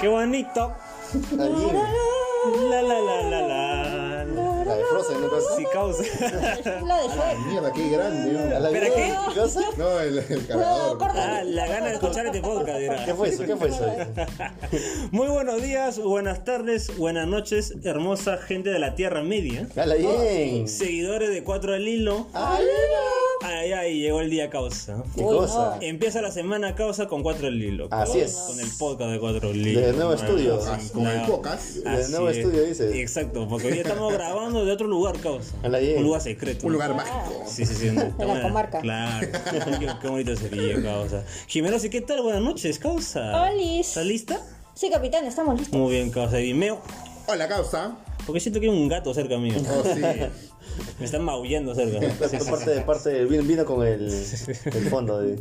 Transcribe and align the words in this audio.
Qué 0.00 0.08
bonito. 0.08 0.72
Allí, 1.32 1.66
La 2.70 2.80
la 2.82 3.00
la 3.00 3.22
la 3.22 3.40
la. 3.42 4.24
la 4.64 4.76
de 4.76 4.84
Frozen, 4.84 5.20
¿no? 5.20 5.28
Sí, 5.56 5.64
causa. 5.72 6.02
La 6.86 7.02
de 7.02 7.08
Shrek. 7.08 7.38
Mierda, 7.48 7.72
qué 7.72 7.90
grande. 7.90 8.32
¿no? 8.32 8.56
¿A 8.56 8.60
la 8.60 8.70
¿Pero 8.70 8.94
qué? 8.94 9.12
No, 9.76 10.00
el, 10.00 10.18
el 10.18 10.40
No, 10.42 10.46
cargador. 10.48 10.98
corta. 10.98 11.38
Ah, 11.38 11.44
la 11.44 11.66
gana 11.66 11.86
de 11.88 11.92
escuchar 11.94 12.26
este 12.26 12.40
podcast, 12.40 12.78
dirá. 12.78 13.04
¿Qué 13.04 13.14
fue 13.14 13.28
eso? 13.28 13.44
¿Qué 13.44 13.56
fue 13.56 13.68
eso? 13.68 13.84
Muy 15.10 15.28
buenos 15.28 15.60
días, 15.60 15.98
buenas 15.98 16.44
tardes, 16.44 16.96
buenas 16.96 17.26
noches, 17.26 17.74
hermosa 17.84 18.38
gente 18.38 18.70
de 18.70 18.78
la 18.78 18.94
Tierra 18.94 19.22
Media. 19.22 19.66
¡Hala 19.76 19.96
bien! 19.96 20.66
Seguidores 20.68 21.30
de 21.30 21.42
Cuatro 21.44 21.74
al 21.74 21.86
Hilo. 21.86 22.28
¡Ay, 22.32 22.64
Ay, 23.60 23.72
ay, 23.74 24.00
llegó 24.00 24.22
el 24.22 24.30
día 24.30 24.48
causa. 24.48 25.02
¿Qué 25.14 25.20
Uy, 25.20 25.36
cosa? 25.36 25.76
Empieza 25.82 26.22
la 26.22 26.30
semana 26.30 26.74
causa 26.74 27.08
con 27.08 27.22
Cuatro 27.22 27.46
al 27.46 27.62
Hilo. 27.62 27.88
Así 27.90 28.18
es. 28.18 28.32
Con 28.32 28.58
el 28.58 28.70
podcast 28.78 29.10
de 29.10 29.20
Cuatro 29.20 29.50
al 29.50 29.56
Hilo. 29.56 29.80
Del 29.82 29.96
nuevo 29.96 30.14
estudio. 30.14 30.58
Con 30.94 31.06
el 31.06 31.26
pocas. 31.26 31.74
Del 31.74 31.86
Así 31.88 32.10
nuevo 32.10 32.30
es. 32.30 32.38
estudio, 32.38 32.62
dice. 32.62 33.02
Exacto, 33.02 33.46
porque 33.46 33.66
hoy 33.66 33.80
estamos 33.80 34.14
grabando 34.14 34.64
de 34.64 34.72
otro 34.72 34.86
lugar, 34.86 35.20
causa. 35.20 35.54
Un 35.62 36.02
lugar 36.02 36.22
secreto. 36.22 36.66
Un 36.66 36.72
lugar 36.72 36.94
mágico. 36.94 37.44
Sí, 37.46 37.66
sí, 37.66 37.74
sí. 37.74 37.90
no, 37.90 38.02
la 38.34 38.40
comarca. 38.40 38.80
Claro. 38.80 39.28
qué, 40.00 40.08
bonito 40.08 40.34
sería, 40.36 40.82
causa. 40.82 41.22
Jimenosi, 41.46 41.90
¿qué 41.90 42.00
tal? 42.00 42.22
Buenas 42.22 42.40
noches, 42.40 42.78
causa. 42.78 43.42
Olis. 43.42 43.88
¿Estás 43.88 44.06
lista? 44.06 44.40
Sí, 44.72 44.88
capitán, 44.88 45.26
estamos 45.26 45.58
listos. 45.58 45.78
Muy 45.78 45.92
bien, 45.92 46.10
causa. 46.10 46.40
Y 46.40 46.54
Meo, 46.54 46.80
Hola, 47.26 47.46
causa. 47.46 47.94
porque 48.24 48.40
siento 48.40 48.58
que 48.58 48.70
hay 48.70 48.72
un 48.72 48.88
gato 48.88 49.12
cerca 49.12 49.36
mío. 49.36 49.56
Oh, 49.68 49.82
sí. 49.84 50.00
Me 50.98 51.04
están 51.06 51.22
maullando 51.24 51.74
cerca. 51.74 51.98
Sí, 52.30 52.36
sí, 52.38 52.50
Parte 52.50 52.70
de 52.70 52.80
parte 52.82 53.24
vino, 53.24 53.42
vino 53.42 53.64
con 53.64 53.86
el, 53.86 54.04
el 54.10 54.88
fondo 54.90 55.20
de. 55.20 55.38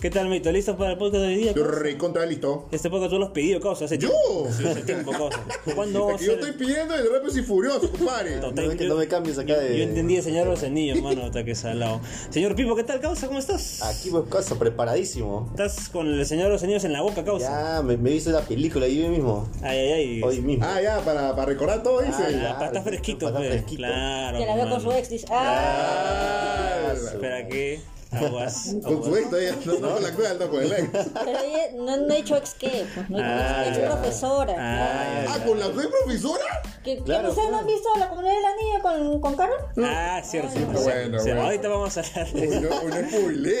¿Qué 0.00 0.10
tal, 0.10 0.28
Mito? 0.28 0.50
¿Listo 0.52 0.76
para 0.76 0.92
el 0.92 0.98
podcast 0.98 1.22
de 1.22 1.28
hoy 1.28 1.36
día? 1.36 1.52
Yo 1.52 1.62
causa? 1.64 1.80
recontra 1.80 2.26
listo. 2.26 2.68
Este 2.70 2.88
podcast 2.88 3.10
tú 3.10 3.18
lo 3.18 3.26
has 3.26 3.32
pedido, 3.32 3.60
causa, 3.60 3.84
hace 3.84 3.98
¿Yo? 3.98 4.08
tiempo. 4.08 4.48
Sí, 4.56 4.66
hace 4.66 4.82
tiempo, 4.82 5.10
causa. 5.12 5.40
¿Cuándo 5.74 6.08
yo 6.10 6.14
hacer? 6.14 6.30
estoy 6.30 6.52
pidiendo 6.52 6.94
el 6.94 7.10
rápido 7.12 7.38
y 7.38 7.42
furioso, 7.42 7.90
compadre. 7.90 8.36
No, 8.40 8.52
No, 8.52 8.76
que 8.76 8.84
no 8.86 8.96
me 8.96 9.06
cambies 9.08 9.38
acá 9.38 9.54
Yo, 9.54 9.60
de. 9.60 9.78
yo 9.78 9.84
entendí 9.84 10.16
el 10.16 10.22
señor 10.22 10.46
los 10.46 10.62
anillos, 10.62 11.00
mano, 11.02 11.24
hasta 11.24 11.44
que 11.44 11.54
salado. 11.54 12.00
Señor 12.30 12.54
Pipo, 12.54 12.74
¿qué 12.76 12.84
tal, 12.84 13.00
causa? 13.00 13.26
¿Cómo 13.26 13.38
estás? 13.38 13.82
Aquí, 13.82 14.10
pues, 14.10 14.24
cosa, 14.28 14.58
preparadísimo. 14.58 15.48
Estás 15.50 15.88
con 15.88 16.06
el 16.06 16.24
señor 16.26 16.50
los 16.50 16.62
anillos 16.62 16.84
en 16.84 16.92
la 16.92 17.02
boca, 17.02 17.24
causa. 17.24 17.76
Ya, 17.76 17.82
me, 17.82 17.96
me 17.96 18.12
hice 18.12 18.30
la 18.30 18.40
película 18.42 18.86
yo 18.88 19.08
mismo. 19.08 19.48
Ay, 19.62 19.78
ay, 19.78 19.92
ay. 19.92 20.22
Hoy 20.22 20.40
mismo. 20.40 20.64
Ah, 20.66 20.80
ya, 20.80 21.00
para, 21.00 21.34
para 21.34 21.46
recordar 21.46 21.82
todo, 21.82 22.00
dice. 22.00 22.22
Ah, 22.26 22.30
ya. 22.30 22.54
para 22.54 22.66
estar 22.66 22.82
fresquito, 22.84 23.26
Para 23.32 23.44
estar 23.44 23.58
fresquito. 23.58 23.78
Claro. 23.82 24.38
Con 24.68 24.80
su 24.80 24.92
ex, 24.92 25.08
dice. 25.08 25.26
Ah, 25.30 26.88
Ah, 26.88 26.92
Espera, 26.92 27.46
¿qué? 27.48 27.80
Aguas. 28.12 28.74
Con 28.82 29.02
su 29.02 29.08
aguas. 29.14 29.18
ex 29.20 29.30
todavía, 29.30 29.56
no, 29.64 29.72
no 29.78 29.92
con 29.94 30.02
la 30.02 30.08
actual, 30.08 30.38
no 30.38 30.50
con 30.50 30.62
el 30.62 30.72
ex. 30.72 30.88
pero 31.24 31.38
ella 31.38 31.62
no, 31.76 31.96
no 31.96 32.12
he 32.12 32.16
dicho 32.16 32.36
ex 32.36 32.54
qué, 32.54 32.84
pues, 32.94 33.10
no 33.10 33.18
Ah, 33.20 33.64
ex, 33.66 33.76
ya. 33.76 33.82
ex 33.84 33.92
profesora. 33.94 34.54
Ah, 34.58 35.24
Ah, 35.28 35.44
con 35.46 35.58
la 35.60 35.66
actual 35.66 35.88
profesora. 35.88 36.44
¿Que, 36.84 36.96
que 36.96 37.02
Claro, 37.04 37.28
ustedes 37.30 37.50
no 37.50 37.58
han 37.58 37.66
visto 37.66 37.88
la 37.98 38.08
comunidad 38.08 38.34
de 38.34 38.40
la 38.40 38.56
niña 38.56 38.80
con, 38.82 39.20
con 39.20 39.36
Carol? 39.36 39.58
Ah, 39.84 40.22
cierto. 40.24 40.50
cierto, 40.52 40.72
Bueno, 40.72 40.84
cierto. 41.20 41.22
bueno. 41.24 41.42
Ahorita 41.42 41.68
vamos 41.68 41.96
a 41.96 42.00
hablar. 42.00 42.26
Uy, 42.34 42.40
no, 42.48 42.80
uy, 42.82 42.90
no 42.90 43.10
spoilé. 43.10 43.56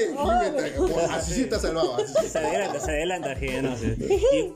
Así 1.10 1.34
sí 1.34 1.40
está 1.42 1.58
salvado. 1.58 1.96
Se 2.06 2.38
adelanta, 2.38 2.80
se 2.80 2.90
adelanta, 2.90 3.36
gente, 3.36 3.62
no 3.62 3.76
sé. 3.76 3.96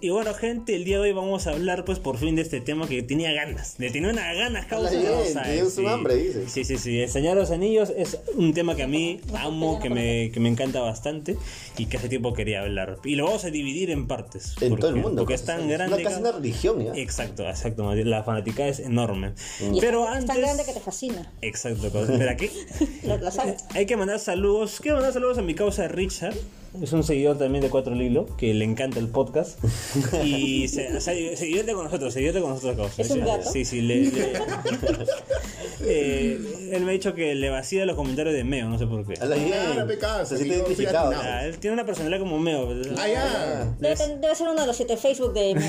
Y, 0.00 0.06
y 0.06 0.11
bueno, 0.11 0.34
gente, 0.34 0.75
el 0.75 0.84
día 0.84 0.97
de 0.97 1.03
hoy 1.03 1.12
vamos 1.12 1.47
a 1.47 1.50
hablar, 1.50 1.84
pues, 1.84 1.98
por 1.98 2.17
fin 2.19 2.37
de 2.37 2.42
este 2.42 2.61
tema 2.61 2.89
que 2.89 3.03
tenía 3.03 3.33
ganas. 3.33 3.75
Le 3.78 3.91
tenía 3.91 4.11
unas 4.11 4.37
ganas, 4.37 4.67
causa. 4.67 4.91
No 4.92 5.00
tienes 5.42 5.78
un 5.78 5.89
hambre, 5.89 6.17
dice. 6.17 6.48
Sí, 6.48 6.65
sí, 6.65 6.78
sí. 6.78 7.00
El 7.03 7.11
Señor 7.11 7.34
de 7.34 7.41
los 7.42 7.50
Anillos 7.50 7.92
es 7.97 8.19
un 8.34 8.55
tema 8.55 8.75
que 8.75 8.83
a 8.84 8.89
mí 8.89 9.20
amo, 9.39 9.78
que 9.88 9.94
me, 9.94 10.30
que 10.32 10.40
me 10.40 10.48
encanta 10.48 10.80
bastante 10.80 11.36
y 11.78 11.86
que 11.86 11.96
hace 11.96 12.08
tiempo 12.08 12.32
quería 12.34 12.62
hablar. 12.62 12.98
Y 13.04 13.14
lo 13.16 13.24
vamos 13.27 13.44
a 13.44 13.50
dividir 13.50 13.91
en 13.91 14.06
partes. 14.09 14.54
En 14.60 14.70
porque- 14.70 14.81
todo 14.81 14.91
el 14.91 14.97
mundo. 14.97 15.22
Porque 15.22 15.34
es 15.34 15.44
tan 15.44 15.69
grande. 15.69 15.94
Una, 15.97 16.03
casi 16.04 16.20
una 16.20 16.32
religión, 16.32 16.84
¿ya? 16.84 16.92
Exacto, 16.94 17.48
exacto. 17.48 17.94
La 17.94 18.22
fanática 18.25 18.66
es 18.66 18.81
enorme. 18.81 19.32
Y 19.72 19.81
Pero 19.81 20.04
es 20.04 20.10
antes. 20.10 20.26
tan 20.26 20.38
grande 20.41 20.64
que 20.64 20.72
te 20.72 20.81
fascina. 20.81 21.32
Exacto. 21.42 21.91
Pero 21.92 22.31
aquí. 22.31 22.50
La, 23.04 23.16
la 23.19 23.31
saga. 23.31 23.56
Hay 23.75 23.86
que 23.86 23.97
mandar 23.97 24.19
saludos. 24.19 24.81
Quiero 24.81 24.97
mandar 24.97 25.12
saludos 25.12 25.38
a 25.38 25.42
mi 25.42 25.54
causa 25.54 25.86
Richard. 25.88 26.34
Es 26.82 26.92
un 26.92 27.04
seguidor 27.04 27.38
también 27.38 27.62
de 27.62 27.70
Cuatro 27.70 27.94
Lilo, 27.94 28.26
que 28.36 28.52
le 28.52 28.64
encanta 28.64 28.98
el 28.98 29.08
podcast. 29.08 29.58
Y 30.24 30.66
se, 30.68 31.00
se- 31.00 31.36
se 31.36 31.44
divierte 31.44 31.72
con 31.72 31.84
nosotros, 31.84 32.12
se 32.12 32.18
divierte 32.18 32.40
con 32.40 32.50
nosotros. 32.50 32.98
¿Es 32.98 33.10
un 33.10 33.24
gato? 33.24 33.48
Sí, 33.50 33.64
sí, 33.64 33.80
le, 33.80 34.10
le- 34.10 34.32
Eh, 35.86 36.70
él 36.72 36.82
me 36.84 36.90
ha 36.90 36.92
dicho 36.92 37.14
que 37.14 37.34
le 37.34 37.50
vacía 37.50 37.84
los 37.84 37.94
comentarios 37.94 38.34
de 38.34 38.42
Meo, 38.42 38.68
no 38.70 38.78
sé 38.78 38.86
por 38.86 39.04
qué. 39.06 39.20
Habla 39.20 39.36
bien. 39.36 39.48
Claro, 39.48 39.86
pecado, 39.86 40.24
Se 40.24 40.36
siente 40.38 40.56
identificado. 40.56 41.12
Ah, 41.14 41.44
él 41.44 41.58
tiene 41.58 41.74
una 41.74 41.84
personalidad 41.84 42.20
como 42.20 42.38
Meo. 42.38 42.68
Ah, 42.96 43.06
ya. 43.08 43.74
Debe, 43.78 43.94
debe 44.20 44.34
ser 44.34 44.48
uno 44.48 44.60
de 44.62 44.66
los 44.66 44.76
siete 44.76 44.96
Facebook 44.96 45.34
de 45.34 45.54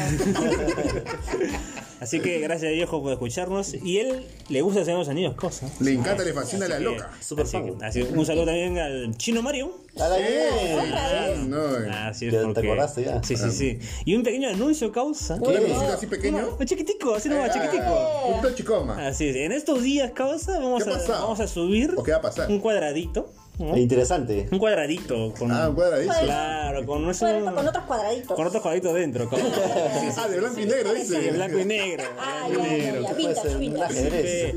Así 2.00 2.20
que 2.20 2.40
gracias 2.40 2.70
a 2.70 2.74
Dios 2.74 2.90
por 2.90 3.12
escucharnos. 3.12 3.74
Y 3.74 3.98
él 3.98 4.26
le 4.48 4.62
gusta 4.62 4.82
hacer 4.82 4.94
los 4.96 5.10
anillos, 5.10 5.36
cosa. 5.36 5.68
Le 5.82 5.92
encanta, 5.94 6.24
le 6.24 6.34
fascina 6.34 6.68
la 6.68 6.76
Así 6.76 6.84
loca. 6.86 7.12
que- 7.18 7.24
Súper 7.24 7.46
así 7.46 7.52
fan. 7.58 7.78
que- 7.78 7.86
así, 7.86 8.02
un 8.04 8.26
saludo 8.26 8.46
también 8.46 8.78
al 8.78 9.18
chino 9.18 9.42
Mario. 9.42 9.74
Eh, 9.98 10.78
bien. 10.82 10.94
ah, 10.94 11.28
no. 11.48 11.62
Ah, 11.90 12.14
sí, 12.14 12.28
es 12.28 12.34
Ya 12.34 12.40
te 12.40 12.46
porque... 12.46 12.68
acordaste 12.68 13.04
ya. 13.06 13.24
Sí, 13.24 13.38
sí, 13.38 13.52
sí. 13.52 13.80
Y 14.04 14.16
un 14.16 14.24
pequeño 14.24 14.50
anuncio, 14.50 14.92
causa. 14.92 15.36
¿Un 15.36 15.54
limoncito 15.54 15.94
así 15.94 16.08
pequeño? 16.08 16.58
Un 16.60 16.66
chiquitico, 16.66 17.16
así 17.16 17.30
nomás, 17.30 17.50
Ah, 17.50 17.54
chiquitico. 17.54 18.36
Un 18.36 18.42
tochicoma. 18.42 19.08
Así 19.08 19.30
es. 19.30 19.36
En 19.38 19.52
estos 19.52 19.82
días, 19.82 20.12
causa, 20.12 20.60
vamos, 20.60 20.84
¿Qué 20.84 20.90
a, 20.92 21.20
vamos 21.20 21.40
a 21.40 21.48
subir 21.48 21.94
¿O 21.98 22.04
qué 22.04 22.12
va 22.12 22.18
a 22.18 22.22
pasar? 22.22 22.50
un 22.50 22.60
cuadradito. 22.60 23.32
¿No? 23.60 23.78
Interesante. 23.78 24.48
Un 24.52 24.60
cuadradito 24.60 25.34
con. 25.38 25.52
Ah, 25.52 25.70
un 25.70 25.76
cuadradito. 25.76 26.14
Claro, 26.24 26.86
con, 26.86 27.04
nuestro- 27.04 27.28
Bueno, 27.32 27.56
con 27.56 27.68
otros 27.68 27.84
cuadraditos. 27.86 28.36
con 28.36 28.48
otros 28.48 28.62
cuadritos 28.62 28.94
dentro. 28.94 29.30
Con, 29.30 29.40
Ah, 30.18 30.28
de 30.28 30.40
blanco 30.40 30.60
y 30.60 30.66
negro, 30.66 30.92
Sí, 30.94 30.98
dice. 31.00 31.32
blanco 31.32 31.60
y 31.60 31.66
negro. 31.66 32.04
Ah, 32.20 32.46
blanco 32.50 32.66
ya, 32.66 32.78
ya, 32.78 32.84
negro. 32.84 33.02
ya. 33.02 33.14
Vintage, 33.14 33.56
vintage. 33.58 34.04
Pe- 34.10 34.54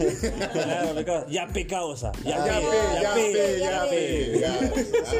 Claro. 0.53 1.27
Ya 1.29 1.47
pe 1.49 1.67
causa. 1.67 2.13
Ya 2.25 2.45
Ya 2.47 2.61
pe, 2.61 2.61
pe, 2.61 3.01
ya 3.03 3.15
pe, 3.15 3.59
ya 3.61 3.87
pe. 3.91 4.39
Ya. 4.41 4.59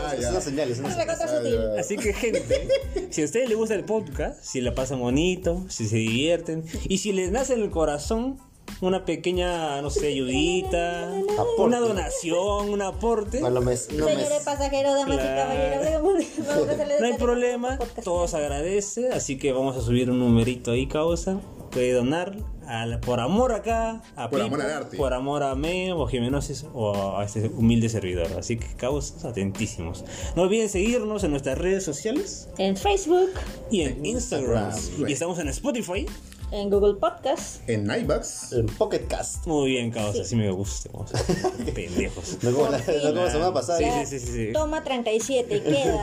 Ah, 0.07 0.15
ya. 0.21 0.31
una 0.31 0.41
señal, 0.41 0.71
es 0.71 0.79
una 0.79 0.89
Es 0.89 0.95
señal. 0.95 1.09
recontra 1.09 1.39
sutil. 1.39 1.59
Así 1.79 1.97
que 1.97 2.13
gente, 2.13 2.69
si 3.11 3.23
a 3.23 3.25
ustedes 3.25 3.49
les 3.49 3.57
gusta 3.59 3.75
el 3.75 3.85
podcast, 3.85 4.43
si 4.43 4.61
la 4.61 4.75
pasan 4.75 5.01
bonito, 5.01 5.65
si 5.69 5.87
se 5.89 5.97
divierten 5.97 6.65
y 6.89 6.99
si 6.99 7.13
les 7.13 7.31
nace 7.31 7.55
en 7.55 7.63
el 7.63 7.71
corazón 7.71 8.39
una 8.81 9.05
pequeña, 9.05 9.83
no 9.83 9.91
sé, 9.91 10.09
ayudita, 10.09 11.09
Aporte. 11.11 11.63
una 11.63 11.81
donación, 11.81 12.71
un 12.71 12.83
aporte, 12.83 13.41
Bueno, 13.41 13.61
me, 13.61 13.73
no 13.97 14.05
me, 14.07 14.13
Señores 14.13 14.43
pasajeros, 14.45 14.95
damas 14.95 15.15
y 15.17 15.19
Claro. 15.19 15.51
caballeros, 15.51 16.25
no 17.01 17.07
hay 17.07 17.13
problema, 17.15 17.79
todos 18.05 18.35
agradece, 18.35 19.09
así 19.11 19.37
que 19.39 19.53
vamos 19.53 19.77
a 19.77 19.81
subir 19.81 20.11
un 20.11 20.19
numerito 20.21 20.71
ahí, 20.73 20.87
causa, 20.87 21.41
puede 21.71 21.93
donar 21.93 22.37
al- 22.67 23.01
por 23.01 23.19
amor 23.21 23.53
acá, 23.53 24.03
a 24.15 24.31
Por 24.31 24.41
Pipo, 24.41 24.55
amor 24.55 24.63
al 24.63 24.71
arte. 24.71 24.97
por 24.97 25.13
amor 25.15 25.43
a 25.43 25.55
Meo 25.55 25.99
o 25.99 26.07
Jimenosis 26.07 26.65
o 26.73 27.17
a 27.19 27.25
este 27.25 27.49
humilde 27.49 27.89
servidor, 27.89 28.29
así 28.39 28.57
que 28.59 28.67
causas 28.77 29.25
atentísimos. 29.25 30.05
No 30.37 30.43
olviden 30.43 30.69
seguirnos 30.69 31.25
en 31.25 31.31
nuestras 31.33 31.59
redes 31.59 31.83
sociales. 31.85 32.49
En 32.59 32.77
Facebook, 32.77 33.31
y 33.71 33.83
en 33.83 34.05
Instagram. 34.07 34.71
Instagram. 34.71 35.09
Y 35.09 35.13
estamos 35.13 35.39
en 35.41 35.49
Spotify. 35.49 36.07
En 36.51 36.71
Google 36.71 36.95
Podcast. 36.95 37.69
En 37.69 37.91
iBucks. 37.91 38.53
En 38.53 38.67
Pocket 38.67 39.07
Cast. 39.09 39.47
Muy 39.47 39.71
bien, 39.71 39.91
causa, 39.91 40.23
así 40.23 40.37
me 40.37 40.51
gusta. 40.51 40.89
Vamos 40.93 41.13
pendejos. 41.75 42.39
No 42.43 42.53
como 42.53 42.71
la, 42.71 42.79
no 42.79 42.85
como 42.85 43.25
la 43.25 43.31
semana 43.31 43.53
pasada. 43.53 43.79
Sí, 43.79 44.19
sí, 44.19 44.27
sí, 44.27 44.33
sí. 44.33 44.53
Toma 44.53 44.83
37 44.83 45.57
y 45.57 45.61
queda. 45.63 46.03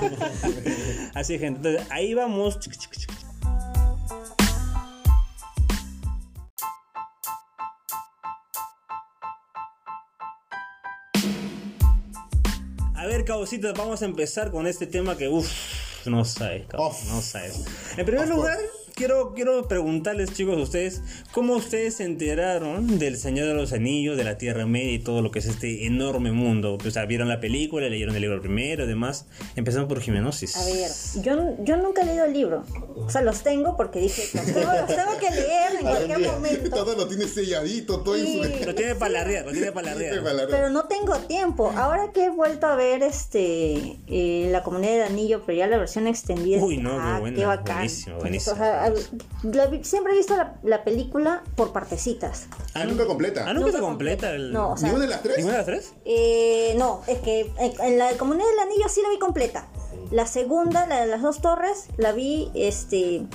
Así, 1.13 1.39
gente. 1.39 1.69
Entonces, 1.69 1.91
ahí 1.91 2.13
vamos. 2.13 2.59
Chic, 2.59 2.73
chic, 2.77 2.91
chic. 2.91 3.11
A 12.95 13.05
ver, 13.07 13.25
cabositos, 13.25 13.73
vamos 13.77 14.01
a 14.01 14.05
empezar 14.05 14.51
con 14.51 14.65
este 14.67 14.87
tema 14.87 15.15
que, 15.17 15.27
uff, 15.27 16.07
no 16.07 16.25
sabes, 16.25 16.65
cabrón, 16.67 16.91
Uf. 16.91 17.11
no 17.11 17.21
sabes. 17.21 17.63
En 17.97 18.05
primer 18.05 18.23
Of 18.23 18.35
lugar, 18.35 18.57
quiero, 18.95 19.33
quiero 19.33 19.67
preguntarles, 19.67 20.33
chicos, 20.33 20.57
a 20.57 20.61
ustedes, 20.61 21.01
¿cómo 21.31 21.55
ustedes 21.55 21.95
se 21.95 22.05
enteraron 22.05 22.97
del 22.97 23.17
Señor 23.17 23.47
de 23.47 23.53
los 23.53 23.73
Anillos, 23.73 24.17
de 24.17 24.23
la 24.23 24.37
Tierra 24.37 24.65
Media 24.65 24.93
y 24.93 24.99
todo 24.99 25.21
lo 25.21 25.31
que 25.31 25.39
es 25.39 25.45
este 25.45 25.85
enorme 25.85 26.31
mundo? 26.31 26.77
O 26.83 26.91
sea, 26.91 27.05
vieron 27.05 27.27
la 27.27 27.39
película, 27.39 27.87
leyeron 27.89 28.15
el 28.15 28.21
libro 28.21 28.41
primero, 28.41 28.85
además. 28.85 29.25
Empezamos 29.55 29.87
por 29.89 29.99
Jimenosis. 29.99 30.55
A 30.55 30.65
ver, 30.65 30.91
yo, 31.23 31.63
yo 31.63 31.77
nunca 31.77 32.01
he 32.01 32.05
leído 32.05 32.25
el 32.25 32.33
libro. 32.33 32.63
O 32.95 33.09
sea, 33.09 33.21
los 33.21 33.43
tengo 33.43 33.75
porque 33.75 33.99
dije, 33.99 34.23
los 34.33 34.45
tengo, 34.45 34.71
los 34.73 34.87
tengo 34.87 35.17
que 35.19 35.31
leer 35.31 35.75
en 35.79 35.81
cualquier 35.81 36.19
momento. 36.19 36.69
Todo 36.69 36.95
lo 36.95 37.07
tiene 37.07 37.27
selladito, 37.27 37.99
todo 37.99 38.15
en 38.15 38.25
su. 38.25 38.65
Lo 38.65 38.75
tiene 38.75 38.95
para 38.95 39.43
lo 39.43 39.51
tiene 39.51 39.71
para. 39.71 39.93
Pero 39.95 40.69
no 40.69 40.85
tengo 40.85 41.15
tiempo. 41.19 41.71
Ahora 41.75 42.11
que 42.13 42.25
he 42.25 42.29
vuelto 42.29 42.67
a 42.67 42.75
ver 42.75 43.03
este 43.03 43.97
eh, 44.07 44.49
la 44.51 44.63
comunidad 44.63 44.93
del 44.93 45.03
anillo, 45.03 45.43
pero 45.45 45.57
ya 45.57 45.67
la 45.67 45.77
versión 45.77 46.07
extendida. 46.07 46.63
Uy, 46.63 46.77
no, 46.77 46.91
qué 46.91 46.97
ah, 47.01 47.19
buena, 47.19 47.37
qué 47.37 47.45
bacán. 47.45 47.75
buenísimo, 47.77 48.17
buenísimo. 48.19 48.53
O 48.53 48.57
sea, 48.57 48.84
la 49.43 49.83
siempre 49.83 50.13
he 50.13 50.17
visto 50.17 50.35
la, 50.35 50.55
la 50.63 50.83
película 50.83 51.43
por 51.55 51.71
partecitas. 51.71 52.47
Ah, 52.73 52.85
nunca 52.85 53.05
completa. 53.05 53.41
Ah, 53.47 53.53
nunca 53.53 53.67
Nunca 53.67 53.77
se 53.77 53.83
completa 53.83 54.31
el. 54.31 54.51
No, 54.51 54.71
o 54.71 54.77
sea, 54.77 54.87
¿Ninguna 54.87 55.05
de 55.05 55.11
las 55.11 55.21
tres? 55.23 55.37
¿Ninguna 55.37 55.53
de 55.53 55.57
las 55.59 55.65
tres? 55.65 55.93
Eh, 56.05 56.75
no, 56.77 57.01
es 57.07 57.19
que 57.19 57.51
en, 57.57 57.81
en 57.81 57.97
la 57.97 58.11
comunidad 58.17 58.47
del 58.47 58.59
anillo 58.59 58.89
sí 58.89 59.01
la 59.01 59.09
vi 59.09 59.19
completa. 59.19 59.67
La 60.11 60.27
segunda, 60.27 60.85
la 60.85 61.01
de 61.01 61.07
las 61.07 61.21
dos 61.21 61.41
torres, 61.41 61.87
la 61.97 62.11
vi 62.11 62.51
este 62.53 63.25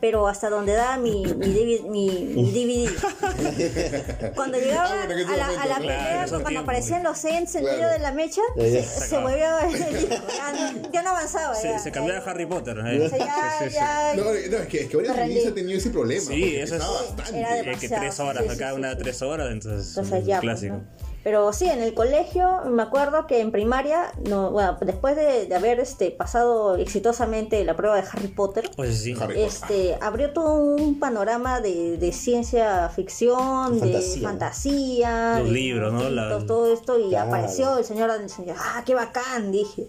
pero 0.00 0.26
hasta 0.28 0.48
donde 0.48 0.72
da 0.72 0.96
mi, 0.96 1.22
mi, 1.24 1.46
DVD, 1.52 1.82
mi, 1.82 2.08
mi 2.34 2.50
DVD. 2.52 4.34
Cuando 4.34 4.58
llegaba 4.58 4.88
Ah, 4.90 5.04
a 5.04 5.66
la, 5.66 5.76
a 5.76 5.80
la 5.80 6.24
esos 6.24 6.40
cuando 6.42 6.60
aparecían 6.60 7.02
los 7.02 7.22
ends 7.24 7.54
en 7.54 7.62
Claro. 7.62 7.76
medio 7.76 7.90
de 7.90 7.98
la 7.98 8.12
mecha, 8.12 8.40
se, 8.56 8.82
se 8.82 9.16
disco, 9.18 9.28
ya, 9.36 10.72
ya 10.92 11.02
no 11.02 11.10
avanzaba. 11.10 11.54
Se, 11.54 11.68
ya, 11.68 11.78
se 11.78 11.92
cambiaba 11.92 12.20
a 12.20 12.30
Harry 12.30 12.46
Potter. 12.46 12.78
¿eh? 12.78 13.06
o 13.06 13.08
sea, 13.08 13.18
ya, 13.18 13.26
Sí, 13.58 13.64
sí, 13.64 13.70
sí. 13.70 13.74
ya- 13.76 14.14
No, 14.16 14.24
no, 14.24 14.30
es 14.32 14.66
que, 14.68 14.80
es 14.80 14.88
que. 14.88 14.98
Feliz 15.04 15.46
ha 15.46 15.54
tenido 15.54 15.78
ese 15.78 15.90
problema. 15.90 16.22
Sí, 16.26 16.56
eso 16.56 16.76
es- 16.76 16.80
bastante. 16.82 17.38
Era 17.38 17.58
Eh, 17.60 17.76
que 17.78 17.88
tres 17.88 18.20
horas, 18.20 18.42
sí, 18.44 18.48
sí, 18.48 18.54
acá 18.56 18.70
sí, 18.70 18.76
una 18.76 18.92
sí. 18.92 18.98
tres 18.98 19.22
horas, 19.22 19.48
entonces, 19.50 19.88
Entonces 19.88 20.18
es 20.20 20.26
ya, 20.26 20.34
un 20.36 20.40
pues, 20.40 20.60
clásico. 20.60 20.74
¿no? 20.76 21.09
Pero 21.22 21.52
sí, 21.52 21.66
en 21.66 21.82
el 21.82 21.92
colegio 21.92 22.62
me 22.70 22.82
acuerdo 22.82 23.26
que 23.26 23.40
en 23.40 23.50
primaria, 23.52 24.10
no, 24.26 24.50
bueno, 24.52 24.78
después 24.80 25.16
de, 25.16 25.44
de 25.46 25.54
haber 25.54 25.78
este, 25.78 26.10
pasado 26.10 26.76
exitosamente 26.76 27.62
la 27.64 27.76
prueba 27.76 27.96
de 27.96 28.08
Harry 28.10 28.28
Potter, 28.28 28.70
Pues 28.74 29.02
sí. 29.02 29.12
Harry 29.20 29.34
Potter. 29.34 29.38
este, 29.46 29.98
abrió 30.00 30.32
todo 30.32 30.54
un 30.54 30.98
panorama 30.98 31.60
de, 31.60 31.98
de 31.98 32.12
ciencia 32.12 32.88
ficción, 32.88 33.78
de 33.80 34.00
Fantasía. 34.22 35.36
Los 35.40 35.48
de 35.48 35.52
libros, 35.52 35.92
¿no? 35.92 36.00
La- 36.08 36.22
monstruitos, 36.30 36.46
todo 36.46 36.72
esto, 36.72 36.98
y 36.98 37.10
Claro. 37.10 37.28
apareció 37.28 37.76
el 37.78 37.84
señor 37.84 38.10
del 38.12 38.28
señor, 38.30 38.56
ah, 38.58 38.82
qué 38.86 38.94
bacán, 38.94 39.52
dije. 39.52 39.88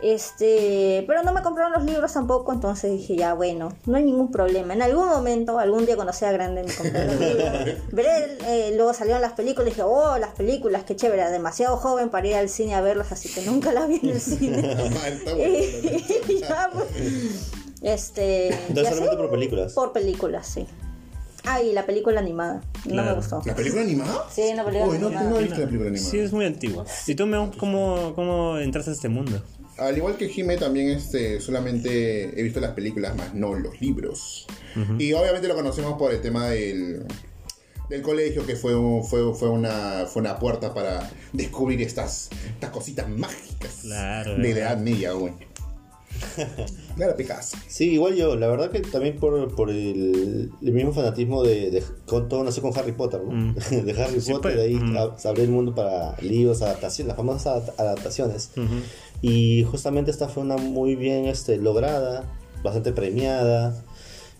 Este, 0.00 1.04
pero 1.06 1.22
no 1.22 1.32
me 1.32 1.42
compraron 1.42 1.72
los 1.72 1.84
libros 1.84 2.12
tampoco, 2.12 2.52
entonces 2.52 2.92
dije, 2.92 3.16
ya 3.16 3.32
bueno, 3.32 3.72
no 3.86 3.96
hay 3.96 4.04
ningún 4.04 4.30
problema. 4.30 4.74
En 4.74 4.82
algún 4.82 5.08
momento, 5.08 5.58
algún 5.58 5.86
día 5.86 5.94
cuando 5.96 6.12
sea 6.12 6.32
grande, 6.32 6.64
me 6.64 6.74
compré 6.74 7.06
los 7.06 7.18
libros. 7.18 7.48
Veré, 7.92 8.38
eh, 8.46 8.72
luego 8.76 8.92
salieron 8.92 9.22
las 9.22 9.32
películas 9.32 9.68
y 9.68 9.70
dije, 9.70 9.82
oh, 9.82 10.18
las 10.18 10.34
películas, 10.34 10.84
qué 10.84 10.96
chévere, 10.96 11.30
demasiado 11.30 11.78
joven 11.78 12.10
para 12.10 12.26
ir 12.26 12.34
al 12.34 12.48
cine 12.50 12.74
a 12.74 12.82
verlas, 12.82 13.10
así 13.10 13.30
que 13.30 13.42
nunca 13.42 13.72
las 13.72 13.88
vi 13.88 14.00
en 14.02 14.08
el 14.10 14.20
cine. 14.20 14.76
Ah, 14.96 15.08
está 15.08 15.34
bueno. 15.34 15.54
Y 16.28 16.38
ya, 16.40 16.70
pues, 16.72 16.86
este, 17.82 18.58
y 18.68 18.74
solamente 18.74 19.16
por 19.16 19.30
películas. 19.30 19.72
Por 19.72 19.92
películas, 19.92 20.46
sí. 20.46 20.66
Ah, 21.44 21.62
y 21.62 21.72
la 21.72 21.86
película 21.86 22.20
animada, 22.20 22.60
no 22.86 23.04
me 23.04 23.12
gustó. 23.14 23.40
¿La 23.44 23.54
película 23.54 23.82
animada? 23.82 24.24
Sí, 24.30 24.50
una 24.52 24.64
película 24.64 24.90
Uy, 24.90 24.98
no, 24.98 25.06
animada. 25.06 25.30
no 25.30 25.38
he 25.38 25.42
visto 25.44 25.60
la 25.60 25.66
película 25.66 25.90
animada. 25.90 26.10
Sí, 26.10 26.18
es 26.18 26.32
muy 26.32 26.44
antigua. 26.44 26.84
¿Y 27.06 27.14
tú, 27.14 27.24
cómo, 27.56 28.12
cómo 28.16 28.58
entraste 28.58 28.90
a 28.90 28.94
este 28.94 29.08
mundo? 29.08 29.40
Al 29.78 29.96
igual 29.96 30.16
que 30.16 30.28
Jime, 30.28 30.56
también 30.56 30.88
este, 30.90 31.40
solamente 31.40 32.38
he 32.38 32.42
visto 32.42 32.60
las 32.60 32.72
películas, 32.72 33.14
más 33.16 33.34
no 33.34 33.54
los 33.54 33.80
libros. 33.80 34.46
Y 34.98 35.12
obviamente 35.14 35.48
lo 35.48 35.54
conocemos 35.54 35.98
por 35.98 36.12
el 36.12 36.20
tema 36.20 36.48
del, 36.48 37.04
del 37.88 38.02
colegio, 38.02 38.44
que 38.46 38.56
fue, 38.56 38.74
un- 38.76 39.04
fue, 39.04 39.34
fue, 39.34 39.48
una, 39.48 40.06
fue 40.06 40.20
una 40.22 40.38
puerta 40.38 40.74
para 40.74 41.10
descubrir 41.32 41.80
estas, 41.82 42.28
estas 42.54 42.70
cositas 42.70 43.08
mágicas 43.08 43.78
Claro, 43.82 44.36
de 44.36 44.42
la. 44.54 44.58
Edad 44.60 44.78
Media, 44.78 45.12
güey. 45.12 45.32
Claro, 46.96 47.14
Picasso. 47.14 47.58
Sí, 47.68 47.90
igual 47.92 48.14
yo, 48.14 48.36
la 48.36 48.46
verdad 48.48 48.70
que 48.70 48.80
también 48.80 49.16
por, 49.18 49.54
por 49.54 49.68
el, 49.70 50.50
el 50.62 50.72
mismo 50.72 50.92
fanatismo 50.92 51.42
de, 51.42 51.70
de- 51.70 51.84
con, 52.06 52.26
todo 52.28 52.42
nació 52.42 52.62
con 52.62 52.76
Harry 52.78 52.92
Potter, 52.92 53.20
¿no? 53.22 53.52
De 53.70 54.02
Harry 54.02 54.20
Sí, 54.20 54.32
Potter, 54.32 54.52
pues. 54.52 54.56
de 54.56 54.62
ahí 54.62 54.74
Mm. 54.76 54.96
a- 54.96 55.28
abrió 55.28 55.44
el 55.44 55.50
mundo 55.50 55.74
para 55.74 56.16
libros, 56.22 56.62
adaptaciones, 56.62 57.08
las 57.08 57.16
famosas 57.18 57.46
adap- 57.68 57.74
adaptaciones. 57.78 58.50
Y 59.20 59.64
justamente 59.70 60.10
esta 60.10 60.28
fue 60.28 60.42
una 60.42 60.56
muy 60.56 60.94
bien 60.96 61.26
este, 61.26 61.58
lograda, 61.58 62.24
bastante 62.62 62.92
premiada. 62.92 63.84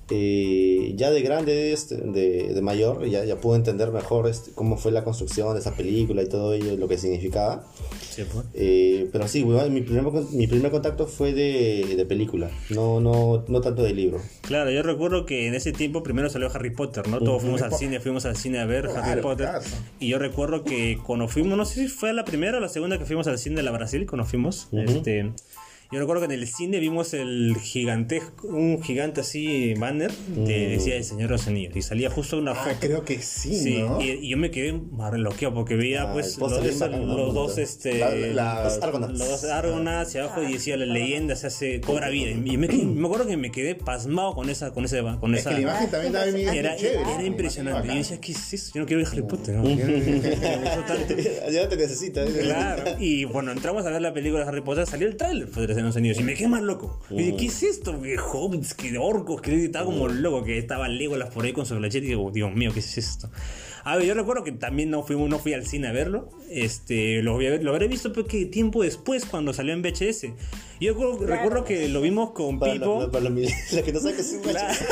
Eh, 0.08 0.92
ya 0.96 1.10
de 1.10 1.20
grande, 1.20 1.72
este, 1.72 1.96
de, 1.96 2.54
de 2.54 2.62
mayor, 2.62 3.04
ya, 3.08 3.24
ya 3.24 3.36
pude 3.40 3.56
entender 3.56 3.90
mejor 3.90 4.28
este, 4.28 4.52
cómo 4.52 4.76
fue 4.76 4.92
la 4.92 5.02
construcción 5.02 5.52
de 5.54 5.60
esa 5.60 5.74
película 5.74 6.22
y 6.22 6.28
todo 6.28 6.54
ello, 6.54 6.76
lo 6.76 6.86
que 6.86 6.96
significaba. 6.96 7.66
Sí, 8.08 8.22
pues. 8.32 8.46
Eh, 8.54 9.08
pero 9.12 9.26
sí, 9.26 9.40
igual, 9.40 9.70
mi, 9.72 9.80
primer, 9.80 10.04
mi 10.30 10.46
primer 10.46 10.70
contacto 10.70 11.06
fue 11.08 11.32
de, 11.32 11.96
de 11.96 12.06
película, 12.06 12.50
no, 12.70 13.00
no, 13.00 13.44
no 13.48 13.60
tanto 13.60 13.82
de 13.82 13.92
libro. 13.94 14.20
Claro, 14.42 14.70
yo 14.70 14.82
recuerdo 14.82 15.26
que 15.26 15.48
en 15.48 15.54
ese 15.54 15.72
tiempo 15.72 16.02
primero 16.04 16.30
salió 16.30 16.48
Harry 16.54 16.70
Potter, 16.70 17.08
¿no? 17.08 17.18
Todos 17.18 17.42
fuimos 17.42 17.62
al 17.62 17.72
cine, 17.74 17.98
fuimos 17.98 18.24
al 18.26 18.36
cine 18.36 18.60
a 18.60 18.64
ver 18.64 18.86
Harry 18.86 19.02
Claro, 19.02 19.22
Potter. 19.22 19.46
claro. 19.48 19.64
Y 19.98 20.08
yo 20.08 20.18
recuerdo 20.20 20.62
que 20.62 20.98
cuando 21.04 21.26
fuimos, 21.26 21.58
no 21.58 21.64
sé 21.64 21.82
si 21.82 21.88
fue 21.88 22.12
la 22.12 22.24
primera 22.24 22.58
o 22.58 22.60
la 22.60 22.68
segunda 22.68 22.96
que 22.98 23.04
fuimos 23.06 23.26
al 23.26 23.38
cine 23.38 23.56
de 23.56 23.62
la 23.64 23.72
Brasil, 23.72 24.06
cuando 24.06 24.24
fuimos, 24.24 24.68
este... 24.72 25.32
Yo 25.92 26.00
recuerdo 26.00 26.26
que 26.26 26.34
en 26.34 26.40
el 26.40 26.46
cine 26.48 26.80
vimos 26.80 27.14
el 27.14 27.56
gigantesco, 27.60 28.48
un 28.48 28.82
gigante 28.82 29.20
así 29.20 29.74
banner 29.74 30.10
que 30.46 30.68
decía 30.68 30.96
el 30.96 31.04
Señor 31.04 31.28
de 31.28 31.32
los 31.36 31.46
Anillos 31.46 31.76
y 31.76 31.82
salía 31.82 32.10
justo 32.10 32.38
una 32.38 32.52
Ah, 32.52 32.54
foto. 32.56 32.76
creo 32.80 33.04
que 33.04 33.20
sí, 33.22 33.54
Sí, 33.54 33.78
¿no? 33.78 34.00
y, 34.00 34.10
y 34.10 34.28
yo 34.30 34.36
me 34.36 34.50
quedé 34.50 34.72
marloqueado 34.72 35.54
porque 35.54 35.76
veía 35.76 36.02
Ah, 36.02 36.12
pues 36.12 36.38
los, 36.38 36.50
bacán, 36.80 37.06
¿no? 37.06 37.16
los 37.16 37.34
dos 37.34 37.58
este 37.58 37.98
La- 38.00 38.10
la- 38.14 38.64
Los 38.64 38.82
Argonauts. 38.82 39.18
los 39.18 39.28
dos 39.28 39.44
Argonauts 39.44 40.14
y 40.14 40.18
abajo 40.18 40.40
decía 40.40 40.76
la 40.76 40.86
leyenda 40.86 41.36
se 41.36 41.46
hace 41.46 41.80
cobra 41.80 42.08
vida 42.08 42.30
y 42.30 42.56
me, 42.56 42.68
quedé- 42.68 42.84
me 42.84 43.06
acuerdo 43.06 43.26
que 43.28 43.36
me 43.36 43.52
quedé 43.52 43.74
pasmado 43.76 44.34
con 44.34 44.50
esa 44.50 44.72
con 44.72 44.84
ese 44.84 45.00
con 45.20 45.34
Es 45.34 45.40
esa 45.42 45.50
que 45.50 45.54
la 45.56 45.62
imagen 45.62 45.90
también 45.90 46.14
estaba 46.14 46.30
bien 46.32 46.48
era, 46.48 46.68
bien 46.74 46.76
chévere. 46.78 47.00
era 47.10 47.18
¿no? 47.20 47.26
impresionante. 47.26 47.86
Y 47.88 47.90
yo 47.92 47.96
decía, 47.96 48.20
¿qué 48.20 48.32
es 48.32 48.52
eso? 48.54 48.72
Yo 48.74 48.80
no 48.80 48.86
quiero 48.86 49.02
ver 49.02 49.12
Harry 49.12 49.22
Potter. 49.22 49.54
¿no? 49.54 49.64
Ya 51.52 51.68
te 51.68 51.76
necesitas. 51.76 52.28
Claro, 52.30 52.82
y 52.98 53.24
bueno, 53.24 53.52
entramos 53.52 53.84
a 53.86 53.90
ver 53.90 54.00
la 54.02 54.12
película 54.12 54.42
de 54.42 54.48
Harry 54.48 54.60
Potter, 54.62 54.86
salió 54.86 55.06
el 55.06 55.16
tráiler 55.16 55.48
de 55.76 55.82
los 55.82 55.94
Señor 55.94 56.06
Unidos 56.16 56.20
y 56.20 56.24
me 56.24 56.34
quedé 56.34 56.48
más 56.48 56.62
loco. 56.62 57.00
Y 57.10 57.16
dije, 57.18 57.36
¿qué 57.36 57.46
es 57.46 57.62
esto? 57.62 58.00
¿Qué 58.02 58.16
hobbits? 58.18 58.74
¿Qué 58.74 58.96
orcos? 58.98 59.40
Que 59.40 59.64
estaba 59.64 59.84
como 59.86 60.08
loco, 60.08 60.42
que 60.44 60.58
estaba 60.58 60.88
Legolas 60.88 61.30
por 61.32 61.44
ahí 61.44 61.52
con 61.52 61.66
su 61.66 61.76
flecheta 61.76 62.04
y 62.04 62.08
digo, 62.08 62.30
Dios 62.32 62.54
mío, 62.54 62.70
¿qué 62.72 62.80
es 62.80 62.98
esto? 62.98 63.30
A 63.84 63.96
ver, 63.96 64.04
yo 64.06 64.14
recuerdo 64.14 64.42
que 64.42 64.50
también 64.50 64.90
no 64.90 65.04
fui, 65.04 65.14
no 65.16 65.38
fui 65.38 65.52
al 65.52 65.64
cine 65.64 65.86
a 65.86 65.92
verlo. 65.92 66.28
Este, 66.50 67.22
lo, 67.22 67.34
voy 67.34 67.46
a 67.46 67.50
ver- 67.50 67.62
lo 67.62 67.70
habré 67.70 67.86
visto 67.86 68.12
porque 68.12 68.44
tiempo 68.46 68.82
después 68.82 69.24
cuando 69.24 69.52
salió 69.52 69.72
en 69.74 69.82
VHS. 69.82 70.26
Yo 70.80 70.92
recuerdo, 70.92 71.26
recuerdo 71.26 71.64
que 71.64 71.88
lo 71.88 72.00
vimos 72.02 72.30
con 72.32 72.58
Para, 72.58 72.72
Pipo. 72.74 73.00
la, 73.02 73.10
para 73.10 73.24
la, 73.24 73.30
la 73.72 73.82
que 73.82 73.92
no 73.92 74.00
sabe 74.00 74.14
que 74.14 74.20
es 74.20 74.30
un 74.32 74.38
macho. 74.38 74.50
Claro. 74.52 74.74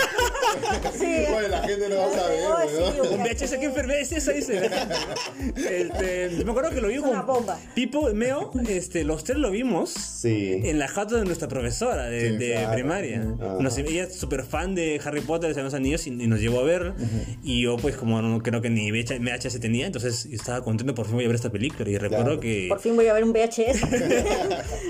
Sí, 0.97 1.05
Oye, 1.05 1.49
la 1.49 1.63
gente 1.67 1.89
no 1.89 1.97
va 1.97 2.07
a 2.07 2.11
saber, 2.13 2.41
Ay, 2.59 2.69
sí. 2.71 3.01
Un 3.13 3.23
VHS, 3.25 3.51
¿qué 3.59 3.65
enfermedad 3.65 4.01
es 4.01 4.13
esa? 4.13 4.31
Dice. 4.33 4.71
Este, 5.57 6.45
me 6.45 6.51
acuerdo 6.51 6.71
que 6.71 6.81
lo 6.81 6.89
vi 6.89 6.95
Es 6.95 7.01
con 7.03 7.27
bomba. 7.27 7.59
Pipo, 7.75 8.13
Meo, 8.15 8.51
este, 8.69 9.03
los 9.05 9.25
tres 9.25 9.39
lo 9.39 9.51
vimos 9.51 9.91
Sí. 9.91 10.61
en 10.65 10.79
la 10.79 10.87
jato 10.89 11.17
de 11.17 11.25
nuestra 11.25 11.49
profesora 11.49 12.05
de, 12.07 12.31
Sí, 12.31 12.37
de 12.37 12.53
claro. 12.53 12.73
primaria. 12.73 13.23
Ajá. 13.41 13.57
Nos- 13.61 13.77
ella 13.79 14.05
es 14.05 14.15
súper 14.15 14.45
fan 14.45 14.75
de 14.77 15.01
Harry 15.05 15.21
Potter, 15.23 15.53
de 15.55 15.63
los 15.63 15.75
Anillos, 15.75 16.07
y, 16.07 16.11
y 16.11 16.27
nos 16.29 16.41
llevó 16.41 16.61
a 16.61 16.63
ver. 16.65 16.95
Y 17.43 17.63
yo, 17.63 17.77
pues, 17.77 17.97
como 17.97 18.23
no 18.23 18.41
creo 18.43 18.63
que 18.63 18.71
ni 18.71 18.91
VHS 18.93 19.59
tenía, 19.61 19.87
entonces 19.87 20.27
estaba 20.27 20.63
contento, 20.63 20.95
por 20.95 21.07
fin 21.07 21.17
voy 21.17 21.25
a 21.25 21.29
ver 21.29 21.35
esta 21.35 21.51
película. 21.51 21.89
Y 21.91 21.99
recuerdo 21.99 22.25
Claro. 22.25 22.41
que. 22.41 22.67
por 22.69 22.79
fin 22.81 22.95
voy 22.95 23.09
a 23.09 23.13
ver 23.15 23.25
un 23.25 23.33
VHS. 23.33 23.83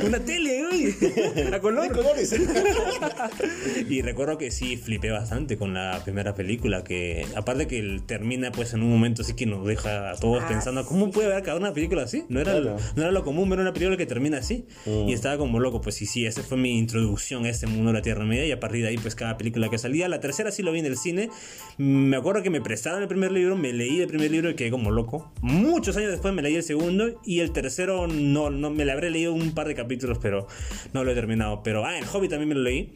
Una 0.04 0.18
tele, 0.20 0.62
a 1.52 1.60
color. 1.60 1.92
colores. 1.92 2.34
y 3.88 4.02
recuerdo 4.02 4.38
que 4.38 4.50
sí, 4.50 4.76
flipé 4.76 5.10
bastante 5.10 5.56
con 5.56 5.74
la 5.74 6.00
primera 6.04 6.34
película, 6.34 6.84
que 6.84 7.26
aparte 7.36 7.66
que 7.66 8.00
termina 8.06 8.52
pues 8.52 8.72
en 8.74 8.82
un 8.82 8.90
momento 8.90 9.22
así 9.22 9.34
que 9.34 9.46
nos 9.46 9.66
deja 9.66 10.10
a 10.10 10.16
todos 10.16 10.42
Ah, 10.44 10.48
pensando, 10.48 10.84
¿cómo 10.84 11.10
puede 11.10 11.30
haber 11.32 11.42
cada 11.44 11.56
una 11.58 11.72
película 11.72 12.02
así? 12.02 12.24
No 12.28 12.40
era, 12.40 12.52
Claro. 12.52 12.76
no 12.96 13.02
era 13.02 13.12
lo 13.12 13.24
común 13.24 13.48
ver 13.48 13.60
una 13.60 13.72
película 13.72 13.96
que 13.96 14.06
termina 14.06 14.38
así. 14.38 14.66
Y 14.86 15.12
estaba 15.12 15.38
como 15.38 15.60
loco, 15.60 15.80
pues 15.80 15.94
sí, 15.94 16.06
sí, 16.06 16.26
esa 16.26 16.42
fue 16.42 16.56
mi 16.58 16.78
introducción 16.78 17.44
a 17.44 17.48
este 17.50 17.66
mundo 17.66 17.88
de 17.88 17.94
la 17.94 18.02
Tierra 18.02 18.24
Media 18.24 18.46
y 18.46 18.52
a 18.52 18.60
partir 18.60 18.82
de 18.82 18.88
ahí 18.88 18.98
pues 18.98 19.14
cada 19.14 19.36
película 19.36 19.68
que 19.70 19.78
salía, 19.78 20.08
la 20.08 20.20
tercera 20.20 20.50
sí 20.50 20.62
lo 20.62 20.72
vi 20.72 20.80
en 20.80 20.86
el 20.86 20.96
cine, 20.96 21.30
me 21.78 22.16
acuerdo 22.16 22.42
que 22.42 22.50
me 22.50 22.60
prestaron 22.60 23.02
el 23.02 23.08
primer 23.08 23.32
libro, 23.32 23.56
me 23.56 23.72
leí 23.72 24.00
el 24.00 24.06
primer 24.08 24.30
libro 24.30 24.50
y 24.50 24.54
quedé 24.54 24.70
como 24.70 24.90
loco. 24.90 25.32
Muchos 25.42 25.96
años 25.96 26.10
después 26.10 26.34
me 26.34 26.42
leí 26.42 26.56
el 26.56 26.62
segundo 26.62 27.20
y 27.24 27.40
el 27.40 27.52
tercero 27.52 28.06
no, 28.06 28.50
no 28.50 28.70
me 28.70 28.84
le 28.84 28.92
habré 28.92 29.10
leído 29.10 29.32
un 29.32 29.52
par 29.54 29.68
de 29.68 29.74
capítulos, 29.74 30.18
pero 30.20 30.46
no 30.92 31.04
lo 31.04 31.10
he 31.12 31.14
terminado. 31.14 31.62
Pero, 31.62 31.84
ah, 31.84 31.98
el 31.98 32.04
Hobbit 32.04 32.30
también 32.30 32.48
me 32.48 32.54
lo 32.54 32.62
leí. 32.62 32.94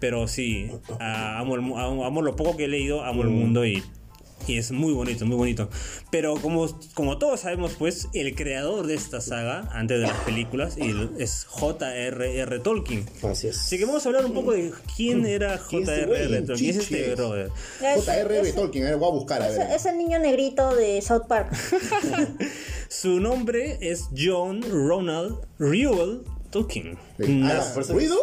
Pero 0.00 0.28
sí, 0.28 0.70
ah, 1.00 1.38
amo, 1.40 1.54
el 1.54 1.60
amo, 1.60 2.04
amo 2.04 2.22
lo 2.22 2.36
poco 2.36 2.56
que 2.56 2.64
he 2.64 2.68
leído, 2.68 3.02
amo 3.04 3.22
el 3.22 3.28
mundo 3.30 3.64
y, 3.64 3.82
y 4.46 4.58
es 4.58 4.70
muy 4.72 4.92
bonito, 4.92 5.24
muy 5.24 5.36
bonito. 5.36 5.70
Pero 6.10 6.34
como, 6.36 6.66
como 6.94 7.16
todos 7.18 7.40
sabemos, 7.40 7.72
pues, 7.78 8.08
el 8.12 8.34
creador 8.34 8.86
de 8.86 8.94
esta 8.94 9.20
saga, 9.22 9.68
antes 9.72 10.00
de 10.00 10.06
las 10.06 10.16
películas, 10.20 10.76
es 11.18 11.46
J.R.R. 11.48 12.58
Tolkien. 12.60 13.06
Así 13.22 13.48
es. 13.48 13.58
Así 13.58 13.78
que 13.78 13.86
vamos 13.86 14.04
a 14.04 14.08
hablar 14.10 14.26
un 14.26 14.34
poco 14.34 14.52
de 14.52 14.70
quién 14.96 15.24
era 15.24 15.58
¿Quién 15.68 15.82
es 15.84 15.88
este 15.88 16.04
J.R.R. 16.04 16.42
Tolkien. 16.42 16.56
¿Quién 16.58 16.70
es 16.70 16.76
este 16.92 17.14
brother? 17.14 17.50
J.R.R. 17.80 18.52
Tolkien, 18.52 18.84
a 18.86 18.90
ver, 18.90 18.98
voy 18.98 19.08
a 19.08 19.12
buscar, 19.12 19.42
a 19.42 19.48
es- 19.48 19.58
ver. 19.58 19.70
es 19.70 19.86
el 19.86 19.96
niño 19.98 20.18
negrito 20.18 20.76
de 20.76 21.00
South 21.00 21.24
Park. 21.26 21.52
Su 22.88 23.18
nombre 23.20 23.78
es 23.80 24.08
John 24.16 24.62
Ronald 24.70 25.36
Reuel 25.58 26.20
Tolkien. 26.50 26.96
Ah, 27.44 27.64
¿Ruido? 27.88 28.16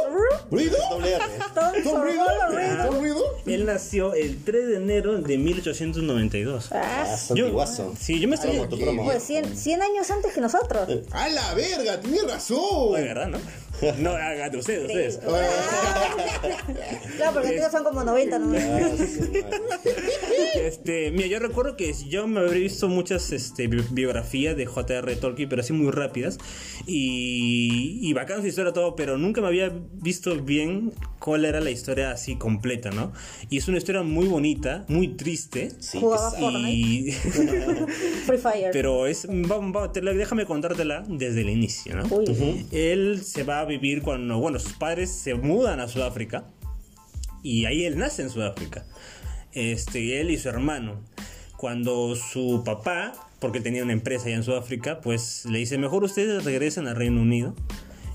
¿Ruido? 0.52 0.78
Doble 0.90 1.14
R. 1.14 1.24
Tom 1.54 1.84
¿Tom 1.84 2.04
Riddle? 2.04 2.24
Riddle. 2.50 2.84
¿Tom 2.86 3.02
Riddle? 3.02 3.22
Él 3.56 3.66
nació 3.66 4.14
el 4.14 4.44
3 4.44 4.68
de 4.68 4.76
enero 4.78 5.18
de 5.22 5.38
1892. 5.38 6.70
Ah, 6.72 6.82
Ah, 7.06 7.18
antiguazo. 7.30 7.94
Sí, 8.00 8.20
yo 8.20 8.28
me 8.28 8.36
estoy... 8.36 8.60
Promo. 8.60 9.04
pues 9.06 9.24
100, 9.24 9.58
100 9.58 9.82
años 9.82 10.10
antes 10.12 10.34
que 10.34 10.42
nosotros. 10.42 10.88
¡A 11.12 11.28
la 11.30 11.54
verga! 11.54 12.00
¡Tienes 12.00 12.24
razón! 12.32 12.94
De 12.96 13.02
verdad, 13.02 13.28
¿no? 13.28 13.38
No, 14.00 14.12
hagan 14.12 14.56
ustedes, 14.56 14.86
ustedes. 14.86 15.18
Claro, 17.18 17.34
porque 17.34 17.56
estos 17.56 17.72
son 17.72 17.84
como 17.84 18.04
90, 18.04 18.40
¿no? 18.40 18.54
Ah. 18.58 18.80
Este, 20.56 21.12
mira, 21.12 21.28
yo 21.28 21.40
recuerdo 21.40 21.76
que 21.76 21.94
yo 22.08 22.28
me 22.28 22.40
habría 22.40 22.62
visto 22.62 22.88
muchas 22.88 23.32
este, 23.32 23.68
bi- 23.68 23.84
biografías 23.92 24.56
de 24.56 24.66
J.R. 24.66 25.16
Tolkien, 25.16 25.50
pero 25.50 25.62
así 25.62 25.74
muy 25.74 25.92
rápidas. 25.92 26.38
Y, 26.86 28.00
y 28.02 28.14
bacán 28.14 28.42
su 28.42 28.48
historia 28.48 28.72
todo, 28.74 28.96
pero 28.96 29.18
nunca 29.18 29.42
me 29.42 29.48
había 29.48 29.72
visto 29.94 30.36
bien 30.42 30.92
cuál 31.20 31.46
era 31.46 31.60
la 31.62 31.72
historia 31.72 32.12
así 32.12 32.36
completa, 32.36 32.92
¿no? 32.92 33.14
Y 33.50 33.58
es 33.58 33.68
una 33.68 33.78
historia 33.78 34.04
muy 34.04 34.28
bonita, 34.28 34.86
muy 34.88 35.10
triste. 35.10 35.72
Sí, 35.80 36.00
Jugaba. 36.00 36.34
Y, 36.40 37.12
Free 38.26 38.38
Fire. 38.38 38.70
pero 38.72 39.08
es, 39.08 39.26
va- 39.28 39.58
va- 39.58 39.92
te 39.92 40.02
la- 40.02 40.14
déjame 40.14 40.46
contártela 40.46 41.04
desde 41.08 41.42
el 41.42 41.50
inicio, 41.50 41.96
¿no? 41.96 42.04
Uy. 42.16 42.66
Él 42.72 43.22
se 43.24 43.44
va 43.44 43.60
a 43.62 43.66
vivir 43.78 44.02
cuando, 44.02 44.38
bueno, 44.40 44.60
sus 44.60 44.74
padres 44.74 45.12
se 45.12 45.36
mudan 45.36 45.80
a 45.80 45.88
Sudáfrica 45.88 46.46
y 47.44 47.66
ahí 47.66 47.84
él 47.84 47.98
nace 47.98 48.22
en 48.24 48.30
Sudáfrica. 48.30 48.86
Este, 49.52 50.20
él 50.20 50.32
y 50.32 50.38
su 50.38 50.50
hermano. 50.50 51.02
Cuando 51.58 52.16
su 52.16 52.64
papá, 52.66 53.14
porque 53.40 53.62
tenía 53.62 53.84
una 53.84 53.94
empresa 53.94 54.28
allá 54.28 54.38
en 54.38 54.44
Sudáfrica, 54.44 55.02
pues 55.02 55.46
le 55.46 55.60
dice, 55.60 55.78
mejor 55.78 56.04
ustedes 56.04 56.44
regresen 56.44 56.88
al 56.88 56.96
Reino 56.96 57.22
Unido. 57.22 57.54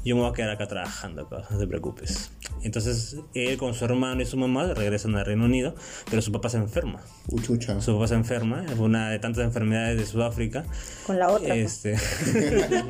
Yo 0.05 0.17
me 0.17 0.23
voy 0.23 0.31
a 0.31 0.33
quedar 0.33 0.51
acá 0.51 0.67
trabajando, 0.67 1.23
acá, 1.23 1.43
no 1.51 1.59
te 1.59 1.67
preocupes. 1.67 2.31
Entonces, 2.63 3.17
él 3.35 3.57
con 3.59 3.75
su 3.75 3.85
hermano 3.85 4.23
y 4.23 4.27
su 4.27 4.37
mamá 4.37 4.73
regresan 4.75 5.15
al 5.17 5.25
Reino 5.25 5.45
Unido, 5.45 5.75
pero 6.11 6.23
su 6.23 6.33
papá 6.33 6.49
se 6.49 6.57
enferma. 6.57 7.01
Uchucha. 7.29 7.81
Su 7.81 7.95
papá 7.95 8.09
se 8.09 8.15
enferma, 8.15 8.65
es 8.65 8.79
una 8.79 9.11
de 9.11 9.19
tantas 9.19 9.45
enfermedades 9.45 9.99
de 9.99 10.07
Sudáfrica. 10.07 10.65
Con 11.07 11.19
la 11.19 11.29
otra. 11.31 11.55
pues. 11.55 11.85
Este. 11.85 11.97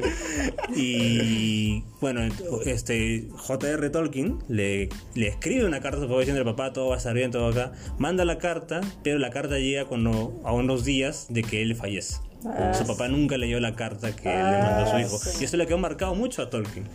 y 0.77 1.85
bueno, 2.00 2.21
este 2.65 3.29
J.R. 3.37 3.91
Tolkien 3.91 4.38
le, 4.49 4.88
le 5.15 5.29
escribe 5.29 5.65
una 5.65 5.81
carta 5.81 5.99
a 5.99 6.00
su 6.03 6.09
papá 6.09 6.21
diciendo 6.21 6.45
papá 6.45 6.73
todo 6.73 6.88
va 6.88 6.95
a 6.95 6.99
estar 6.99 7.15
bien, 7.15 7.31
todo 7.31 7.49
acá. 7.49 7.73
Manda 7.99 8.25
la 8.25 8.38
carta, 8.38 8.81
pero 9.03 9.19
la 9.19 9.31
carta 9.31 9.59
llega 9.59 9.85
cuando, 9.87 10.41
a 10.45 10.53
unos 10.53 10.85
días 10.85 11.27
de 11.29 11.43
que 11.43 11.62
él 11.62 11.75
fallece. 11.75 12.28
Su 12.76 12.87
papá 12.87 13.09
nunca 13.09 13.37
leyó 13.37 13.59
la 13.61 13.75
carta 13.75 14.14
que 14.14 14.28
le 14.28 14.35
mandó 14.35 14.85
a 14.85 14.90
su 14.90 14.99
hijo. 14.99 15.21
Y 15.40 15.45
eso 15.45 15.57
le 15.57 15.66
quedó 15.66 15.78
marcado 15.78 16.14
mucho 16.14 16.42
a 16.42 16.50
Tolkien. 16.50 16.87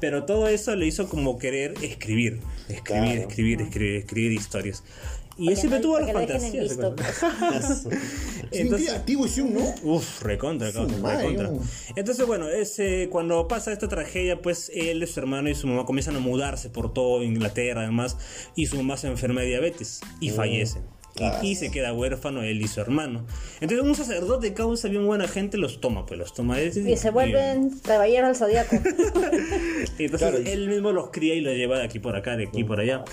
Pero 0.00 0.24
todo 0.24 0.46
eso 0.48 0.74
le 0.76 0.86
hizo 0.86 1.08
como 1.08 1.38
querer 1.38 1.74
escribir, 1.82 2.40
escribir, 2.68 2.82
Claro. 2.84 3.28
escribir, 3.28 3.60
escribir, 3.62 3.94
escribir 3.96 4.32
historias. 4.32 4.84
Y 5.36 5.48
él 5.50 5.56
siempre 5.56 5.78
no- 5.78 5.82
tuvo 5.84 5.94
para 6.00 6.06
la 6.06 6.26
que 6.26 6.32
lo 6.34 6.40
dejen 6.40 6.54
en 6.62 6.68
fantasía. 6.68 6.92
visto, 6.92 6.96
pues. 6.96 7.98
Sí, 8.52 8.58
Entonces- 8.60 8.88
creativo 8.88 9.26
ese 9.26 9.42
un, 9.42 9.54
¿no? 9.54 9.74
Uf, 9.82 10.22
recontra, 10.22 10.70
madre, 11.00 11.28
recontra. 11.28 11.50
Entonces, 11.96 12.26
bueno, 12.26 12.48
ese, 12.48 13.08
cuando 13.10 13.46
pasa 13.46 13.72
esta 13.72 13.88
tragedia, 13.88 14.40
pues 14.40 14.70
él, 14.74 15.06
su 15.06 15.20
hermano 15.20 15.48
y 15.50 15.54
su 15.54 15.66
mamá 15.66 15.84
comienzan 15.84 16.16
a 16.16 16.20
mudarse 16.20 16.70
por 16.70 16.92
todo 16.92 17.22
Inglaterra, 17.22 17.82
además, 17.82 18.16
y 18.56 18.66
su 18.66 18.76
mamá 18.76 18.96
se 18.96 19.08
enferma 19.08 19.40
de 19.42 19.48
diabetes 19.48 20.00
y 20.20 20.30
fallece. 20.30 20.80
Y, 21.18 21.24
Ah. 21.24 21.40
y 21.42 21.54
se 21.56 21.70
queda 21.70 21.92
huérfano 21.92 22.42
él 22.42 22.60
y 22.62 22.68
su 22.68 22.80
hermano. 22.80 23.26
Entonces, 23.60 23.84
un 23.86 23.94
sacerdote 23.94 24.54
causa 24.54 24.88
bien 24.88 25.06
buena 25.06 25.26
gente 25.28 25.58
los 25.58 25.80
toma, 25.80 26.06
pues 26.06 26.18
los 26.18 26.32
toma. 26.34 26.60
Y 26.60 26.96
se 26.96 27.10
vuelven 27.10 27.70
caballeros 27.80 28.28
al 28.30 28.36
zodiaco. 28.36 28.76
Y 29.98 30.04
entonces 30.04 30.28
Claro, 30.30 30.40
y- 30.42 30.48
él 30.48 30.68
mismo 30.68 30.92
los 30.92 31.10
cría 31.10 31.34
y 31.34 31.40
los 31.40 31.54
lleva 31.54 31.78
de 31.78 31.84
aquí 31.84 31.98
por 31.98 32.14
acá, 32.16 32.36
de 32.36 32.44
aquí 32.46 32.62
por 32.64 32.78
allá. 32.80 33.04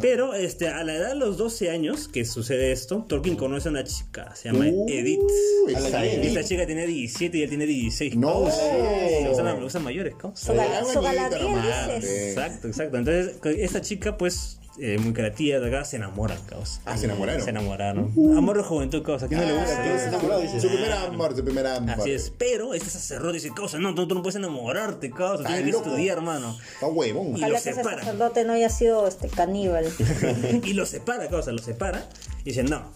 Pero 0.00 0.34
este, 0.34 0.68
a 0.68 0.82
la 0.84 0.94
edad 0.94 1.08
de 1.10 1.14
los 1.16 1.36
12 1.36 1.70
años 1.70 2.08
que 2.08 2.24
sucede 2.24 2.72
esto, 2.72 3.04
Tolkien 3.08 3.36
conoce 3.36 3.68
a 3.68 3.70
una 3.72 3.84
chica, 3.84 4.34
se 4.34 4.50
llama 4.50 4.66
Uh, 4.70 4.86
Edith. 4.88 5.20
excelente. 5.68 6.26
Esta 6.28 6.44
chica 6.44 6.66
tiene 6.66 6.86
17 6.86 7.38
y 7.38 7.42
él 7.42 7.48
tiene 7.48 7.66
16. 7.66 8.16
No. 8.16 8.32
causa. 8.44 8.56
Se 8.56 9.28
usan, 9.30 9.44
me 9.56 9.62
gustan 9.62 9.82
mayores, 9.82 10.14
Ah, 10.22 11.88
dices. 11.96 12.10
eh. 12.10 12.28
Exacto, 12.30 12.68
exacto. 12.68 12.96
Entonces, 12.98 13.36
esta 13.58 13.80
chica, 13.80 14.16
pues, 14.16 14.58
eh, 14.78 14.98
muy 14.98 15.12
creativa, 15.12 15.60
de 15.60 15.68
acá, 15.68 15.84
se 15.84 15.96
enamoran, 15.96 16.38
causa. 16.46 16.80
Ah, 16.84 16.96
se 16.96 17.04
enamoraron. 17.04 17.42
Se 17.42 17.50
enamoraron. 17.50 18.12
Amor 18.36 18.56
de 18.56 18.62
juventud, 18.64 19.02
causa. 19.02 19.26
¿A 19.26 19.28
quién 19.28 19.40
no 19.40 19.46
le 19.46 19.52
gusta? 19.52 19.82
¿quién 19.82 19.98
se 19.98 20.08
enamoró? 20.08 20.38
Dice. 20.40 20.60
Su 20.60 20.68
primer 20.68 20.92
amor, 20.92 21.36
su 21.36 21.44
primer 21.44 21.66
amor. 21.66 22.00
Así 22.00 22.10
es, 22.10 22.32
pero 22.36 22.74
este 22.74 22.90
sacerdote 22.90 23.34
dice, 23.34 23.50
causa, 23.54 23.78
no, 23.78 23.94
tú, 23.94 24.08
tú 24.08 24.14
no 24.14 24.22
puedes 24.22 24.36
enamorarte, 24.36 25.10
causa, 25.10 25.44
tienes 25.44 25.64
que 25.64 25.70
loco. 25.72 25.90
estudiar, 25.90 26.18
hermano. 26.18 26.58
Está 26.74 26.86
huevón. 26.86 27.36
Y 27.36 27.40
lo 27.40 27.48
que 27.48 27.54
ese 27.54 27.74
separa. 27.74 27.98
sacerdote 27.98 28.44
no 28.44 28.52
haya 28.54 28.68
sido 28.68 29.06
este 29.06 29.28
caníbal. 29.28 29.86
y 30.64 30.72
lo 30.72 30.86
separa, 30.86 31.28
causa, 31.28 31.52
lo 31.52 31.58
separa. 31.58 32.08
Y 32.40 32.50
dice, 32.50 32.64
no, 32.64 32.92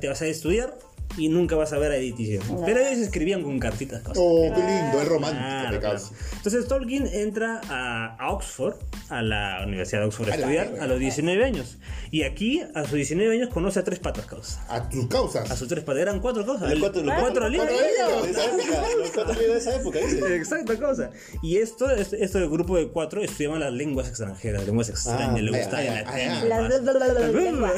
te 0.00 0.08
vas 0.08 0.20
a 0.22 0.26
estudiar 0.26 0.76
y 1.16 1.28
nunca 1.28 1.56
vas 1.56 1.72
a 1.72 1.78
ver 1.78 1.92
a 1.92 1.96
Edith. 1.96 2.18
y 2.20 2.24
dice, 2.24 2.40
Pero 2.64 2.80
ellos 2.80 2.98
escribían 3.00 3.42
con 3.42 3.58
cartitas, 3.58 4.02
causa. 4.02 4.20
Oh, 4.22 4.42
qué 4.54 4.60
lindo, 4.62 5.00
es 5.02 5.08
romántico, 5.08 5.44
Claro, 5.44 5.70
me 5.72 5.78
claro. 5.80 5.96
causa. 5.98 6.14
Entonces 6.36 6.68
Tolkien 6.68 7.06
entra 7.12 7.60
a, 7.68 8.16
a 8.16 8.30
Oxford, 8.32 8.74
a 9.08 9.22
la 9.22 9.62
Universidad 9.66 10.00
de 10.02 10.06
Oxford 10.06 10.30
a 10.30 10.34
A 10.34 10.36
la 10.36 10.40
estudiar 10.42 10.80
a 10.80 10.86
los 10.86 10.98
19 11.00 11.44
años. 11.44 11.78
Y 12.12 12.22
aquí, 12.22 12.62
a 12.74 12.82
sus 12.84 12.92
19 12.94 13.34
años, 13.34 13.48
conoce 13.50 13.78
a 13.80 13.84
tres 13.84 13.98
patas, 13.98 14.26
causa. 14.26 14.64
A 14.68 14.88
tus 14.88 15.06
causas. 15.08 15.50
A 15.50 15.56
sus 15.56 15.68
tres 15.68 15.84
patas, 15.84 16.02
eran 16.02 16.20
cuatro 16.20 16.44
cosas. 16.46 16.70
Los 16.70 16.78
cuatro- 16.80 17.02
los 17.02 17.14
cuatro 17.20 17.48
libros. 17.48 17.70
los 17.70 19.10
cuatro 19.12 19.32
libros 19.34 19.52
de 19.52 19.58
esa 19.58 19.76
época, 19.76 19.98
dice. 19.98 20.36
Exacta 20.36 20.76
cosa. 20.78 21.10
Y 21.42 21.58
esto, 21.58 21.90
este, 21.90 22.22
este 22.24 22.40
grupo 22.48 22.76
de 22.76 22.88
cuatro 22.88 23.22
estudiaban 23.22 23.60
las 23.60 23.72
lenguas 23.72 24.08
extranjeras, 24.08 24.64
lenguas 24.66 24.88
extrañas, 24.88 25.30
Ah, 25.30 25.38
le 25.38 25.50
gustaba 25.50 25.82
lenguas. 27.32 27.74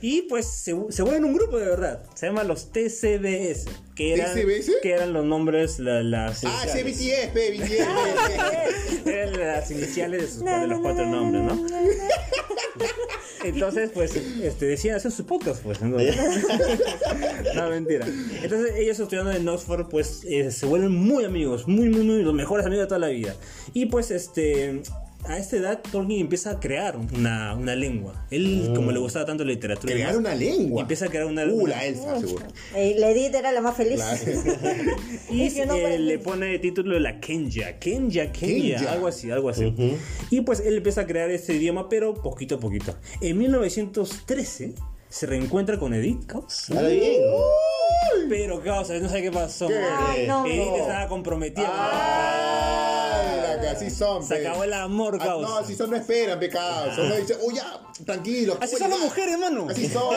y 0.00 0.22
pues 0.22 0.46
se, 0.46 0.74
se 0.90 1.02
vuelven 1.02 1.24
un 1.24 1.34
grupo 1.34 1.58
de 1.58 1.66
verdad. 1.66 2.02
Se 2.14 2.25
llama 2.26 2.44
los 2.44 2.72
TCBS. 2.72 3.66
Que 3.94 4.14
eran, 4.14 4.34
¿TCBS? 4.34 4.72
Que 4.82 4.92
eran 4.92 5.12
los 5.12 5.24
nombres, 5.24 5.78
la- 5.78 6.02
las, 6.02 6.44
Ah, 6.44 6.64
BTS. 6.66 7.02
eran 9.06 9.38
las 9.38 9.70
iniciales 9.70 10.20
de, 10.22 10.28
sus, 10.28 10.44
de 10.44 10.66
los 10.66 10.80
cuatro 10.80 11.06
nombres, 11.06 11.42
¿no? 11.44 11.66
Entonces, 13.44 13.90
pues, 13.94 14.16
este, 14.16 14.66
decían 14.66 14.96
hacer 14.96 15.12
su 15.12 15.24
podcast, 15.24 15.62
pues. 15.62 15.80
¿no? 15.80 15.96
no, 17.54 17.70
mentira. 17.70 18.06
Entonces, 18.42 18.74
ellos 18.76 18.98
estudiando 18.98 19.32
en 19.32 19.48
Oxford, 19.48 19.88
pues, 19.88 20.24
eh, 20.24 20.50
se 20.50 20.66
vuelven 20.66 20.92
muy 20.92 21.24
amigos, 21.24 21.66
muy, 21.68 21.88
muy, 21.88 22.02
muy, 22.02 22.22
los 22.22 22.34
mejores 22.34 22.66
amigos 22.66 22.84
de 22.84 22.88
toda 22.88 22.98
la 23.00 23.08
vida. 23.08 23.34
Y 23.72 23.86
pues, 23.86 24.10
este, 24.10 24.82
a 25.28 25.38
esta 25.38 25.56
edad, 25.56 25.80
Tolkien 25.92 26.20
empieza 26.20 26.50
a 26.52 26.60
crear 26.60 26.96
una, 26.96 27.54
una 27.54 27.74
lengua. 27.74 28.26
Él, 28.30 28.72
como 28.74 28.92
le 28.92 28.98
gustaba 28.98 29.24
tanto 29.26 29.44
la 29.44 29.50
literatura, 29.52 29.92
y 29.92 29.96
Crear 29.96 30.16
una 30.16 30.34
lengua. 30.34 30.82
Empieza 30.82 31.06
a 31.06 31.08
crear 31.08 31.26
una 31.26 31.44
Uh, 31.44 31.54
una- 31.62 31.76
la 31.76 31.84
elfa, 31.84 32.18
seguro. 32.20 32.46
Y 32.76 32.94
la 32.94 33.10
Edith 33.10 33.34
era 33.34 33.52
la 33.52 33.60
más 33.60 33.76
feliz. 33.76 34.00
Y 35.30 35.42
Es 35.42 35.54
que 35.54 35.66
no 35.66 35.74
eh, 35.74 35.98
le 35.98 36.18
pone 36.18 36.46
de 36.46 36.58
título 36.58 36.94
de 36.94 37.00
la 37.00 37.20
Kenya. 37.20 37.78
Kenya, 37.78 38.30
Kenya, 38.32 38.76
Kenya. 38.78 38.92
algo 38.92 39.06
así, 39.08 39.30
algo 39.30 39.48
así. 39.48 39.74
Y 40.30 40.40
pues 40.42 40.60
él 40.60 40.76
empieza 40.76 41.02
a 41.02 41.06
crear 41.06 41.30
este 41.30 41.54
idioma, 41.54 41.88
pero 41.88 42.14
poquito 42.14 42.56
a 42.56 42.60
poquito. 42.60 42.94
En 43.20 43.36
1913 43.38 44.74
se 45.08 45.26
reencuentra 45.26 45.78
con 45.78 45.94
Edith, 45.94 46.26
caos. 46.26 46.70
Ahora 46.70 46.88
bien. 46.88 47.22
Pero, 48.28 48.60
caos, 48.62 48.90
no 48.90 49.08
sé 49.08 49.22
qué 49.22 49.30
pasó. 49.30 49.68
Ay, 50.08 50.26
no. 50.26 50.44
Edith 50.46 50.74
estaba 50.80 51.08
comprometida. 51.08 51.68
Ay, 51.70 52.45
la 53.66 53.78
que 53.78 53.84
así 53.86 53.94
son, 53.96 54.22
Se 54.26 54.36
pe. 54.36 54.46
acabó 54.48 54.64
el 54.64 54.72
amor, 54.72 55.18
Ah, 55.20 55.24
caos. 55.24 55.42
No, 55.42 55.56
así 55.58 55.74
son, 55.74 55.90
no 55.90 55.96
esperan, 55.96 56.38
pecado. 56.38 56.90
Uno 57.04 57.14
dice, 57.16 57.36
oh, 57.42 57.50
ya, 57.52 57.80
tranquilo. 58.04 58.56
Así 58.60 58.76
¿cómo 58.76 58.84
son 58.84 58.90
las 58.90 59.00
mujeres, 59.00 59.38
mano. 59.38 59.66
Así 59.68 59.88
son. 59.88 60.14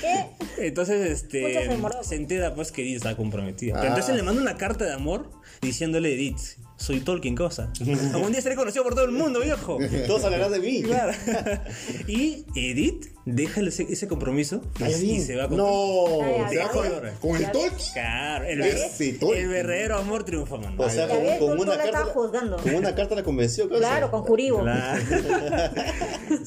¿Qué? 0.00 0.66
Entonces, 0.66 1.10
este, 1.10 1.68
se 2.02 2.14
entera 2.16 2.54
pues 2.54 2.70
que 2.72 2.82
Edith 2.82 2.96
está 2.96 3.16
comprometida. 3.16 3.74
Pero 3.74 3.84
Ah. 3.86 3.88
entonces 3.88 4.14
le 4.14 4.22
manda 4.22 4.40
una 4.42 4.56
carta 4.56 4.84
de 4.84 4.92
amor 4.92 5.30
diciéndole, 5.62 6.14
Edith, 6.14 6.38
soy 6.76 7.00
Tolkien, 7.00 7.34
cosa. 7.36 7.72
Algún 8.14 8.32
día 8.32 8.40
seré 8.42 8.56
conocido 8.56 8.84
por 8.84 8.94
todo 8.94 9.04
el 9.04 9.12
mundo, 9.12 9.40
viejo. 9.40 9.78
Todos 10.06 10.24
hablarán 10.24 10.52
de 10.52 10.60
mí. 10.60 10.82
Claro. 10.82 11.12
y 12.06 12.44
Edith 12.54 13.06
deja 13.34 13.60
ese, 13.60 13.86
ese 13.88 14.08
compromiso 14.08 14.62
Ay, 14.80 14.94
y 14.94 15.20
se 15.20 15.36
va 15.36 15.48
con 15.48 15.56
No, 15.56 16.22
Ay, 16.22 16.42
¿te 16.50 16.58
vas 16.58 16.70
ay, 16.72 16.90
con, 17.20 17.30
con 17.30 17.36
el 17.36 17.42
Ya 17.42 17.52
Tolkien? 17.52 17.92
Claro, 17.92 18.44
el, 18.46 18.60
Ese 18.60 19.18
el 19.34 19.48
verdadero 19.48 19.96
amor 19.96 20.24
triunfa, 20.24 20.56
mano. 20.56 20.74
O 20.78 20.90
sea, 20.90 21.08
con, 21.08 21.18
con 21.38 21.60
una 21.60 21.76
carta. 21.78 22.12
Con 22.12 22.74
una 22.74 22.94
carta 22.94 23.14
la 23.14 23.22
convenció, 23.22 23.68
causa. 23.68 23.80
Claro, 23.86 24.10
con 24.10 24.22
Juribo. 24.22 24.60
Claro. 24.60 25.02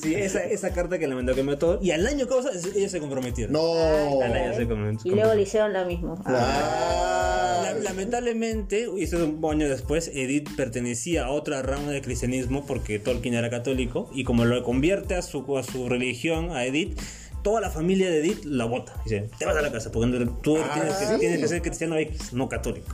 sí, 0.02 0.16
esa, 0.16 0.44
esa 0.44 0.72
carta 0.72 1.00
que 1.00 1.08
le 1.08 1.16
mandó 1.16 1.34
que 1.36 1.44
mató. 1.44 1.80
Y 1.82 1.92
al 1.92 2.06
año, 2.06 2.28
cosa, 2.28 2.50
ellos 2.76 2.92
se 2.92 3.00
comprometieron. 3.00 3.54
No. 3.54 4.22
Al 4.22 4.34
año 4.34 4.54
se 4.56 5.10
Y 5.10 5.12
luego 5.12 5.34
le 5.34 5.42
hicieron 5.42 5.74
la 5.74 5.86
misma. 5.86 6.16
Ah. 6.26 7.62
La- 7.64 7.74
lamentablemente, 7.80 8.88
y 8.98 9.04
es 9.04 9.14
un 9.14 9.44
año 9.50 9.70
después, 9.70 10.10
Edith 10.14 10.50
pertenecía 10.56 11.26
a 11.26 11.32
otra 11.32 11.62
rama 11.62 11.92
del 11.92 12.02
cristianismo 12.02 12.66
porque 12.66 13.00
Tolkien 13.00 13.34
era 13.34 13.50
católico 13.50 14.10
y 14.14 14.24
como 14.24 14.46
lo 14.46 14.64
convierte 14.64 15.16
a 15.16 15.22
su, 15.22 15.58
a 15.58 15.64
su 15.64 15.90
religión, 15.90 16.52
a 16.52 16.66
Edith, 16.66 16.73
Reddit 16.74 16.98
toda 17.44 17.62
la 17.62 17.70
familia 17.70 18.10
de 18.10 18.20
Edith 18.20 18.46
la 18.46 18.66
vota. 18.66 18.94
Dice, 19.04 19.30
te 19.38 19.46
vas 19.46 19.56
a 19.56 19.62
la 19.62 19.72
casa, 19.72 19.92
porque 19.92 20.28
tú 20.42 20.58
Ah, 20.58 20.72
tienes, 20.74 20.96
que, 20.96 21.06
¿sí? 21.06 21.20
tienes 21.20 21.40
que 21.40 21.48
ser 21.48 21.62
cristiano 21.62 21.98
X, 21.98 22.34
no 22.34 22.50
católico. 22.50 22.88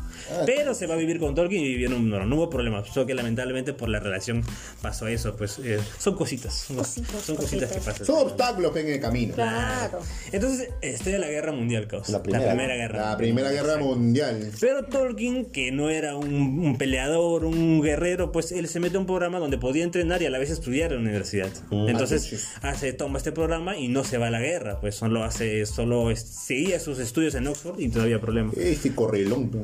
Pero 0.45 0.73
se 0.73 0.87
va 0.87 0.95
a 0.95 0.97
vivir 0.97 1.19
con 1.19 1.35
Tolkien 1.35 1.61
y 1.63 1.67
vivieron, 1.67 2.09
no, 2.09 2.25
no 2.25 2.35
hubo 2.35 2.49
problema. 2.49 2.83
Solo 2.85 3.05
que 3.05 3.13
lamentablemente 3.13 3.73
por 3.73 3.89
la 3.89 3.99
relación 3.99 4.43
pasó 4.81 5.07
eso, 5.07 5.35
pues 5.35 5.59
eh, 5.59 5.79
son 5.97 6.15
cositas. 6.15 6.53
Son, 6.53 6.77
Cositas, 6.77 7.21
son 7.21 7.35
cositas 7.35 7.71
que 7.71 7.79
pasan. 7.79 8.05
Son 8.05 8.17
obstáculos 8.19 8.75
en 8.75 8.87
el 8.89 8.99
camino. 8.99 9.35
Claro. 9.35 9.99
Entonces, 10.31 10.69
estalla 10.81 11.19
la 11.19 11.27
guerra 11.29 11.51
mundial, 11.51 11.87
caos. 11.87 12.09
La 12.09 12.21
primera. 12.23 12.75
guerra. 12.75 13.11
La 13.11 13.17
Primera 13.17 13.51
Guerra 13.51 13.77
Mundial. 13.77 14.51
Pero 14.59 14.85
Tolkien, 14.85 15.45
que 15.45 15.71
no 15.71 15.89
era 15.89 16.15
un, 16.15 16.33
un 16.33 16.77
peleador, 16.77 17.45
un 17.45 17.81
guerrero, 17.81 18.31
pues 18.31 18.51
él 18.51 18.67
se 18.67 18.79
mete 18.79 18.97
a 18.97 18.99
un 18.99 19.05
programa 19.05 19.39
donde 19.39 19.57
podía 19.57 19.83
entrenar 19.83 20.21
y 20.21 20.25
a 20.25 20.29
la 20.29 20.37
vez 20.39 20.49
estudiar 20.49 20.91
en 20.91 20.97
la 20.97 21.01
universidad. 21.03 21.49
Entonces 21.71 22.47
hace, 22.61 22.93
toma 22.93 23.17
este 23.17 23.31
programa 23.31 23.77
y 23.77 23.87
no 23.87 24.03
se 24.03 24.17
va 24.17 24.27
a 24.27 24.31
la 24.31 24.38
guerra, 24.39 24.79
pues 24.79 24.95
solo 24.95 25.23
hace, 25.23 25.65
solo 25.65 26.15
seguía 26.15 26.79
sus 26.79 26.99
estudios 26.99 27.35
en 27.35 27.47
Oxford 27.47 27.79
y 27.79 27.89
todavía 27.89 28.19
problema. 28.19 28.51
Este 28.55 28.93
correlón. 28.93 29.49
pe. 29.49 29.59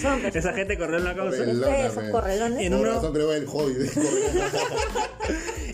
Son, 0.00 0.20
pues. 0.22 0.36
Esa 0.36 0.52
gente 0.52 0.76
corrió 0.78 0.98
en 0.98 1.04
la 1.04 1.14
causa. 1.14 1.44
En 1.44 2.74
uno- 2.74 2.84
razón 2.84 3.12
creo 3.12 3.32
el 3.32 3.46
hobbit. 3.46 3.90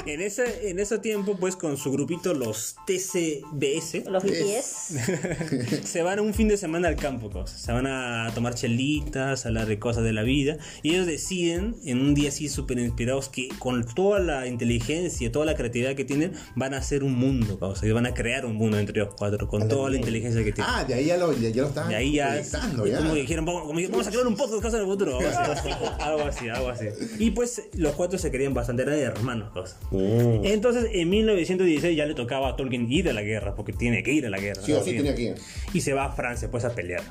En 0.06 0.20
ese, 0.20 0.70
en 0.70 0.78
ese 0.78 0.98
tiempo, 1.00 1.36
pues 1.36 1.56
con 1.56 1.76
su 1.76 1.90
grupito, 1.90 2.32
los 2.32 2.76
TCBS, 2.86 4.04
Los 4.08 4.22
BTS. 4.22 5.82
se 5.84 6.02
van 6.02 6.20
un 6.20 6.32
fin 6.32 6.46
de 6.46 6.56
semana 6.56 6.86
al 6.86 6.94
campo, 6.94 7.28
cosas. 7.28 7.60
Se 7.60 7.72
van 7.72 7.88
a 7.88 8.30
tomar 8.32 8.54
chelitas, 8.54 9.44
a 9.44 9.48
hablar 9.48 9.66
de 9.66 9.80
cosas 9.80 10.04
de 10.04 10.12
la 10.12 10.22
vida. 10.22 10.58
Y 10.84 10.90
ellos 10.90 11.06
deciden, 11.06 11.74
en 11.84 12.00
un 12.00 12.14
día 12.14 12.28
así 12.28 12.48
súper 12.48 12.78
inspirados, 12.78 13.28
que 13.28 13.48
con 13.58 13.84
toda 13.84 14.20
la 14.20 14.46
inteligencia 14.46 15.26
y 15.26 15.30
toda 15.30 15.44
la 15.44 15.56
creatividad 15.56 15.96
que 15.96 16.04
tienen, 16.04 16.34
van 16.54 16.74
a 16.74 16.76
hacer 16.76 17.02
un 17.02 17.14
mundo, 17.14 17.58
causa. 17.58 17.84
Y 17.84 17.90
van 17.90 18.06
a 18.06 18.14
crear 18.14 18.46
un 18.46 18.54
mundo 18.54 18.78
entre 18.78 19.00
ellos 19.00 19.12
cuatro, 19.18 19.48
con 19.48 19.66
toda 19.68 19.90
la 19.90 19.96
inteligencia 19.96 20.44
que 20.44 20.52
tienen. 20.52 20.72
Ah, 20.72 20.84
de 20.84 20.94
ahí 20.94 21.06
ya 21.06 21.16
lo, 21.16 21.32
ya, 21.32 21.48
ya 21.48 21.62
lo 21.62 21.68
estaban 21.68 21.90
De 21.90 21.96
ahí 21.96 22.12
ya, 22.12 22.40
ya. 22.40 22.98
como 22.98 23.14
que 23.14 23.26
dijeron, 23.37 23.45
vamos, 23.45 23.62
como 23.62 23.81
vamos 23.90 24.07
a 24.07 24.11
crear 24.11 24.26
un 24.26 24.37
podcast 24.37 24.75
en 24.75 24.81
el 24.81 24.87
futuro. 24.87 25.19
Algo 25.19 25.52
así, 25.52 25.69
algo 25.99 26.23
así, 26.23 26.49
algo 26.49 26.69
así. 26.69 26.87
Y 27.19 27.31
pues 27.31 27.62
los 27.75 27.95
cuatro 27.95 28.19
se 28.19 28.31
querían 28.31 28.55
bastante, 28.55 28.83
eran 28.83 28.99
hermanos. 28.99 29.52
causa. 29.52 29.76
Mm. 29.90 30.45
Entonces, 30.45 30.90
en 30.93 31.09
1916 31.11 31.97
ya 31.97 32.07
le 32.07 32.14
tocaba 32.14 32.49
a 32.49 32.57
Tolkien 32.57 32.90
ir 32.90 33.09
a 33.09 33.12
la 33.12 33.23
guerra, 33.23 33.55
porque 33.55 33.73
tiene 33.73 34.02
que 34.02 34.12
ir 34.12 34.26
a 34.26 34.31
la 34.31 34.38
guerra. 34.38 34.62
Sí 34.62 34.75
sí 34.85 34.97
tenía 34.97 35.14
que 35.14 35.23
ir. 35.23 35.35
Y 35.73 35.81
se 35.81 35.93
va 35.93 36.07
a 36.07 36.12
Francia, 36.12 36.50
pues, 36.50 36.64
a 36.64 36.75
pelear. 36.75 37.02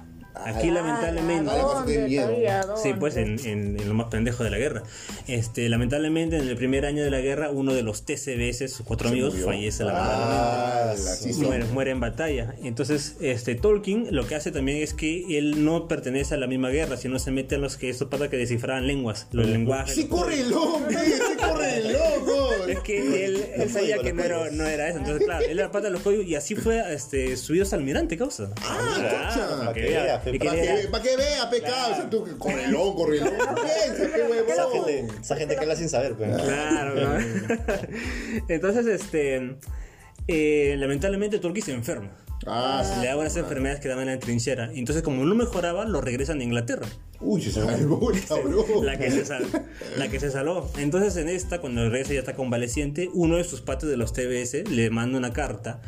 Aquí, 0.44 0.70
Ah, 0.70 0.74
lamentablemente... 0.74 1.52
Sí, 2.82 2.94
pues 3.00 3.16
en, 3.18 3.40
en- 3.46 3.80
en 3.80 3.88
lo 3.88 3.94
más 3.94 4.08
pendejo 4.08 4.44
de 4.44 4.50
la 4.50 4.58
guerra. 4.58 4.84
Este, 5.28 5.68
lamentablemente, 5.70 6.38
en 6.38 6.48
el 6.48 6.56
primer 6.58 6.86
año 6.86 7.04
de 7.04 7.10
la 7.12 7.20
guerra, 7.20 7.50
uno 7.50 7.74
de 7.74 7.82
los 7.84 8.04
TCBS, 8.06 8.68
sus 8.72 8.86
cuatro 8.86 9.10
amigos, 9.10 9.34
murió. 9.34 9.48
fallece 9.48 9.84
lamentablemente. 9.84 10.36
Ah, 10.36 10.94
la 10.98 11.16
sí 11.16 11.34
son. 11.34 11.46
Muere, 11.46 11.66
muere 11.66 11.92
en 11.92 12.00
batalla. 12.00 12.56
Entonces, 12.64 13.16
este 13.22 13.56
Tolkien 13.56 14.08
lo 14.12 14.28
que 14.28 14.36
hace 14.36 14.52
también 14.52 14.82
es 14.82 14.94
que 14.94 15.38
él 15.38 15.64
no 15.66 15.88
pertenece 15.88 16.34
a 16.36 16.38
la 16.38 16.48
misma 16.48 16.70
guerra, 16.70 16.98
sino 16.98 17.18
se 17.20 17.32
mete 17.32 17.56
a 17.56 17.58
los 17.58 17.78
que 17.78 17.90
estos 17.90 18.10
patas 18.10 18.30
que 18.30 18.38
descifraban 18.38 18.88
lenguas, 18.88 19.28
los 19.32 19.48
lenguajes. 19.48 19.96
Sí 19.96 20.08
corre 20.08 20.42
el 20.42 20.50
loco, 20.50 20.82
sí 20.90 21.38
corre 21.38 21.78
el 21.78 21.94
loco. 21.94 22.50
Es 22.68 22.80
que 22.80 23.26
él, 23.26 23.46
él 23.56 23.70
sabía 23.70 23.98
que 24.00 24.14
no 24.14 24.24
era, 24.24 24.50
no 24.52 24.66
era 24.66 24.90
eso. 24.90 25.00
Entonces, 25.00 25.26
claro, 25.26 25.46
él 25.48 25.60
era 25.60 25.72
pata 25.72 25.86
de 25.88 25.92
los 25.92 26.02
códigos 26.02 26.26
y 26.26 26.36
así 26.36 26.56
fue 26.56 26.82
este, 26.94 27.36
subido 27.38 27.66
almirante, 27.72 28.18
causa. 28.18 28.52
Ah, 28.62 29.30
chucha. 29.34 29.58
para 29.60 29.74
que 29.74 29.82
que 29.82 29.90
vea. 29.90 30.20
Para 30.32 30.56
que, 30.56 30.88
pa' 30.92 31.02
que 31.02 31.18
vea, 31.18 31.50
pecado. 31.50 31.92
O 31.94 31.96
sea, 31.96 32.10
tú, 32.10 32.28
correlón, 32.38 32.96
correlón. 32.96 33.30
Piensa, 33.56 34.16
qué 34.16 34.52
Esa 34.52 34.68
huevón. 34.68 34.86
gente, 34.88 35.08
esa 35.22 35.36
gente 35.36 35.56
que 35.56 35.62
habla 35.62 35.76
sin 35.76 35.90
saber, 35.90 36.16
pues. 36.16 36.30
Claro, 36.42 36.96
¿no? 36.96 37.18
Entonces, 38.48 38.86
este. 38.88 39.58
eh, 40.28 40.76
lamentablemente, 40.78 41.40
Tolkien 41.40 41.66
se 41.66 41.72
enferma. 41.74 42.12
Ah, 42.48 42.84
sí. 42.86 43.02
Le 43.02 43.08
da 43.08 43.18
unas 43.18 43.36
enfermedades 43.38 43.82
que 43.82 43.88
daban 43.88 44.08
en 44.08 44.16
la 44.16 44.20
trinchera. 44.20 44.70
Entonces, 44.74 45.02
como 45.04 45.24
no 45.26 45.34
mejoraba, 45.36 45.86
lo 45.86 46.02
regresan 46.02 46.42
a 46.42 46.44
Inglaterra. 46.44 46.86
Uy, 47.22 47.42
se 47.42 47.52
salvó 47.52 48.12
cabrón. 48.28 48.86
La 48.86 48.98
que, 49.00 49.10
se 49.10 49.26
sal- 49.26 49.48
la 49.98 50.10
que 50.10 50.20
se 50.20 50.30
salvó. 50.30 50.70
Entonces, 50.78 51.16
en 51.18 51.30
esta, 51.30 51.60
cuando 51.60 51.90
regresa 51.90 52.14
ya 52.14 52.20
está 52.20 52.36
convaleciente, 52.36 53.10
uno 53.14 53.38
de 53.38 53.46
sus 53.46 53.62
patas 53.62 53.90
de 53.90 53.98
los 53.98 54.14
TBS 54.14 54.70
le 54.70 54.90
manda 54.92 55.18
una 55.18 55.34
carta, 55.34 55.82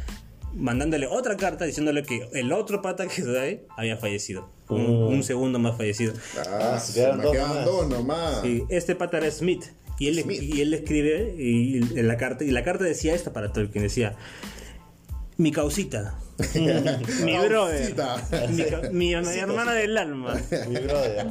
mandándole 0.58 1.08
otra 1.08 1.38
carta 1.38 1.66
diciéndole 1.66 2.04
que 2.04 2.28
el 2.34 2.52
otro 2.52 2.82
pata 2.82 3.08
que 3.08 3.22
está 3.22 3.42
ahí 3.42 3.62
había 3.78 3.98
fallecido. 3.98 4.50
Un, 4.70 4.82
un 4.86 5.24
segundo 5.24 5.60
más 5.60 5.78
fallecido. 5.78 6.14
Ah, 6.50 6.78
se 6.80 6.94
quedaron 6.94 7.18
me 7.20 7.24
dos 7.24 7.32
quedan 7.34 7.48
nomás. 7.50 7.66
dos 7.66 7.88
nomás. 7.90 8.46
Y 8.46 8.64
este 8.70 8.96
pata 8.96 9.18
era 9.18 9.32
Smith. 9.32 9.64
Y 10.00 10.08
él, 10.10 10.22
Smith. 10.22 10.42
y 10.44 10.62
él 10.62 10.74
escribe 10.74 11.34
y, 11.38 11.78
en 11.98 12.08
la 12.08 12.18
carta, 12.18 12.44
y 12.44 12.52
la 12.52 12.64
carta 12.64 12.84
decía 12.84 13.16
esta 13.16 13.34
para 13.34 13.52
Tolkien, 13.54 13.84
decía, 13.84 14.16
mi 15.38 15.52
causita, 15.52 16.20
mi 17.24 17.38
brother, 17.48 17.96
mi, 18.52 18.64
ca- 18.64 18.90
mi 18.92 19.14
hermana 19.14 19.74
del 19.74 19.98
alma, 19.98 20.36
Mi 20.70 20.76
brother. 20.80 21.26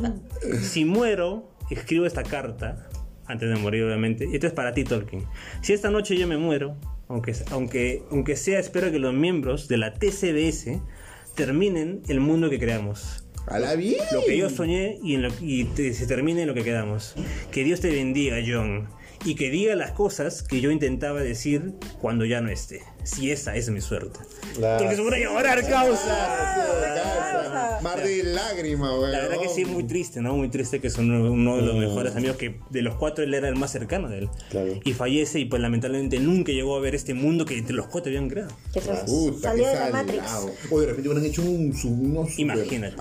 si 0.62 0.84
muero, 0.84 1.48
escribo 1.70 2.06
esta 2.06 2.22
carta, 2.24 2.88
antes 3.26 3.48
de 3.48 3.54
morir 3.56 3.84
obviamente, 3.84 4.26
y 4.28 4.34
esto 4.34 4.48
es 4.48 4.52
para 4.52 4.74
ti 4.74 4.82
Tolkien. 4.82 5.24
Si 5.62 5.72
esta 5.72 5.90
noche 5.90 6.16
yo 6.16 6.26
me 6.26 6.36
muero, 6.36 6.76
aunque, 7.08 7.34
aunque, 7.50 8.02
aunque 8.10 8.36
sea 8.36 8.58
espero 8.58 8.90
que 8.90 8.98
los 8.98 9.14
miembros 9.14 9.68
de 9.68 9.76
la 9.78 9.94
TCBS 9.94 10.80
terminen 11.34 12.02
el 12.08 12.20
mundo 12.20 12.50
que 12.50 12.58
creamos. 12.58 13.22
A 13.46 13.58
la 13.60 13.74
bien. 13.76 13.96
Lo 14.12 14.24
que 14.24 14.36
yo 14.36 14.50
soñé 14.50 14.98
y, 15.04 15.14
en 15.14 15.22
lo- 15.22 15.32
y 15.40 15.64
te- 15.64 15.94
se 15.94 16.06
termine 16.06 16.42
en 16.42 16.48
lo 16.48 16.54
que 16.54 16.64
quedamos. 16.64 17.14
Que 17.52 17.62
Dios 17.62 17.80
te 17.80 17.90
bendiga, 17.90 18.38
John. 18.46 18.88
Y 19.24 19.34
que 19.36 19.50
diga 19.50 19.74
las 19.76 19.92
cosas 19.92 20.42
que 20.42 20.60
yo 20.60 20.70
intentaba 20.70 21.20
decir 21.22 21.74
cuando 22.00 22.24
ya 22.24 22.40
no 22.40 22.50
esté. 22.50 22.80
Si 23.06 23.30
esa 23.30 23.54
es 23.56 23.68
mi 23.70 23.80
suerte. 23.80 24.18
La- 24.58 24.78
Porque 24.78 24.96
se 24.96 25.02
pone 25.02 25.16
a 25.16 25.20
llorar, 25.20 25.68
causa. 25.68 27.78
Mar 27.82 28.02
de 28.02 28.22
lágrimas, 28.24 28.94
güey. 28.96 29.12
La 29.12 29.20
verdad 29.20 29.36
que 29.40 29.48
sí, 29.48 29.64
muy 29.64 29.84
triste, 29.84 30.20
¿no? 30.20 30.34
Muy 30.36 30.48
triste 30.48 30.80
que 30.80 30.90
son 30.90 31.10
uno 31.10 31.56
de 31.56 31.62
los 31.62 31.74
mejores 31.76 32.16
amigos 32.16 32.36
que 32.36 32.58
de 32.70 32.82
los 32.82 32.96
cuatro 32.96 33.24
él 33.24 33.34
era 33.34 33.48
el 33.48 33.56
más 33.56 33.70
cercano 33.70 34.08
de 34.08 34.18
él. 34.20 34.28
Claro. 34.50 34.80
Y 34.84 34.92
fallece 34.92 35.38
y 35.40 35.44
pues 35.44 35.62
lamentablemente 35.62 36.18
nunca 36.18 36.52
llegó 36.52 36.76
a 36.76 36.80
ver 36.80 36.94
este 36.94 37.14
mundo 37.14 37.44
que 37.44 37.56
entre 37.58 37.74
los 37.76 37.86
cuatro 37.86 38.10
habían 38.10 38.28
creado. 38.28 38.50
Que 38.72 38.80
salió 38.80 39.66
de 39.66 39.74
la 39.74 39.90
Matrix. 39.90 40.22
O 40.70 40.80
de 40.80 40.86
repente 40.86 41.08
hubieran 41.08 41.26
hecho 41.26 41.42
un, 41.42 41.74
unos 41.84 42.38
Imagínate. 42.38 42.96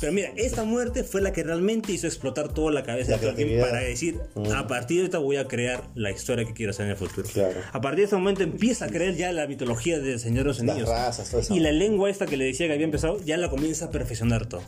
Pero 0.00 0.12
mira, 0.12 0.30
esta 0.36 0.64
muerte 0.64 1.04
fue 1.04 1.20
la 1.20 1.32
que 1.32 1.42
realmente 1.42 1.92
hizo 1.92 2.06
explotar 2.06 2.52
toda 2.52 2.72
la 2.72 2.82
cabeza 2.82 3.18
La 3.22 3.32
de 3.32 3.60
para 3.60 3.80
decir, 3.80 4.18
a 4.54 4.66
partir 4.66 5.00
de 5.00 5.04
esta 5.06 5.18
voy 5.18 5.36
a 5.36 5.46
crear 5.46 5.82
la 5.94 6.10
historia 6.10 6.44
que 6.44 6.52
quiero 6.54 6.70
hacer 6.70 6.86
en 6.86 6.92
el 6.92 6.96
futuro. 6.96 7.28
Claro. 7.32 7.60
A 7.72 7.80
partir 7.80 8.00
de 8.00 8.04
ese 8.06 8.16
momento 8.16 8.42
empieza 8.42 8.86
a 8.86 8.88
creer 8.88 9.16
ya 9.16 9.32
la 9.32 9.46
mitología 9.50 9.98
de 9.98 10.12
los 10.12 10.24
Las 10.24 10.60
Anillos. 10.60 10.88
razas, 10.88 11.28
todo 11.30 11.40
eso. 11.42 11.54
Y 11.54 11.60
la 11.60 11.72
lengua 11.72 12.08
esta 12.08 12.26
que 12.26 12.36
le 12.36 12.44
decía 12.46 12.66
que 12.66 12.72
había 12.72 12.86
empezado, 12.86 13.20
ya 13.24 13.36
la 13.36 13.50
comienza 13.50 13.86
a 13.86 13.90
perfeccionar 13.90 14.46
todo. 14.46 14.62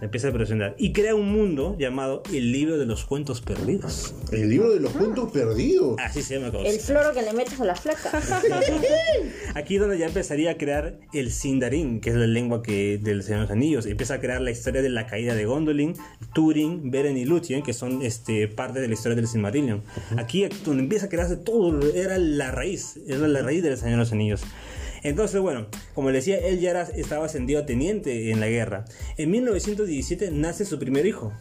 Empieza 0.00 0.28
a 0.28 0.30
perfeccionar. 0.30 0.74
Y 0.78 0.92
crea 0.92 1.14
un 1.14 1.32
mundo 1.32 1.76
llamado 1.78 2.22
el 2.32 2.52
libro 2.52 2.76
de 2.76 2.84
los 2.84 3.04
cuentos 3.04 3.40
perdidos. 3.40 4.14
El 4.30 4.50
libro 4.50 4.70
de 4.70 4.80
los 4.80 4.92
cuentos 4.92 5.32
perdidos. 5.32 5.96
Así 5.98 6.22
se 6.22 6.38
llama. 6.38 6.52
cosa. 6.52 6.68
El 6.68 6.78
floro 6.80 7.12
que 7.12 7.22
le 7.22 7.32
metes 7.32 7.58
a 7.60 7.64
la 7.64 7.74
flaca. 7.74 8.10
Aquí 9.54 9.76
es 9.76 9.80
donde 9.80 9.98
ya 9.98 10.06
empezaría 10.06 10.50
a 10.50 10.56
crear 10.58 10.98
el 11.14 11.30
Sindarin, 11.30 12.00
que 12.00 12.10
es 12.10 12.16
la 12.16 12.26
lengua 12.26 12.62
que 12.62 12.98
del 12.98 13.22
Señor 13.22 13.40
de 13.40 13.44
los 13.44 13.52
Anillos. 13.52 13.86
Empieza 13.86 14.14
a 14.14 14.20
crear 14.20 14.40
la 14.40 14.50
historia 14.50 14.82
de 14.82 14.90
la 14.90 15.06
caída 15.06 15.34
de 15.34 15.46
Gondolin, 15.46 15.94
Turing, 16.34 16.90
Beren 16.90 17.16
y 17.16 17.24
Lúthien, 17.24 17.62
que 17.62 17.72
son 17.72 18.02
este, 18.02 18.48
parte 18.48 18.80
de 18.80 18.88
la 18.88 18.94
historia 18.94 19.16
del 19.16 19.26
Silmarillion. 19.26 19.82
Aquí 20.18 20.44
es 20.44 20.62
donde 20.64 20.82
empieza 20.82 21.06
a 21.06 21.08
crearse 21.08 21.36
todo, 21.36 21.80
era 21.94 22.18
la 22.18 22.50
raíz, 22.50 22.98
era 23.06 23.26
la 23.28 23.40
raíz 23.42 23.62
del 23.62 23.76
Señor 23.76 23.92
de 23.92 23.98
los 23.98 24.12
Anillos. 24.12 24.42
Entonces, 25.06 25.40
bueno, 25.40 25.68
como 25.94 26.10
le 26.10 26.16
decía, 26.16 26.36
él 26.36 26.58
ya 26.58 26.82
estaba 26.82 27.26
ascendido 27.26 27.60
a 27.60 27.66
teniente 27.66 28.32
en 28.32 28.40
la 28.40 28.48
guerra. 28.48 28.84
En 29.16 29.30
1917 29.30 30.32
nace 30.32 30.64
su 30.64 30.80
primer 30.80 31.06
hijo. 31.06 31.32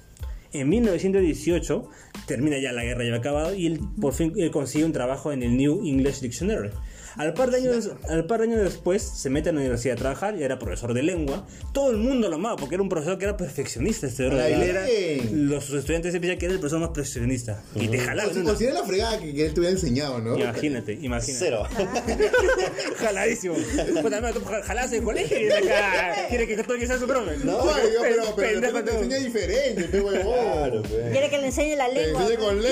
En 0.54 0.70
1918 0.70 1.90
termina 2.28 2.60
ya 2.60 2.72
la 2.72 2.84
guerra, 2.84 3.04
ya 3.04 3.08
había 3.08 3.20
acabado, 3.20 3.56
y 3.56 3.80
por 4.00 4.14
fin 4.14 4.34
él 4.38 4.52
consigue 4.52 4.86
un 4.86 4.94
trabajo 4.94 5.32
en 5.32 5.42
el 5.42 5.58
New 5.58 5.84
English 5.84 6.22
Dictionary. 6.22 6.70
Al 7.18 7.34
par, 7.34 7.50
de 7.52 7.58
años, 7.58 7.92
al 8.10 8.26
par 8.26 8.42
de 8.42 8.48
años 8.48 8.62
después 8.64 9.02
se 9.02 9.30
mete 9.30 9.50
a 9.50 9.54
la 9.54 9.60
universidad 9.60 9.96
a 9.96 10.00
trabajar 10.00 10.36
y 10.38 10.44
era 10.44 10.60
profesor 10.60 10.94
de 10.94 11.04
lengua. 11.04 11.46
Todo 11.74 11.92
el 11.92 11.98
mundo 11.98 12.28
lo 12.30 12.36
amaba 12.36 12.56
porque 12.58 12.76
era 12.76 12.84
un 12.84 12.90
profesor 12.90 13.18
que 13.18 13.26
era 13.26 13.38
perfeccionista. 13.38 14.08
Este 14.08 14.28
era- 14.28 14.86
los 15.32 15.70
estudiantes 15.72 16.14
decían 16.14 16.38
que 16.38 16.46
era 16.46 16.54
el 16.54 16.60
profesor 16.60 16.80
más 16.82 16.90
perfeccionista. 16.90 17.64
Y 17.76 17.88
te 17.88 17.98
jalaba. 18.00 18.30
Si 18.30 18.36
en 18.36 18.42
una- 18.42 18.50
considera 18.52 18.74
la 18.80 18.84
fregada 18.86 19.20
que, 19.20 19.34
que 19.34 19.46
él 19.46 19.54
te 19.54 19.60
hubiera 19.62 19.74
enseñado, 19.76 20.20
¿no? 20.20 20.38
Imagínate, 20.38 20.94
imagínate. 20.94 21.46
Cero. 21.46 21.64
Jaladísimo. 22.98 23.56
Tú 23.56 24.02
jaladas 24.64 24.92
en 24.92 25.00
el 25.00 25.04
colegio 25.04 25.40
y 25.40 25.46
de 25.46 25.54
acá 25.56 26.28
quiere 26.30 26.48
que 26.48 26.64
todo 26.64 26.78
que 26.78 26.88
sea 26.88 26.98
su 26.98 27.08
profe. 27.08 27.38
No, 27.44 27.66
yo, 27.66 28.02
pero, 28.02 28.24
pero 28.36 28.60
repente 28.62 28.92
te 28.92 28.98
enseña 28.98 29.18
diferente, 29.18 29.84
te 29.84 30.02
huevón. 30.02 30.34
Claro, 30.34 30.82
pues. 30.82 31.12
Quiere 31.12 31.30
que 31.30 31.38
le 31.38 31.46
enseñe 31.48 31.76
la 31.76 31.88
lengua. 31.88 32.22
con. 32.38 32.56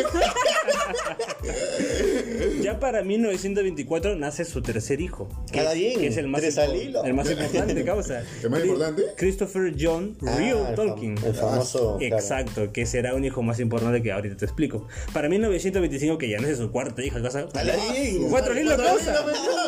Ya 2.62 2.80
para 2.80 3.04
1924 3.04 4.16
nace 4.16 4.33
nace 4.34 4.46
su 4.52 4.63
tercer 4.63 5.00
hijo. 5.00 5.30
Que, 5.52 5.60
Cada 5.60 5.74
bien, 5.76 6.00
que 6.00 6.08
es 6.08 6.17
el 6.17 6.28
más, 6.28 6.41
tres 6.41 6.58
al 6.58 6.72
impor- 6.74 6.82
hilo. 6.84 7.04
el 7.04 7.13
más 7.13 7.30
importante, 7.30 7.84
causa. 7.86 8.24
¿El 8.41 8.50
más 8.50 8.62
importante? 8.63 9.04
Christopher 9.15 9.76
John 9.80 10.17
Ah, 10.26 10.36
fam- 10.69 10.76
Tolkien. 10.76 11.15
El 11.24 11.34
famoso. 11.36 11.98
claro. 12.00 12.15
Exacto, 12.15 12.72
que 12.74 12.86
será 12.88 13.13
un 13.13 13.24
hijo 13.26 13.43
más 13.43 13.60
importante 13.60 14.02
que 14.02 14.12
ahorita 14.12 14.36
te 14.38 14.46
explico. 14.46 14.88
Para 15.13 15.30
1925, 15.30 16.17
que 16.17 16.30
ya 16.30 16.39
nace 16.39 16.56
su 16.56 16.72
cuarta 16.72 17.04
hija, 17.04 17.22
cosa. 17.22 17.46
Cada 17.54 17.76
bien. 17.93 18.28
Cuatro 18.30 18.60
hilos, 18.60 18.74
Cuatro 18.76 18.98
cosa. 18.98 19.24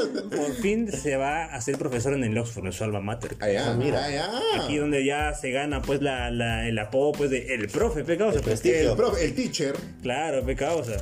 hilos, 0.10 0.23
Por 0.36 0.54
fin 0.56 0.91
se 0.91 1.15
va 1.15 1.45
a 1.45 1.62
ser 1.62 1.78
profesor 1.78 2.13
en 2.13 2.23
el 2.23 2.36
Oxford, 2.38 2.65
en 2.65 2.71
su 2.73 2.84
alma 2.84 3.01
mater. 3.01 3.36
Allá, 3.39 3.71
Ah, 3.71 3.75
mira. 3.75 4.04
allá. 4.04 4.32
Aquí 4.63 4.78
donde 4.78 5.06
ya 5.06 5.34
se 5.36 5.51
gana 5.51 5.84
pues 5.84 6.01
la, 6.01 6.32
la- 6.32 6.67
el 6.67 6.80
apodo 6.80 7.12
pues 7.12 7.30
de 7.30 7.54
el 7.54 7.67
profe, 7.67 8.04
pecado. 8.04 8.32
El. 8.32 8.38
El 8.89 8.95
profe, 8.95 9.25
el 9.25 9.36
teacher. 9.36 9.75
Claro, 10.01 10.43
sea, 10.84 10.97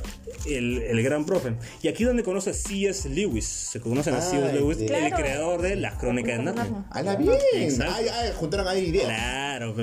el, 0.46 0.82
el 0.82 1.02
gran 1.02 1.24
profe. 1.24 1.54
Y 1.82 1.88
aquí 1.88 2.04
donde 2.04 2.22
conoce 2.22 2.50
a 2.50 2.52
C.S. 2.54 3.08
Lewis. 3.08 3.53
Se 3.54 3.80
conocen 3.80 4.14
a 4.14 4.18
Ah. 4.18 4.52
Lewis, 4.52 4.78
el 4.78 4.86
Claro. 4.86 5.16
creador 5.16 5.62
de 5.62 5.76
las 5.76 5.94
crónicas 5.94 6.38
de 6.38 6.44
Narnia. 6.44 6.84
A 6.90 7.02
la 7.02 7.16
bien. 7.16 7.38
Exacto. 7.54 7.94
Ay, 7.96 8.06
ay, 8.08 8.32
juntaron 8.36 8.68
ahí 8.68 8.86
ideas. 8.86 9.06
Claro, 9.06 9.74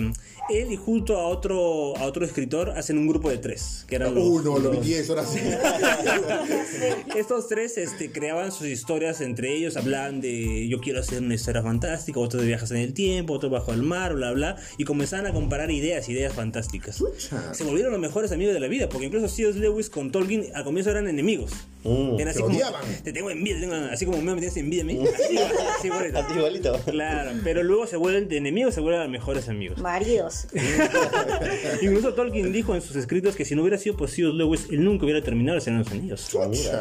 él 0.60 0.72
y 0.72 0.76
junto 0.78 1.18
a 1.18 1.28
otro, 1.28 1.96
a 1.98 2.04
otro 2.06 2.26
escritor 2.26 2.70
hacen 2.72 2.98
un 2.98 3.08
grupo 3.08 3.30
de 3.30 3.38
tres, 3.38 3.86
que 3.88 3.96
eran 3.96 4.14
los, 4.16 4.24
Uno, 4.24 4.60
los 4.60 4.76
los- 4.76 4.86
10 4.86 5.10
horas. 5.10 5.36
Estos 7.16 7.48
tres 7.48 7.78
este, 7.78 8.12
creaban 8.12 8.52
sus 8.52 8.68
historias 8.68 9.22
entre 9.22 9.54
ellos, 9.56 9.78
hablaban 9.78 10.22
de 10.22 10.68
yo 10.68 10.80
quiero 10.80 11.00
hacer 11.00 11.22
una 11.22 11.36
historia 11.36 11.62
fantástica, 11.62 12.20
otros 12.20 12.42
de 12.42 12.48
viajes 12.48 12.72
en 12.72 12.78
el 12.78 12.94
tiempo, 12.94 13.34
otros 13.34 13.52
bajo 13.52 13.74
el 13.74 13.84
mar, 13.84 14.14
bla, 14.16 14.32
bla, 14.32 14.56
y 14.78 14.84
comenzaban 14.84 15.28
a 15.28 15.34
comparar 15.34 15.72
ideas, 15.72 16.08
ideas 16.10 16.34
fantásticas. 16.34 17.04
Se 17.52 17.64
volvieron 17.64 17.92
los 17.92 18.02
mejores 18.02 18.32
amigos 18.32 18.54
de 18.54 18.60
la 18.60 18.68
vida, 18.68 18.90
porque 18.90 19.08
incluso 19.08 19.28
C.S. 19.28 19.58
Lewis 19.60 19.90
con 19.90 20.12
Tolkien 20.12 20.48
al 20.56 20.64
comienzo 20.64 20.92
eran 20.92 21.08
enemigos. 21.08 21.52
Mm, 21.84 22.16
así 22.28 22.42
como, 22.42 22.56
odiaban. 22.56 22.82
te 23.04 23.12
tengo 23.12 23.32
envidia, 23.32 23.56
te 23.56 23.62
tengo- 23.62 23.76
así 23.92 24.06
como 24.06 24.22
me 24.22 24.34
tienes 24.36 24.56
envidia 24.58 24.84
a 24.84 24.86
mí. 24.86 25.00
Así, 25.02 25.38
así, 25.80 25.90
bonito. 25.90 26.20
A 26.20 26.28
ti 26.28 26.34
igualito. 26.36 26.80
Claro, 26.86 27.32
pero 27.44 27.64
luego 27.64 27.88
se 27.88 27.98
vuelven 27.98 28.28
de 28.30 28.38
enemigos, 28.38 28.76
se 28.76 28.82
vuelven 28.82 29.10
mejores 29.10 29.50
amigos. 29.50 29.80
Maridos. 29.80 30.41
Incluso 31.82 32.14
Tolkien 32.14 32.52
dijo 32.52 32.76
en 32.76 32.82
sus 32.82 32.96
escritos 32.96 33.36
que 33.36 33.46
si 33.46 33.56
no 33.56 33.62
hubiera 33.62 33.78
sido 33.78 33.98
por. 33.98 34.12
Lewis, 34.12 34.68
él 34.70 34.84
nunca 34.84 35.06
hubiera 35.06 35.22
terminado 35.22 35.58
El 35.58 35.62
Señor 35.62 35.86
de 35.86 35.86
los 35.86 36.36
Anillos. 36.36 36.72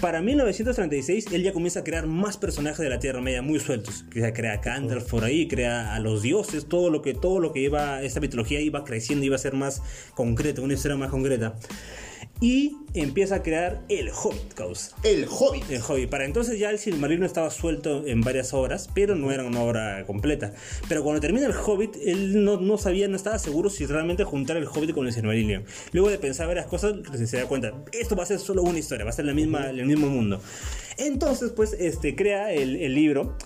Para 0.00 0.20
1936, 0.20 1.26
él 1.32 1.42
ya 1.42 1.52
comienza 1.52 1.80
a 1.80 1.84
crear 1.84 2.06
más 2.06 2.36
personajes 2.36 2.80
de 2.80 2.90
la 2.90 2.98
Tierra 2.98 3.20
Media 3.20 3.42
muy 3.42 3.60
sueltos. 3.60 4.04
Que 4.10 4.20
ya 4.20 4.32
crea 4.32 4.54
a 4.54 4.56
Gandalf 4.56 5.08
por 5.08 5.24
ahí, 5.24 5.46
crea 5.46 5.94
a 5.94 6.00
los 6.00 6.22
dioses, 6.22 6.66
todo 6.66 6.90
lo 6.90 7.00
que, 7.02 7.14
todo 7.14 7.38
lo 7.38 7.52
que 7.52 7.60
iba, 7.60 8.02
esta 8.02 8.20
mitología 8.20 8.60
iba 8.60 8.84
creciendo, 8.84 9.24
iba 9.24 9.36
a 9.36 9.38
ser 9.38 9.54
más 9.54 9.82
concreta, 10.14 10.62
una 10.62 10.74
historia 10.74 10.96
más 10.96 11.10
concreta. 11.10 11.54
Y 12.42 12.78
empieza 12.94 13.36
a 13.36 13.42
crear 13.42 13.82
el 13.90 14.10
Hobbit, 14.10 14.54
causa. 14.54 14.96
El 15.04 15.26
Hobbit. 15.28 15.70
El 15.70 15.82
Hobbit. 15.86 16.08
Para 16.08 16.24
entonces 16.24 16.58
ya 16.58 16.70
el 16.70 16.78
Silmarillion 16.78 17.26
estaba 17.26 17.50
suelto 17.50 18.06
en 18.06 18.22
varias 18.22 18.54
obras, 18.54 18.88
pero 18.94 19.14
no 19.14 19.30
era 19.30 19.44
una 19.44 19.60
obra 19.62 20.04
completa. 20.06 20.54
Pero 20.88 21.02
cuando 21.02 21.20
termina 21.20 21.46
el 21.46 21.52
Hobbit, 21.52 21.96
él 22.02 22.42
no, 22.42 22.58
no 22.58 22.78
sabía, 22.78 23.08
no 23.08 23.16
estaba 23.16 23.38
seguro 23.38 23.68
si 23.68 23.84
realmente 23.84 24.24
juntar 24.24 24.56
el 24.56 24.66
Hobbit 24.66 24.92
con 24.92 25.06
el 25.06 25.12
Silmarillion. 25.12 25.64
Luego 25.92 26.08
de 26.08 26.18
pensar 26.18 26.46
varias 26.46 26.66
cosas, 26.66 26.94
se 27.14 27.36
da 27.36 27.46
cuenta, 27.46 27.74
esto 27.92 28.16
va 28.16 28.22
a 28.22 28.26
ser 28.26 28.38
solo 28.38 28.62
una 28.62 28.78
historia, 28.78 29.04
va 29.04 29.10
a 29.10 29.14
ser 29.14 29.26
la 29.26 29.34
misma, 29.34 29.68
el 29.68 29.84
mismo 29.84 30.08
mundo. 30.08 30.40
Entonces, 30.96 31.52
pues, 31.54 31.74
este, 31.78 32.16
crea 32.16 32.52
el, 32.52 32.76
el 32.76 32.94
libro. 32.94 33.36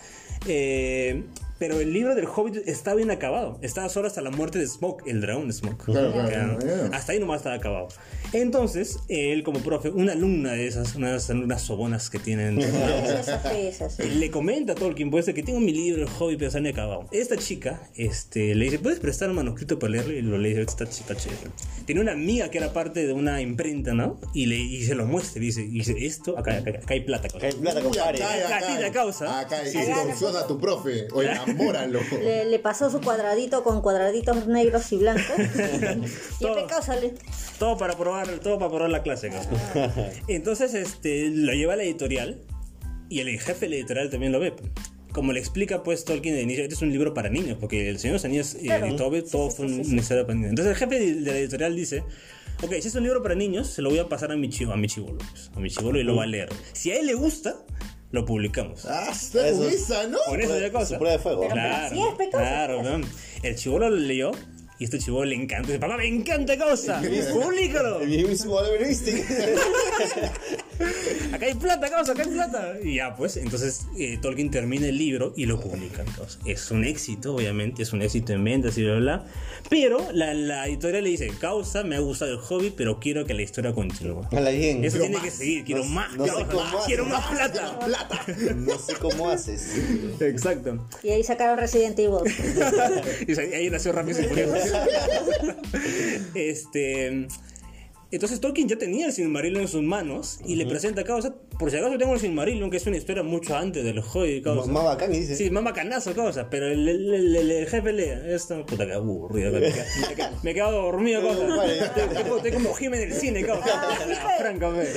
eh, 0.47 1.25
pero 1.59 1.81
el 1.81 1.93
libro 1.93 2.15
del 2.15 2.27
Hobbit 2.27 2.57
estaba 2.67 2.97
bien 2.97 3.11
acabado. 3.11 3.59
Estaba 3.63 3.89
solo 3.89 4.07
hasta 4.09 4.21
la 4.21 4.31
muerte 4.31 4.59
de 4.59 4.67
Smoke, 4.67 5.05
el 5.07 5.21
dragón 5.21 5.47
de 5.49 5.55
Smoke. 5.55 5.85
Claro, 5.85 6.13
claro, 6.13 6.29
Claro. 6.29 6.59
claro. 6.59 6.91
Hasta 6.93 7.13
ahí 7.13 7.21
nomás 7.21 7.39
estaba 7.39 7.55
acabado. 7.57 7.89
Entonces, 8.33 8.99
él 9.09 9.43
como 9.45 9.61
profe, 9.61 9.91
una 9.91 10.13
alumna 10.13 10.53
de 10.53 10.67
esas, 10.67 10.97
unas 10.97 11.31
alumnas 11.31 11.63
sobonas 11.63 12.11
que 12.11 12.19
tienen, 12.19 12.59
le 14.19 14.31
comenta 14.31 14.73
a 14.73 14.75
Tolkien, 14.75 15.11
pues, 15.11 15.27
que 15.27 15.43
tengo 15.43 15.61
mi 15.61 15.73
libro, 15.73 16.03
el 16.03 16.09
hobby, 16.09 16.37
pero 16.37 16.51
se 16.51 16.59
han 16.59 16.67
acabado. 16.67 17.07
Esta 17.13 17.37
chica 17.37 17.81
este, 17.95 18.55
le 18.55 18.65
dice, 18.67 18.79
¿puedes 18.79 18.99
prestar 19.01 19.31
un 19.31 19.37
manuscrito 19.37 19.79
para 19.79 19.93
leerlo? 19.93 20.13
Y 20.13 20.23
lo 20.23 20.39
lee, 20.39 20.53
esta 20.59 20.89
chica 20.89 21.15
chévere. 21.15 21.51
Tiene 21.87 22.01
una 22.01 22.13
amiga 22.13 22.51
que 22.51 22.59
era 22.59 22.73
parte 22.73 23.07
de 23.07 23.13
una 23.13 23.41
imprenta, 23.41 23.93
¿no? 23.95 24.19
Y, 24.33 24.47
le, 24.47 24.57
y 24.57 24.83
se 24.85 24.95
lo 24.95 25.07
muestra 25.07 25.41
y 25.43 25.47
dice, 25.47 25.63
y 25.63 25.67
dice 25.71 25.95
esto, 26.05 26.39
acá, 26.39 26.57
acá, 26.57 26.71
acá 26.71 26.95
hay 26.95 27.01
plata. 27.01 27.29
Acá 27.29 27.47
hay 27.47 27.53
plata, 27.53 27.81
compadre. 27.83 28.23
Acá, 28.23 28.77
acá, 28.79 28.93
causa. 28.93 29.41
Acá, 29.41 29.65
Sí, 29.65 29.71
sí, 29.73 29.79
extorsiona 29.79 30.41
a 30.41 30.47
tu 30.47 30.59
profe. 30.59 31.07
Enamóralo. 31.47 32.01
Le, 32.21 32.45
le 32.47 32.59
pasó 32.59 32.91
su 32.91 33.01
cuadradito 33.01 33.63
con 33.65 33.81
cuadraditos 33.83 34.47
negros 34.47 34.91
y 34.93 34.97
blancos. 34.99 35.25
y 35.39 36.43
Todo. 36.43 36.57
el 36.57 36.63
pecado 36.65 36.83
sale. 36.83 37.15
Todo 37.59 37.77
para 37.77 37.97
probar, 37.97 38.29
todo 38.41 38.59
para 38.59 38.71
probar 38.71 38.91
la 38.91 39.03
clase. 39.03 39.31
¿no? 39.31 39.37
Entonces, 40.29 40.75
este, 40.75 41.29
lo 41.31 41.53
lleva 41.53 41.75
a 41.75 41.77
la 41.77 41.85
editorial 41.85 42.41
y 43.09 43.21
el 43.21 43.29
jefe 43.41 43.67
de 43.67 43.69
la 43.71 43.77
editorial 43.77 44.11
también 44.11 44.33
lo 44.33 44.41
ve. 44.41 44.53
Como 45.13 45.33
le 45.33 45.39
explica 45.39 45.85
pues 45.85 46.05
Tolkien 46.05 46.35
de 46.35 46.43
inicio, 46.43 46.65
este 46.65 46.75
es 46.75 46.83
un 46.83 46.91
libro 46.91 47.15
para 47.15 47.29
niños, 47.29 47.57
porque 47.61 47.89
el 47.89 48.01
Señor 48.01 48.15
de 48.15 48.17
los 48.17 48.25
Anillos 48.25 48.57
y 48.61 48.65
Claro. 48.67 48.87
el 48.87 49.01
Hobbit, 49.01 49.31
todo 49.31 49.49
Sí, 49.51 49.57
fue 49.59 49.69
sí, 49.69 49.93
una 49.93 50.01
historia 50.01 50.25
para 50.27 50.35
niños. 50.35 50.51
Entonces 50.51 50.73
el 50.73 50.77
jefe 50.79 50.99
de 50.99 51.15
de 51.21 51.31
la 51.31 51.39
editorial 51.39 51.77
dice, 51.77 52.03
ok, 52.63 52.73
si 52.81 52.89
es 52.89 52.95
un 52.97 53.05
libro 53.05 53.23
para 53.23 53.37
niños, 53.37 53.69
se 53.69 53.81
lo 53.81 53.91
voy 53.91 54.01
a 54.01 54.09
pasar 54.09 54.33
a 54.33 54.37
mi 54.37 54.49
chivo, 54.49 54.73
a 54.73 54.77
mi 54.77 54.89
chivolo, 54.89 55.19
pues, 55.19 55.53
a 55.55 55.61
mi 55.61 55.71
chivolo 55.71 56.01
y 56.01 56.03
lo 56.03 56.17
va 56.17 56.25
a 56.25 56.27
leer. 56.27 56.49
Si 56.73 56.91
a 56.91 56.99
él 56.99 57.07
le 57.07 57.15
gusta, 57.15 57.55
lo 58.15 58.25
publicamos. 58.25 58.85
Ah, 58.87 59.09
está 59.13 59.47
Eso 59.49 59.59
con 59.59 59.67
es- 59.69 59.75
esa, 59.75 60.07
¿no? 60.07 60.19
Con 60.27 60.41
eso 60.41 60.59
ya 60.59 60.67
Su 60.69 60.73
cosa. 60.73 60.99
prueba 60.99 61.17
de 61.17 61.23
fuego. 61.23 61.41
Pero- 61.43 61.53
Claro, 61.55 61.87
así 61.87 62.01
es, 62.01 62.15
pecado, 62.15 62.43
claro, 62.45 62.81
es. 62.81 62.85
¿no? 63.01 63.09
El 63.43 63.57
chivolo 63.57 63.91
lo 63.91 63.97
leyó 63.97 64.31
y 64.79 64.85
este 64.85 64.99
chivolo 64.99 65.25
le 65.27 65.37
encanta. 65.37 65.69
Dice, 65.69 65.79
papá, 65.79 65.97
me 65.97 66.07
encanta 66.07 66.59
cosa. 66.59 67.01
Publícalo. 67.33 68.01
El 68.03 68.09
mismísimo 68.09 68.55
Oliver 68.55 68.83
Instinct. 68.89 69.25
Acá 71.33 71.47
hay 71.47 71.55
plata, 71.55 71.89
causa, 71.91 72.13
acá 72.13 72.23
hay 72.23 72.29
plata. 72.31 72.75
Y 72.83 72.97
ya, 72.97 73.15
pues, 73.17 73.37
entonces 73.37 73.87
eh, 73.99 74.19
Tolkien 74.21 74.51
termina 74.51 74.87
el 74.89 74.99
libro 74.99 75.33
y 75.37 75.47
lo 75.47 75.61
publica. 75.61 76.05
causa. 76.17 76.39
Es 76.45 76.71
un 76.71 76.85
éxito, 76.85 77.35
obviamente, 77.37 77.83
es 77.83 77.93
un 77.93 78.03
éxito 78.03 78.33
en 78.33 78.43
ventas 78.45 78.77
y 78.79 78.83
bla, 78.83 78.93
bla, 78.97 79.01
bla. 79.01 79.25
Pero 79.71 80.07
la, 80.13 80.35
la 80.35 80.67
editorial 80.67 81.05
le 81.05 81.11
dice, 81.11 81.31
causa, 81.41 81.85
me 81.85 81.97
ha 81.97 82.01
gustado 82.01 82.33
el 82.33 82.39
hobby, 82.39 82.71
pero 82.77 82.99
quiero 83.01 83.25
que 83.25 83.35
la 83.35 83.43
historia 83.43 83.73
continúe. 83.73 84.27
Bien. 84.31 84.85
Eso 84.85 84.99
Quiero 84.99 85.05
tiene 85.07 85.17
más. 85.17 85.25
que 85.25 85.31
seguir, 85.31 85.65
quiero 85.65 85.85
No- 85.85 85.91
más, 85.91 86.17
no 86.17 86.25
sé 86.27 86.31
causa, 86.33 86.47
cómo 86.51 86.65
más, 86.65 86.85
quiero 86.87 87.05
más 87.07 87.27
plata. 87.27 87.79
Plata. 87.87 88.27
No 88.57 88.79
sé 88.79 88.95
cómo 89.01 89.31
haces. 89.31 89.75
Exacto. 90.21 90.87
Y 91.03 91.11
ahí 91.11 91.23
sacaron 91.25 91.59
Resident 91.59 91.99
Evil. 91.99 92.19
y 93.29 93.55
ahí 93.55 93.71
nació 93.71 93.93
Rápido 93.93 94.21
y 94.21 94.25
Furioso. 94.25 94.55
este. 96.35 97.29
Entonces 98.15 98.41
Tolkien 98.41 98.69
ya 98.69 98.77
tenía 98.77 99.07
el 99.07 99.13
Silmarillion 99.13 99.63
en 99.63 99.69
sus 99.69 99.83
manos 99.83 100.39
y 100.47 100.57
le 100.57 100.67
presenta 100.67 101.03
a 101.03 101.05
causa. 101.05 101.35
Por 101.59 101.71
si 101.71 101.77
acaso 101.77 101.97
tengo 101.99 102.15
el 102.15 102.21
Silmarillion, 102.21 102.71
que 102.71 102.77
es 102.79 102.87
una 102.87 102.97
historia 102.97 103.23
mucho 103.23 103.57
antes 103.57 103.85
de 103.85 103.93
los 103.93 104.07
Hobbit, 104.15 104.43
causa. 104.45 104.71
Más 104.71 104.85
bacán, 104.85 105.13
dice. 105.13 105.37
Sí, 105.37 105.51
más 105.51 105.63
bacanazo, 105.65 106.15
causa. 106.15 106.49
Pero 106.51 106.67
el, 106.69 106.89
el, 106.89 107.15
el- 107.15 107.37
el- 107.37 107.51
el 107.51 107.67
jefe 107.67 107.93
lee. 107.93 108.11
Esto, 108.35 108.65
puta, 108.67 108.87
que 108.87 108.93
aburrido. 108.93 109.53
Me 109.53 109.61
quedo, 109.61 110.29
me 110.43 110.51
he 110.51 110.55
quedado 110.55 110.83
dormido, 110.83 111.23
causa. 111.23 111.67
Estoy- 111.67 112.37
Estoy 112.37 112.53
como 112.53 112.75
Jiménez 112.75 113.07
en 113.07 113.13
el 113.13 113.19
cine, 113.21 113.45
causa. 113.45 113.65
Francamente. 114.39 114.93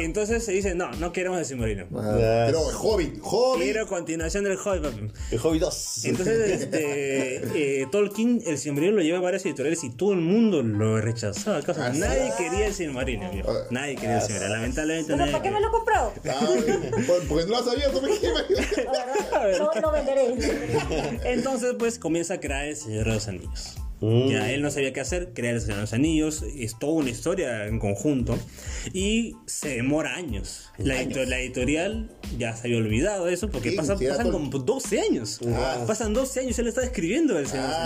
Y 0.00 0.04
entonces 0.04 0.44
se 0.44 0.52
dice: 0.52 0.74
No, 0.74 0.90
no 0.92 1.12
queremos 1.12 1.38
el 1.38 1.44
Silmarillion. 1.44 1.88
Ah, 1.96 2.44
Pero 2.46 2.60
Hobbit, 2.60 3.18
Hobbit. 3.22 3.62
Quiero 3.64 3.86
continuación 3.86 4.44
del 4.44 4.56
Hobbit, 4.58 4.82
papi. 4.82 5.00
El 5.30 5.38
Hobby 5.38 5.58
2. 5.58 6.04
Entonces, 6.04 6.50
este, 6.62 7.80
eh, 7.82 7.86
Tolkien, 7.90 8.42
el 8.46 8.58
Silmarillion 8.58 8.96
lo 8.96 9.02
lleva 9.02 9.18
a 9.18 9.22
varias 9.22 9.44
editoriales 9.46 9.82
y 9.84 9.90
todo 9.90 10.12
el 10.12 10.20
mundo 10.20 10.62
lo 10.62 11.00
rechazaba. 11.00 11.62
causa. 11.62 11.86
Ah, 11.86 11.92
sí. 11.94 12.00
Quería 12.50 12.66
el 12.66 12.74
Silmarillion, 12.74 13.30
viejo. 13.32 13.50
Ah, 13.50 13.66
Nadie 13.70 13.94
quería 13.96 14.16
el 14.16 14.22
Silmarillion. 14.22 14.52
Lamentablemente 14.52 15.06
¿Pero 15.06 15.18
nadie 15.18 15.32
para 15.32 15.42
qué 15.42 15.50
me 15.50 15.56
quería. 15.56 15.60
lo 15.60 15.68
he 15.68 15.78
comprado? 15.78 16.12
Ah, 16.30 17.04
por- 17.06 17.28
porque 17.28 17.44
no 17.46 17.50
lo 17.60 17.64
sabía, 17.64 17.90
¿tú 17.90 18.00
me 18.02 18.08
verdad, 19.40 19.58
no 19.74 19.80
lo 19.80 19.90
venderé. 19.92 20.34
Entonces, 21.32 21.74
pues 21.78 21.98
comienza 21.98 22.34
a 22.34 22.40
crear 22.40 22.64
el 22.66 22.76
Señor 22.76 23.04
de 23.06 23.12
los 23.14 23.28
Anillos. 23.28 23.76
Mm. 24.00 24.28
Ya 24.28 24.52
él 24.52 24.60
no 24.62 24.70
sabía 24.70 24.92
qué 24.92 25.00
hacer, 25.00 25.30
crear 25.34 25.54
el 25.54 25.60
Señor 25.60 25.76
de 25.76 25.80
los 25.82 25.92
Anillos, 25.94 26.44
es 26.56 26.78
toda 26.78 26.92
una 26.92 27.08
historia 27.10 27.66
en 27.66 27.78
conjunto 27.78 28.38
y 28.92 29.36
se 29.46 29.70
demora 29.76 30.14
años. 30.16 30.70
La, 30.78 31.00
edito- 31.02 31.24
la 31.24 31.40
editorial 31.40 32.10
ya 32.38 32.54
se 32.54 32.66
había 32.68 32.76
olvidado 32.78 33.24
de 33.26 33.32
eso 33.34 33.48
porque 33.50 33.70
Sí, 33.70 33.76
pasa- 33.76 33.96
pasan 33.96 34.30
como 34.30 34.50
12 34.50 35.00
años. 35.00 35.40
Ah. 35.48 35.84
Pasan 35.86 36.12
12 36.12 36.40
años 36.40 36.58
y 36.58 36.60
él 36.60 36.66
está 36.68 36.82
escribiendo 36.84 37.38
el 37.38 37.46
Señor 37.46 37.64
de 37.66 37.70
los 37.72 37.76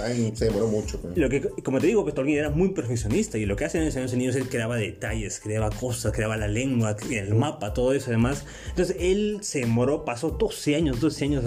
Ah, 0.00 0.06
Anillos. 0.06 0.38
se 0.38 0.44
demoró 0.46 0.66
mucho. 0.66 1.00
pues. 1.00 1.16
Lo 1.16 1.28
que, 1.28 1.40
como 1.40 1.78
te 1.80 1.86
digo, 1.86 2.02
pues 2.02 2.14
Tolkien 2.16 2.38
era 2.38 2.50
muy 2.50 2.70
perfeccionista 2.70 3.38
y 3.38 3.46
lo 3.46 3.54
que 3.54 3.64
hace 3.66 3.78
en 3.78 3.84
el 3.84 3.92
Señor 3.92 4.02
de 4.02 4.06
los 4.08 4.14
Anillos 4.14 4.36
él 4.36 4.48
creaba 4.48 4.76
detalles, 4.76 5.38
creaba 5.38 5.70
cosas, 5.70 6.12
creaba 6.12 6.36
la 6.36 6.48
lengua, 6.48 6.96
el 7.10 7.34
mapa, 7.34 7.72
todo 7.74 7.92
eso 7.94 8.06
además. 8.08 8.44
Entonces 8.70 8.96
él 8.98 9.38
se 9.42 9.60
demoró, 9.60 10.04
pasó 10.04 10.30
12 10.30 10.74
años, 10.74 11.00
12 11.00 11.24
años. 11.26 11.44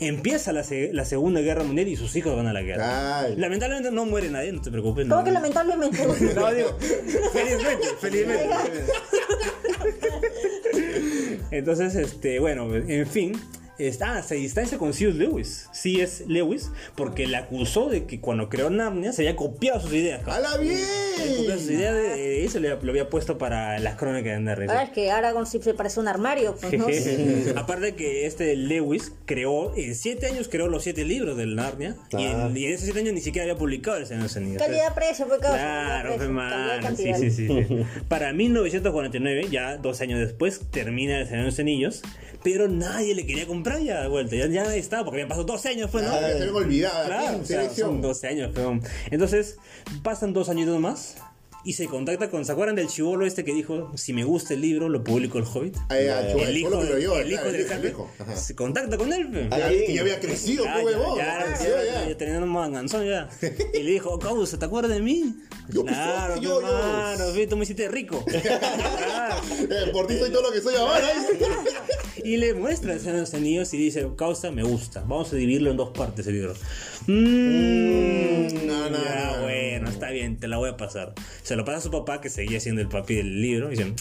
empieza 0.00 0.52
la, 0.52 0.64
la 0.92 1.04
Segunda 1.04 1.40
Guerra 1.42 1.62
Mundial 1.62 1.88
y 1.88 1.96
sus 1.96 2.16
hijos 2.16 2.34
van 2.34 2.46
a 2.46 2.54
la 2.54 2.62
guerra. 2.62 3.20
Ay. 3.20 3.34
Lamentablemente 3.36 3.65
no 3.90 4.06
muere 4.06 4.30
nadie, 4.30 4.52
no 4.52 4.60
te 4.60 4.70
preocupes. 4.70 5.06
¿Cómo 5.08 5.20
no. 5.20 5.24
que 5.24 5.32
lamentablemente? 5.32 6.06
No, 6.34 6.52
digo, 6.52 6.76
felizmente, 7.32 7.86
felizmente. 8.00 8.54
Entonces, 11.50 11.94
este, 11.94 12.38
bueno, 12.38 12.74
en 12.74 13.06
fin, 13.06 13.40
Está, 13.78 14.22
se 14.22 14.36
distancia 14.36 14.78
con 14.78 14.92
C.S. 14.94 15.16
Lewis. 15.18 15.68
C.S. 15.72 16.24
Lewis, 16.28 16.70
porque 16.94 17.26
le 17.26 17.36
acusó 17.36 17.88
de 17.88 18.04
que 18.06 18.20
cuando 18.20 18.48
creó 18.48 18.70
Narnia 18.70 19.12
se 19.12 19.22
había 19.22 19.36
copiado 19.36 19.80
sus 19.80 19.92
ideas. 19.92 20.22
cabrón. 20.24 20.46
¡Hala 20.46 20.56
bien! 20.58 20.78
Había 21.20 21.36
copiado 21.36 21.60
sus 21.60 21.70
ideas 21.70 21.94
de 21.94 22.44
eso 22.44 22.58
le, 22.60 22.68
lo 22.70 22.90
había 22.90 23.10
puesto 23.10 23.38
para 23.38 23.78
las 23.78 23.96
crónicas 23.96 24.32
de 24.34 24.40
Narnia. 24.40 24.68
Ahora 24.70 24.82
es 24.84 24.90
que 24.90 25.10
Aragorn 25.10 25.46
sí 25.46 25.60
se 25.62 25.74
parece 25.74 26.00
a 26.00 26.02
un 26.02 26.08
armario, 26.08 26.56
pues, 26.60 26.72
¿no? 26.78 26.86
Aparte 27.60 27.94
que 27.94 28.26
este 28.26 28.56
Lewis 28.56 29.12
creó, 29.26 29.74
en 29.76 29.94
siete 29.94 30.26
años 30.26 30.48
creó 30.48 30.68
los 30.68 30.82
siete 30.82 31.04
libros 31.04 31.36
del 31.36 31.54
Narnia. 31.56 31.96
Y, 32.12 32.16
Ah. 32.24 32.46
en, 32.50 32.56
y 32.56 32.64
en 32.66 32.72
esos 32.72 32.84
siete 32.84 33.00
años 33.00 33.14
ni 33.14 33.20
siquiera 33.20 33.44
había 33.44 33.56
publicado 33.58 33.96
el 33.98 34.06
Señor 34.06 34.22
de 34.22 34.28
los 34.28 34.36
Anillos. 34.36 34.62
Calidad-precio, 34.62 35.26
pues, 35.28 35.40
causa, 35.40 35.58
Claro, 35.58 36.14
pues, 36.16 36.28
man, 36.30 36.96
sí, 36.96 37.12
sí, 37.18 37.30
sí, 37.30 37.46
sí. 37.48 37.66
Para 38.08 38.32
1949, 38.32 39.48
ya 39.50 39.76
dos 39.76 40.00
años 40.00 40.18
después, 40.20 40.60
termina 40.70 41.18
el 41.20 41.26
Señor 41.26 41.40
de 41.40 41.46
los 41.50 41.58
Anillos, 41.58 42.02
pero 42.42 42.68
nadie 42.68 43.14
le 43.14 43.26
quería 43.26 43.46
comprar 43.46 43.65
ya 43.84 44.02
de 44.02 44.08
vuelta. 44.08 44.36
Ya, 44.36 44.46
ya 44.46 44.74
estaba, 44.74 45.04
porque 45.04 45.16
habían 45.22 45.28
pasado 45.28 45.44
12 45.46 45.68
años, 45.68 45.90
pues, 45.90 46.04
¿no? 46.04 46.12
Ven 46.14 46.54
olvidadas. 46.54 47.06
Claro, 47.06 47.38
o 47.38 47.44
sea, 47.44 47.70
son 47.70 48.00
12 48.00 48.28
años, 48.28 48.50
pero... 48.54 48.80
Entonces, 49.10 49.58
pasan 50.02 50.32
dos 50.32 50.48
añitos 50.48 50.78
más 50.80 51.16
y 51.66 51.72
se 51.72 51.88
contacta 51.88 52.30
con... 52.30 52.44
¿Se 52.44 52.52
acuerdan 52.52 52.76
del 52.76 52.86
chivolo 52.86 53.26
este 53.26 53.44
que 53.44 53.52
dijo, 53.52 53.90
si 53.96 54.12
me 54.12 54.22
gusta 54.22 54.54
el 54.54 54.60
libro, 54.60 54.88
lo 54.88 55.02
publico 55.02 55.38
el 55.38 55.44
Hobbit? 55.44 55.76
Ah, 55.88 55.98
ya, 56.00 56.30
chulo, 56.30 56.44
el 56.44 56.56
hijo, 56.56 56.80
el 56.80 57.02
hijo 57.32 57.44
del 57.50 57.56
el 57.56 57.86
hijo. 57.86 58.08
Se 58.36 58.54
contacta 58.54 58.96
con 58.96 59.12
él. 59.12 59.48
Ah, 59.50 59.72
y 59.72 59.94
ya 59.94 60.02
había 60.02 60.20
crecido, 60.20 60.64
Ya, 60.64 60.74
qué 60.74 60.78
ya, 60.78 60.84
huevón. 60.86 61.18
ya, 61.18 62.06
Ya, 62.08 62.16
tenía 62.16 62.38
un 62.38 62.48
manganzón 62.50 63.04
ya. 63.04 63.28
Y 63.74 63.82
le 63.82 63.90
dijo, 63.90 64.16
Causa, 64.20 64.60
¿te 64.60 64.64
acuerdas 64.64 64.92
de 64.92 65.00
mí? 65.00 65.34
Yo, 65.68 65.82
pues, 65.82 65.92
claro, 65.92 66.34
soy 66.36 66.44
yo, 66.44 66.60
hermano, 66.60 67.24
tú 67.50 67.56
me 67.56 67.64
hiciste 67.64 67.88
rico. 67.88 68.24
Eh, 68.28 69.90
por 69.92 70.06
ti 70.06 70.16
soy 70.18 70.30
todo 70.30 70.42
lo 70.42 70.52
que 70.52 70.60
soy 70.60 70.76
ahora. 70.76 71.08
Y 72.22 72.36
le 72.36 72.54
muestra 72.54 72.92
el 72.92 73.02
de 73.02 73.12
los 73.12 73.34
Anillos 73.34 73.74
y 73.74 73.78
dice, 73.78 74.06
Causa, 74.16 74.52
me 74.52 74.62
gusta. 74.62 75.00
Vamos 75.00 75.32
a 75.32 75.36
dividirlo 75.36 75.70
en 75.72 75.76
dos 75.76 75.90
partes 75.90 76.26
el 76.28 76.34
libro. 76.34 76.54
Mmm, 77.06 78.66
no, 78.66 78.90
no, 78.90 79.04
ya, 79.04 79.32
no. 79.36 79.42
bueno, 79.42 79.88
está 79.90 80.10
bien, 80.10 80.38
te 80.38 80.48
la 80.48 80.56
voy 80.56 80.70
a 80.70 80.76
pasar. 80.76 81.14
Se 81.42 81.55
lo 81.56 81.64
pasa 81.64 81.78
a 81.78 81.80
su 81.80 81.90
papá, 81.90 82.20
que 82.20 82.30
seguía 82.30 82.60
siendo 82.60 82.80
el 82.82 82.88
papi 82.88 83.14
del 83.16 83.40
libro, 83.42 83.72
y 83.72 83.76
dice, 83.76 83.92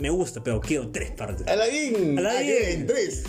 me 0.00 0.10
gusta, 0.10 0.42
pero 0.42 0.60
quiero 0.60 0.88
tres 0.88 1.10
partes. 1.12 1.46
Aladín. 1.46 2.18
Ala- 2.18 2.40
que 2.42 2.72
En 2.72 2.86
tres. 2.86 3.22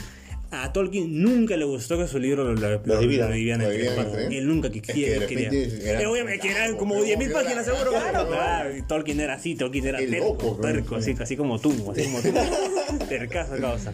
A 0.55 0.71
Tolkien 0.71 1.19
nunca 1.23 1.57
le 1.57 1.65
gustó 1.65 1.97
que 1.97 2.05
su 2.07 2.19
libro 2.19 2.43
lo, 2.43 2.53
lo, 2.53 2.79
lo- 2.85 2.99
dividan. 2.99 3.33
en 3.33 3.59
tres 3.61 3.91
partes. 3.93 4.27
Él 4.31 4.47
nunca 4.47 4.69
que 4.69 4.79
Es 4.79 4.85
que 4.85 5.25
quería. 5.27 5.49
Eh, 5.51 6.05
obviamente 6.05 6.39
que 6.47 6.51
eran 6.51 6.77
como 6.77 6.93
Claro, 6.93 7.07
10.000 7.07 7.17
claro, 7.31 7.43
páginas 7.43 7.65
seguro. 7.65 7.89
claro, 7.89 8.27
Claro, 8.27 8.69
Tolkien 8.87 9.19
era 9.19 9.33
así, 9.33 9.55
Tolkien 9.55 9.87
era 9.87 9.97
terco, 9.97 10.59
terco, 10.61 10.95
así, 10.97 11.15
así 11.19 11.35
como 11.35 11.59
tú, 11.59 11.71
así 11.91 12.03
como 12.03 12.19
tú. 12.21 12.29
Tercazo 13.09 13.57
causa. 13.59 13.93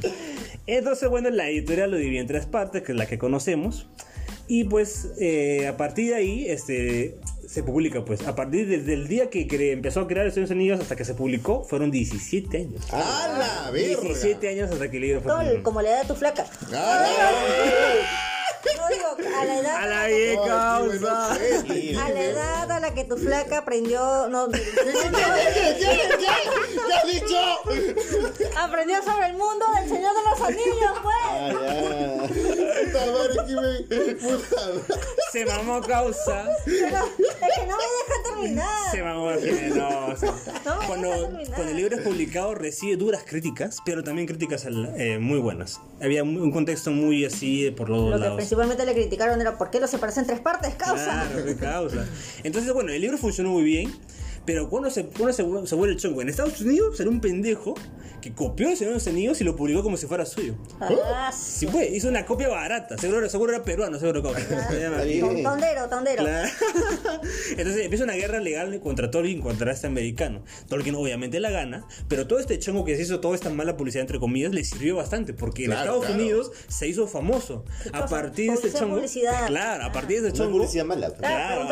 Entonces, 0.68 1.08
bueno, 1.10 1.30
la 1.30 1.50
editorial 1.50 1.92
lo 1.92 1.98
divide 1.98 2.20
en 2.20 2.28
tres 2.28 2.46
partes, 2.46 2.84
que 2.84 2.92
es 2.92 2.98
la 2.98 3.06
que 3.08 3.18
conocemos. 3.18 3.88
Y 4.50 4.66
pues, 4.66 5.10
eh, 5.20 5.66
a 5.66 5.78
partir 5.78 6.10
de 6.10 6.16
ahí, 6.16 6.46
este, 6.50 7.16
se 7.50 7.64
publica, 7.64 8.06
pues, 8.06 8.28
a 8.28 8.36
partir 8.36 8.68
desde 8.68 8.94
el 8.94 9.08
día 9.08 9.32
que 9.32 9.48
cre- 9.48 9.72
empezó 9.72 10.02
a 10.02 10.08
crear 10.08 10.28
el 10.28 10.32
Señor 10.32 10.48
de 10.50 10.54
los 10.54 10.60
Anillos 10.60 10.80
hasta 10.82 10.96
que 10.96 11.04
se 11.04 11.16
publicó, 11.16 11.64
fueron 11.64 11.90
17 11.90 12.58
años. 12.58 12.94
¡A 12.94 13.28
la 13.66 13.72
verga! 13.72 14.02
17 14.02 14.50
años 14.50 14.70
hasta 14.72 14.92
que 14.92 14.98
el 14.98 15.02
libro 15.04 15.22
fue 15.22 15.34
publicado. 15.34 15.64
como 15.64 15.82
la 15.82 15.90
edad 15.90 16.02
de 16.04 16.08
tu 16.10 16.16
flaca. 16.16 16.46
¡A 16.72 17.32
No 18.78 18.88
digo, 18.90 19.30
a 19.38 19.46
la 19.46 19.60
edad. 19.60 19.76
A 19.76 19.86
la 19.88 20.08
vieja 20.08 20.46
causa. 20.46 21.38
no 21.94 22.02
A 22.02 22.10
la 22.10 22.22
edad 22.22 22.72
a 22.72 22.80
la 22.80 22.94
que 22.94 23.04
tu 23.06 23.18
flaca 23.18 23.60
aprendió, 23.60 24.28
no, 24.30 24.50
¿Qué, 24.50 24.60
has 26.94 27.06
dicho? 27.12 27.38
aprendió 28.58 29.02
sobre 29.04 29.28
el 29.28 29.34
mundo 29.34 29.66
del 29.76 29.90
Señor 29.90 30.12
de 30.16 30.24
los 30.30 30.42
Anillos, 30.42 30.94
pues. 31.04 31.16
Ah. 31.26 32.28
Puta 32.30 33.06
madre, 33.12 33.36
que 33.48 33.56
me- 33.96 34.16
puta. 34.16 34.62
Se 35.32 35.46
mamó 35.46 35.82
causa. 35.82 36.48
Pero 36.66 36.88
es 36.88 37.56
que 37.56 37.66
no 37.68 37.78
me 37.78 37.84
deja 37.84 38.24
terminar. 38.26 38.92
Se 38.92 39.04
mamó 39.04 39.30
generosa. 39.40 40.34
No 40.66 40.80
me 40.80 40.88
Cuando, 40.88 41.10
deja 41.10 41.22
terminar. 41.28 41.54
cuando 41.56 41.72
el 41.72 41.78
libro 41.78 41.96
es 41.96 42.02
publicado 42.02 42.56
recibe 42.56 42.98
duras 42.98 43.24
críticas, 43.26 43.78
pero 43.86 44.04
también 44.04 44.28
críticas 44.28 44.66
al- 44.66 44.94
eh, 44.98 45.20
muy 45.20 45.40
buenas. 45.40 45.80
Había 46.02 46.24
un 46.24 46.40
un 46.40 46.52
contexto 46.52 46.92
muy 46.92 47.26
así 47.26 47.68
eh, 47.68 47.72
por 47.72 47.90
los 47.90 48.10
Lo 48.12 48.16
que 48.18 48.24
lados. 48.24 48.49
Principalmente 48.50 48.84
le 48.84 48.94
criticaron 48.94 49.40
era 49.40 49.60
por 49.60 49.70
qué 49.70 49.80
lo 49.80 49.86
separase 49.86 50.22
en 50.22 50.26
tres 50.26 50.40
partes, 50.40 50.74
causa. 50.74 51.28
Claro, 51.32 51.56
causa. 51.60 52.08
Entonces, 52.44 52.74
bueno, 52.74 52.92
el 52.92 53.00
libro 53.00 53.20
funcionó 53.20 53.52
muy 53.52 53.64
bien. 53.64 53.94
Pero 54.46 54.68
cuando 54.70 54.90
se, 54.90 55.06
cuando 55.06 55.34
se 55.34 55.44
vuelve 55.44 55.94
el 55.94 56.00
chongo 56.00 56.24
en 56.24 56.30
Estados 56.30 56.60
Unidos, 56.62 57.00
era 57.00 57.12
un 57.12 57.22
pendejo 57.22 57.76
que 58.22 58.34
copió 58.34 58.70
el 58.70 58.78
Señor 58.78 58.92
de 58.94 59.00
los 59.00 59.08
Anillos 59.08 59.42
y 59.42 59.44
lo 59.44 59.56
publicó 59.56 59.84
como 59.84 59.98
si 59.98 60.08
fuera 60.08 60.26
suyo. 60.26 60.56
Ah, 60.80 61.32
Sí, 61.34 61.68
pues, 61.68 61.92
hizo 61.94 62.08
una 62.08 62.26
copia 62.26 62.48
barata. 62.48 62.98
Seguro, 62.98 63.28
seguro 63.30 63.54
era 63.54 63.64
peruano, 63.64 64.00
seguro 64.00 64.22
Está 64.36 65.04
bien. 65.04 65.44
Tondero, 65.44 65.88
tondero. 65.90 66.24
Claro. 66.24 66.50
Entonces 67.58 67.84
empieza 67.84 68.04
una 68.04 68.14
guerra 68.14 68.40
legal 68.40 68.80
contra 68.82 69.10
Tolkien, 69.12 69.42
contra 69.42 69.72
este 69.72 69.88
americano. 69.88 70.44
Tolkien 70.68 70.96
obviamente 70.96 71.40
la 71.40 71.50
gana, 71.52 71.86
pero 72.08 72.28
todo 72.28 72.40
este 72.40 72.60
chongo 72.60 72.86
que 72.86 72.96
se 72.96 73.04
hizo, 73.04 73.20
toda 73.20 73.36
esta 73.36 73.50
mala 73.50 73.78
publicidad 73.78 74.02
entre 74.02 74.20
comillas, 74.20 74.54
le 74.54 74.64
sirvió 74.64 74.96
bastante, 74.96 75.34
porque 75.34 75.64
en 75.66 75.72
Claro, 75.72 75.82
Estados 75.84 76.06
claro. 76.06 76.22
Unidos 76.22 76.52
se 76.68 76.88
hizo 76.88 77.08
famoso. 77.08 77.66
¿Qué 77.84 77.90
A 77.94 78.06
partir 78.06 78.50
de 78.50 78.56
este 78.56 78.72
chongo. 78.72 78.96
publicidad. 78.96 79.48
Claro, 79.48 79.84
a 79.86 79.92
partir 79.92 80.22
de 80.22 80.28
este 80.30 80.40
chongo. 80.40 80.58
publicidad 80.58 80.86
mala. 80.86 81.08
pues. 81.10 81.22
Ah, 81.24 81.48
Claro. 81.50 81.68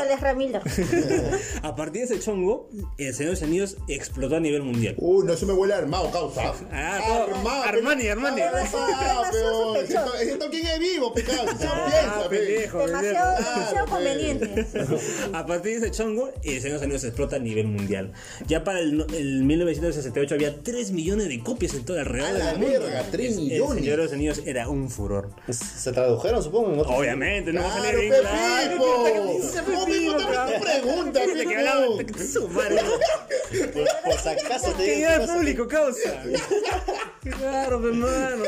a 1.63 1.75
partir 1.75 2.07
de 2.07 2.15
ese 2.15 2.19
chongo, 2.23 2.69
el 2.97 3.13
Señor 3.13 3.31
de 3.33 3.39
los 3.39 3.43
Anillos 3.43 3.77
explotó 3.88 4.36
a 4.36 4.39
nivel 4.39 4.63
mundial. 4.63 4.95
Uy, 4.97 5.25
no 5.25 5.36
se 5.36 5.45
me 5.45 5.53
huele 5.53 5.73
armado, 5.73 6.10
causa. 6.12 6.37
Ah, 6.71 7.00
todo- 7.06 7.50
Armani, 7.63 8.08
Armani. 8.08 8.41
Ah, 8.41 8.52
demasiado 8.52 9.23
pero 9.32 9.73
sospechoso. 9.76 10.15
ese 10.15 10.36
Tolkien 10.38 10.65
es 10.67 10.80
vivo, 10.80 11.13
pecado. 11.13 11.43
Ah, 11.47 11.88
piensa, 11.89 12.30
pe. 12.30 12.38
pendejo, 12.38 12.88
Demasiado, 12.88 13.86
conveniente. 13.89 14.65
A 15.34 15.45
partir 15.45 15.80
de 15.80 15.88
ese 15.88 15.91
chongo, 15.97 16.30
el 16.43 16.62
Señor 16.62 16.63
de 16.63 16.69
los 16.71 16.82
Anillos 16.84 17.04
explota 17.04 17.36
a 17.38 17.39
nivel 17.39 17.67
mundial. 17.67 18.12
Ya 18.47 18.63
para 18.63 18.80
el, 18.80 18.97
no- 18.97 19.06
el 19.13 19.43
1968 19.43 20.36
había 20.36 20.62
3 20.62 20.91
millones 20.91 21.28
de 21.30 21.39
copias 21.41 21.73
en 21.73 21.86
todo 21.86 22.00
alrededor 22.00 22.30
A 22.30 22.34
la 22.34 22.45
del 22.52 22.60
mundo. 22.60 22.80
verga, 22.82 23.04
3 23.12 23.38
El 23.38 23.41
millones. 23.43 23.76
Señor 23.84 23.97
de 23.97 24.04
los 24.04 24.13
Anillos 24.13 24.41
era 24.45 24.69
un 24.69 24.89
furor. 24.89 25.30
Se 25.50 25.91
tradujeron, 25.91 26.43
supongo, 26.43 26.73
en 26.73 26.80
otros. 26.80 26.95
Obviamente, 26.97 27.54
no 27.54 27.62
va 27.62 27.67
a 27.67 27.80
Claro, 27.80 27.97
salir 27.97 28.04
en 28.04 28.10
pe, 28.12 28.17
inglés. 28.17 28.69
Pipo. 28.69 29.04
Claro, 29.04 29.23
No, 29.26 29.86
Pipo, 29.86 30.17
también 30.17 30.60
tu 30.60 30.65
pregunta, 30.65 31.19
De 31.19 31.26
que 31.28 31.34
Pipo. 31.39 31.52
hablaba 31.52 31.82
de 31.97 32.28
su 32.28 32.47
madre. 32.50 32.78
Por, 33.73 33.86
por 34.04 34.19
si 34.19 34.28
acaso 34.30 34.71
te 34.73 34.84
Que 34.84 34.95
digo. 34.95 35.02
ya 35.08 35.13
el 35.15 35.21
¿qué 35.21 35.28
pasa? 35.28 35.34
público 35.36 35.67
causa. 35.67 36.23
Claro, 37.21 37.79
mi 37.79 37.87
hermano. 37.89 38.43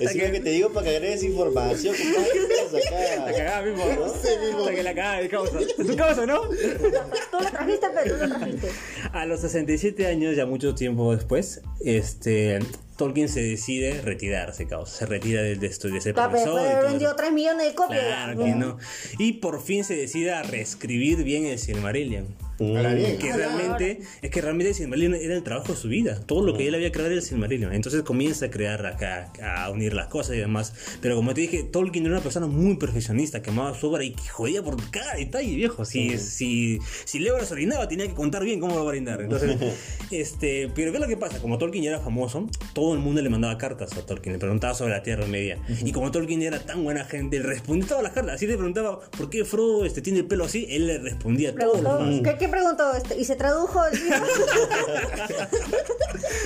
Encima 0.00 0.30
que 0.30 0.40
te 0.40 0.50
digo 0.50 0.72
para 0.72 0.86
que 0.88 0.96
agregues 0.96 1.22
información, 1.22 1.94
compadre. 1.94 2.28
¿qué 2.32 2.80
pasa 2.80 3.26
La 3.26 3.32
cagada, 3.32 3.62
mismo. 3.62 3.84
Sí, 4.22 4.28
mismo. 4.44 4.58
Hasta 4.60 4.74
que 4.74 4.82
la 4.82 4.94
cagada 4.94 5.20
de 5.20 5.28
causa. 5.28 5.58
Tu 5.76 5.96
causa, 5.96 6.26
¿no? 6.26 6.40
Tú 6.42 7.38
lo 7.40 7.50
trajiste, 7.50 7.86
pero 7.94 8.16
tú 8.18 8.26
lo 8.26 8.36
trajiste. 8.38 8.68
A 9.12 9.26
los 9.26 9.40
67 9.40 10.06
años, 10.06 10.36
ya 10.36 10.46
mucho 10.46 10.74
tiempo 10.74 11.14
después, 11.14 11.62
este. 11.80 12.58
Tolkien 12.96 13.28
se 13.28 13.40
decide 13.40 14.00
retirarse, 14.02 14.66
causa. 14.66 14.98
Se 14.98 15.06
retira 15.06 15.40
de, 15.40 15.54
de, 15.54 15.68
de 15.68 16.00
ser 16.00 16.14
Papi, 16.14 16.32
profesor. 16.32 16.60
después 16.60 16.98
de 16.98 17.04
eso. 17.04 17.14
3 17.16 17.32
millones 17.32 17.66
de 17.68 17.74
copias. 17.76 18.04
Claro 18.04 18.44
que 18.44 18.50
no. 18.56 18.78
Y 19.18 19.34
por 19.34 19.62
fin 19.62 19.84
se 19.84 19.94
decide 19.94 20.32
a 20.32 20.42
reescribir 20.42 21.22
bien 21.22 21.46
el 21.46 21.60
Silmarillion. 21.60 22.26
A 22.60 22.94
bien. 22.94 23.18
Que 23.18 23.32
a 23.32 23.36
realmente, 23.36 24.00
es 24.20 24.30
que 24.30 24.40
realmente 24.40 24.70
el 24.70 24.74
Silmarillion 24.74 25.14
era 25.14 25.34
el 25.34 25.42
trabajo 25.42 25.72
de 25.72 25.78
su 25.78 25.88
vida. 25.88 26.20
Todo 26.26 26.44
lo 26.44 26.56
que 26.56 26.66
él 26.66 26.74
había 26.74 26.90
creado 26.90 27.10
era 27.10 27.20
el 27.20 27.22
Silmarillion. 27.22 27.72
Entonces 27.72 28.02
comienza 28.02 28.46
a 28.46 28.50
crear 28.50 28.84
acá, 28.86 29.32
a 29.42 29.70
unir 29.70 29.94
las 29.94 30.08
cosas 30.08 30.36
y 30.36 30.38
demás. 30.38 30.72
Pero 31.00 31.16
como 31.16 31.34
te 31.34 31.42
dije, 31.42 31.62
Tolkien 31.62 32.04
era 32.04 32.14
una 32.14 32.22
persona 32.22 32.46
muy 32.46 32.76
perfeccionista, 32.76 33.42
que 33.42 33.50
amaba 33.50 33.74
su 33.74 33.88
obra 33.88 34.04
y 34.04 34.12
que 34.12 34.28
jodía 34.28 34.62
por 34.62 34.76
cada 34.90 35.14
detalle, 35.14 35.54
viejo. 35.54 35.84
Si, 35.84 36.18
si, 36.18 36.78
si 37.04 37.18
Legolas 37.18 37.50
orinaba, 37.52 37.88
tenía 37.88 38.06
que 38.06 38.14
contar 38.14 38.44
bien 38.44 38.60
cómo 38.60 38.74
lo 38.74 38.84
va 38.84 38.90
a 38.90 38.92
brindar. 38.92 39.20
Entonces, 39.20 39.56
este, 40.10 40.70
pero 40.74 40.90
¿qué 40.90 40.98
es 40.98 41.02
lo 41.02 41.08
que 41.08 41.16
pasa? 41.16 41.40
Como 41.40 41.58
Tolkien 41.58 41.84
ya 41.84 41.90
era 41.90 42.00
famoso, 42.00 42.46
todo 42.72 42.94
el 42.94 43.00
mundo 43.00 43.22
le 43.22 43.28
mandaba 43.28 43.56
cartas 43.58 43.96
a 43.96 44.04
Tolkien, 44.04 44.32
le 44.32 44.38
preguntaba 44.38 44.74
sobre 44.74 44.92
la 44.92 45.02
Tierra 45.02 45.26
Media. 45.26 45.58
Y 45.84 45.92
como 45.92 46.10
Tolkien 46.10 46.42
era 46.42 46.58
tan 46.60 46.82
buena 46.84 47.04
gente, 47.04 47.36
él 47.36 47.44
respondía 47.44 47.88
todas 47.88 48.02
las 48.02 48.12
cartas. 48.12 48.34
Así 48.34 48.46
le 48.46 48.54
preguntaba, 48.54 49.00
¿por 49.16 49.30
qué 49.30 49.44
Frodo 49.44 49.84
este, 49.84 50.02
tiene 50.02 50.20
el 50.20 50.26
pelo 50.26 50.44
así? 50.44 50.66
Él 50.70 50.86
le 50.86 50.98
respondía 50.98 51.54
todo. 51.54 51.72
Preguntó, 51.72 52.38
¿qué, 52.38 52.47
¿Qué 52.48 52.52
preguntó? 52.56 52.94
Este? 52.94 53.18
¿Y 53.18 53.24
se 53.24 53.36
tradujo 53.36 53.84
el 53.86 53.98
libro? 54.02 54.18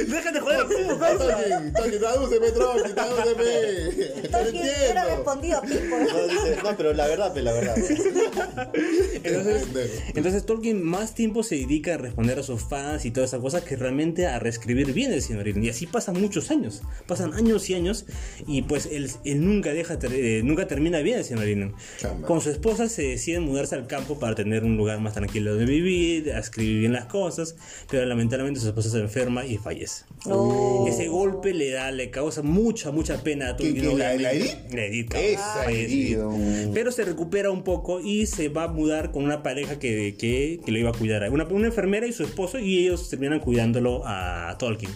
Déjate 0.09 0.41
joder. 0.41 0.59
Tolkien, 0.67 1.73
Tolkien, 1.73 2.01
tradúceme, 2.01 2.51
Tolkien, 2.51 2.95
tradúceme. 2.95 3.45
No 4.23 4.29
Tolkien 4.31 4.65
era 4.67 4.73
entiendo. 5.03 5.17
respondido, 5.17 5.63
Pipo. 5.63 5.97
No, 5.99 6.27
dice, 6.27 6.57
no, 6.63 6.77
pero 6.77 6.93
la 6.93 7.07
verdad, 7.07 7.33
pe, 7.33 7.43
la 7.43 7.53
verdad. 7.53 7.77
Entonces, 10.15 10.47
Tolkien 10.47 10.83
más 10.83 11.15
tiempo 11.15 11.43
se 11.43 11.55
dedica 11.57 11.95
a 11.95 11.99
responder 11.99 12.39
a 12.39 12.43
sus 12.43 12.63
fans 12.63 13.05
y 13.05 13.11
todas 13.11 13.31
esas 13.31 13.41
cosas 13.41 13.63
que 13.63 13.77
realmente 13.77 14.27
a 14.27 14.39
reescribir 14.39 14.93
bien 14.93 15.13
el 15.13 15.23
Silmarillion. 15.23 15.65
Y 15.65 15.69
así 15.69 15.87
pasan 15.87 16.21
muchos 16.21 16.51
años. 16.51 16.83
Pasan 17.07 17.33
años 17.35 17.69
y 17.71 17.75
años 17.75 18.07
y 18.47 18.63
pues 18.63 18.87
él, 18.87 19.11
él 19.25 19.45
nunca 19.45 19.73
deja 19.73 19.99
ter- 19.99 20.13
eh, 20.13 20.43
nunca 20.45 20.67
termina 20.67 20.99
bien 21.01 21.19
el. 21.21 21.75
Chamba. 21.99 22.27
Con 22.27 22.41
su 22.41 22.51
esposa 22.51 22.89
se 22.89 23.03
deciden 23.03 23.43
mudarse 23.45 23.75
al 23.77 23.87
campo 23.87 24.19
para 24.19 24.35
tener 24.35 24.65
un 24.65 24.77
lugar 24.77 25.01
más 25.01 25.15
tranquilo 25.15 25.55
de 25.57 25.65
vivir 25.65 25.92
escribir, 25.93 26.33
a 26.35 26.39
escribir 26.39 26.79
bien 26.81 26.93
las 26.93 27.07
cosas, 27.07 27.57
pero 27.91 28.05
lamentablemente 28.07 28.61
su 28.61 28.69
esposa 28.69 28.91
se 28.91 28.99
enferma 28.99 29.45
y 29.45 29.59
fallece. 29.59 30.05
Oh. 30.27 30.87
Ese 30.89 31.09
golpe 31.09 31.53
le 31.53 31.71
da, 31.71 31.91
le 31.91 32.11
causa 32.11 32.43
mucha, 32.43 32.91
mucha 32.91 33.23
pena 33.23 33.51
a 33.51 33.57
¿Quién, 33.57 33.75
Tolkien. 33.75 33.97
quién, 33.97 33.99
la- 33.99 34.15
la 34.17 34.33
Edith? 34.33 34.57
La 34.73 34.85
Edith, 34.85 35.13
Fallece 35.13 35.85
Edith. 35.85 36.19
Pero 36.75 36.93
se 36.93 37.05
recupera 37.05 37.51
un 37.51 37.63
poco 37.65 38.01
y 38.01 38.27
se 38.27 38.49
va 38.49 38.65
a 38.65 38.69
mudar 38.69 39.11
con 39.13 39.25
una 39.25 39.43
pareja 39.43 39.79
que, 39.79 40.15
que, 40.19 40.61
que 40.65 40.73
lo 40.73 40.79
iba 40.79 40.91
a 40.91 40.95
cuidar. 40.95 41.29
Una, 41.31 41.45
una 41.47 41.67
enfermera 41.69 42.07
y 42.07 42.13
su 42.13 42.23
esposo, 42.25 42.59
y 42.59 42.79
ellos 42.79 43.09
terminan 43.11 43.41
cuidándolo 43.41 44.03
a 44.07 44.57
Tolkien. 44.59 44.91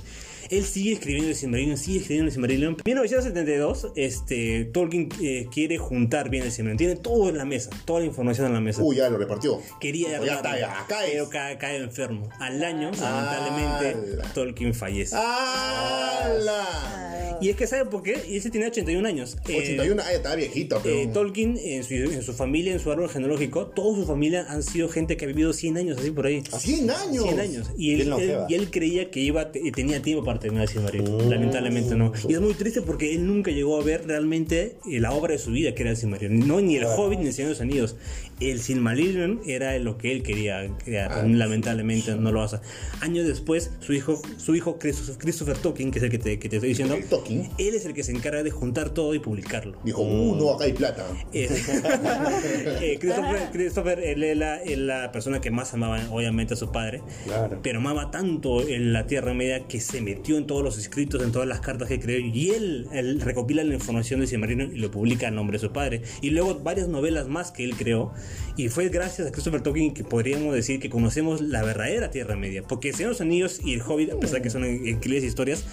Él 0.50 0.64
sigue 0.64 0.92
escribiendo 0.92 1.28
el 1.30 1.35
Silmarillion, 1.37 1.76
sigue 1.76 1.98
escribiendo 1.98 2.26
el 2.28 2.32
Silmarillion. 2.32 2.72
En 2.78 2.82
1972, 2.85 3.88
este, 3.96 4.64
Tolkien 4.66 5.09
eh, 5.22 5.46
quiere 5.52 5.78
juntar 5.78 6.30
bien 6.30 6.44
el 6.44 6.52
Silmarillion. 6.52 6.78
Tiene 6.78 6.96
todo 6.96 7.28
en 7.28 7.38
la 7.38 7.44
mesa, 7.44 7.70
toda 7.85 8.00
la 8.00 8.06
información 8.06 8.46
en 8.48 8.52
la 8.54 8.61
mesa. 8.61 8.82
Uy, 8.82 8.96
ya 8.96 9.09
lo 9.11 9.18
repartió. 9.18 9.61
Quería 9.80 10.20
Ya 10.24 10.37
está, 10.37 10.59
ya, 10.59 10.80
acá 10.82 11.04
es. 11.04 11.12
pero 11.12 11.28
cae, 11.28 11.59
cae 11.59 11.76
enfermo. 11.78 12.28
Al 12.38 12.62
año, 12.62 12.90
¡Hala! 12.98 13.38
lamentablemente, 13.40 14.22
Tolkien 14.35 14.74
fallece. 14.74 15.16
¡Hala! 15.16 17.38
Y 17.40 17.50
es 17.50 17.56
que, 17.56 17.66
¿sabe 17.66 17.85
por 17.85 18.02
qué? 18.02 18.18
Y 18.28 18.38
ese 18.38 18.48
tenía 18.50 18.68
81 18.68 19.06
años. 19.06 19.37
Eh, 19.46 19.59
81, 19.59 20.02
ah, 20.02 20.06
ya 20.11 20.16
estaba 20.16 20.35
viejito, 20.37 20.80
pero. 20.82 20.94
eh, 20.96 21.06
Tolkien, 21.12 21.59
en 21.62 21.85
su, 21.85 21.92
en 21.94 22.22
su 22.22 22.32
familia, 22.32 22.72
en 22.72 22.80
su 22.80 22.90
árbol 22.90 23.11
genealógico, 23.11 23.66
toda 23.66 23.94
su 24.00 24.06
familia 24.06 24.46
han 24.48 24.62
sido 24.62 24.88
gente 24.88 25.16
que 25.18 25.26
ha 25.26 25.28
vivido 25.28 25.52
100 25.52 25.76
años, 25.76 25.98
así 25.98 26.11
por 26.12 26.24
ahí. 26.26 26.42
100 26.59 26.90
años. 26.90 27.24
100 27.24 27.40
años. 27.40 27.70
Y 27.76 27.92
él, 28.00 28.11
él- 28.12 28.38
y 28.48 28.54
él 28.54 28.70
creía 28.70 29.11
que 29.11 29.20
iba, 29.20 29.52
te- 29.52 29.70
tenía 29.72 30.00
tiempo 30.00 30.24
para 30.24 30.36
terminar 30.38 30.64
el 30.64 30.68
Silmarillion. 30.68 31.31
Lamentablemente 31.31 31.94
no. 31.96 32.12
Y 32.29 32.35
es 32.35 32.40
muy 32.40 32.55
triste 32.55 32.83
porque 32.83 33.14
él 33.14 33.27
nunca 33.27 33.51
llegó 33.51 33.81
a 33.81 33.85
ver 33.85 34.07
realmente 34.07 34.79
eh, 34.90 35.01
la 35.01 35.12
obra 35.12 35.33
de 35.33 35.38
su 35.38 35.51
vida, 35.51 35.75
que 35.75 35.83
era 35.83 35.90
el 35.90 35.96
Silmarillion. 35.96 36.46
No, 36.46 36.61
ni 36.61 36.77
el 36.77 36.85
Hobbit 36.85 37.20
ni 37.20 37.27
el 37.27 37.33
Señor 37.33 37.49
de 37.49 37.55
los 37.55 37.61
Anillos. 37.61 37.96
El 38.40 38.61
Silmarillion 38.61 39.40
era 39.46 39.79
lo 39.79 39.96
que 39.96 40.12
él 40.12 40.22
quería 40.22 40.68
crear. 40.85 41.27
Lamentablemente 41.27 42.14
no 42.16 42.33
lo 42.33 42.42
hace. 42.42 42.59
Años 43.01 43.27
después, 43.27 43.70
su 43.81 43.92
hijo, 43.94 44.20
su 44.37 44.55
hijo 44.55 44.79
Christopher, 44.79 45.16
Christopher 45.18 45.57
Tolkien, 45.57 45.90
que 45.90 45.99
es 45.99 46.05
el 46.05 46.11
que 46.11 46.18
te, 46.18 46.38
que 46.38 46.49
te 46.49 46.57
estoy 46.57 46.70
diciendo, 46.70 46.96
Tolkien. 47.09 47.49
él 47.57 47.75
es 47.75 47.87
el 47.87 47.94
que 47.94 48.03
se 48.03 48.12
encarga 48.12 48.42
de 48.42 48.51
juntar 48.51 48.90
todo 48.90 49.14
y 49.14 49.20
publicarlo. 49.20 49.79
Dijo, 49.85 50.03
uh, 50.03 50.37
no, 50.37 50.51
acá 50.51 50.64
hay 50.64 50.72
plata. 50.72 51.07
Eh, 51.33 51.49
eh, 52.83 52.99
Christopher, 53.01 53.49
Christopher, 53.53 54.01
él 54.01 54.22
es 54.22 54.37
la, 54.37 54.62
es 54.62 54.79
la 54.79 55.12
persona 55.12 55.40
que 55.40 55.51
más 55.51 55.72
amaba, 55.72 56.01
obviamente, 56.11 56.55
a 56.55 56.57
su 56.57 56.70
padre. 56.70 57.03
Claro. 57.25 57.59
Pero 57.62 57.79
amaba 57.79 58.11
tanto 58.11 58.66
en 58.66 58.92
la 58.92 59.07
Tierra 59.07 59.33
Media 59.33 59.66
que 59.66 59.81
se 59.81 60.01
metió 60.01 60.25
en 60.34 60.46
todos 60.46 60.64
los 60.64 60.78
escritos, 60.78 61.22
en 61.22 61.30
todas 61.30 61.46
las 61.46 61.60
cartas 61.60 61.88
que 61.88 62.00
creó. 62.00 62.18
Y 62.18 62.50
él, 62.50 63.20
recopila 63.20 63.62
la 63.62 63.74
información 63.74 64.20
de 64.20 64.26
Silmarillion 64.26 64.74
y 64.74 64.78
lo 64.80 64.90
publica 64.90 65.28
a 65.28 65.30
nombre 65.30 65.58
de 65.58 65.66
su 65.66 65.72
padre. 65.72 66.02
Y 66.20 66.30
luego 66.30 66.58
varias 66.58 66.88
novelas 66.88 67.28
más 67.28 67.52
que 67.52 67.62
él 67.62 67.76
creó. 67.76 68.12
Y 68.57 68.71
fue 68.71 68.88
gracias 68.88 69.29
a 69.29 69.33
Christopher 69.33 69.61
Tolkien 69.61 69.92
que 69.92 70.03
podríamos 70.03 70.55
decir 70.55 70.81
que 70.81 70.88
conocemos 70.88 71.42
la 71.42 71.62
verdadera 71.62 72.11
Tierra 72.11 72.37
Media. 72.37 72.62
Porque 72.62 72.92
Señor 72.92 73.11
de 73.11 73.12
los 73.12 73.21
Anillos 73.21 73.61
y 73.62 73.75
el 73.75 73.83
Hobbit, 73.83 74.12
a 74.12 74.19
pesar 74.19 74.40
que 74.40 74.49
son 74.49 74.64
increíbles 74.64 75.25
historias, 75.25 75.64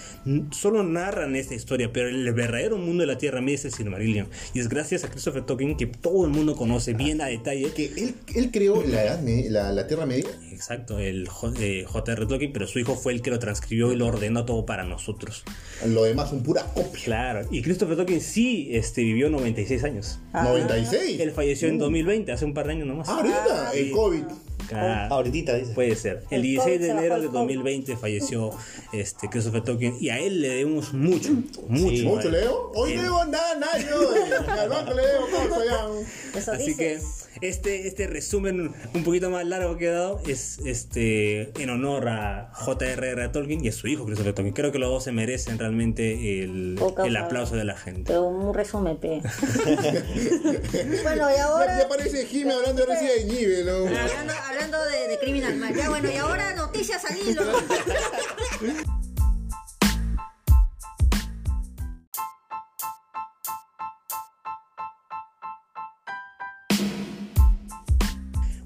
solo 0.51 0.83
narran 0.83 1.37
esta 1.37 1.55
historia. 1.55 1.93
Pero 1.93 2.09
el 2.09 2.33
verdadero 2.33 2.77
mundo 2.77 3.01
de 3.01 3.07
la 3.07 3.17
Tierra 3.17 3.39
Media 3.39 3.55
es 3.55 3.65
el 3.65 3.73
Silmarillion. 3.73 4.27
Y 4.53 4.59
es 4.59 4.67
gracias 4.67 5.05
a 5.05 5.09
Christopher 5.09 5.45
Tolkien 5.45 5.77
que 5.77 5.87
todo 5.87 6.25
el 6.25 6.31
mundo 6.31 6.57
conoce 6.57 6.93
bien 6.93 7.21
a 7.21 7.27
detalle. 7.27 7.71
Que 7.71 7.85
él, 7.85 8.15
él 8.35 8.51
creó 8.51 8.83
la, 8.83 9.03
edad 9.03 9.23
la, 9.23 9.71
la 9.71 9.87
Tierra 9.87 10.05
Media. 10.05 10.29
Exacto, 10.51 10.99
el 10.99 11.29
eh, 11.59 11.85
J.R. 11.87 12.25
Tolkien, 12.25 12.51
pero 12.51 12.67
su 12.67 12.79
hijo 12.79 12.95
fue 12.95 13.13
el 13.13 13.21
que 13.21 13.29
lo 13.29 13.39
transcribió 13.39 13.93
y 13.93 13.95
lo 13.95 14.07
ordenó 14.07 14.43
todo 14.43 14.65
para 14.65 14.83
nosotros. 14.83 15.45
Lo 15.85 16.03
demás 16.03 16.29
son 16.31 16.43
puras 16.43 16.65
copias. 16.65 17.03
Claro, 17.03 17.47
y 17.49 17.61
Christopher 17.61 17.95
Tolkien 17.95 18.19
sí 18.19 18.67
este, 18.71 19.03
vivió 19.03 19.29
96 19.29 19.83
años. 19.85 20.19
Ah. 20.33 20.43
96. 20.43 21.21
Él 21.21 21.31
falleció 21.31 21.69
en 21.69 21.77
2020, 21.77 22.31
hace 22.31 22.43
un 22.43 22.53
par 22.53 22.67
de 22.67 22.72
años 22.73 22.87
nomás. 22.87 23.07
Ah, 23.09 23.15
ahorita, 23.17 23.71
el 23.73 23.91
COVID. 23.91 24.23
Claro. 24.67 25.13
Ahorita 25.15 25.55
dice. 25.55 25.73
Puede 25.73 25.95
ser. 25.95 26.23
El 26.29 26.37
El 26.37 26.41
16 26.43 26.79
de 26.79 26.89
enero 26.89 27.15
de 27.19 27.25
el 27.25 27.27
COVID. 27.27 27.39
2020 27.39 27.97
falleció 27.97 28.51
este, 28.93 29.29
Christopher 29.29 29.61
Tolkien 29.61 29.97
y 29.99 30.09
a 30.09 30.19
él 30.19 30.41
le 30.41 30.49
debemos 30.49 30.93
mucho, 30.93 31.31
mucho. 31.67 31.89
Sí. 31.89 32.03
¿Mucho 32.03 32.29
leo? 32.29 32.71
Hoy 32.73 32.93
El- 32.93 33.01
debo 33.01 33.25
nada, 33.25 33.55
nada, 33.55 33.77
yo. 33.77 34.51
Al 34.51 34.69
banco 34.69 34.93
le 34.93 35.01
debo 35.05 35.25
cosa 35.49 35.65
ya. 35.65 36.39
Eso 36.39 36.51
Así 36.53 36.75
que 36.77 36.95
dices. 36.95 37.22
Este, 37.41 37.87
este 37.87 38.07
resumen 38.07 38.73
un 38.93 39.03
poquito 39.03 39.29
más 39.29 39.45
largo 39.45 39.77
que 39.77 39.87
he 39.87 39.91
dado 39.91 40.21
es 40.27 40.59
este 40.65 41.51
en 41.61 41.69
honor 41.69 42.07
a 42.09 42.51
J.R.R. 42.53 43.29
Tolkien 43.29 43.63
y 43.63 43.69
a 43.69 43.71
su 43.71 43.87
hijo 43.87 44.05
Christopher 44.05 44.33
Tolkien. 44.33 44.53
Creo 44.53 44.71
que 44.71 44.79
los 44.79 44.89
dos 44.89 45.03
se 45.03 45.11
merecen 45.11 45.57
realmente 45.59 46.43
el, 46.43 46.75
Poca 46.77 47.05
el 47.05 47.15
aplauso 47.17 47.55
de 47.55 47.65
la 47.65 47.75
gente. 47.75 48.03
Pero 48.07 48.23
un 48.23 48.53
resumen, 48.53 48.97
pe. 48.97 49.21
bueno, 51.03 51.27
y 51.35 51.39
ahora. 51.39 51.79
ya 51.79 51.87
parece 51.87 52.25
Jimmy 52.25 52.51
hablando 52.51 52.85
de 52.85 52.93
Resident 52.93 53.31
Evil, 53.31 53.65
¿no? 53.65 53.75
Hablando, 53.77 54.33
hablando 54.47 54.77
de, 54.85 55.07
de 55.09 55.19
Criminal 55.19 55.55
Minds. 55.55 55.77
Ya 55.77 55.89
bueno, 55.89 56.09
y 56.11 56.17
ahora 56.17 56.53
noticias 56.55 57.03
al 57.05 57.17
hilo. 57.17 57.43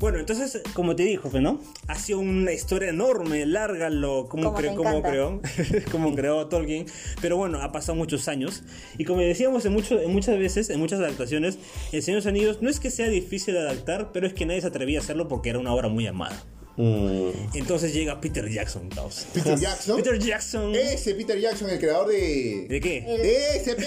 Bueno, 0.07 0.19
entonces, 0.21 0.61
como 0.73 0.95
te 0.95 1.03
dijo, 1.03 1.29
¿no? 1.41 1.59
Ha 1.89 1.95
sido 1.95 2.19
una 2.19 2.53
historia 2.53 2.91
enorme, 2.91 3.45
larga, 3.45 3.89
lo, 3.89 4.29
cómo, 4.29 4.53
Como 4.53 4.57
cre- 4.57 4.71
encanta. 4.71 5.09
creó, 5.09 5.41
creó 6.15 6.47
Tolkien. 6.47 6.85
Pero 7.19 7.35
bueno, 7.35 7.61
ha 7.61 7.73
pasado 7.73 7.97
muchos 7.97 8.29
años. 8.29 8.63
Y 8.97 9.03
como 9.03 9.19
decíamos 9.19 9.65
en, 9.65 9.73
mucho- 9.73 9.99
en 9.99 10.13
muchas 10.13 10.39
veces, 10.39 10.69
en 10.69 10.79
muchas 10.79 10.99
adaptaciones, 11.01 11.59
El 11.91 12.01
Señor 12.03 12.21
de 12.21 12.25
los 12.25 12.27
Anillos 12.27 12.61
no 12.61 12.69
es 12.69 12.79
que 12.79 12.89
sea 12.89 13.09
difícil 13.09 13.55
de 13.55 13.59
adaptar, 13.59 14.11
pero 14.13 14.27
es 14.27 14.33
que 14.33 14.45
nadie 14.45 14.61
se 14.61 14.67
atrevía 14.67 14.99
a 14.99 15.01
hacerlo 15.01 15.27
porque 15.27 15.49
era 15.49 15.59
una 15.59 15.73
obra 15.73 15.89
muy 15.89 16.07
amada. 16.07 16.41
Mm, 16.77 17.29
Entonces 17.55 17.91
llega 17.93 18.21
Peter 18.21 18.47
Jackson, 18.49 18.87
caos. 18.89 19.25
Peter 19.33 19.55
Jackson. 19.59 19.97
Peter 19.97 20.19
Jackson. 20.19 20.75
Ese 20.75 21.15
Peter 21.15 21.39
Jackson, 21.39 21.69
el 21.69 21.79
creador 21.79 22.07
de. 22.07 22.67
¿De 22.69 22.79
qué? 22.79 22.97
El- 22.99 23.21
de 23.23 23.57
SP. 23.57 23.83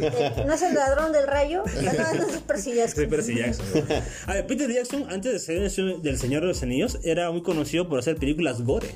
¿No 0.46 0.54
es 0.54 0.62
el 0.62 0.74
ladrón 0.74 1.12
del 1.12 1.26
rayo? 1.26 1.62
No, 1.82 2.14
no, 2.14 2.26
es 2.28 2.38
Percy 2.38 2.74
Jackson. 2.74 3.06
A 4.26 4.34
ver, 4.34 4.46
Peter 4.46 4.72
Jackson, 4.72 5.06
antes 5.10 5.32
de 5.32 5.38
ser 5.38 5.58
el- 5.58 6.02
del 6.02 6.18
Señor 6.18 6.40
de 6.42 6.48
los 6.48 6.62
Anillos, 6.62 6.98
era 7.04 7.30
muy 7.30 7.42
conocido 7.42 7.88
por 7.88 7.98
hacer 7.98 8.16
películas 8.16 8.62
gore. 8.62 8.88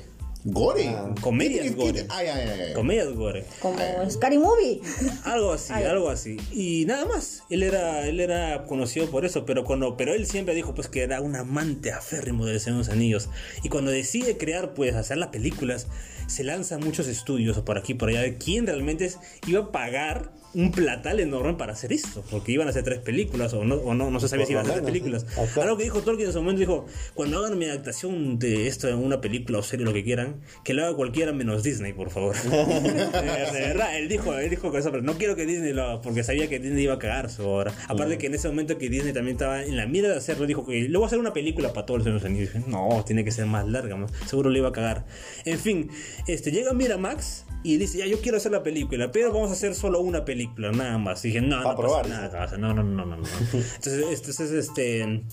Gore. 0.43 0.95
comedias 1.21 1.63
¿Qué- 1.65 1.69
qué- 1.69 1.75
gore. 1.75 2.05
Ay, 2.09 2.27
ay, 2.27 2.49
ay. 2.67 2.73
Comedias 2.73 3.11
gore. 3.13 3.43
Como 3.59 3.77
Scary 4.09 4.37
Movie. 4.37 4.81
Algo 5.25 5.51
así, 5.53 5.73
Ay. 5.73 5.83
algo 5.83 6.09
así. 6.09 6.37
Y 6.51 6.85
nada 6.85 7.05
más. 7.05 7.43
Él 7.49 7.63
era, 7.63 8.07
él 8.07 8.19
era 8.19 8.63
conocido 8.65 9.09
por 9.09 9.25
eso, 9.25 9.45
pero 9.45 9.63
cuando, 9.65 9.97
pero 9.97 10.13
él 10.13 10.25
siempre 10.25 10.53
dijo 10.55 10.73
pues 10.73 10.87
que 10.87 11.01
era 11.01 11.21
un 11.21 11.35
amante 11.35 11.91
aférrimo 11.91 12.45
del 12.45 12.59
Señor 12.59 12.79
de 12.79 12.85
los 12.85 12.89
Anillos. 12.93 13.29
Y 13.63 13.69
cuando 13.69 13.91
decide 13.91 14.37
crear, 14.37 14.73
pues, 14.73 14.95
hacer 14.95 15.17
las 15.17 15.29
películas, 15.29 15.87
se 16.27 16.43
lanzan 16.43 16.81
muchos 16.81 17.07
estudios 17.07 17.57
por 17.61 17.77
aquí 17.77 17.93
y 17.93 17.95
por 17.95 18.09
allá 18.09 18.21
de 18.21 18.37
quién 18.37 18.65
realmente 18.67 19.05
es- 19.05 19.17
iba 19.47 19.61
a 19.61 19.71
pagar 19.71 20.31
un 20.53 20.71
platal 20.71 21.19
enorme 21.19 21.53
para 21.53 21.73
hacer 21.73 21.93
esto. 21.93 22.23
Porque 22.31 22.51
iban 22.51 22.65
a 22.67 22.71
hacer 22.71 22.83
tres 22.83 22.99
películas, 22.99 23.53
o 23.53 23.63
no, 23.63 23.75
o 23.75 23.93
no, 23.93 24.09
no 24.09 24.19
se 24.19 24.27
sabía 24.27 24.43
Por 24.43 24.47
si 24.47 24.53
iban 24.53 24.65
a 24.65 24.67
lo 24.67 24.73
hacer 24.73 24.83
tres 24.83 24.91
películas. 24.91 25.25
Ajá. 25.37 25.61
Algo 25.63 25.77
que 25.77 25.83
dijo 25.83 26.01
Tolkien 26.01 26.27
en 26.29 26.33
su 26.33 26.39
momento 26.39 26.59
dijo, 26.61 26.85
cuando 27.13 27.37
hagan 27.39 27.59
mi 27.59 27.65
adaptación 27.65 28.39
de 28.39 28.65
esto 28.67 28.87
en 28.87 28.95
una 28.95 29.21
película 29.21 29.59
o 29.59 29.61
serie, 29.63 29.85
lo 29.85 29.93
que 29.93 30.03
quieran, 30.03 30.41
que 30.63 30.73
lo 30.73 30.83
haga 30.85 30.95
cualquiera 30.95 31.31
menos 31.31 31.61
Disney, 31.63 31.93
por 31.93 32.09
favor. 32.09 32.35
de, 32.41 32.49
de 32.49 33.59
verdad, 33.67 33.97
él 33.99 34.07
dijo, 34.07 34.33
él 34.35 34.49
dijo 34.49 34.71
que 34.71 34.79
eso, 34.79 34.89
pero 34.89 35.03
no 35.03 35.13
quiero 35.17 35.35
que 35.35 35.45
Disney 35.45 35.73
lo 35.73 35.83
haga, 35.83 36.01
porque 36.01 36.23
sabía 36.23 36.47
que 36.49 36.57
Disney 36.59 36.85
iba 36.85 36.95
a 36.95 36.99
cagar 36.99 37.29
su 37.29 37.43
obra. 37.45 37.71
Aparte 37.87 38.17
que 38.17 38.25
en 38.27 38.33
ese 38.33 38.47
momento 38.47 38.79
que 38.79 38.89
Disney 38.89 39.13
también 39.13 39.35
estaba 39.35 39.61
en 39.63 39.77
la 39.77 39.85
mira 39.85 40.09
de 40.09 40.15
hacerlo, 40.15 40.47
dijo 40.47 40.65
que 40.65 40.79
luego 40.83 40.99
voy 40.99 41.03
a 41.03 41.07
hacer 41.07 41.19
una 41.19 41.33
película 41.33 41.71
para 41.73 41.85
todos 41.85 42.03
los 42.05 42.23
años. 42.23 42.49
No, 42.67 43.03
tiene 43.05 43.23
que 43.23 43.31
ser 43.31 43.45
más 43.45 43.67
larga, 43.67 43.95
seguro 44.25 44.49
le 44.49 44.59
iba 44.59 44.69
a 44.69 44.73
cagar. 44.73 45.05
En 45.45 45.59
fin, 45.59 45.91
este 46.25 46.51
llega 46.51 46.73
Miramax 46.73 47.45
y 47.63 47.77
dice, 47.77 47.97
ya 47.99 48.05
yo 48.05 48.21
quiero 48.21 48.37
hacer 48.37 48.51
la 48.51 48.63
película, 48.63 49.11
pero 49.11 49.33
vamos 49.33 49.49
a 49.49 49.53
hacer 49.53 49.75
solo 49.75 49.99
una 49.99 50.25
película, 50.25 50.71
nada 50.71 50.97
más. 50.97 51.23
Y 51.25 51.29
dije, 51.29 51.41
no, 51.41 51.61
no 51.61 51.75
probar, 51.75 52.03
pasa 52.03 52.15
nada, 52.15 52.31
cabeza, 52.31 52.57
no, 52.57 52.73
no, 52.73 52.83
no, 52.83 53.05
no, 53.05 53.17
no. 53.17 53.23
Entonces, 53.39 54.05
entonces 54.19 54.51
este 54.51 55.23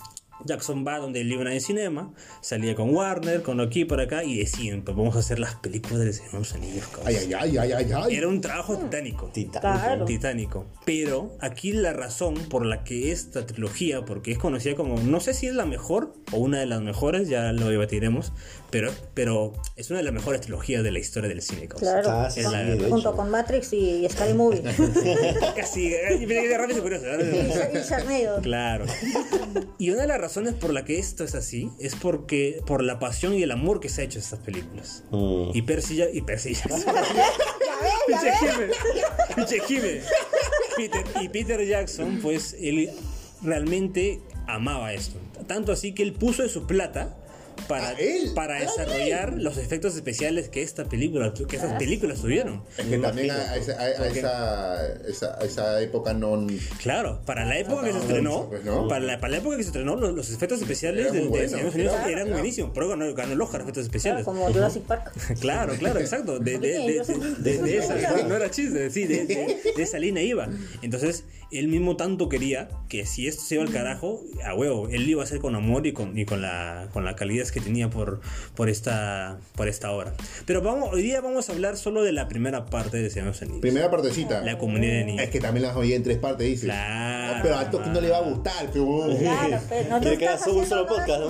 Jackson 0.45 0.85
va 0.87 0.99
donde 0.99 1.25
libran 1.25 1.53
en 1.53 1.61
cinema, 1.61 2.13
salía 2.41 2.75
con 2.75 2.95
Warner, 2.95 3.43
con 3.43 3.61
aquí 3.61 3.85
por 3.85 4.01
acá 4.01 4.25
y 4.25 4.39
decían, 4.39 4.83
pues 4.83 4.97
vamos 4.97 5.17
a 5.17 5.21
hacer 5.21 5.39
las 5.39 5.55
películas 5.57 6.01
del 6.01 6.15
Señor 6.15 6.33
de 6.33 6.39
los 6.39 6.55
Anillos. 6.55 6.89
Ay, 7.05 7.17
ay, 7.17 7.35
ay, 7.35 7.59
ay, 7.59 7.73
ay, 7.73 7.91
ay. 7.95 8.17
Era 8.17 8.29
un 8.29 8.41
trabajo 8.41 8.77
titánico. 8.77 9.31
Titánico. 9.33 10.05
Titánico. 10.05 10.67
Pero 10.85 11.37
aquí 11.41 11.73
la 11.73 11.93
razón 11.93 12.35
por 12.49 12.67
la 12.67 12.85
que 12.85 13.13
esta 13.13 13.47
trilogía, 13.47 14.05
porque 14.05 14.33
es 14.33 14.39
conocida 14.39 14.75
como, 14.75 14.99
no 15.01 15.21
sé 15.21 15.35
si 15.35 15.47
es 15.47 15.55
la 15.55 15.67
mejor 15.67 16.15
o 16.33 16.39
una 16.39 16.59
de 16.59 16.67
las 16.67 16.83
mejores, 16.83 17.29
ya 17.29 17.53
lo 17.53 17.69
debatiremos, 17.69 18.33
pero, 18.71 18.91
pero 19.15 19.53
es 19.77 19.91
una 19.91 20.01
de 20.01 20.05
las 20.05 20.13
mejores 20.13 20.41
trilogías 20.41 20.83
de 20.83 20.91
la 20.91 20.99
historia 20.99 21.29
del 21.29 21.43
cine. 21.43 21.69
Claro. 21.69 22.11
Ah, 22.11 22.29
de 22.35 22.89
Junto 22.91 23.15
con 23.15 23.31
Matrix 23.31 23.73
y, 23.73 24.05
y 24.05 24.09
Scary 24.09 24.35
Movie. 24.35 24.63
Casi, 25.57 25.91
de 25.91 26.17
y 26.21 26.25
y. 26.25 26.29
Claro. 28.43 28.85
Y 29.79 29.91
una 29.91 30.03
de 30.03 30.09
las 30.09 30.21
razones 30.21 30.34
por 30.61 30.73
la 30.73 30.85
que 30.85 30.99
esto 30.99 31.25
es 31.25 31.35
así 31.35 31.71
es 31.79 31.95
porque 31.95 32.61
por 32.67 32.83
la 32.83 32.99
pasión 32.99 33.35
y 33.35 33.43
el 33.43 33.51
amor 33.51 33.81
que 33.81 33.89
se 33.89 34.03
ha 34.03 34.05
hecho 34.05 34.19
a 34.19 34.23
estas 34.23 34.41
películas. 34.41 35.05
Mm. 35.11 35.51
Y 35.55 35.63
Percy 35.63 36.03
y 36.13 36.21
Percy. 36.23 36.57
Peter, 40.77 41.05
y 41.21 41.29
Peter 41.29 41.65
Jackson, 41.67 42.19
pues 42.21 42.57
él 42.61 42.91
realmente 43.43 44.21
amaba 44.47 44.93
esto. 44.93 45.19
Tanto 45.47 45.73
así 45.73 45.93
que 45.93 46.03
él 46.03 46.13
puso 46.13 46.43
de 46.43 46.49
su 46.49 46.67
plata 46.67 47.17
para, 47.69 47.89
¿A 47.89 47.93
él? 47.93 48.33
para 48.35 48.57
¿A 48.57 48.61
desarrollar 48.61 49.35
los 49.35 49.57
efectos 49.59 49.95
especiales 49.97 50.49
que 50.49 50.63
esta 50.63 50.85
película, 50.85 51.33
que 51.35 51.57
estas 51.57 51.79
películas 51.79 52.21
tuvieron. 52.21 52.63
Es 52.79 52.87
que 52.87 52.99
también 52.99 53.31
a, 53.31 53.35
a 53.53 53.57
esa, 53.57 53.73
a- 53.73 53.85
a 53.85 54.07
esa, 54.09 54.93
esa, 55.09 55.39
a 55.41 55.45
esa 55.45 55.81
época 55.83 56.13
no. 56.15 56.47
Claro, 56.83 57.21
para 57.25 57.45
la 57.45 57.59
época 57.59 57.83
que 57.85 57.89
se 57.93 57.95
no, 57.99 58.01
estrenó, 58.03 58.49
pues, 58.49 58.65
¿no? 58.65 58.89
para, 58.89 59.05
la, 59.05 59.21
para 59.21 59.31
la 59.33 59.37
época 59.39 59.57
que 59.57 59.63
se 59.63 59.69
estrenó, 59.69 59.97
los, 59.97 60.15
los 60.15 60.31
efectos 60.33 60.61
especiales 60.61 61.13
del 61.13 61.29
bueno, 61.29 61.47
de 61.57 61.63
los 61.63 61.75
Anillos 61.75 61.93
claro, 61.93 62.09
eran 62.09 62.25
claro. 62.25 62.33
buenísimos, 62.39 62.71
pero 62.75 62.89
ganó, 62.89 63.15
ganó 63.15 63.33
el 63.33 63.41
Oscar 63.41 63.61
efectos 63.63 63.89
Claro, 63.89 64.19
especiales. 64.21 64.25
como 64.25 64.45
Jurassic 64.53 64.83
Park. 64.85 65.13
Claro, 65.41 65.75
claro, 65.79 66.01
exacto. 66.01 66.39
De, 66.39 66.59
de, 66.59 66.69
de, 66.69 67.05
de- 67.39 67.59
de 67.63 67.77
esa, 67.79 67.95
no 68.27 68.37
era 68.37 68.51
chiste, 68.51 68.91
sí, 68.91 69.05
de, 69.07 69.27
de- 69.27 69.61
de 69.77 69.83
esa 69.83 69.99
línea 69.99 70.23
iba. 70.23 70.49
Entonces, 70.83 71.25
él 71.51 71.69
mismo 71.69 71.97
tanto 71.97 72.29
quería 72.29 72.69
que 72.89 73.07
si 73.07 73.29
esto 73.29 73.43
se 73.43 73.55
iba 73.57 73.65
al 73.65 73.71
carajo, 73.71 74.23
a 74.45 74.55
huevo, 74.55 74.89
él 74.89 75.05
lo 75.05 75.11
iba 75.11 75.23
a 75.23 75.25
hacer 75.25 75.39
con 75.39 75.55
amor 75.55 75.87
y 75.87 75.93
con, 75.93 76.19
y 76.19 76.25
con 76.25 76.43
la 76.43 76.89
con 76.93 77.05
la 77.05 77.15
calidad 77.17 77.44
que 77.53 77.61
tenía 77.61 77.89
por, 77.91 78.21
por 78.55 78.69
esta 78.69 79.39
por 79.57 79.69
esta 79.69 79.91
obra. 79.93 80.13
Pero 80.47 80.63
vamos, 80.63 80.91
hoy 80.93 81.03
día 81.03 81.21
vamos 81.21 81.49
a 81.49 81.53
hablar 81.53 81.77
solo 81.77 82.03
de 82.03 82.13
la 82.13 82.29
primera 82.29 82.67
parte 82.67 82.99
de 82.99 83.11
Señor 83.11 83.35
Anillos. 83.41 83.61
Primera 83.61 83.91
partecita. 83.91 84.41
La 84.43 84.59
comunidad 84.59 84.93
de 84.95 85.05
niños. 85.05 85.25
Es 85.25 85.31
que 85.31 85.41
también 85.41 85.67
las 85.67 85.77
oí 85.77 85.93
en 85.93 86.03
tres 86.03 86.19
partes, 86.19 86.47
dice. 86.47 86.67
Claro. 86.67 87.41
pero 87.43 87.57
a 87.59 87.71
Toki 87.71 87.91
no 87.91 88.01
le 88.01 88.11
va 88.11 88.19
a 88.19 88.23
gustar, 88.23 88.71
pero. 88.73 89.07
Claro, 89.19 89.59
pero 89.69 89.89
no 89.91 90.01
Que 90.05 90.11
te 90.11 90.19
queda 90.19 90.35
estás 90.35 90.45
solo 90.45 90.59
un 90.61 90.67
solo 90.67 90.87
podcast. 90.87 91.23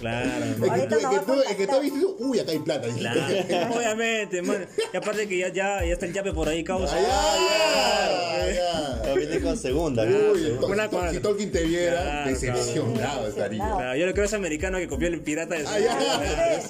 Claro. 0.00 0.44
Es 0.44 0.54
que 0.54 0.86
tú, 0.86 0.94
es 0.96 1.06
que 1.06 1.18
tú, 1.26 1.32
es 1.50 1.56
que 1.56 1.66
tú 1.66 1.74
has 1.74 1.80
visto, 1.82 2.16
uy, 2.18 2.38
acá 2.40 2.52
hay 2.52 2.58
plata. 2.58 2.88
Claro, 2.96 3.74
obviamente, 3.76 4.42
man. 4.42 4.66
Y 4.92 4.96
aparte 4.96 5.28
que 5.28 5.38
ya, 5.38 5.48
ya, 5.48 5.84
ya 5.84 5.92
está 5.92 6.06
el 6.06 6.12
yape 6.12 6.32
por 6.32 6.48
ahí, 6.48 6.64
causa. 6.64 6.96
Ya, 7.00 8.52
ya, 8.52 9.40
con 9.42 9.56
segunda. 9.56 10.04
Uy, 10.04 10.40
segunda. 10.40 10.60
to- 10.60 10.66
Una 10.66 10.82
si 10.84 10.88
to- 10.88 10.96
cuadra. 10.96 11.12
si 11.12 11.20
Tolkien 11.20 11.52
te 11.52 11.64
viera, 11.64 12.02
Claro, 12.02 12.30
decepcionado 12.30 13.28
estaría. 13.28 13.64
Claro, 13.64 13.96
yo 13.96 14.06
lo 14.06 14.12
creo 14.12 14.24
es 14.24 14.32
americano 14.34 14.78
que 14.78 14.88
copió 14.88 15.08
el 15.08 15.14
pirata 15.34 15.54
de 15.54 15.64
Ah, 15.66 16.60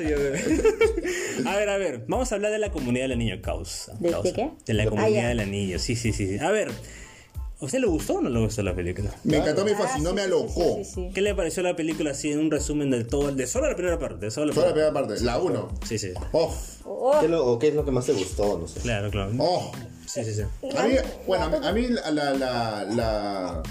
A 1.47 1.57
ver, 1.57 1.69
a 1.69 1.77
ver, 1.77 2.05
vamos 2.07 2.31
a 2.31 2.35
hablar 2.37 2.53
de 2.53 2.59
la 2.59 2.71
comunidad 2.71 3.05
del 3.05 3.13
anillo 3.13 3.41
causa. 3.43 3.93
¿De- 3.99 4.11
Causa. 4.11 4.33
qué? 4.33 4.51
De 4.67 4.75
la 4.75 4.85
Ah, 4.85 4.89
comunidad 4.91 5.29
del 5.29 5.41
anillo, 5.41 5.79
sí, 5.79 5.97
sí, 5.97 6.13
sí. 6.13 6.39
A 6.39 6.51
ver, 6.51 6.69
¿a 6.69 7.65
usted 7.65 7.79
le 7.81 7.87
gustó 7.87 8.15
o 8.15 8.21
no 8.21 8.29
le 8.31 8.39
gustó 8.41 8.63
la 8.63 8.75
película? 8.75 9.11
Me 9.25 9.39
encantó, 9.39 9.65
me 9.65 9.73
Ah, 9.73 9.77
fascinó, 9.79 10.11
sí, 10.11 10.15
me 10.17 10.23
alocó. 10.23 10.77
sí, 10.77 10.85
sí, 10.85 10.91
sí. 10.95 11.11
¿Qué 11.15 11.21
le 11.23 11.35
pareció 11.35 11.63
la 11.63 11.75
película 11.75 12.13
así 12.13 12.31
en 12.31 12.39
un 12.39 12.51
resumen 12.51 12.91
de 12.91 13.05
todo, 13.05 13.33
de 13.33 13.47
solo 13.47 13.69
la 13.69 13.75
primera 13.77 13.99
parte? 13.99 14.27
De 14.27 14.31
solo 14.31 14.47
la 14.47 14.55
Solo 14.55 14.67
la 14.69 14.73
primera 14.73 14.93
parte, 14.93 15.21
la 15.23 15.39
1. 15.39 15.69
Sí, 15.89 15.99
sí. 15.99 16.13
Oh, 16.33 16.55
Oh, 16.85 17.17
¿Qué, 17.21 17.27
es 17.27 17.31
lo, 17.31 17.47
o 17.47 17.59
¿Qué 17.59 17.69
es 17.69 17.75
lo 17.75 17.85
que 17.85 17.91
más 17.91 18.07
te 18.07 18.13
gustó? 18.13 18.59
No 18.59 18.69
sé. 18.69 18.81
Claro, 18.81 19.11
claro. 19.11 19.33
oh. 19.39 19.73
Sí, 20.07 20.25
sí, 20.25 20.35
sí. 20.35 20.43
A 20.77 20.87
mí, 20.87 20.95
bueno, 21.27 21.45
a 21.45 21.49
mí, 21.49 21.57
a 21.67 21.73
mí 21.73 21.87
la, 21.89 22.11
la, 22.11 22.33
la, 22.35 22.85
la- 22.85 23.63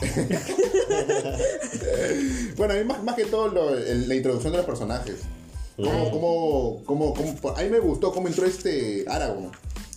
bueno, 2.56 2.74
a 2.74 2.76
mí 2.76 2.84
más, 2.84 3.02
más 3.02 3.14
que 3.16 3.24
todo 3.26 3.48
lo- 3.48 3.76
el- 3.76 4.08
la 4.08 4.14
introducción 4.14 4.52
de 4.52 4.58
los 4.58 4.66
personajes. 4.66 5.16
Cómo, 5.76 6.10
cómo, 6.10 6.82
cómo, 6.84 7.14
cómo- 7.40 7.56
a 7.56 7.62
mí 7.62 7.68
me 7.70 7.80
gustó 7.80 8.12
cómo 8.12 8.28
entró 8.28 8.44
este 8.46 9.04
Aragorn 9.08 9.50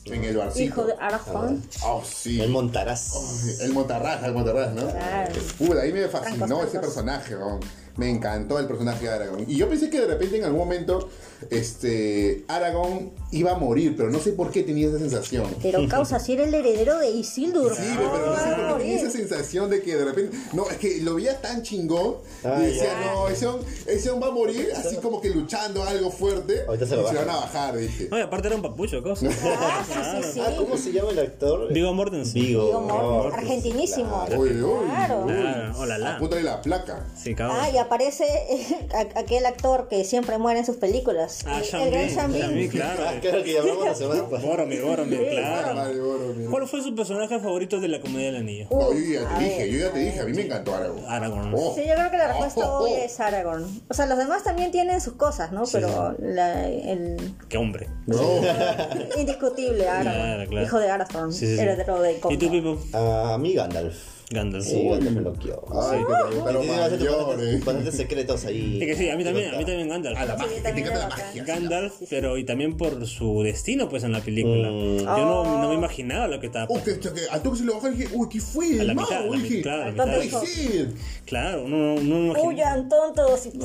en 0.05 0.23
el 0.23 0.37
barcito. 0.37 0.63
hijo 0.63 0.85
de 0.85 0.93
Aragorn. 0.99 1.61
Oh, 1.83 2.01
sí. 2.05 2.39
El 2.39 2.49
Montarás. 2.51 3.11
El 3.59 3.73
Montarraz, 3.73 4.23
el 4.23 4.33
Montarraz, 4.33 4.73
¿no? 4.73 4.87
Claro. 4.89 5.33
Puta, 5.57 5.81
ahí 5.81 5.91
me 5.91 6.07
fascinó 6.07 6.37
Francos, 6.45 6.61
ese 6.61 6.69
francos. 6.71 6.93
personaje, 6.93 7.35
weón. 7.35 7.59
Me 7.95 8.09
encantó 8.09 8.57
el 8.57 8.65
personaje 8.65 9.05
de 9.05 9.11
Aragorn. 9.11 9.45
Y 9.47 9.55
yo 9.55 9.69
pensé 9.69 9.89
que 9.89 9.99
de 9.99 10.07
repente 10.07 10.37
en 10.37 10.45
algún 10.45 10.59
momento 10.59 11.09
este 11.49 12.43
Aragorn 12.47 13.11
iba 13.31 13.51
a 13.51 13.57
morir, 13.57 13.95
pero 13.95 14.09
no 14.09 14.19
sé 14.19 14.31
por 14.31 14.51
qué 14.51 14.63
tenía 14.63 14.87
esa 14.87 14.99
sensación. 14.99 15.47
Pero 15.61 15.87
causa, 15.87 16.19
si 16.19 16.33
era 16.33 16.43
el 16.43 16.53
heredero 16.53 16.97
de 16.97 17.09
Isildur. 17.11 17.75
Sí, 17.75 17.83
¿cómo 17.97 18.11
pero 18.13 18.25
no 18.27 18.35
sé 18.35 18.49
a 18.49 18.55
por 18.55 18.77
qué 18.77 18.83
tenía 18.83 18.99
esa 18.99 19.09
sensación 19.11 19.69
de 19.69 19.81
que 19.81 19.95
de 19.95 20.05
repente. 20.05 20.37
No, 20.53 20.69
es 20.69 20.77
que 20.77 21.01
lo 21.01 21.15
veía 21.15 21.39
tan 21.41 21.61
chingón. 21.61 22.15
Ah, 22.43 22.57
y 22.59 22.67
decía, 22.67 22.83
ya. 22.85 23.13
no, 23.13 23.27
ese 23.27 23.47
hombre, 23.47 23.67
ese 23.87 24.09
hombre 24.09 24.29
va 24.29 24.33
a 24.33 24.35
morir 24.35 24.69
así 24.75 24.97
como 24.97 25.21
que 25.21 25.29
luchando 25.29 25.83
algo 25.83 26.11
fuerte. 26.11 26.63
Ahorita 26.67 26.85
se 26.87 26.95
y 26.95 26.97
lo 26.97 27.07
se 27.07 27.15
van 27.15 27.29
a 27.29 27.35
bajar, 27.35 27.77
dije. 27.77 28.07
No, 28.09 28.17
y 28.17 28.21
aparte 28.21 28.47
era 28.47 28.55
un 28.55 28.61
papucho, 28.61 29.01
cosa. 29.03 29.27
Ah, 29.43 29.83
sí, 29.85 29.93
sí, 29.93 30.29
sí. 30.33 30.39
Ah, 30.39 30.53
¿cómo 30.57 30.77
se 30.77 30.91
llama 30.91 31.11
el 31.11 31.19
actor? 31.19 31.71
Viggo 31.71 31.93
Mortensen. 31.93 32.33
Vigo. 32.33 32.65
Digo, 32.65 32.77
amor, 32.79 33.23
Mortensen. 33.23 33.39
argentinísimo. 33.39 34.25
Uy, 34.37 34.49
uy. 34.61 34.85
Claro. 34.85 35.25
Claro, 35.25 35.79
hola, 35.79 35.97
la. 35.97 36.15
Apúntale 36.15 36.43
la 36.43 36.61
placa. 36.61 37.05
Sí, 37.15 37.35
cabrón. 37.35 37.57
Ah, 37.59 37.69
y 37.69 37.77
aparece 37.83 38.25
eh, 38.49 38.65
a- 38.93 39.19
aquel 39.19 39.45
actor 39.45 39.87
que 39.87 40.03
siempre 40.03 40.37
muere 40.37 40.59
en 40.59 40.65
sus 40.65 40.77
películas. 40.77 41.39
Ah, 41.45 41.61
el, 41.61 41.81
el 41.81 41.91
gran 41.91 42.09
Sean 42.09 42.31
Bean. 42.33 42.41
Sean 42.47 42.55
Bean, 42.55 42.67
claro. 42.69 43.03
Ah, 43.07 43.13
claro 43.21 43.43
que 43.43 43.53
ya 43.53 43.59
hablamos 43.61 43.85
la 43.85 43.95
semana 43.95 44.23
pasada. 44.29 44.49
Boromir, 44.49 44.81
Boromir, 44.81 45.19
Sí, 45.19 45.25
claro. 45.35 45.75
Vale, 45.75 45.99
bueno, 45.99 46.33
mira. 46.35 46.49
¿Cuál 46.51 46.67
fue 46.67 46.81
su 46.81 46.95
personaje 46.95 47.39
favorito 47.39 47.79
de 47.79 47.87
la 47.87 48.01
comedia 48.01 48.27
del 48.27 48.35
anillo? 48.37 48.67
Uh, 48.69 48.79
No, 48.79 48.93
yo 48.93 48.99
ya 49.21 49.27
te 49.37 49.43
dije, 49.43 49.57
ver. 49.59 49.67
yo 49.69 49.79
ya 49.79 49.91
te 49.93 49.99
dije, 49.99 50.19
a 50.19 50.25
mí 50.25 50.33
me 50.33 50.41
encantó 50.43 50.75
Aragorn. 50.75 51.05
Aragorn. 51.07 51.53
Oh. 51.55 51.73
Sí, 51.75 51.81
yo 51.87 51.93
creo 51.95 52.11
que 52.11 52.17
la 52.17 52.27
respuesta 52.27 52.61
Oh, 52.67 52.79
oh, 52.79 52.83
hoy 52.83 52.91
oh. 52.93 53.03
es 53.05 53.19
Aragorn. 53.19 53.81
O 53.89 53.93
sea, 53.93 54.05
los 54.05 54.17
demás 54.17 54.43
también 54.43 54.71
tienen 54.71 55.01
sus 55.01 55.13
cosas, 55.13 55.51
¿no? 55.51 55.63
Pero 55.71 56.15
la- 56.19 56.67
el 56.69 57.17
Qué 57.49 57.57
hombre. 57.57 57.87
No. 58.07 58.17
indiscutible 59.17 59.87
Aragorn, 59.87 60.13
Claro, 60.15 60.49
claro. 60.49 60.65
hijo 60.65 60.79
de 60.79 60.89
Aragorn, 60.89 61.33
Sí, 61.33 61.45
sí, 61.47 61.55
sí. 61.55 61.61
heredero 61.61 62.01
de 62.01 62.13
¿Y 62.29 62.37
tú. 62.37 62.49
Pipo? 62.51 62.77
A 62.93 63.37
mi 63.39 63.53
Gandalf. 63.53 63.95
Gandalf. 64.33 64.65
Sí, 64.65 64.83
Gandalf 64.89 65.11
me 65.15 65.21
lo 65.21 65.33
quiero. 65.33 65.63
Ay, 65.71 65.99
que 65.99 66.05
te 66.05 66.35
gustan 66.35 66.53
los 66.53 66.63
Tiene 66.63 66.77
bastantes- 66.77 66.99
mayores. 67.09 67.65
bastantes 67.65 67.95
secretos 67.95 68.45
ahí. 68.45 68.77
Es 68.81 68.87
que 68.87 68.95
sí, 68.95 69.09
a 69.09 69.15
mí 69.17 69.23
también, 69.23 69.53
a 69.53 69.57
mí 69.57 69.65
también 69.65 69.87
Gandalf. 69.89 70.17
A 70.19 70.25
la 70.25 70.35
magia, 70.35 70.49
que 70.49 70.55
te 70.55 70.61
también 70.61 70.87
encanta 70.87 70.99
la 70.99 71.15
era 71.15 71.15
bacán. 71.15 71.27
magia. 71.37 71.43
Gandalf, 71.55 71.93
pero 72.09 72.37
y 72.37 72.43
también 72.43 72.77
por 72.77 73.05
su 73.07 73.43
destino, 73.43 73.87
pues, 73.89 74.03
en 74.03 74.11
la 74.11 74.21
película. 74.21 74.69
Mm. 74.71 74.97
Yo 74.99 75.05
no, 75.05 75.61
no 75.61 75.69
me 75.69 75.75
imaginaba 75.75 76.27
lo 76.27 76.39
que 76.39 76.47
estaba 76.47 76.67
pasando. 76.67 76.99
que, 76.99 76.99
que, 77.13 77.21
al 77.29 77.41
toque 77.41 77.57
se 77.59 77.63
lo 77.65 77.75
bajó 77.75 77.87
y 77.89 77.95
dije, 77.95 78.09
uy, 78.13 78.27
¿qué 78.29 78.39
fue? 78.41 78.65
A 78.79 78.83
la 78.83 78.91
El 78.93 78.97
mitad, 78.97 79.11
a 79.17 79.19
mago, 79.21 79.35
la 79.35 79.41
dije. 79.41 79.57
mitad, 79.57 79.63
claro, 79.63 79.81
a 79.81 79.85
la 79.85 80.05
mitad. 80.05 80.39
¿Puede 80.39 80.47
ser? 80.47 80.87
Claro, 81.25 81.63
uno, 81.65 81.93
uno 81.95 82.01
no 82.19 82.25
imagina- 82.25 82.47
Huyan 82.47 82.89
tontos. 82.89 83.45
y- 83.47 83.51
Sí, 83.53 83.57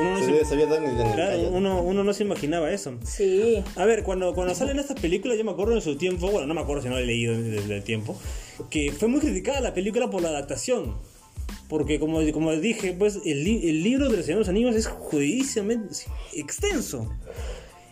uno 0.00 0.10
no 0.10 0.18
Se 0.18 0.54
en 0.54 0.84
el 0.84 1.12
claro, 1.14 1.48
uno 1.82 2.04
no 2.04 2.12
se 2.12 2.22
imaginaba 2.24 2.70
eso. 2.70 2.94
Sí. 3.04 3.62
A 3.76 3.84
ver, 3.84 4.02
cuando, 4.02 4.34
cuando 4.34 4.54
salen 4.54 4.78
estas 4.78 4.98
películas, 5.00 5.38
yo 5.38 5.44
me 5.44 5.50
acuerdo 5.52 5.74
en 5.74 5.80
su 5.82 5.96
tiempo, 5.96 6.30
bueno, 6.30 6.46
no 6.46 6.54
me 6.54 6.60
acuerdo 6.60 6.82
si 6.82 6.88
no 6.88 6.94
lo 6.94 7.00
he 7.00 7.06
leído 7.06 7.40
desde 7.40 7.76
el 7.76 7.82
tiempo, 7.82 8.16
que 8.68 8.92
fue 8.92 9.08
muy 9.08 9.20
criticada 9.20 9.60
la 9.60 9.74
película 9.74 10.10
por 10.10 10.22
la 10.22 10.28
adaptación. 10.28 10.96
Porque 11.68 11.98
como, 12.00 12.20
como 12.32 12.52
dije, 12.56 12.92
pues 12.92 13.20
el, 13.24 13.44
li- 13.44 13.68
el 13.68 13.82
libro 13.82 14.08
de 14.08 14.16
los 14.16 14.26
Señor 14.26 14.38
de 14.38 14.40
los 14.42 14.48
Anillos 14.48 14.74
es 14.76 14.86
judicialmente 14.86 15.94
extenso. 16.34 17.08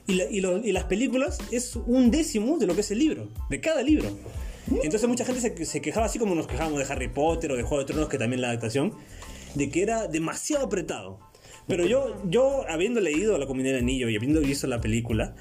Y, 0.07 0.14
la- 0.14 0.25
y 0.25 0.41
lo- 0.41 0.59
y 0.64 0.73
las 0.73 0.85
películas 0.85 1.39
es 1.53 1.77
un 1.77 2.11
décimo 2.11 2.59
de 2.59 2.66
lo 2.66 2.75
que 2.75 2.81
es 2.81 2.91
el 2.91 2.99
libro, 2.99 3.29
de 3.51 3.61
cada 3.61 3.83
libro. 3.83 4.09
Entonces 4.83 5.09
mucha 5.09 5.25
gente 5.25 5.41
se, 5.41 5.64
se 5.64 5.81
quejaba, 5.81 6.07
así 6.07 6.19
como 6.19 6.35
nos 6.35 6.47
quejábamos 6.47 6.79
de 6.81 6.93
Harry 6.93 7.09
Potter 7.09 7.53
o 7.53 7.57
de 7.57 7.62
Juego 7.62 7.85
de 7.85 7.87
Tronos, 7.93 8.09
que 8.09 8.19
también 8.19 8.41
la 8.43 8.49
adaptación, 8.49 8.93
de 9.55 9.71
que 9.71 9.83
era 9.83 10.07
demasiado 10.09 10.66
apretado. 10.66 11.21
Pero 11.69 11.87
yo, 11.87 12.21
yo 12.29 12.64
habiendo 12.69 13.01
leído 13.01 13.37
La 13.39 13.47
Comunidad 13.47 13.75
del 13.75 13.83
Anillo 13.85 14.09
y 14.09 14.16
habiendo 14.16 14.41
visto 14.41 14.66
la 14.66 14.81
película, 14.81 15.35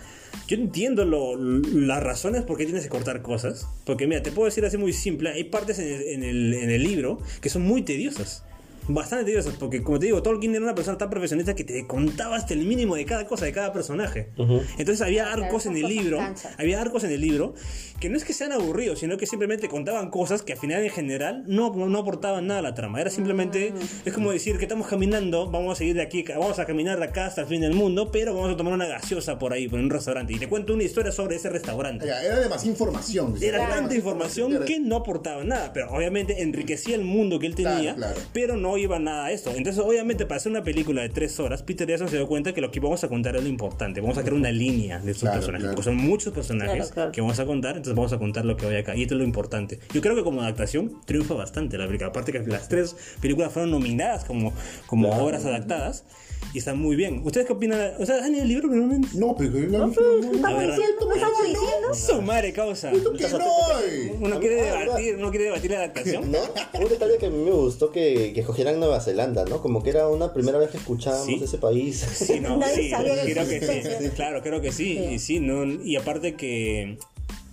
yo 0.48 0.58
entiendo 0.58 1.06
lo- 1.06 1.36
las 1.38 2.04
razones 2.04 2.44
por 2.44 2.58
qué 2.58 2.66
tienes 2.66 2.84
que 2.84 2.90
cortar 2.90 3.22
cosas. 3.22 3.68
Porque 3.86 4.08
mira, 4.08 4.22
te 4.22 4.32
puedo 4.32 4.46
decir 4.46 4.66
así 4.66 4.78
muy 4.78 4.94
simple, 4.94 5.30
hay 5.32 5.46
partes 5.46 5.80
en 5.80 5.88
el, 5.88 6.02
en 6.04 6.24
el- 6.24 6.54
en 6.54 6.70
el 6.70 6.84
libro 6.84 7.20
que 7.42 7.50
son 7.50 7.64
muy 7.64 7.82
tediosas. 7.82 8.44
Bastante 8.88 9.26
tediosas, 9.26 9.56
porque 9.60 9.84
como 9.84 10.00
te 10.00 10.06
digo, 10.06 10.22
Tolkien 10.24 10.54
era 10.56 10.64
una 10.64 10.76
persona 10.76 10.98
tan 10.98 11.10
profesionista 11.10 11.56
que 11.56 11.64
te 11.64 11.86
contaba 11.88 12.36
hasta 12.36 12.54
el 12.54 12.66
mínimo 12.66 12.96
de 12.96 13.06
cada 13.06 13.26
cosa, 13.26 13.46
de 13.46 13.52
cada 13.52 13.74
personaje. 13.74 14.30
Entonces 14.78 15.02
había 15.02 15.32
arcos 15.32 15.66
en 15.66 15.76
el 15.76 15.88
libro, 15.88 16.20
había 16.58 16.82
arcos 16.82 17.04
en 17.04 17.12
el 17.12 17.22
libro 17.22 17.54
que 18.00 18.10
no 18.10 18.18
es 18.18 18.24
que 18.24 18.34
sean 18.34 18.52
aburridos, 18.52 19.00
sino 19.00 19.18
que 19.18 19.26
simplemente 19.26 19.68
contaban 19.70 20.10
cosas 20.12 20.44
que 20.44 20.54
al 20.54 20.60
final 20.60 20.84
en 20.84 20.92
general 20.92 21.44
no, 21.48 21.74
no 21.74 21.98
aportaban 22.00 22.48
nada 22.48 22.60
a 22.60 22.64
la 22.64 22.74
trama. 22.76 23.02
Era 23.02 23.10
simplemente, 23.10 23.74
es 24.06 24.14
como 24.14 24.32
decir 24.32 24.58
que 24.58 24.66
estamos 24.66 24.88
caminando, 24.88 25.50
vamos 25.50 25.74
a 25.74 25.76
seguir 25.76 25.96
de 25.96 26.04
aquí, 26.04 26.24
vamos 26.24 26.60
a 26.60 26.66
caminar 26.66 27.00
de 27.00 27.06
acá 27.06 27.26
hasta 27.26 27.42
el 27.42 27.48
fin 27.48 27.62
del 27.62 27.74
mundo, 27.74 28.12
pero 28.12 28.34
vamos 28.36 28.54
a 28.54 28.58
tomar 28.58 28.74
una 28.74 28.86
gaseosa 28.86 29.40
por 29.40 29.52
ahí, 29.54 29.68
por 29.68 29.80
un 29.80 29.90
restaurante. 29.90 30.34
Y 30.34 30.38
te 30.38 30.48
cuento 30.48 30.74
una 30.74 30.84
historia 30.84 31.12
sobre 31.12 31.36
ese 31.38 31.50
restaurante. 31.50 32.06
Ya, 32.06 32.22
Era 32.24 32.40
demasiada 32.40 32.72
información. 32.72 33.34
dice. 33.34 33.48
Era 33.48 33.58
tanta 33.60 33.74
demasiada 33.76 33.96
información 33.96 34.66
que 34.66 34.80
no 34.80 34.96
aportaba 34.98 35.44
nada, 35.44 35.74
pero 35.74 35.92
obviamente 35.92 36.42
enriquecía 36.44 36.96
el 36.96 37.04
mundo 37.04 37.40
que 37.40 37.48
él 37.48 37.56
tenía, 37.56 37.96
Claro, 37.96 38.14
claro. 38.14 38.22
pero 38.32 38.58
no 38.58 38.77
iba 38.78 39.00
nada 39.00 39.26
a 39.26 39.32
esto. 39.32 39.52
Entonces, 39.56 39.82
obviamente, 39.84 40.26
para 40.26 40.38
hacer 40.38 40.52
una 40.52 40.64
película 40.64 41.02
de 41.02 41.10
tres 41.10 41.40
horas, 41.40 41.64
Peter 41.64 41.88
Jackson 41.88 42.10
se 42.10 42.18
dio 42.18 42.28
cuenta 42.28 42.54
que 42.54 42.62
lo 42.62 42.72
que 42.72 42.80
vamos 42.80 43.04
a 43.04 43.08
contar 43.10 43.36
es 43.36 43.44
lo 43.44 43.50
importante. 43.50 44.02
Vamos 44.02 44.18
a 44.18 44.22
crear 44.22 44.34
una 44.36 44.52
línea 44.52 45.00
de 45.00 45.14
Claro, 45.14 45.36
personajes, 45.38 45.64
claro. 45.64 45.76
porque 45.76 45.84
son 45.90 45.98
muchos 45.98 46.34
personajes 46.34 46.76
Claro, 46.76 46.94
claro. 46.94 47.12
que 47.12 47.22
vamos 47.22 47.40
a 47.40 47.46
contar, 47.46 47.78
entonces 47.78 47.96
vamos 47.96 48.14
a 48.14 48.18
contar 48.20 48.46
lo 48.46 48.58
que 48.58 48.66
vaya 48.66 48.80
acá. 48.80 48.96
Y 48.96 49.04
esto 49.04 49.16
es 49.16 49.20
lo 49.20 49.26
importante. 49.26 49.80
Yo 49.94 50.02
creo 50.02 50.16
que 50.16 50.24
como 50.24 50.42
adaptación 50.42 51.02
triunfa 51.06 51.34
bastante 51.34 51.78
la 51.78 51.86
película. 51.88 52.10
Aparte 52.10 52.32
que 52.32 52.40
las 52.40 52.68
tres 52.70 52.96
películas 53.22 53.52
fueron 53.52 53.72
nominadas 53.72 54.24
como, 54.26 54.54
como 54.86 55.10
obras 55.18 55.46
adaptadas 55.46 56.04
y 56.54 56.60
están 56.60 56.80
muy 56.80 56.96
bien. 56.96 57.22
¿Ustedes 57.26 57.48
qué 57.48 57.54
opinan? 57.54 57.94
O 58.00 58.06
sea, 58.06 58.18
¿han 58.24 58.32
leído 58.32 58.44
el 58.44 58.48
libro 58.50 58.70
primero? 58.70 59.02
No, 59.16 59.36
pero 59.36 59.52
la 59.60 59.80
No, 59.80 59.92
pero 59.94 60.06
¿qué 60.28 60.40
estamos 60.40 60.78
diciendo? 60.78 61.10
¿Qué 61.10 61.16
estamos 61.16 61.44
diciendo? 61.48 61.94
Su 61.94 62.22
madre 62.22 62.54
causa. 62.54 62.92
¿Tú 62.92 63.14
qué 63.18 63.28
no? 63.30 63.40
Uno 64.22 64.40
quiere 64.40 64.70
Ah, 64.70 64.80
debatir, 64.82 65.16
uno 65.18 65.30
quiere 65.32 65.46
debatir 65.46 65.72
la 65.72 65.78
adaptación. 65.78 66.32
¿No? 66.32 66.38
Un 66.80 66.90
detalle 66.90 67.18
que 67.20 67.26
a 67.26 67.30
mí 67.30 67.44
me 67.44 67.52
gustó 67.52 67.92
que, 67.92 68.32
que 68.34 68.44
escogieran 68.68 68.80
Nueva 68.80 69.00
Zelanda, 69.00 69.46
¿no? 69.46 69.62
Como 69.62 69.82
que 69.84 69.90
era 69.92 70.08
una 70.08 70.34
primera 70.34 70.58
vez 70.58 70.70
que 70.70 70.78
escuchábamos 70.78 71.26
Sí. 71.26 71.40
ese 71.44 71.58
país. 71.58 72.06
Sí, 72.14 72.40
no, 72.40 72.60
sí, 72.64 72.92
creo 72.92 73.48
que 73.48 73.62
sí, 74.02 74.10
claro, 74.16 74.42
creo 74.42 74.62
que 74.62 74.72
sí, 74.72 74.98
Sí. 74.98 75.14
y 75.14 75.20
sí, 75.20 75.40
no, 75.40 75.66
y 75.66 75.96
aparte 75.96 76.36
que 76.36 76.98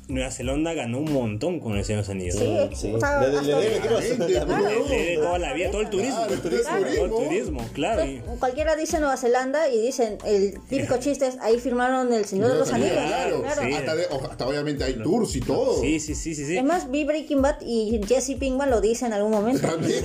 Nueva 0.09 0.31
Zelanda 0.31 0.75
ganó 0.75 0.99
un 0.99 1.13
montón 1.13 1.61
con 1.61 1.77
el 1.77 1.85
Señor 1.85 2.05
de 2.07 2.15
los 2.15 2.35
Anillos. 2.35 2.71
Sí, 2.75 2.89
Sí. 2.89 2.93
o 2.95 3.01
sea, 3.01 3.21
Le- 3.21 3.29
le- 3.29 3.37
hasta 3.39 3.47
le- 3.47 3.55
ahorita- 3.55 4.01
le- 4.01 4.09
le- 4.19 4.29
le- 4.29 4.45
Claro. 4.45 4.85
De, 4.89 4.97
de 5.05 5.17
toda 5.17 5.39
la 5.39 5.53
vida, 5.55 5.71
todo 5.71 5.81
el 5.81 5.91
turismo. 5.91 6.17
Claro, 6.17 6.35
el 6.35 6.41
turismo. 6.41 6.71
Todo 7.09 7.23
el 7.23 7.29
turismo, 7.29 7.69
claro. 7.73 8.03
Cualquiera 8.39 8.77
dice 8.77 8.99
Nueva 9.01 9.17
Zelanda 9.17 9.69
y 9.71 9.81
dicen, 9.81 10.19
el 10.27 10.61
típico 10.69 10.97
chiste 10.99 11.27
es, 11.27 11.39
ahí 11.41 11.59
firmaron 11.59 12.13
el 12.13 12.25
Señor 12.27 12.53
de 12.53 12.59
los 12.59 12.71
Anillos. 12.73 12.93
Claro, 12.93 13.43
Claro. 13.43 13.63
sí. 13.63 13.73
Hasta, 13.73 13.95
de- 13.97 14.07
o- 14.11 14.31
hasta 14.31 14.47
obviamente 14.47 14.85
hay 14.85 14.95
tours 14.95 15.35
y 15.37 15.41
todo. 15.41 15.81
Sí, 15.81 15.99
sí, 16.01 16.15
sí, 16.15 16.35
sí, 16.35 16.45
sí. 16.47 16.57
Es 16.59 16.65
más, 16.65 16.91
vi 16.91 17.05
Breaking 17.05 17.41
Bad 17.41 17.63
y 17.63 18.01
Jesse 18.07 18.37
Pinkman 18.39 18.71
lo 18.71 18.81
dice 18.81 19.07
en 19.07 19.13
algún 19.15 19.31
momento. 19.33 19.67
También. 19.67 20.05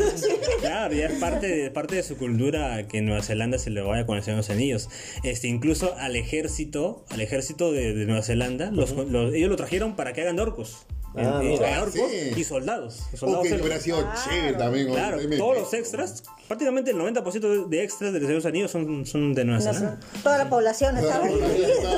Claro, 0.61 0.93
ya 0.93 1.07
es 1.07 1.13
parte 1.19 1.47
de, 1.47 1.71
parte 1.71 1.95
de 1.95 2.03
su 2.03 2.15
cultura 2.17 2.87
que 2.87 3.01
Nueva 3.01 3.21
Zelanda 3.21 3.57
se 3.57 3.69
le 3.69 3.81
vaya 3.81 4.05
con 4.05 4.17
el 4.17 4.23
Señor 4.23 4.37
de 4.37 4.41
los 4.41 4.49
Anillos. 4.49 4.89
Este, 5.23 5.47
incluso 5.47 5.95
al 5.97 6.15
ejército, 6.15 7.05
al 7.09 7.21
ejército 7.21 7.71
de, 7.71 7.93
de 7.93 8.05
Nueva 8.05 8.23
Zelanda, 8.23 8.71
los, 8.71 8.91
los- 8.91 9.33
ellos 9.33 9.49
lo 9.49 9.55
trajeron 9.55 9.88
para 9.95 10.13
que 10.13 10.21
hagan 10.21 10.39
orcos. 10.39 10.85
Ah, 11.15 11.41
Eh, 11.43 11.59
orcos 11.81 11.93
Sí. 11.93 12.31
y 12.35 12.43
soldados. 12.43 13.01
Hubiera 13.21 13.79
sido 13.79 14.05
chévere 14.23 14.53
también. 14.53 14.87
Claro, 14.87 15.17
todos 15.37 15.57
los 15.57 15.73
extras, 15.73 16.23
prácticamente 16.49 16.89
el 16.91 16.97
90% 16.97 17.67
de 17.67 17.83
extras 17.83 18.11
de 18.11 18.19
los 18.19 18.27
Señor 18.27 18.41
de 18.41 18.43
los 18.43 18.45
Anillos 18.47 18.71
son, 18.71 19.05
son 19.05 19.35
de 19.35 19.45
Nueva 19.45 19.63
No 19.63 19.71
Zelanda. 19.71 19.99
Toda 20.23 20.37
la 20.39 20.49
población 20.49 20.97
estaba 20.97 21.23
ahí. 21.25 21.39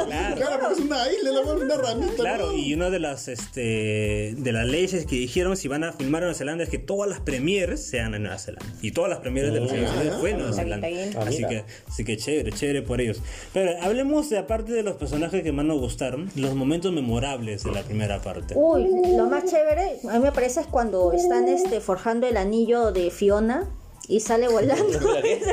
Claro. 0.05 0.35
Claro, 0.35 0.71
es 0.71 0.79
una 0.79 1.09
isla, 1.09 1.31
la 1.31 1.41
una 1.53 1.77
ramita. 1.77 2.15
Claro, 2.15 2.47
¿no? 2.47 2.57
y 2.57 2.73
una 2.73 2.89
de 2.89 2.99
las 2.99 3.29
este 3.29 4.35
de 4.37 4.51
las 4.51 4.67
leyes 4.67 5.05
que 5.05 5.15
dijeron 5.15 5.55
si 5.55 5.69
van 5.69 5.85
a 5.85 5.93
filmar 5.93 6.21
en 6.21 6.25
Nueva 6.25 6.37
Zelanda 6.37 6.65
es 6.65 6.69
que 6.69 6.79
todas 6.79 7.09
las 7.09 7.21
premieres 7.21 7.81
sean 7.81 8.13
en 8.13 8.23
Nueva 8.23 8.37
Zelanda. 8.37 8.65
Y 8.81 8.91
todas 8.91 9.09
las 9.09 9.19
premieres 9.19 9.53
de 9.53 9.61
los 9.61 9.69
Señor 9.69 9.85
de 9.85 9.89
los 9.89 9.99
Anillos 9.99 10.19
fue 10.19 10.31
en 10.31 10.37
Nueva 10.37 10.51
Está 10.51 10.63
Zelanda. 10.63 10.89
está 10.89 11.21
Así 11.21 11.45
que, 11.45 11.63
así 11.87 12.03
que 12.03 12.17
chévere, 12.17 12.51
chévere 12.51 12.81
por 12.81 12.99
ellos. 12.99 13.21
Pero 13.53 13.81
hablemos 13.81 14.29
de 14.29 14.37
aparte 14.37 14.73
de 14.73 14.83
los 14.83 14.97
personajes 14.97 15.43
que 15.43 15.53
más 15.53 15.65
nos 15.65 15.79
gustaron, 15.79 16.29
los 16.35 16.55
momentos 16.55 16.91
memorables 16.91 17.63
de 17.63 17.71
la 17.71 17.83
primera 17.83 18.21
parte. 18.21 18.53
Uy, 18.57 18.85
lo 19.15 19.27
más 19.27 19.45
chévere, 19.45 19.99
a 20.09 20.13
mí 20.13 20.19
me 20.19 20.31
parece 20.33 20.59
es 20.59 20.67
cuando 20.67 21.13
están 21.13 21.47
este 21.47 21.79
forjando 21.79 22.27
el 22.27 22.35
anillo 22.35 22.91
de 22.91 23.09
Fiona 23.11 23.69
y 24.07 24.19
sale 24.19 24.47
volando. 24.47 24.83
es 25.23 25.43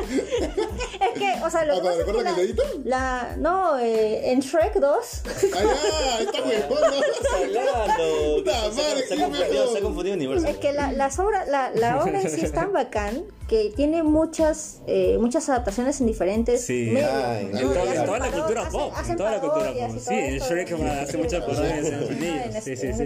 que, 1.19 1.35
o 1.45 1.51
sea, 1.51 1.65
lo 1.65 1.75
Ah, 1.75 1.77
que 1.77 1.83
pasa 1.83 1.91
es 1.93 1.97
que 1.99 2.05
¿recuerdan 2.05 2.35
la, 2.37 2.41
el 2.43 2.57
la- 2.85 3.35
no, 3.39 3.79
eh, 3.79 4.31
en 4.33 4.41
Shrek 4.41 4.75
2 4.75 5.23
Allá, 5.55 6.21
está 6.21 6.43
huevón, 6.43 6.79
madre, 8.75 9.07
Se 9.07 9.15
ha 9.15 9.19
confundido, 9.21 9.81
confundido 9.83 10.15
universo. 10.17 10.47
es 10.47 10.57
que 10.57 10.73
la, 10.73 10.93
las 10.93 11.19
obras, 11.19 11.47
la, 11.49 11.71
la 11.75 12.03
obra 12.03 12.21
en 12.21 12.31
sí 12.31 12.41
es 12.45 12.53
tan 12.53 12.73
bacán 12.73 13.25
que 13.49 13.73
tiene 13.75 14.03
muchas 14.03 14.83
eh, 14.87 15.17
muchas 15.21 15.49
adaptaciones 15.49 16.01
en 16.01 16.07
diferentes 16.07 16.65
Sí. 16.67 16.91
medios. 16.93 17.11
Ay, 17.13 17.47
En 17.47 17.53
¿no? 17.53 17.61
toda, 17.73 17.83
en 17.83 18.07
la 18.21 18.31
cultura 18.31 18.63
hacen- 18.63 18.73
pop, 18.73 18.93
en 19.09 19.17
toda 19.17 19.31
la 19.33 19.41
cultura 19.41 19.67
pop. 19.73 19.77
y 19.97 19.99
Sí, 19.99 20.05
todo 20.05 20.15
en. 20.19 20.39
Shrek 20.39 20.73
hace 21.03 21.17
muchas 21.19 21.45
parodias 21.47 21.73
en 21.79 21.85
Estados 21.87 22.11
Unidos. 22.11 22.37
En, 22.45 22.53
Sí, 22.53 22.59
este- 22.59 22.77
sí, 22.77 22.93
sí, 22.93 23.03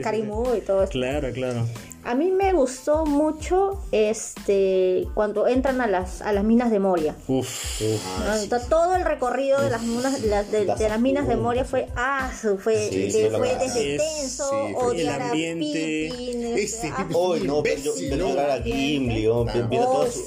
y 0.59 0.61
todo 0.63 0.83
esto. 0.83 0.93
Claro, 0.93 1.33
claro. 1.33 1.65
A 2.05 2.17
mí 2.17 2.33
me 2.33 2.53
gustó 2.53 3.07
mucho 3.07 3.81
este 3.93 5.07
cuando 5.15 5.47
entran 5.47 5.81
a 5.81 5.87
las 5.87 6.21
a 6.23 6.33
las 6.33 6.43
minas 6.43 6.73
de 6.73 6.81
Moria. 6.81 7.15
Uf. 7.29 7.81
¿no? 8.27 8.35
Entonces, 8.35 8.69
todo 8.69 8.97
el 8.97 9.05
recorrido 9.05 9.61
de 9.61 9.71
las 9.71 9.83
minas 9.83 10.21
de, 10.21 10.29
las- 10.29 10.51
de- 10.51 10.65
de 10.67 10.89
las 10.89 11.01
minas 11.01 11.29
de 11.29 11.37
Moria 11.37 11.65
fue 11.65 11.87
ah, 11.95 12.29
fue, 12.59 12.89
Sí, 12.91 13.13
de- 13.13 13.31
fue 13.31 13.55
desde 13.57 13.95
es- 13.95 14.03
tenso, 14.21 14.51
sí, 14.51 14.75
odiar 14.77 15.17
el 15.17 15.23
a 15.23 15.27
ambiente, 15.31 16.09
Pippin, 16.11 16.47
este, 16.57 16.89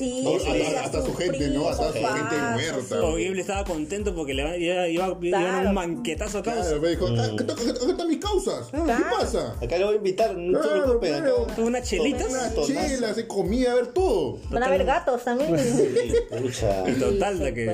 sí, 0.10 0.22
todo 0.24 0.39
sí, 0.39 0.62
hasta- 0.62 0.82
hasta 0.86 1.06
su 1.06 1.16
gente, 1.16 1.49
¿no? 1.49 1.68
Hasta 1.70 1.88
su 1.88 1.93
gente 1.93 2.36
muerta. 2.53 3.16
Ghibli 3.18 3.41
estaba 3.41 3.64
contento 3.64 4.16
porque 4.16 4.34
le 4.34 4.60
iba, 4.60 4.88
iba, 4.88 5.20
Claro. 5.20 5.70
un 5.70 5.74
manquetazo 5.76 6.39
a 6.39 6.43
causa. 6.43 6.62
Claro, 6.62 6.82
me 6.82 6.89
dijo, 6.89 7.08
"Ah, 7.08 7.30
¿qué 7.38 7.43
tal- 7.43 7.56
qué 7.58 7.64
tal- 7.66 7.80
qué 7.86 7.91
están 7.91 8.08
mis 8.08 8.20
causas? 8.20 8.68
¿Qué 8.72 9.03
pasa? 9.20 9.56
Acá 9.62 9.78
le 9.78 9.86
voy 9.86 9.93
a 9.93 9.97
invitar, 9.97 10.36
no 10.38 10.62
se 10.64 10.70
preocupen. 10.70 11.14
acá-. 11.16 11.62
Unas 11.62 11.89
chelitas. 11.89 12.30
Unas 12.30 12.53
chelas, 12.68 13.16
de 13.16 13.28
comida, 13.28 13.72
a 13.72 13.76
ver 13.76 13.88
todo. 13.88 14.39
Van 14.51 14.64
a 14.64 14.66
haber 14.68 14.86
gatos 14.86 15.24
también. 15.24 15.56
Pucha. 16.41 16.84
Total, 16.99 17.39
de 17.39 17.53
que. 17.53 17.66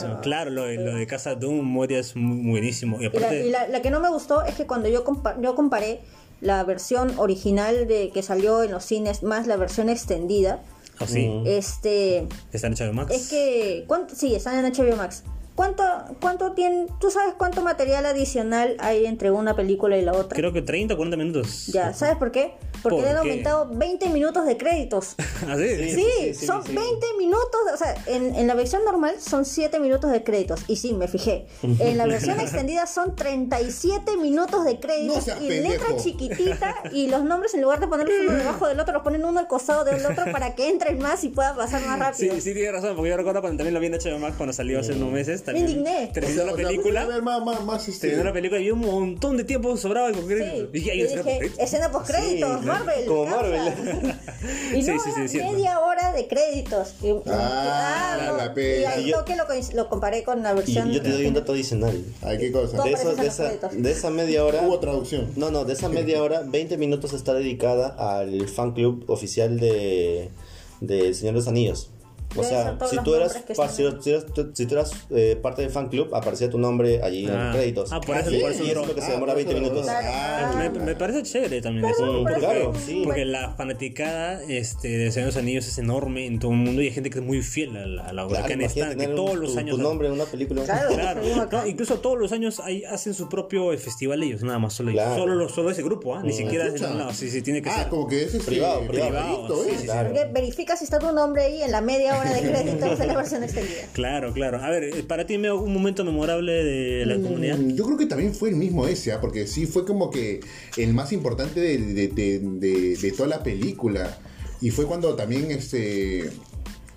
¿no? 0.00 0.20
Claro, 0.22 0.50
lo, 0.50 0.64
de- 0.64 0.76
lo 0.76 0.94
de 0.96 1.06
Casa 1.06 1.34
Doom, 1.34 1.64
Moria 1.64 1.98
es 1.98 2.16
muy 2.16 2.50
buenísimo. 2.50 2.98
Y 3.00 3.50
la, 3.50 3.82
que 3.82 3.90
no 3.90 4.00
me 4.00 4.08
gustó 4.10 4.42
es 4.44 4.54
que 4.54 4.66
cuando 4.66 4.88
yo 4.88 5.04
comparé 5.04 6.00
la 6.40 6.62
versión 6.64 7.12
original 7.18 7.86
de 7.86 8.10
que 8.10 8.22
salió 8.22 8.62
en 8.62 8.70
los 8.70 8.84
cines 8.84 9.22
más 9.22 9.46
la 9.46 9.56
versión 9.56 9.88
extendida, 9.88 10.60
así, 10.98 11.30
este 11.46 12.26
está 12.52 12.66
en 12.66 12.74
HBO 12.74 12.92
Max. 12.92 13.14
es 13.14 13.28
que 13.28 13.84
¿cuánto? 13.86 14.14
sí, 14.14 14.34
están 14.34 14.64
en 14.64 14.72
HBO 14.72 14.96
Max. 14.96 15.24
¿Cuánto 15.54 15.82
cuánto 16.20 16.52
tiene 16.52 16.86
tú 17.00 17.10
sabes 17.10 17.34
cuánto 17.36 17.60
material 17.62 18.06
adicional 18.06 18.76
hay 18.78 19.04
entre 19.04 19.30
una 19.30 19.54
película 19.54 19.98
y 19.98 20.02
la 20.02 20.12
otra? 20.12 20.36
Creo 20.36 20.52
que 20.52 20.62
30 20.62 20.94
o 20.94 20.96
40 20.96 21.16
minutos. 21.18 21.66
Ya, 21.66 21.92
¿sabes 21.92 22.16
por 22.16 22.32
qué? 22.32 22.54
Porque 22.82 22.96
¿Por 22.96 23.04
le 23.04 23.10
han 23.10 23.16
aumentado 23.18 23.68
20 23.72 24.08
minutos 24.10 24.46
de 24.46 24.56
créditos. 24.56 25.14
¿Así? 25.48 25.68
Sí. 25.76 25.90
Sí, 25.94 26.34
sí, 26.34 26.46
son 26.46 26.64
sí. 26.64 26.74
20 26.74 27.06
minutos, 27.18 27.60
o 27.72 27.76
sea, 27.76 27.94
en, 28.06 28.34
en 28.34 28.46
la 28.46 28.54
versión 28.54 28.84
normal 28.84 29.16
son 29.20 29.44
7 29.44 29.78
minutos 29.80 30.10
de 30.10 30.22
créditos. 30.22 30.60
Y 30.66 30.76
sí, 30.76 30.92
me 30.94 31.08
fijé. 31.08 31.46
En 31.62 31.98
la 31.98 32.06
versión 32.06 32.40
extendida 32.40 32.86
son 32.86 33.14
37 33.16 34.16
minutos 34.16 34.64
de 34.64 34.78
créditos 34.80 35.26
y 35.40 35.48
pendejo. 35.48 35.84
letra 35.84 35.96
chiquitita 35.96 36.74
y 36.92 37.08
los 37.08 37.22
nombres 37.24 37.54
en 37.54 37.62
lugar 37.62 37.80
de 37.80 37.86
ponerlos 37.88 38.14
uno 38.28 38.36
debajo 38.38 38.66
del 38.68 38.80
otro, 38.80 38.94
los 38.94 39.02
ponen 39.02 39.24
uno 39.24 39.38
al 39.40 39.46
costado 39.48 39.84
del 39.84 40.04
otro 40.04 40.24
para 40.32 40.54
que 40.54 40.68
entren 40.68 40.98
más 40.98 41.22
y 41.24 41.28
pueda 41.28 41.54
pasar 41.54 41.82
más 41.86 41.98
rápido. 41.98 42.34
Sí, 42.34 42.40
sí, 42.40 42.54
tiene 42.54 42.72
razón, 42.72 42.94
porque 42.96 43.10
yo 43.10 43.16
recuerdo 43.16 43.40
cuando 43.40 43.58
también 43.58 43.74
lo 43.74 43.80
vi 43.80 43.86
en 43.86 43.92
HBO 43.94 44.18
Max 44.18 44.34
cuando 44.36 44.52
salió 44.52 44.80
hace 44.80 44.92
unos 44.92 45.12
meses. 45.12 45.42
También 45.42 45.68
indigné. 45.68 46.10
Terminó 46.12 46.44
la 46.44 46.52
O 46.52 46.56
sea, 46.56 46.66
película. 46.66 47.06
Más, 47.22 47.42
más, 47.44 47.64
más 47.64 47.88
este. 47.88 48.08
Terminó 48.08 48.24
la 48.24 48.32
película 48.32 48.60
y 48.60 48.62
había 48.64 48.74
un 48.74 48.80
montón 48.80 49.36
de 49.36 49.44
tiempo 49.44 49.76
sobraba 49.76 50.12
con 50.12 50.20
Sí. 50.22 50.26
créditos. 50.28 50.68
Escena 50.70 50.70
dije, 50.72 51.16
post-créditos. 51.22 51.58
escena 51.58 51.90
post 51.90 52.06
créditos, 52.10 52.60
Sí, 52.60 52.66
Marvel. 52.72 53.04
como. 53.06 53.26
Marvel. 53.26 53.72
y 54.74 54.82
Sí, 54.82 54.90
no, 54.92 55.02
sí, 55.02 55.28
sí, 55.28 55.38
era 55.38 55.50
media 55.52 55.80
hora 55.80 56.12
de 56.12 56.26
créditos. 56.26 56.94
Y, 57.02 57.10
Ah, 57.26 58.14
claro, 58.16 58.36
la 58.36 58.54
pena. 58.54 58.80
y 58.80 58.84
al 58.84 59.00
Y 59.06 59.10
yo- 59.10 59.18
toque 59.18 59.36
lo, 59.36 59.44
lo 59.74 59.88
comparé 59.88 60.22
con 60.24 60.42
la 60.42 60.52
Y 60.52 60.54
versión. 60.56 60.90
yo 60.90 61.02
te 61.02 61.10
doy 61.10 61.26
un 61.26 61.34
dato 61.34 61.52
adicional. 61.52 62.02
Ay, 62.22 62.38
qué 62.38 62.52
cosa. 62.52 62.82
De, 62.82 62.92
eso- 62.92 63.10
aparece 63.10 63.42
de 63.42 63.54
esa, 63.54 63.68
de 63.68 63.90
esa 63.90 64.10
media 64.10 64.44
hora. 64.44 64.62
Hubo 64.66 64.78
traducción. 64.80 65.30
No, 65.36 65.50
no, 65.50 65.64
de 65.64 65.72
esa 65.74 65.88
media 65.88 66.22
hora, 66.22 66.42
20 66.46 66.76
minutos 66.78 67.12
está 67.12 67.34
dedicada 67.34 67.88
al 68.18 68.48
fan 68.48 68.72
club 68.72 69.04
oficial 69.08 69.58
de, 69.60 70.30
de 70.80 71.08
El 71.08 71.14
Señor 71.14 71.34
de 71.34 71.40
los 71.40 71.48
Anillos. 71.48 71.90
O 72.36 72.44
sea, 72.44 72.78
si 72.88 72.96
tú 73.02 73.14
eras, 73.14 73.32
si, 73.32 73.54
si 73.74 73.82
eras, 74.12 74.24
si 74.54 74.66
tú 74.66 74.74
eras 74.74 74.92
eh, 75.10 75.36
parte 75.40 75.62
del 75.62 75.70
fan 75.70 75.88
club, 75.88 76.14
aparecía 76.14 76.48
tu 76.48 76.58
nombre 76.58 77.02
allí 77.02 77.24
en 77.26 77.30
Ah. 77.32 77.44
los 77.46 77.56
créditos. 77.56 77.92
Ah, 77.92 78.00
por 78.00 78.16
eso- 78.16 78.24
por 78.40 78.50
eso 78.52 78.64
y 78.64 78.70
eso 78.70 78.80
es 78.82 78.86
lo 78.88 78.94
que 78.94 79.00
se 79.00 79.06
Ah, 79.08 79.10
demora 79.12 79.32
por 79.32 79.44
20 79.44 79.52
eso 79.52 79.60
minutos. 79.62 79.84
Claro. 79.86 80.56
Me, 80.58 80.70
me 80.70 80.94
parece 80.94 81.22
chévere 81.24 81.60
también 81.60 81.86
eso. 81.86 82.04
Mm, 82.06 82.24
Pero 82.24 82.38
claro, 82.38 82.72
sí. 82.86 83.02
Porque 83.04 83.24
la 83.24 83.50
fanaticada 83.54 84.42
este, 84.44 84.88
de 84.88 85.10
Señor 85.10 85.26
de 85.30 85.32
los 85.34 85.36
Anillos 85.42 85.66
es 85.66 85.78
enorme 85.78 86.26
en 86.26 86.38
todo 86.38 86.52
el 86.52 86.58
mundo 86.58 86.82
y 86.82 86.86
hay 86.86 86.92
gente 86.92 87.10
que 87.10 87.18
es 87.18 87.24
muy 87.24 87.42
fiel 87.42 87.76
a 87.76 87.86
la, 87.86 88.02
a 88.06 88.12
la 88.12 88.24
obra. 88.26 88.38
Claro, 88.40 88.46
que 88.48 88.52
imagínate 88.54 88.92
estado, 88.92 89.08
que 89.10 89.16
todos 89.16 89.30
un- 89.32 89.40
los 89.40 89.52
tu, 89.54 89.58
años. 89.58 89.76
tu 89.76 89.82
nombre 89.82 90.08
en 90.08 90.14
una 90.14 90.24
película. 90.24 90.64
Claro. 90.64 90.88
Claro, 91.00 91.22
no, 91.50 91.66
incluso 91.66 91.98
todos 92.00 92.18
los 92.18 92.30
años 92.32 92.60
hay, 92.60 92.84
hacen 92.84 93.14
su 93.14 93.28
propio 93.28 93.76
festival 93.78 94.22
ellos, 94.22 94.42
nada 94.42 94.58
más, 94.58 94.74
solo 94.74 94.90
ellos. 94.90 95.02
Solo, 95.16 95.48
solo 95.48 95.70
ese 95.70 95.82
grupo, 95.82 96.14
¿ah? 96.14 96.22
ni 96.22 96.32
siquiera 96.32 96.66
Escucha. 96.66 96.84
ningún 96.86 96.98
lado. 97.00 97.12
Sí, 97.14 97.30
sí, 97.30 97.42
tiene 97.42 97.62
que 97.62 97.70
Ah, 97.70 97.78
ser. 97.78 97.88
como 97.88 98.06
que 98.06 98.24
es 98.24 98.34
este, 98.34 98.44
Privado, 98.46 98.86
privado. 98.86 99.64
¿eh? 99.64 99.76
Porque 99.86 100.28
verifica 100.32 100.76
si 100.76 100.84
está 100.84 100.98
tu 100.98 101.10
nombre 101.12 101.42
ahí 101.44 101.62
en 101.62 101.70
la 101.72 101.80
media 101.80 102.19
hora 102.20 102.32
de 102.96 103.06
la 103.06 103.14
versión 103.16 103.42
extendida. 103.42 103.82
Claro, 103.92 104.32
claro. 104.32 104.58
A 104.62 104.70
ver, 104.70 104.84
eh, 104.84 105.02
para 105.02 105.26
ti, 105.26 105.38
Meo, 105.38 105.60
un 105.60 105.72
momento 105.72 106.04
memorable 106.04 106.52
de 106.64 107.06
la 107.06 107.14
comunidad. 107.16 107.58
Mm, 107.58 107.74
Yo 107.76 107.84
creo 107.86 107.96
que 107.96 108.06
también 108.06 108.34
fue 108.34 108.50
el 108.50 108.56
mismo 108.56 108.86
ese, 108.86 109.12
¿ah? 109.12 109.20
porque 109.20 109.46
sí 109.46 109.66
fue 109.66 109.84
como 109.84 110.10
que 110.10 110.40
el 110.76 110.92
más 110.94 111.12
importante 111.12 111.60
de, 111.60 111.78
de- 111.78 112.08
de- 112.08 112.38
de- 112.40 112.96
de 112.96 113.12
toda 113.12 113.28
la 113.28 113.42
película. 113.42 114.18
Y 114.60 114.70
fue 114.70 114.86
cuando 114.86 115.14
también 115.16 115.50
este. 115.50 116.30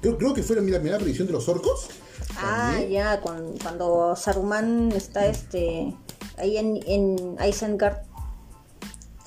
Creo, 0.02 0.18
creo 0.18 0.34
que 0.34 0.44
fue 0.44 0.56
la, 0.58 0.62
la 0.64 0.78
primera 0.80 0.98
aparición 0.98 1.28
de 1.28 1.34
los 1.34 1.48
orcos. 1.48 1.88
Ah, 2.38 2.80
ya, 2.90 3.20
cuando, 3.22 3.54
cuando 3.62 4.16
Saruman 4.16 4.92
está 4.92 5.28
este 5.28 5.94
ahí 6.38 6.58
en, 6.58 6.80
en 6.88 7.36
Isengard. 7.48 7.98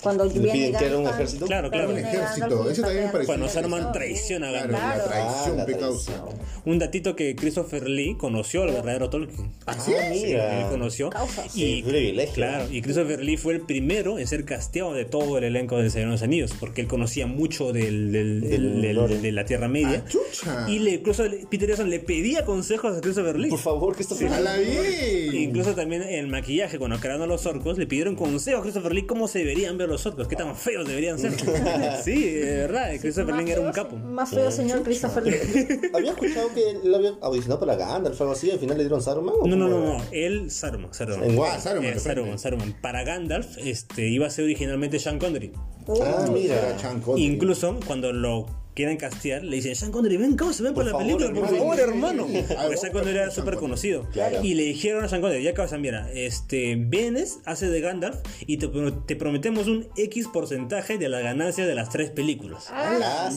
Cuando 0.06 0.24
¿Le 0.24 0.52
viene 0.52 0.78
que 0.78 0.86
era 0.86 0.98
un 0.98 1.06
ejército? 1.08 1.46
Claro, 1.46 1.70
claro. 1.70 1.90
Un 1.90 1.98
ejército, 1.98 2.70
ese 2.70 2.82
también 2.82 3.04
me 3.06 3.10
pareció 3.10 3.26
Cuando. 3.26 3.48
Saruman 3.48 3.92
traiciona 3.92 4.48
a 4.48 4.50
Claro, 4.52 4.72
Gandalf. 4.72 4.96
la 4.98 5.04
Claro. 5.04 5.10
traición, 5.10 5.54
Ah, 5.54 5.56
la 5.58 5.66
pecausa. 5.66 6.12
traición. 6.12 6.46
Un 6.64 6.78
datito 6.78 7.14
que 7.16 7.36
Christopher 7.36 7.88
Lee 7.88 8.16
conoció 8.18 8.62
al 8.64 8.72
verdadero 8.72 9.08
Tolkien. 9.10 9.50
¿Ah, 9.66 9.74
sí? 9.78 9.92
Ah, 9.98 10.08
mira. 10.10 10.60
Él 10.62 10.66
conoció. 10.70 11.10
Causas. 11.10 11.56
Y, 11.56 11.60
Sí, 11.76 11.82
privilegio. 11.86 12.34
Claro, 12.34 12.66
y 12.70 12.82
Christopher 12.82 13.22
Lee 13.22 13.36
fue 13.36 13.54
el 13.54 13.60
primero 13.60 14.18
en 14.18 14.26
ser 14.26 14.44
casteado 14.44 14.92
de 14.94 15.04
todo 15.04 15.38
el 15.38 15.44
elenco 15.44 15.76
de 15.78 15.90
Señor 15.90 16.08
de 16.08 16.12
los 16.12 16.22
Anillos, 16.22 16.52
porque 16.58 16.80
él 16.80 16.88
conocía 16.88 17.26
mucho 17.26 17.72
del, 17.72 18.10
del- 18.12 18.40
del- 18.40 18.82
del- 18.82 19.22
de 19.22 19.32
la 19.32 19.44
Tierra 19.44 19.68
Media. 19.68 20.02
Ah, 20.04 20.08
chucha. 20.08 20.66
y 20.68 20.78
le, 20.80 20.90
incluso 20.92 21.24
Peter 21.50 21.68
Jackson 21.68 21.90
le 21.90 22.00
pedía 22.00 22.44
consejos 22.44 22.96
a 22.96 23.00
Christopher 23.00 23.38
Lee. 23.38 23.50
Por 23.50 23.58
favor, 23.58 23.94
que 23.96 24.02
esto 24.02 24.16
¡A 24.32 24.40
la 24.40 24.56
bien! 24.56 25.34
Incluso 25.34 25.74
también 25.74 26.02
en 26.02 26.14
el 26.18 26.26
maquillaje, 26.26 26.78
cuando 26.78 26.98
crearon 26.98 27.22
a 27.22 27.26
los 27.26 27.46
orcos, 27.46 27.78
le 27.78 27.86
pidieron 27.86 28.16
consejos 28.16 28.60
a 28.60 28.62
Christopher 28.62 28.92
Lee 28.92 29.06
cómo 29.06 29.28
se 29.28 29.38
deberían 29.40 29.78
ver 29.78 29.88
los 29.88 29.95
los 29.96 30.06
otros, 30.06 30.28
qué 30.28 30.36
tan 30.36 30.54
feos 30.54 30.86
deberían 30.86 31.18
ser. 31.18 31.32
sí, 32.04 32.30
de 32.30 32.56
verdad, 32.66 32.90
Christopher 33.00 33.34
Lee 33.36 33.50
era 33.50 33.60
un 33.60 33.72
capo. 33.72 33.96
Más 33.96 34.30
feo, 34.30 34.50
señor 34.50 34.82
Christopher 34.82 35.24
Lee. 35.24 35.90
Había 35.94 36.10
escuchado 36.12 36.52
que 36.54 36.70
él 36.70 36.80
lo 36.84 36.96
había 36.98 37.12
audicionado 37.22 37.60
para 37.60 37.76
Gandalf 37.76 38.20
o 38.20 38.24
algo 38.24 38.34
así, 38.34 38.50
al 38.50 38.58
final 38.58 38.76
le 38.76 38.84
dieron 38.84 39.00
Saruman. 39.02 39.34
¿o 39.40 39.46
No, 39.46 39.56
no, 39.56 39.68
no, 39.68 39.80
no, 39.98 40.02
él, 40.12 40.50
Saruman, 40.50 40.92
Saruman. 40.92 41.24
En. 41.30 41.36
Saruman, 41.60 41.84
Eh, 41.84 41.88
frente. 41.92 42.00
Saruman, 42.00 42.38
Saruman. 42.38 42.76
Para 42.80 43.04
Gandalf 43.04 43.56
este, 43.58 44.06
iba 44.08 44.26
a 44.26 44.30
ser 44.30 44.44
originalmente 44.44 44.98
Sean 44.98 45.18
Connery. 45.18 45.52
Ah, 45.88 45.94
Era 46.24 46.30
mira. 46.30 46.78
Sean 46.78 47.00
Connery. 47.00 47.24
Incluso 47.24 47.78
cuando 47.86 48.12
lo 48.12 48.46
quieren 48.76 48.96
castear, 48.98 49.42
le 49.42 49.56
dicen, 49.56 49.74
Sean 49.74 49.90
Connery, 49.90 50.18
ven, 50.18 50.36
causa, 50.36 50.62
ven 50.62 50.74
Por 50.74 50.84
para 50.84 50.92
la 50.98 51.04
favor, 51.04 51.18
película, 51.18 51.40
por 51.40 51.48
hermano". 51.48 51.58
favor, 51.58 51.80
hermano. 51.80 52.26
Porque 52.62 52.76
Sean 52.76 52.92
Connery 52.92 53.16
era 53.18 53.30
súper 53.30 53.56
conocido. 53.56 54.06
Claro. 54.12 54.42
Y 54.44 54.54
le 54.54 54.62
dijeron 54.64 55.02
a 55.02 55.08
Sean 55.08 55.22
Connery, 55.22 55.42
ya 55.42 55.54
causa, 55.54 55.78
mira, 55.78 56.08
este, 56.12 56.76
vienes, 56.76 57.38
hace 57.46 57.68
de 57.70 57.80
Gandalf 57.80 58.18
y 58.46 58.58
te, 58.58 58.68
te 59.06 59.16
prometemos 59.16 59.66
un 59.66 59.88
X 59.96 60.28
porcentaje 60.32 60.98
de 60.98 61.08
la 61.08 61.20
ganancia 61.20 61.66
de 61.66 61.74
las 61.74 61.88
tres 61.88 62.10
películas. 62.10 62.66
Ah. 62.70 63.30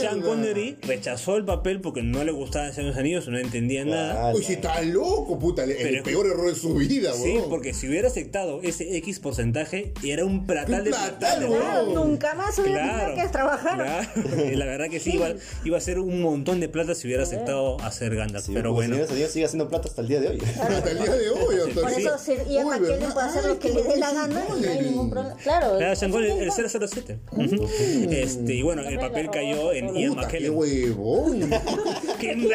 Sean 0.00 0.20
Connery 0.20 0.76
rechazó 0.82 1.36
el 1.36 1.44
papel 1.44 1.80
porque 1.80 2.02
no 2.02 2.24
le 2.24 2.32
gustaba 2.32 2.66
hacer 2.66 2.84
los 2.84 2.96
anillos, 2.96 3.28
no 3.28 3.38
entendía 3.38 3.84
nada. 3.84 4.30
Ah, 4.30 4.32
Uy, 4.34 4.42
si 4.42 4.54
está 4.54 4.82
loco, 4.82 5.38
puta. 5.38 5.62
El, 5.64 5.70
el 5.70 5.76
Pero- 5.76 6.02
peor 6.02 6.26
error 6.26 6.48
de 6.52 6.56
su 6.58 6.74
vida, 6.74 7.12
Sí, 7.12 7.36
porque 7.48 7.72
si 7.72 7.86
hubiera 7.88 8.08
aceptado 8.08 8.60
ese 8.62 8.96
X 8.96 9.20
porcentaje, 9.20 9.92
era 10.04 10.24
un 10.24 10.44
platal 10.46 10.82
de 10.82 10.90
platal. 10.90 11.46
Claro, 11.46 11.86
nunca 12.04 12.34
más 12.34 12.58
hubiera 12.58 12.98
tenido 13.06 13.22
que 13.22 13.28
trabajar. 13.28 13.76
claro. 13.76 14.08
La 14.72 14.78
verdad 14.78 14.90
que 14.90 15.00
sí, 15.00 15.10
iba, 15.14 15.28
iba 15.64 15.76
a 15.76 15.80
ser 15.80 15.98
un 15.98 16.22
montón 16.22 16.60
de 16.60 16.68
plata 16.70 16.94
si 16.94 17.06
hubiera 17.06 17.24
aceptado 17.24 17.78
hacer 17.80 18.16
Gandalf. 18.16 18.46
Sí, 18.46 18.52
pero 18.54 18.74
pues, 18.74 18.88
bueno. 18.88 18.94
señor, 18.94 19.08
señor 19.16 19.28
sigue 19.30 19.44
haciendo 19.44 19.68
plata 19.68 19.88
hasta 19.88 20.00
el 20.00 20.08
día 20.08 20.20
de 20.20 20.28
hoy. 20.28 20.38
Hasta 20.60 20.90
el 20.90 20.98
día 20.98 21.14
de 21.14 21.28
hoy. 21.30 21.56
hasta 21.68 21.80
Por 21.82 21.92
el- 21.92 21.98
eso 22.06 22.16
Uy, 22.60 22.64
McKellen 22.64 23.00
¿verdad? 23.00 23.12
puede 23.14 23.26
hacer 23.26 23.44
lo 23.44 23.58
que 23.58 23.68
le 23.68 23.82
dé 23.82 23.96
la 23.98 24.12
gana 24.12 24.44
y 24.58 24.60
no 24.62 24.70
hay 24.70 24.80
ningún 24.80 25.10
problema. 25.10 25.36
Claro. 25.42 25.76
Claro, 25.78 25.92
el 26.02 26.12
Bond. 26.12 26.50
007. 26.88 27.18
Ujú. 27.32 27.68
Este, 28.10 28.54
y 28.54 28.62
bueno, 28.62 28.82
el 28.82 28.98
papel 28.98 29.30
cayó 29.30 29.72
en 29.72 29.94
Ian 29.94 30.14
Puta, 30.14 30.28
qué 30.28 30.50
McKellen. 30.50 30.54
huevón. 30.56 31.50
Qué. 32.20 32.48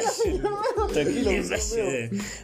Tranquilo. 0.93 1.31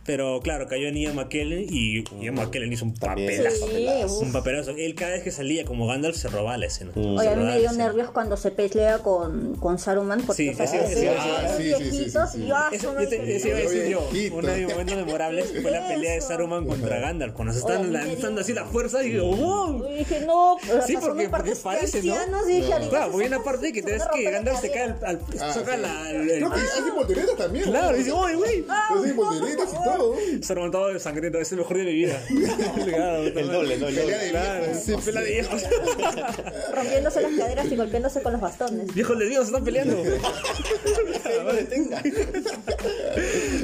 Pero 0.06 0.40
claro, 0.42 0.68
cayó 0.68 0.88
en 0.88 0.96
Ian 0.98 1.16
McKellen 1.16 1.66
y 1.70 2.04
Ian 2.22 2.36
McKellen 2.36 2.72
hizo 2.72 2.86
un 2.86 2.94
papelazo. 2.94 3.68
Sí. 3.68 3.88
Un 4.22 4.32
papelazo. 4.32 4.72
Él 4.78 4.96
cada 4.96 5.12
vez 5.14 5.24
que 5.24 5.32
salía 5.32 5.66
como 5.66 5.88
Gandalf 5.88 6.16
se 6.18 6.28
robaba 6.28 6.58
la 6.58 6.66
escena. 6.68 6.92
Mm. 6.96 7.18
Oye, 7.18 7.30
a 7.30 7.36
mí 7.36 7.44
me 7.44 7.60
dio 7.60 7.72
nervios 7.72 8.12
cuando 8.12 8.38
se 8.38 8.52
pelea 8.52 9.00
con, 9.00 9.56
con 9.64 9.80
Saruman 9.80 10.22
porque 10.24 10.44
Sí, 10.44 10.54
sí, 10.54 10.68
sí, 10.68 11.08
ah, 11.08 12.68
ah, 12.68 12.70
Eso, 12.74 13.00
yo 13.00 13.08
te, 13.08 13.36
eso 13.36 13.48
iba 13.48 13.58
a 13.58 13.62
decir 13.62 13.86
yo. 13.88 14.08
Viejito. 14.12 14.36
Uno 14.36 14.48
de 14.50 14.58
mis 14.58 14.68
momentos 14.70 14.96
memorables 14.98 15.46
fue 15.62 15.72
la 15.72 15.88
pelea 15.88 16.14
de. 16.16 16.22
Saruman 16.22 16.66
contra 16.68 17.00
Gandalf. 17.00 17.34
Cuando 17.34 17.54
se 17.54 17.64
Oye, 17.64 17.74
están 17.76 17.94
lanzando 17.94 18.42
así 18.42 18.54
la 18.54 18.66
fuerza 18.66 19.02
y 19.04 19.12
digo, 19.12 19.34
wow. 19.36 19.88
Y 19.90 20.00
dije, 20.00 20.20
no, 20.26 20.58
pero 20.68 20.86
Sí, 20.86 20.98
porque- 21.00 21.30
parece, 21.30 22.04
¿no? 22.04 22.16
y 22.50 22.54
dije, 22.56 22.68
Claro, 22.68 22.84
se 22.84 23.12
porque 23.12 23.24
hay 23.24 23.28
una 23.28 23.38
saca- 23.38 23.44
parte 23.44 23.72
que 23.74 23.82
te 23.82 23.92
ves 23.94 24.04
que 24.14 24.24
Gandalf 24.32 24.60
se 24.60 24.72
cae 24.72 24.84
al, 24.84 24.98
al- 25.06 25.20
Ah, 25.40 25.54
saca 25.54 25.78
la, 25.78 26.08
Creo 26.12 26.50
que 26.52 26.60
hace 26.60 26.92
volteretas 26.94 27.38
también. 27.38 27.66
Claro, 27.66 27.98
dice, 27.98 28.12
weón. 28.12 28.26
¡oy, 28.26 28.34
güey! 28.36 28.66
Hace 28.70 29.14
volteretas 29.14 29.70
y 29.72 29.84
todo. 29.84 30.16
Saruman 30.42 30.72
todo 30.72 31.00
sangriento, 31.00 31.40
es 31.40 31.52
el 31.54 31.60
mejor 31.60 31.78
de 31.78 31.84
mi 31.86 31.94
vida. 31.94 32.22
Claro, 32.86 33.24
El 33.24 33.34
doble, 33.48 33.78
¿no? 33.78 33.88
El 33.88 33.96
Pelea 33.96 34.60
doble. 34.60 35.22
de 35.22 35.32
viejos. 35.32 35.62
de 35.62 36.76
rompiéndose 36.76 37.22
las 37.22 37.32
caderas 37.34 37.72
y 37.72 37.76
golpeándose 37.76 38.22
con 38.22 38.34
los 38.34 38.42
bastones. 38.42 38.94
Viejos 38.94 39.18
de 39.20 39.30
Dios, 39.30 39.52
están 39.58 39.64
peleando. 39.66 39.98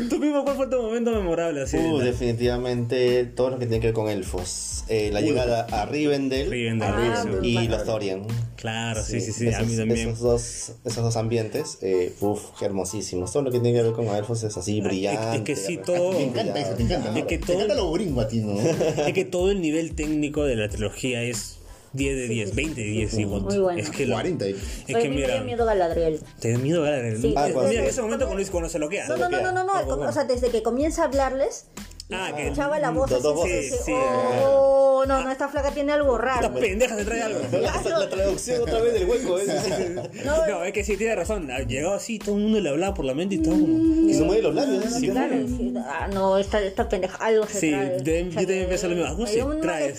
Tú 0.10 0.20
mismo, 0.20 0.44
¿cuál 0.44 0.56
fue 0.56 0.68
tu 0.68 0.82
momento 0.82 1.12
memorable? 1.12 1.62
Así, 1.64 1.78
Uh, 1.78 2.00
de- 2.00 2.06
definitivamente 2.06 3.26
todo 3.26 3.52
lo 3.52 3.60
que 3.60 3.66
tiene 3.66 3.80
que 3.82 3.88
ver 3.88 3.94
con 3.94 4.10
elfos. 4.10 4.84
Eh, 4.88 5.10
la 5.14 5.22
llegada 5.22 5.68
a 5.72 5.86
Rivendell, 5.86 6.50
Rivendell, 6.50 6.90
Ah, 6.92 7.24
Rivendell. 7.26 7.46
y 7.46 7.68
los 7.68 7.84
Thorian. 7.86 8.24
Claro, 8.56 9.02
sí, 9.04 9.22
sí, 9.22 9.32
sí, 9.32 9.48
a 9.54 9.60
mí 9.62 9.74
esos, 9.74 9.78
también. 9.78 10.10
Esos 10.10 10.20
dos, 10.20 10.72
esos 10.84 11.04
dos 11.04 11.16
ambientes, 11.16 11.78
eh, 11.82 12.14
uf, 12.20 12.42
qué 12.58 12.66
hermosísimos. 12.66 13.32
Todo 13.32 13.44
lo 13.44 13.52
que 13.52 13.60
tiene 13.60 13.78
que 13.78 13.84
ver 13.84 13.94
con 13.94 14.08
elfos 14.08 14.44
es 14.44 14.58
así 14.58 14.82
brillante. 14.82 15.38
es 15.38 15.42
que 15.44 15.56
sí, 15.56 15.78
todo- 15.78 16.14
Me 16.14 16.24
encanta 16.24 16.60
eso, 16.60 16.74
te 16.74 16.84
encanta. 16.84 17.18
Es 17.18 17.26
que 17.26 17.38
Te 17.38 17.46
todo- 17.46 17.56
encanta 17.58 17.76
lo 17.76 17.92
gringo 17.92 18.22
a 18.22 18.28
ti, 18.28 18.40
¿no? 18.40 18.60
Es 19.08 19.14
que 19.14 19.26
todo 19.26 19.52
el 19.52 19.62
nivel 19.62 19.94
técnico 19.96 20.44
de 20.44 20.56
la 20.56 20.68
trilogía 20.70 21.22
es 21.24 21.59
10 21.94 22.16
de 22.16 22.28
10, 22.28 22.56
20 22.56 22.82
de 22.82 22.88
10 22.88 23.14
igual. 23.16 23.42
Muy 23.42 23.58
bueno. 23.58 23.80
Es 23.80 23.90
que, 23.90 24.06
lo- 24.06 24.14
40. 24.16 24.46
es 24.48 24.56
que 24.88 25.10
mira, 25.10 25.36
dio 25.36 25.44
miedo 25.44 25.66
Galadriel. 25.66 26.20
te 26.40 26.58
miedo 26.58 26.86
Sí, 27.20 27.34
Ah, 27.36 27.48
mira, 27.48 27.82
en 27.82 27.86
ese 27.86 28.02
momento 28.02 28.28
cuando, 28.28 28.52
cuando 28.52 28.70
se 28.70 28.80
lo 28.80 28.90
queda. 28.90 29.08
No, 29.08 29.18
no, 29.18 29.30
no, 29.30 29.42
no, 29.42 29.52
no, 29.52 29.64
no, 29.64 29.74
Ah, 29.74 29.82
bueno. 29.84 30.10
o 30.10 30.12
sea, 30.12 30.24
desde 30.26 30.50
que 30.50 30.62
comienza 30.64 31.02
a 31.02 31.06
hablarles, 31.06 31.66
Ah, 32.12 32.32
que 32.36 32.43
escuchaba 32.43 32.80
la 32.80 32.89
voz 32.89 33.12
así, 33.12 33.22
dos 33.22 33.36
voces. 33.36 33.70
Sí, 33.70 33.78
sí. 33.86 33.91
oh, 33.93 35.03
no, 35.07 35.22
no, 35.24 35.32
esta 35.32 35.47
flaca 35.47 35.70
tiene 35.72 35.91
algo 35.93 36.18
raro. 36.18 36.47
esta 36.47 36.60
pendeja 36.60 36.95
se 36.95 37.05
trae 37.05 37.22
algo. 37.22 37.39
La, 37.51 37.99
la 37.99 38.10
traducción 38.10 38.62
otra 38.64 38.82
vez 38.82 38.93
del 38.93 39.07
hueco, 39.07 39.38
¿eh? 39.39 39.45
No, 40.26 40.64
es 40.64 40.74
que 40.74 40.84
sí, 40.84 40.97
tiene 40.97 41.16
razón. 41.16 41.51
Ha 41.51 41.60
llegado 41.60 41.93
así, 41.93 42.18
todo 42.18 42.36
el 42.36 42.41
mundo 42.41 42.60
le 42.62 42.70
hablaba 42.70 42.95
por 42.95 43.05
la 43.05 43.14
mente 43.14 43.36
y 43.36 43.38
todo. 43.43 43.53
Y 43.55 44.14
se 44.14 44.24
mueve 44.24 44.41
los 44.41 44.55
labios. 44.55 44.86
¿eh? 44.86 44.89
Sí, 44.99 45.10
Claro, 45.10 45.36
sí, 45.47 45.74
ah, 45.78 46.07
no, 46.12 46.38
esta, 46.39 46.60
esta 46.62 46.89
pendeja, 46.89 47.16
algo 47.24 47.45
se 47.47 47.60
Sí, 47.60 47.70
trae. 47.72 47.89
yo 47.91 47.95
también- 47.97 48.30
yo 48.32 48.36
también 48.39 48.70
pensé 48.70 48.88
lo 48.89 48.95
mismo. 48.95 49.10
Algo 49.10 49.28
se 49.28 49.43
trae. 49.62 49.93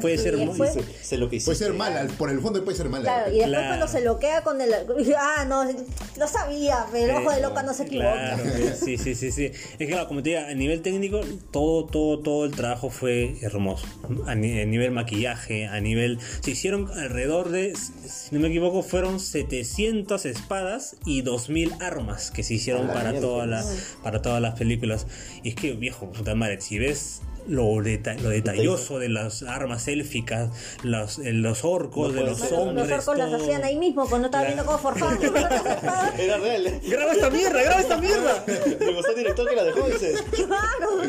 Puede 0.00 0.16
Sí, 0.18 0.22
ser 0.24 0.36
muy- 0.38 0.68
sé 1.02 1.16
lo 1.18 1.28
que 1.30 1.36
hiciste. 1.36 1.50
Puede 1.54 1.58
ser 1.58 1.72
mala, 1.72 2.06
por 2.18 2.30
el 2.30 2.40
fondo 2.40 2.64
puede 2.64 2.76
ser 2.76 2.88
mala. 2.88 3.04
Claro, 3.04 3.28
y 3.30 3.34
después 3.38 3.48
Claro. 3.50 3.68
cuando 3.68 3.88
se 3.88 4.00
lo 4.00 4.18
queda 4.18 4.42
con 4.42 4.60
el... 4.60 4.74
Ah, 5.16 5.44
no, 5.46 5.64
lo 5.64 6.26
sabía, 6.28 6.86
pero 6.92 7.16
el 7.18 7.24
ojo 7.24 7.34
de 7.34 7.40
loca 7.40 7.62
no 7.62 7.72
se 7.74 7.84
equivoca. 7.84 8.12
Claro, 8.12 8.42
sí, 8.84 8.98
sí, 8.98 9.14
sí, 9.14 9.30
sí. 9.30 9.46
Es 9.46 9.76
que 9.78 9.86
claro, 9.86 10.08
como 10.08 10.22
te 10.22 10.30
digo, 10.30 10.42
a 10.42 10.54
nivel 10.54 10.82
técnico, 10.82 11.20
todo, 11.50 11.84
todo, 11.86 12.18
todo 12.20 12.44
el 12.44 12.50
trabajo 12.52 12.90
fue 12.90 13.36
hermoso. 13.42 13.86
A, 14.26 14.34
ni- 14.34 14.60
a 14.60 14.66
nivel 14.66 14.90
maquillaje, 14.90 15.66
a 15.66 15.80
nivel... 15.80 16.18
Se 16.40 16.50
hicieron 16.50 16.88
alrededor 16.90 17.50
de, 17.50 17.74
si 17.76 18.34
no 18.34 18.40
me 18.40 18.48
equivoco, 18.48 18.82
fueron 18.82 19.20
700 19.20 20.24
espadas 20.26 20.96
y 21.06 21.22
2000 21.22 21.74
armas 21.80 22.30
que 22.30 22.42
se 22.42 22.54
hicieron 22.54 22.88
para, 22.88 23.10
mierda. 23.12 23.20
todas 23.20 23.48
las 23.48 23.96
para 24.02 24.20
todas 24.22 24.42
las 24.42 24.58
películas. 24.58 25.06
Y 25.42 25.50
es 25.50 25.54
que, 25.54 25.72
viejo, 25.74 26.10
puta 26.10 26.34
madre, 26.34 26.60
si 26.60 26.78
ves... 26.78 27.22
Lo, 27.46 27.64
deta- 27.82 28.14
lo 28.22 28.30
detalloso 28.30 28.98
de 28.98 29.08
las 29.10 29.42
armas 29.42 29.86
élficas, 29.88 30.48
los, 30.82 31.18
eh, 31.18 31.32
los 31.32 31.64
orcos, 31.64 32.12
No 32.14 32.20
de 32.20 32.26
los 32.30 32.38
ser. 32.38 32.50
Los 32.52 32.60
hombres. 32.60 32.90
orcos 32.90 33.18
las 33.18 33.30
todo. 33.30 33.42
hacían 33.42 33.64
ahí 33.64 33.76
mismo, 33.76 34.08
cuando 34.08 34.26
estaba 34.28 34.44
viendo 34.44 34.64
cómo 34.64 34.78
espadas. 34.92 35.18
Era 36.18 36.38
real. 36.38 36.66
¿eh? 36.66 36.80
¡Graba 36.88 37.12
esta 37.12 37.30
mierda! 37.30 37.62
¡Graba 37.62 37.80
esta 37.80 37.96
mierda! 37.98 38.44
Me 38.80 38.92
gustó 38.94 39.10
el 39.10 39.16
director 39.18 39.48
que 39.48 39.56
la 39.56 39.64
dejó, 39.64 39.88
dice. 39.88 40.14
Claro, 40.32 41.02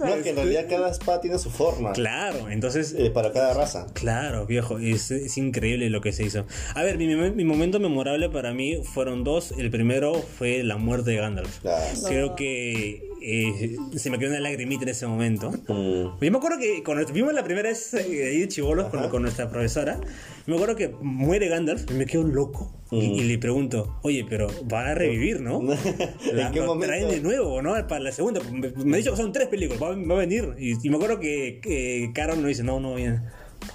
No, 0.00 0.06
es 0.14 0.22
que 0.22 0.30
en 0.30 0.36
realidad 0.36 0.66
cada 0.68 0.90
espada 0.90 1.20
tiene 1.20 1.38
su 1.38 1.50
forma. 1.50 1.92
Claro, 1.92 2.48
entonces 2.48 2.94
eh, 2.96 3.10
para 3.10 3.32
cada 3.32 3.52
raza. 3.54 3.86
Claro, 3.92 4.46
viejo, 4.46 4.78
es, 4.78 5.10
es 5.10 5.36
increíble 5.38 5.90
lo 5.90 6.00
que 6.00 6.12
se 6.12 6.24
hizo. 6.24 6.46
A 6.74 6.82
ver, 6.82 6.96
mi, 6.98 7.06
mi- 7.14 7.30
mi 7.32 7.44
momento 7.44 7.80
memorable 7.80 8.30
para 8.30 8.52
mí 8.54 8.78
fueron 8.82 9.24
dos. 9.24 9.52
El 9.58 9.70
primero 9.70 10.14
fue 10.38 10.62
la 10.62 10.76
muerte 10.78 11.10
de 11.10 11.16
Gandalf. 11.18 11.58
Claro. 11.60 11.84
Creo 12.06 12.34
que 12.34 13.11
eh, 13.24 13.76
se 13.96 14.10
me 14.10 14.18
quedó 14.18 14.30
una 14.30 14.40
lagrimita 14.40 14.82
en 14.82 14.88
ese 14.90 15.06
momento. 15.06 15.50
Mm. 15.50 16.18
Yo 16.20 16.30
me 16.30 16.36
acuerdo 16.38 16.58
que 16.58 16.82
cuando 16.82 17.04
vimos 17.12 17.32
la 17.32 17.44
primera 17.44 17.68
vez 17.68 17.94
eh, 17.94 18.28
ahí 18.28 18.40
de 18.40 18.48
chivolos 18.48 18.88
con, 18.88 19.08
con 19.08 19.22
nuestra 19.22 19.48
profesora, 19.48 20.00
me 20.46 20.54
acuerdo 20.54 20.76
que 20.76 20.88
muere 21.00 21.48
Gandalf 21.48 21.90
y 21.90 21.94
me 21.94 22.06
quedo 22.06 22.24
loco. 22.24 22.70
Y, 22.90 22.96
Mm. 23.08 23.14
y 23.14 23.22
le 23.24 23.38
pregunto, 23.38 23.98
oye, 24.02 24.26
pero 24.28 24.48
va 24.70 24.88
a 24.90 24.94
revivir, 24.94 25.40
¿no? 25.40 25.60
¿En 26.30 26.52
qué 26.52 26.60
momento? 26.60 26.86
traen 26.88 27.08
de 27.08 27.20
nuevo, 27.20 27.62
¿no? 27.62 27.72
Para 27.86 28.00
la 28.00 28.12
segunda. 28.12 28.40
Me, 28.52 28.70
me 28.84 28.96
ha 28.96 28.98
dicho 28.98 29.12
que 29.12 29.16
son 29.16 29.32
tres 29.32 29.48
películas, 29.48 29.82
va, 29.82 29.96
va 29.96 30.14
a 30.14 30.18
venir. 30.18 30.54
Y, 30.58 30.72
y 30.86 30.90
me 30.90 30.96
acuerdo 30.96 31.18
que, 31.18 31.60
que 31.62 32.10
Carol 32.14 32.36
nos 32.36 32.48
dice, 32.48 32.62
no, 32.64 32.80
no, 32.80 32.94
bien. 32.96 33.22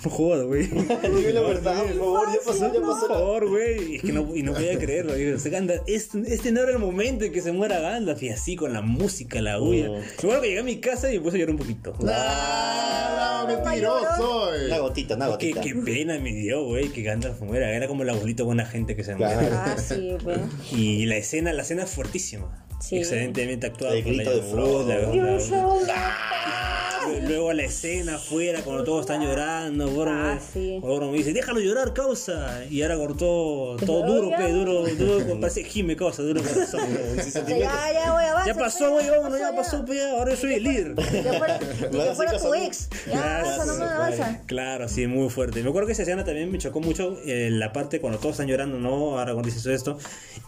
No 0.03 0.09
jodas, 0.11 0.45
güey. 0.45 0.67
Dime 0.67 1.33
la 1.33 1.41
verdad, 1.41 1.83
por 1.83 1.95
favor, 1.97 2.27
ya 2.33 2.39
pasó, 2.45 2.73
ya 2.73 2.79
Por 2.79 2.89
pasó. 2.93 3.07
favor, 3.07 3.49
güey. 3.49 3.95
Y, 3.95 3.99
que 3.99 4.13
no, 4.13 4.35
y 4.35 4.43
no 4.43 4.53
podía 4.53 4.77
creerlo. 4.77 5.13
Digo, 5.15 5.38
"Se 5.39 5.49
Gandalf, 5.49 5.81
este, 5.88 6.21
este 6.27 6.51
no 6.51 6.61
era 6.61 6.71
el 6.71 6.79
momento 6.79 7.25
en 7.25 7.31
que 7.33 7.41
se 7.41 7.51
muera 7.51 7.79
Gandalf. 7.79 8.21
Y 8.23 8.29
así 8.29 8.55
con 8.55 8.73
la 8.73 8.81
música, 8.81 9.41
la 9.41 9.59
huya. 9.61 9.89
Me 9.89 9.97
acuerdo 10.05 10.41
que 10.41 10.47
llegué 10.49 10.59
a 10.59 10.63
mi 10.63 10.77
casa 10.79 11.11
y 11.11 11.17
me 11.17 11.21
puse 11.23 11.38
a 11.38 11.39
llorar 11.39 11.51
un 11.55 11.59
poquito. 11.59 11.93
¡Ah, 12.07 13.45
mentiroso! 13.47 14.55
eh. 14.55 14.65
Una 14.67 14.79
gotita, 14.79 15.15
una 15.15 15.25
Qué, 15.38 15.51
gotita. 15.53 15.61
qué 15.61 15.75
pena 15.75 16.19
me 16.19 16.33
dio, 16.33 16.63
güey, 16.65 16.89
que 16.89 17.01
Gandalf 17.03 17.41
muera. 17.41 17.71
Era 17.75 17.88
como 17.88 18.03
el 18.03 18.09
abuelito 18.09 18.45
buena 18.45 18.65
gente 18.65 18.95
que 18.95 19.03
se 19.03 19.15
Claro. 19.15 19.39
muere. 19.41 19.55
Ah, 19.55 19.75
sí, 19.88 20.15
pues. 20.23 20.39
Y 20.71 21.05
la 21.05 21.17
escena, 21.17 21.53
la 21.53 21.61
escena 21.63 21.83
es 21.83 21.89
fuertísima. 21.89 22.65
Sí. 22.79 22.97
Excelentemente 22.97 23.65
actuada. 23.67 23.95
El 23.95 24.03
por 24.03 24.11
la 24.13 24.17
grito 24.23 24.29
de 24.31 24.41
Diana 24.41 24.51
Frodo. 24.53 24.88
La- 24.88 25.88
la- 25.88 26.76
Luego 27.28 27.53
la 27.53 27.64
escena 27.64 28.16
afuera 28.16 28.62
cuando 28.64 28.84
todos 28.84 29.01
están 29.01 29.22
llorando, 29.22 29.89
Goro, 29.89 30.12
Ah, 30.14 30.39
sí. 30.53 30.80
Dice, 31.14 31.34
déjalo 31.34 31.60
llorar, 31.60 31.93
causa. 31.93 32.64
Y 32.70 32.82
ahora 32.82 32.97
cortó 32.97 33.78
todo 33.86 34.05
duro, 34.05 34.30
ya. 34.30 34.38
pe, 34.38 34.51
duro, 34.51 34.84
duro, 34.88 35.39
parece 35.41 35.64
Jime, 35.64 35.95
causa, 35.95 36.22
duro 36.24 36.41
corazón. 36.43 36.82
Ya, 37.47 37.55
ya, 37.93 38.12
voy, 38.14 38.24
avanza. 38.24 38.45
ya 38.47 38.53
pasó, 38.55 38.91
güey, 38.91 39.10
vámonos, 39.10 39.39
ya 39.39 39.55
pasó, 39.55 39.86
pe, 39.86 39.95
ya, 39.95 40.12
ahora 40.12 40.32
yo 40.32 40.38
soy 40.38 40.53
el 40.55 40.64
líder. 40.64 40.95
Que 40.95 41.24
fuera, 42.16 42.38
tu 42.38 42.53
ex. 42.53 42.89
Ya, 43.08 43.39
avanza, 43.39 43.66
no 43.66 43.76
me 43.76 43.86
avanza. 43.86 44.41
Claro, 44.45 44.88
sí, 44.89 45.08
muy 45.08 45.30
fuerte. 45.30 45.64
Me 45.64 45.70
acuerdo 45.70 45.88
que 45.88 45.93
esa 45.93 46.03
escena 46.03 46.24
también 46.24 46.51
me 46.51 46.58
chocó 46.58 46.80
mucho 46.80 47.18
eh, 47.26 47.49
la 47.51 47.74
parte 47.74 47.99
cuando 47.99 48.20
todos 48.20 48.34
están 48.34 48.47
llorando, 48.47 48.78
¿no? 48.80 49.18
Ahora 49.20 49.34
cuando 49.34 49.49
dices 49.49 49.66
esto. 49.66 49.97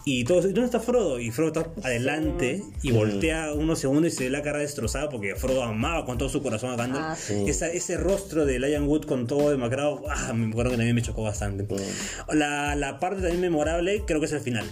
Y 0.06 0.24
todos, 0.24 0.44
¿dónde 0.46 0.66
está 0.66 0.80
Frodo? 0.80 1.20
Y 1.20 1.32
Frodo 1.32 1.48
está 1.62 1.88
adelante 1.88 2.64
y 2.82 2.92
voltea 2.92 3.54
unos 3.54 3.80
segundos 3.80 4.14
y 4.14 4.16
se 4.16 4.24
ve 4.26 4.30
la 4.30 4.42
cara 4.42 4.60
destrozada 4.60 5.10
porque 5.10 5.36
Frodo 5.36 5.64
amaba 5.64 6.06
con 6.06 6.18
todo 6.18 6.30
su 6.30 6.42
corazón 6.42 6.49
a 6.54 6.76
Gandalf. 6.76 7.06
Ah, 7.06 7.16
sí. 7.16 7.46
Esa- 7.48 7.68
ese 7.70 7.98
rostro 7.98 8.46
de 8.46 8.60
Lion 8.60 8.88
Wood 8.88 9.06
con 9.06 9.28
todo 9.28 9.50
demacrado, 9.52 10.04
ah, 10.10 10.34
me 10.34 10.50
acuerdo 10.50 10.72
que 10.72 10.78
también 10.78 10.96
me 10.96 11.02
chocó 11.02 11.24
bastante. 11.24 11.66
La, 12.34 12.76
la 12.76 13.00
parte 13.00 13.22
también 13.22 13.42
memorable 13.42 14.04
creo 14.06 14.20
que 14.20 14.26
es 14.26 14.34
el 14.34 14.42
final. 14.42 14.66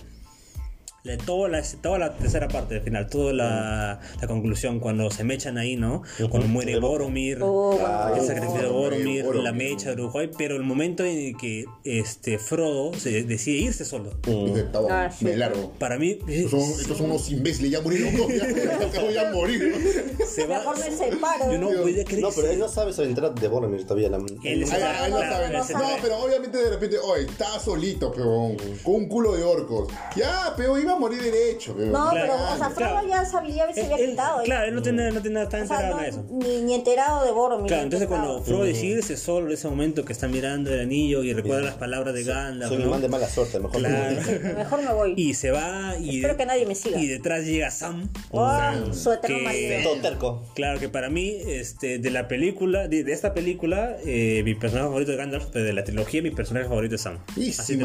De 1.08 1.18
toda 1.18 1.48
la, 1.50 1.64
toda 1.82 1.98
la 2.00 2.16
tercera 2.18 2.48
parte 2.48 2.76
del 2.76 2.84
final, 2.84 3.08
toda 3.08 3.32
la, 3.34 4.00
la 4.22 4.28
conclusión, 4.28 4.80
cuando 4.80 5.10
se 5.10 5.24
mechan 5.24 5.58
ahí, 5.58 5.76
¿no? 5.76 6.04
Cuando 6.30 6.48
muere 6.50 6.80
Boromir, 6.80 7.40
Oh, 7.42 7.80
Ah, 7.86 8.14
el 8.18 8.26
sacrificio 8.26 8.62
de 8.62 8.68
Boromir, 8.68 9.26
la 9.36 9.54
mecha 9.54 9.90
de 9.96 10.02
Uruguay, 10.02 10.30
pero 10.38 10.56
el 10.56 10.64
momento 10.64 11.06
en 11.06 11.18
el 11.18 11.38
que 11.38 11.66
este, 11.86 12.38
Frodo 12.40 12.94
se 12.94 13.24
decide 13.24 13.58
irse 13.60 13.86
solo. 13.86 14.12
Dice, 14.26 14.60
"Está 14.62 14.80
bueno, 14.80 14.96
Ah, 14.96 15.10
sí. 15.10 15.26
me 15.26 15.38
largo. 15.38 15.72
Para 15.80 15.98
mí, 15.98 16.20
Estos 16.28 16.52
son, 16.52 16.80
estos 16.82 16.98
son 16.98 17.06
unos 17.12 17.30
imbéciles, 17.32 17.72
ya 17.72 17.82
murieron 17.82 18.16
todos, 18.16 18.28
ya, 18.36 18.92
ya 18.92 19.02
voy 19.02 19.18
a 19.18 19.32
morir. 19.32 19.74
¿no? 20.20 20.26
se 20.26 20.46
va. 20.46 20.58
Mejor 20.60 20.78
me 20.80 20.92
separo. 20.92 21.52
Yo 21.52 21.58
no 21.58 21.68
voy 21.82 22.00
a 22.00 22.04
creer 22.04 22.22
No, 22.22 22.30
pero 22.36 22.50
él 22.52 22.60
no 22.60 22.68
sabe 22.68 22.92
sobre 22.94 23.10
entrar 23.10 23.34
de 23.34 23.48
Boromir 23.48 23.84
todavía. 23.84 24.10
La, 24.10 24.18
Él 24.18 24.28
ay, 24.44 24.60
no 24.60 24.68
saben. 24.68 25.52
no 25.54 25.58
No, 25.60 25.64
sabe. 25.64 26.00
pero 26.02 26.18
obviamente 26.20 26.58
de 26.58 26.70
repente, 26.70 26.98
oye, 27.00 27.24
está 27.26 27.60
solito, 27.60 28.12
peón, 28.12 28.58
con 28.84 28.96
un 28.96 29.08
culo 29.08 29.34
de 29.36 29.44
orcos. 29.44 29.88
Ya, 30.16 30.54
pero 30.58 30.78
iba 30.78 30.97
morir 31.00 31.22
derecho, 31.22 31.76
peón. 31.76 31.92
No, 31.92 32.10
Claro, 32.12 32.34
pero, 32.34 32.54
o 32.54 32.58
sea, 32.58 32.70
Frodo 32.70 32.90
claro. 32.92 33.08
ya 33.08 33.26
sabía, 33.26 33.74
se 33.74 33.82
había 33.86 33.96
Él- 33.98 34.10
quitado. 34.12 34.44
claro, 34.44 34.68
él 34.68 34.76
no 34.76 34.82
tiene, 34.82 35.12
no 35.12 35.18
está 35.42 35.58
o 35.58 35.62
enterado 35.62 35.68
sea, 35.68 35.90
no, 35.90 36.02
eso. 36.02 36.26
ni, 36.32 36.62
ni 36.62 36.74
enterado 36.74 37.26
de 37.26 37.32
Boromir. 37.32 37.68
Claro, 37.68 37.84
entonces 37.84 38.06
enterado. 38.08 38.28
cuando 38.34 38.46
Frodo 38.46 38.64
decide 38.64 38.98
irse 38.98 39.18
solo 39.18 39.48
en 39.48 39.54
ese 39.54 39.68
momento 39.68 40.06
que 40.06 40.14
está 40.14 40.28
mirando 40.28 40.74
el 40.74 40.80
anillo 40.82 41.24
y 41.24 41.34
recuerda 41.34 41.62
las 41.64 41.76
palabras 41.76 42.14
de 42.14 42.24
Gandalf, 42.24 42.70
Soy 42.70 42.78
un 42.78 42.86
¿no? 42.86 42.90
man 42.92 43.02
de 43.02 43.08
mala 43.10 43.28
suerte, 43.30 43.60
mejor 43.60 43.78
Claro. 43.80 44.16
no. 44.22 44.58
Mejor 44.58 44.82
me 44.84 44.94
voy. 44.94 45.14
y 45.18 45.34
se 45.34 45.52
va 45.52 45.96
y, 46.00 46.18
Espero 46.18 46.38
que 46.38 46.46
nadie 46.46 46.66
me 46.66 46.76
siga. 46.76 47.00
y 47.00 47.08
detrás 47.08 47.44
llega 47.46 47.72
Sam. 47.72 48.10
Oh, 48.32 48.50
su 48.94 49.12
eterno 49.12 49.38
que- 49.38 49.44
marido. 49.44 49.68
Todo 49.84 50.02
terco. 50.02 50.44
Claro 50.56 50.80
que 50.80 50.90
para 50.90 51.10
mí, 51.10 51.36
este, 51.46 52.00
de 52.00 52.10
la 52.12 52.28
película, 52.28 52.88
de, 52.88 53.04
de 53.04 53.14
esta 53.14 53.34
película, 53.34 53.98
eh, 54.06 54.42
mi 54.44 54.56
personaje 54.56 54.88
favorito 54.88 55.12
es 55.12 55.18
Gandalf, 55.18 55.46
pero 55.52 55.66
de 55.66 55.74
la 55.74 55.84
trilogía 55.84 56.22
mi 56.22 56.32
personaje 56.32 56.68
favorito 56.68 56.96
es 56.96 57.02
Sam. 57.02 57.20
¿Y 57.36 57.50
Así 57.50 57.74
si. 57.74 57.78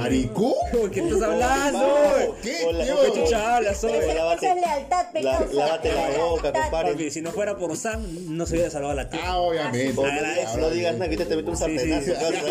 ¿Qué 0.92 1.00
estás 1.00 1.22
hablando? 1.22 2.36
¿Qué? 2.42 2.52
¿Qué 3.00 3.12
¿Qué 3.12 3.20
chucha 3.22 3.56
hablas, 3.56 3.84
oye? 3.84 4.14
Lávate- 4.14 4.46
esa 4.46 4.54
es 4.54 4.60
lealtad, 4.60 5.04
la- 5.04 5.12
pecado. 5.12 5.46
lávate 5.52 5.92
la 5.92 6.08
boca, 6.18 6.42
Lealtad. 6.42 6.62
compadre. 6.62 7.10
Si 7.10 7.20
no 7.22 7.30
fuera 7.32 7.56
por 7.56 7.76
Sam, 7.76 8.04
no 8.36 8.46
se 8.46 8.54
hubiera 8.54 8.70
salvado 8.70 8.94
la 8.94 9.08
tierra. 9.08 9.26
Ah, 9.28 9.38
obviamente. 9.38 9.94
No, 9.94 10.02
no 10.02 10.56
no 10.62 10.70
digas 10.70 10.94
nada, 10.94 11.08
que 11.10 11.16
te 11.16 11.36
meto 11.36 11.50
un 11.50 11.56
Sí, 11.56 11.78
sí, 11.78 11.92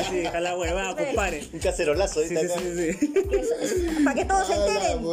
sí, 0.10 0.24
la 0.40 0.58
huevada, 0.58 0.96
compadre. 0.96 1.48
Un 1.54 1.60
cacerolazo 1.60 2.22
Sí, 2.24 2.36
ahorita 2.36 2.56
sí, 2.60 2.94
sí. 2.98 3.08
Para 4.04 4.16
que 4.16 4.26
todos 4.26 4.48
se 4.48 4.54
A 4.54 4.58
la 4.58 4.66
enteren. 4.68 5.04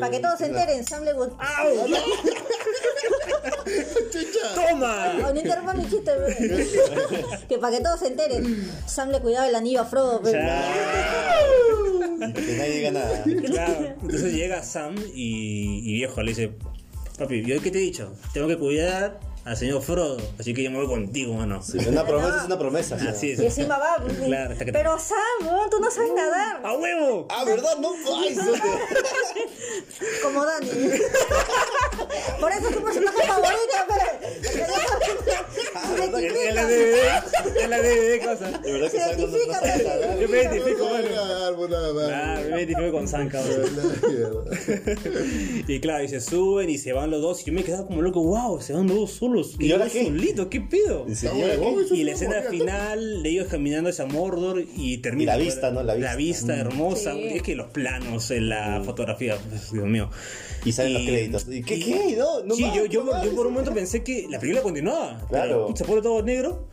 Para 0.00 0.10
que 0.10 0.20
todos 0.20 0.38
se 0.38 0.46
enteren. 0.46 0.84
Sam 0.86 1.04
le 1.04 1.12
gusta. 1.12 1.34
¡Au! 1.38 1.74
¡Toma! 4.54 5.14
No 5.20 5.34
interrumpa 5.34 5.74
mi 5.74 5.88
chiste, 5.88 6.10
bebé. 6.16 6.68
Que 7.48 7.58
para 7.58 7.76
que 7.76 7.82
todos 7.82 8.00
se 8.00 8.06
enteren. 8.08 8.70
Sam 8.86 9.10
le 9.10 9.20
cuidaba 9.20 9.48
el 9.48 9.54
anillo 9.54 9.80
a 9.80 9.84
Frodo, 9.84 10.20
pero. 10.22 10.38
Que 12.18 12.56
nadie 12.56 12.76
diga 12.76 12.90
nada. 12.90 13.24
Claro. 13.46 13.96
Entonces 14.02 14.34
llega 14.34 14.62
Sam 14.62 14.94
y, 15.14 15.94
viejo 15.94 16.22
le 16.22 16.30
dice, 16.30 16.52
papi, 17.18 17.42
¿yo 17.44 17.60
qué 17.60 17.70
te 17.70 17.78
he 17.78 17.82
dicho? 17.82 18.16
Tengo 18.32 18.48
que 18.48 18.56
cuidar 18.56 19.20
al 19.44 19.56
señor 19.56 19.82
Frodo, 19.82 20.16
así 20.38 20.54
que 20.54 20.62
yo 20.62 20.70
me 20.70 20.78
voy 20.78 20.86
contigo, 20.86 21.34
mano. 21.34 21.60
Sí, 21.62 21.76
una 21.86 22.06
promesa 22.06 22.38
es 22.38 22.44
una 22.44 22.58
promesa. 22.58 22.98
¿sí? 22.98 23.06
Así 23.06 23.30
es. 23.32 23.40
Y 23.40 23.44
encima 23.46 23.78
va. 23.78 23.96
Claro, 24.24 24.52
hasta 24.52 24.64
que- 24.64 24.72
Pero 24.72 24.98
Sam, 24.98 25.68
tú 25.70 25.80
no 25.80 25.90
sabes 25.90 26.10
nadar. 26.14 26.60
¡A 26.64 26.72
huevo! 26.76 27.26
Ah, 27.30 27.44
¿verdad? 27.44 27.76
No, 27.78 27.90
ay, 28.18 28.34
no. 28.36 28.44
Como 30.22 30.44
Dani. 30.44 30.68
Por 32.40 32.52
eso 32.52 32.68
es 32.68 32.76
tu 32.76 32.82
personaje 32.82 33.22
favorito, 33.26 33.76
pero. 33.88 34.04
Ah, 35.74 35.94
en 35.98 36.12
la. 36.54 36.64
DVD, 36.66 36.98
en 37.62 37.70
la 37.70 37.78
DVD, 37.78 38.24
cosa. 38.24 38.50
De 38.58 38.72
verdad 38.72 38.90
que 38.90 38.98
Sam 38.98 39.10
no- 39.20 39.26
no 39.26 39.52
sabe 39.52 39.84
nada. 39.84 40.16
Yo 40.20 40.28
me 40.28 40.42
identifico, 40.42 40.84
mano. 40.88 41.08
Ah, 42.12 42.40
me 42.50 42.56
identifico 42.62 42.92
con 42.92 43.08
Sam, 43.08 43.28
cabrón. 43.28 43.64
Y 45.66 45.80
claro, 45.80 46.04
y 46.04 46.08
se 46.08 46.20
suben 46.20 46.68
y 46.70 46.78
se 46.78 46.92
van 46.92 47.10
los 47.10 47.20
dos. 47.22 47.42
Y 47.42 47.46
yo 47.46 47.52
me 47.52 47.64
quedaba 47.64 47.86
como 47.86 48.02
loco, 48.02 48.22
wow, 48.22 48.60
se 48.60 48.72
van 48.72 48.86
los 48.86 48.96
dos 48.96 49.10
solos. 49.42 49.56
¿Y 49.58 49.72
ahora 49.72 49.86
yo 49.86 49.92
qué? 49.92 50.04
solito, 50.06 50.50
¿qué 50.50 50.60
pedo? 50.60 51.06
¿y 51.08 51.14
qué? 51.14 52.04
la 52.04 52.12
es 52.12 52.22
escena 52.22 52.42
final 52.50 53.22
de 53.22 53.28
ellos 53.30 53.46
caminando 53.48 53.90
hacia 53.90 54.06
Mordor 54.06 54.62
y 54.76 54.98
termina. 54.98 55.34
Y 55.34 55.38
la 55.38 55.44
vista, 55.44 55.70
¿no? 55.70 55.82
La 55.82 56.16
vista. 56.16 56.56
hermosa. 56.56 57.12
Sí. 57.14 57.24
Es 57.34 57.42
que 57.42 57.54
los 57.54 57.68
planos, 57.68 58.30
en 58.30 58.48
la 58.48 58.82
fotografía, 58.84 59.36
pues, 59.48 59.72
Dios 59.72 59.86
mío. 59.86 60.10
Y 60.64 60.72
salen 60.72 60.92
Y- 60.92 60.94
los 60.94 61.02
créditos. 61.06 61.46
¿Y 61.48 61.62
qué? 61.62 61.74
y- 61.76 61.82
¿Qué? 61.82 62.16
No, 62.16 62.42
no 62.44 62.54
sí, 62.54 62.62
más, 62.64 62.74
yo, 62.74 62.86
yo, 62.86 63.04
más. 63.04 63.24
yo 63.24 63.34
por 63.34 63.46
un 63.46 63.52
momento 63.52 63.74
pensé 63.74 64.02
que 64.02 64.26
la 64.30 64.38
película 64.38 64.62
continuaba. 64.62 65.20
Claro. 65.28 65.64
Pero, 65.66 65.76
se 65.76 65.84
pone 65.84 66.02
todo 66.02 66.22
negro. 66.22 66.68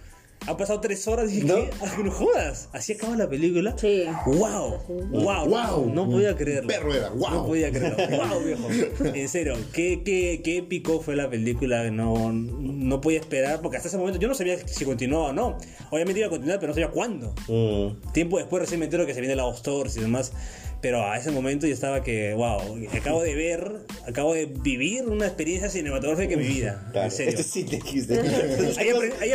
Ha 0.48 0.58
pasado 0.58 0.82
tres 0.82 1.08
horas 1.08 1.32
y 1.32 1.36
dije, 1.42 1.48
¿No? 1.48 1.56
¿qué? 1.56 1.70
Ah, 1.82 1.98
no 2.04 2.12
jodas. 2.12 2.68
Así 2.72 2.94
acaba 2.94 3.16
la 3.16 3.30
película. 3.30 3.76
Sí. 3.78 4.06
¡Wow! 4.26 4.80
¡Wow! 5.12 5.48
Wow. 5.48 5.94
No 5.94 6.10
podía 6.10 6.36
creerlo. 6.36 6.68
Perro 6.68 6.94
era, 6.94 7.10
wow. 7.10 7.30
No 7.30 7.46
podía 7.46 7.72
creerlo. 7.72 8.18
¡Wow, 8.18 8.44
viejo! 8.44 8.68
En 9.14 9.30
serio, 9.30 9.56
¿qué, 9.72 10.02
qué, 10.04 10.42
qué 10.44 10.58
épico 10.58 11.00
fue 11.00 11.16
la 11.16 11.30
película. 11.30 11.90
No, 11.92 12.32
no 12.34 13.02
podía 13.02 13.20
esperar, 13.20 13.62
porque 13.62 13.78
hasta 13.78 13.90
ese 13.90 13.98
momento 13.98 14.20
yo 14.20 14.28
no 14.28 14.34
sabía 14.34 14.58
si 14.68 14.84
continuaba 14.84 15.26
o 15.26 15.34
no. 15.34 15.58
Obviamente 15.92 16.20
iba 16.20 16.28
a 16.28 16.32
continuar, 16.32 16.60
pero 16.60 16.70
no 16.70 16.74
sabía 16.74 16.90
cuándo. 16.90 17.36
Mm. 17.48 18.12
Tiempo 18.12 18.38
después 18.40 18.62
recién 18.62 18.80
me 18.80 18.86
entero 18.86 19.06
que 19.06 19.14
se 19.14 19.22
viene 19.22 19.36
la 19.36 19.44
Ghost 19.44 19.98
y 19.98 20.00
demás. 20.00 20.34
Pero 20.82 21.06
a 21.06 21.18
ese 21.18 21.30
momento 21.32 21.68
yo 21.68 21.74
estaba 21.74 22.04
que, 22.04 22.34
wow, 22.34 22.78
acabo 22.98 23.22
de 23.22 23.36
ver, 23.36 23.72
acabo 24.08 24.34
de 24.34 24.46
vivir 24.48 25.04
una 25.08 25.28
experiencia 25.28 25.70
cinematográfica 25.70 26.34
en 26.34 26.40
mi 26.40 26.48
vida. 26.48 26.90
Claro. 26.92 27.06
En 27.06 27.12
serio. 27.12 27.32
Este 27.32 27.44
sí 27.44 27.64
te 27.66 27.76
dijiste. 27.76 28.20
Ahí, 28.80 28.88
apre- 28.90 29.14
ahí 29.22 29.32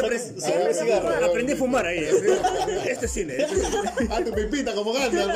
aprendí 1.25 1.53
a 1.53 1.57
fumar 1.57 1.87
ahí. 1.87 1.99
Este 2.89 3.07
cine. 3.09 3.37
este 3.37 3.55
cine. 3.55 3.77
Ah, 4.11 4.21
tu 4.25 4.33
pipita 4.33 4.75
como 4.75 4.93
gana, 4.93 5.27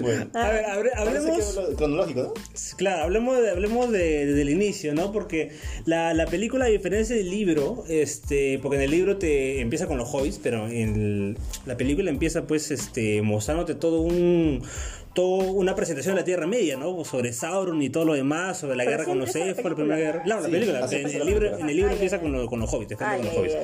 Bueno. 0.00 0.26
A 0.34 0.48
ver, 0.50 0.64
hable- 0.64 0.90
hablemos. 0.96 1.60
cronológico, 1.76 2.22
¿no? 2.22 2.34
Claro, 2.76 3.02
hablemos, 3.04 3.40
de, 3.40 3.50
hablemos 3.50 3.92
de, 3.92 4.26
del 4.26 4.50
inicio, 4.50 4.94
¿no? 4.94 5.12
Porque 5.12 5.52
la, 5.84 6.14
la 6.14 6.26
película, 6.26 6.64
a 6.64 6.68
diferencia 6.68 7.14
del 7.14 7.30
libro, 7.30 7.84
este, 7.88 8.58
porque 8.60 8.76
en 8.76 8.82
el 8.82 8.90
libro 8.90 9.18
te 9.18 9.60
empieza 9.60 9.86
con 9.86 9.98
los 9.98 10.08
hobbits, 10.12 10.40
pero 10.42 10.66
en 10.68 10.94
el- 10.94 11.38
la 11.66 11.76
película 11.76 12.10
empieza 12.10 12.46
pues 12.46 12.70
este, 12.70 13.22
mostrándote 13.54 13.74
todo 13.74 14.00
un 14.00 14.62
todo 15.14 15.34
una 15.52 15.74
presentación 15.74 16.14
de 16.14 16.22
la 16.22 16.24
Tierra 16.24 16.46
Media, 16.46 16.78
¿no? 16.78 17.04
Sobre 17.04 17.34
Sauron 17.34 17.82
y 17.82 17.90
todo 17.90 18.06
lo 18.06 18.14
demás, 18.14 18.58
sobre 18.58 18.76
la 18.76 18.84
Pero 18.84 18.92
guerra 18.96 19.04
con 19.04 19.18
los 19.18 19.36
elfos, 19.36 19.62
la 19.62 19.74
primera 19.76 19.96
guerra. 20.00 20.22
Claro, 20.22 20.40
la 20.40 20.48
película, 20.48 20.88
en 20.90 21.06
el 21.20 21.26
libro, 21.26 21.58
en 21.58 21.68
el 21.68 21.76
libro 21.76 21.90
Ah, 21.90 21.92
empieza 21.92 22.18
con, 22.18 22.32
lo- 22.32 22.46
con 22.46 22.60
los 22.60 22.72
hobbits, 22.72 22.96
Ah, 22.98 23.16
con 23.16 23.26
los 23.26 23.36
hobbits. 23.36 23.54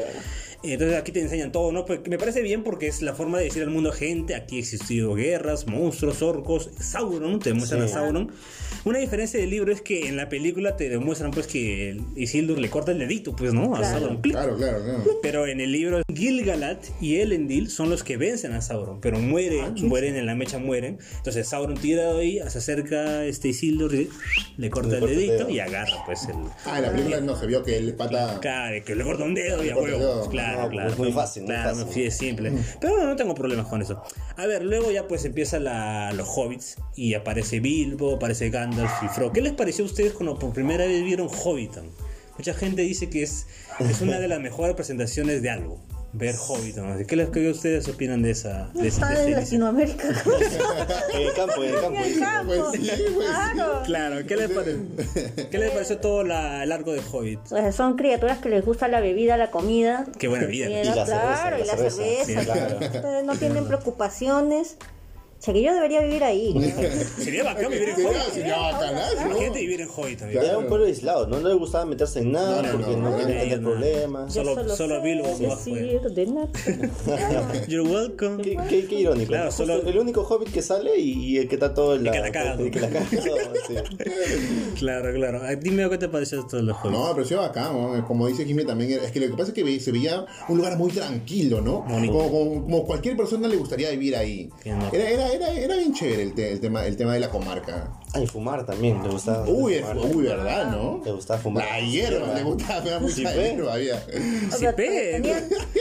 Entonces 0.64 0.96
aquí 0.98 1.12
te 1.12 1.20
enseñan 1.20 1.52
todo, 1.52 1.70
¿no? 1.70 1.84
Pues 1.84 2.00
me 2.08 2.18
parece 2.18 2.42
bien 2.42 2.64
porque 2.64 2.88
es 2.88 3.00
la 3.00 3.14
forma 3.14 3.38
de 3.38 3.44
decir 3.44 3.62
al 3.62 3.70
mundo, 3.70 3.92
gente, 3.92 4.34
aquí 4.34 4.56
ha 4.56 4.58
existido 4.58 5.14
guerras, 5.14 5.66
monstruos, 5.68 6.20
orcos, 6.22 6.70
Sauron, 6.80 7.38
te 7.38 7.50
demuestran 7.50 7.82
Sí. 7.86 7.92
a 7.92 7.94
Sauron. 7.94 8.32
Una 8.84 8.98
diferencia 8.98 9.38
del 9.38 9.50
libro 9.50 9.72
es 9.72 9.80
que 9.82 10.08
en 10.08 10.16
la 10.16 10.28
película 10.28 10.76
te 10.76 10.88
demuestran 10.88 11.30
pues 11.30 11.46
que 11.46 12.00
Isildur 12.16 12.58
le 12.58 12.70
corta 12.70 12.90
el 12.92 12.98
dedito, 12.98 13.36
pues, 13.36 13.54
¿no? 13.54 13.74
A 13.74 13.78
Claro. 13.78 13.98
Sauron. 14.00 14.20
Claro, 14.22 14.56
claro, 14.56 14.82
claro. 14.82 15.04
Pero 15.22 15.46
en 15.46 15.60
el 15.60 15.70
libro 15.72 16.02
Gilgalad 16.12 16.78
y 17.00 17.16
Elendil 17.16 17.70
son 17.70 17.88
los 17.90 18.02
que 18.02 18.16
vencen 18.16 18.52
a 18.52 18.60
Sauron, 18.60 19.00
pero 19.00 19.18
mueren, 19.20 19.74
mueren 19.86 20.16
en 20.16 20.26
la 20.26 20.34
mecha 20.34 20.58
mueren. 20.58 20.98
Entonces 21.18 21.46
Sauron 21.48 21.76
tira 21.76 22.12
de 22.14 22.20
ahí, 22.20 22.40
se 22.48 22.58
acerca 22.58 23.24
este 23.24 23.48
Isildur, 23.48 23.94
y 23.94 24.08
le 24.56 24.70
corta 24.70 24.88
Le 24.90 24.94
el 24.96 25.00
corta 25.00 25.12
el 25.14 25.16
dedito 25.20 25.32
dedo. 25.44 25.50
y 25.50 25.60
agarra 25.60 26.02
pues 26.04 26.24
el 26.28 26.34
Ah, 26.64 26.78
en 26.78 26.82
la 26.82 26.90
película 26.90 27.20
no 27.20 27.36
se 27.36 27.46
vio 27.46 27.62
que 27.62 27.76
el 27.76 27.94
pata. 27.94 28.38
Claro, 28.40 28.84
que 28.84 28.94
le 28.96 29.04
corta 29.04 29.24
un 29.24 29.34
dedo 29.34 29.64
y 29.64 29.70
a 29.70 29.76
huevo. 29.76 29.98
dedo. 29.98 30.28
Claro, 30.52 30.62
No, 30.64 30.68
claro. 30.70 30.90
es 30.90 30.98
muy 30.98 31.12
fácil, 31.12 31.42
muy 31.44 31.52
Claro, 31.52 31.74
fácil. 31.76 31.92
sí, 31.94 32.02
es 32.04 32.16
simple. 32.16 32.52
Pero 32.80 32.94
bueno, 32.94 33.08
no 33.08 33.16
tengo 33.16 33.34
problemas 33.34 33.66
con 33.66 33.82
eso. 33.82 34.02
A 34.36 34.46
ver, 34.46 34.64
luego 34.64 34.90
ya 34.90 35.06
pues 35.08 35.24
empieza 35.24 35.58
la, 35.58 36.12
los 36.12 36.28
hobbits 36.28 36.76
y 36.96 37.14
aparece 37.14 37.60
Bilbo, 37.60 38.16
aparece 38.16 38.50
Gandalf 38.50 38.90
y 39.02 39.08
Frodo. 39.08 39.32
¿Qué 39.32 39.40
les 39.40 39.52
pareció 39.52 39.84
a 39.84 39.86
ustedes 39.86 40.12
cuando 40.12 40.38
por 40.38 40.52
primera 40.52 40.84
vez 40.86 41.02
vieron 41.04 41.28
Hobbiton? 41.28 41.90
Mucha 42.36 42.54
gente 42.54 42.82
dice 42.82 43.10
que 43.10 43.22
es, 43.24 43.46
es 43.80 44.00
una 44.00 44.20
de 44.20 44.28
las 44.28 44.40
mejores 44.40 44.74
presentaciones 44.76 45.42
de 45.42 45.50
algo. 45.50 45.80
Ver 46.12 46.34
Hobbiton. 46.36 46.90
Así, 46.90 47.04
¿Qué, 47.04 47.16
les, 47.16 47.28
¿Qué 47.28 47.50
ustedes 47.50 47.86
opinan 47.86 48.22
de 48.22 48.30
esa? 48.30 48.70
De, 48.72 48.88
esa- 48.88 49.08
de? 49.10 49.30
Latinoamérica. 49.32 50.08
En 51.14 51.20
el 51.22 51.32
campo, 51.34 51.62
en 51.62 51.74
el 51.74 51.80
campo. 51.80 51.98
En 51.98 52.04
el 52.04 52.18
campo. 52.20 52.52
Pues 52.70 52.80
sí, 52.82 52.88
pues 52.88 52.96
sí. 52.98 53.14
Claro. 53.14 53.82
Claro, 53.84 54.26
¿qué 54.26 54.36
les, 54.36 54.50
pare- 54.50 54.76
¿qué 55.50 55.58
les 55.58 55.70
pareció 55.70 55.98
todo 55.98 56.24
la- 56.24 56.64
el 56.64 56.72
arco 56.72 56.92
de 56.92 57.00
Hobbit? 57.12 57.40
Pues 57.50 57.74
son 57.74 57.96
criaturas 57.96 58.38
que 58.38 58.48
les 58.48 58.64
gusta 58.64 58.88
la 58.88 59.00
bebida, 59.00 59.36
la 59.36 59.50
comida. 59.50 60.06
Qué 60.18 60.28
buena 60.28 60.46
vida. 60.46 60.68
Y 60.70 60.72
Y 60.78 60.84
la 60.84 61.04
claro, 61.04 61.06
cerveza, 61.06 61.46
y 61.46 61.50
la 61.50 61.58
la 61.58 61.90
cerveza. 61.90 62.24
cerveza. 62.24 62.40
Sí, 62.40 62.46
claro. 62.46 62.78
Entonces 62.80 63.24
no 63.24 63.36
tienen 63.36 63.66
preocupaciones. 63.66 64.76
O 65.38 65.40
sea, 65.40 65.54
que 65.54 65.62
yo 65.62 65.72
debería 65.72 66.00
vivir 66.00 66.24
ahí. 66.24 66.52
Sería 67.18 67.44
bacán 67.44 67.70
vivir 67.70 67.90
en 67.90 67.94
Sería- 67.94 68.10
Hobbit. 68.10 68.32
sería 68.34 68.56
bacanazo, 68.58 69.14
¿no? 69.14 69.26
Imagínate 69.30 69.60
vivir 69.60 69.80
en 69.82 69.88
Hobbit 69.88 70.18
también. 70.18 70.42
Era 70.42 70.58
un 70.58 70.66
pueblo 70.66 70.86
aislado, 70.86 71.26
no 71.28 71.38
le 71.48 71.54
gustaba 71.54 71.84
meterse 71.84 72.18
en 72.20 72.32
nada 72.32 72.60
No, 72.60 72.72
no, 72.72 72.78
porque 72.78 72.96
no, 72.96 73.02
no, 73.02 73.10
no, 73.10 73.16
quería 73.18 73.34
no, 73.36 73.40
tener 73.42 73.60
no. 73.60 73.70
problemas. 73.70 74.34
Yo 74.34 74.44
Solo- 74.44 74.76
solo 74.76 74.96
sé 74.96 75.00
Bilbo 75.02 75.28
no 75.40 75.54
decir 75.56 76.00
de 76.00 76.26
nada. 76.26 76.48
You're 77.68 77.88
welcome. 77.88 78.42
Qué, 78.42 78.56
qué- 78.68 78.86
qué 78.86 78.94
irónico. 79.00 79.28
Claro, 79.28 79.46
Justo 79.46 79.64
solo- 79.66 79.88
el 79.88 79.98
único 79.98 80.22
hobbit 80.22 80.52
que 80.52 80.60
sale 80.60 80.98
y, 80.98 81.12
y 81.12 81.38
el 81.38 81.48
que 81.48 81.54
está 81.54 81.72
todo 81.72 81.94
en 81.94 82.02
la, 82.04 82.10
que 82.10 82.18
la 82.20 82.32
caga. 82.32 82.54
el 82.54 82.70
que 82.72 82.80
la 82.80 82.88
caga, 82.90 83.06
sí. 83.08 83.74
Claro, 84.78 85.12
claro. 85.14 85.40
Ah, 85.42 85.54
Dime 85.54 85.88
qué 85.90 85.98
te 85.98 86.08
pareció 86.08 86.40
esto 86.40 86.56
de 86.56 86.62
los 86.64 86.76
Hobbits. 86.76 86.98
No, 86.98 87.12
pero 87.14 87.26
sí 87.26 87.34
bacán, 87.34 87.72
¿no? 87.74 88.06
como 88.06 88.26
dice 88.26 88.44
Jimmy 88.44 88.64
también, 88.64 88.90
era- 88.92 89.04
es 89.04 89.12
que 89.12 89.20
lo 89.20 89.26
que 89.26 89.32
pasa 89.32 89.48
es 89.50 89.54
que 89.54 89.64
ve- 89.64 89.80
se 89.80 89.92
veía 89.92 90.24
un 90.48 90.56
lugar 90.58 90.76
muy 90.76 90.90
tranquilo, 90.90 91.60
¿no? 91.60 91.84
Como, 91.84 92.12
como- 92.30 92.62
como 92.62 92.84
cualquier 92.86 93.16
persona 93.16 93.48
le 93.48 93.56
gustaría 93.56 93.90
vivir 93.90 94.16
ahí. 94.16 94.50
No. 94.64 94.88
Era, 94.92 95.08
era, 95.10 95.27
era, 95.32 95.50
era 95.50 95.76
bien 95.76 95.92
chévere 95.94 96.22
el, 96.22 96.32
te- 96.34 96.52
el 96.52 96.60
tema, 96.60 96.84
el 96.86 96.96
tema 96.96 97.14
de 97.14 97.20
la 97.20 97.30
comarca. 97.30 97.88
Ah, 98.14 98.20
y 98.20 98.26
fumar 98.26 98.64
también, 98.64 99.02
le 99.02 99.10
gustaba. 99.10 99.44
Uy, 99.46 99.74
es- 99.74 99.84
fumar. 99.84 99.98
uy, 100.16 100.24
¿verdad, 100.24 100.70
no? 100.70 101.02
Le 101.04 101.12
gustaba 101.12 101.38
fumar. 101.40 101.64
La 101.64 101.80
hierba, 101.80 102.34
le 102.34 102.42
gustaba, 102.42 102.80
me 102.82 102.90
da 102.90 103.00
mucha 103.00 103.14
Sí, 103.14 103.22
hierba, 103.22 103.74
había. 103.74 103.96
O 103.96 104.56
Sí, 104.56 104.66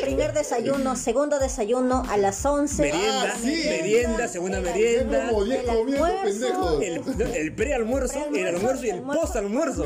primer 0.01 0.33
desayuno, 0.33 0.95
segundo 0.95 1.39
desayuno 1.39 2.03
a 2.09 2.17
las 2.17 2.45
11. 2.45 2.81
Merienda, 2.81 3.33
Ah, 3.33 3.37
sí. 3.41 3.61
merienda, 3.69 4.27
segunda 4.27 4.57
El 4.57 4.63
merienda. 4.65 5.29
Como 5.29 5.43
10 5.45 5.59
el 5.61 5.65
comiendo, 5.65 6.05
almuerzo, 6.05 6.79
pendejos. 6.79 7.19
El, 7.21 7.35
el 7.35 7.55
pre-almuerzo, 7.55 8.25
el 8.33 8.47
almuerzo 8.47 8.85
y 8.85 8.89
el 8.89 9.01
post-almuerzo. 9.01 9.85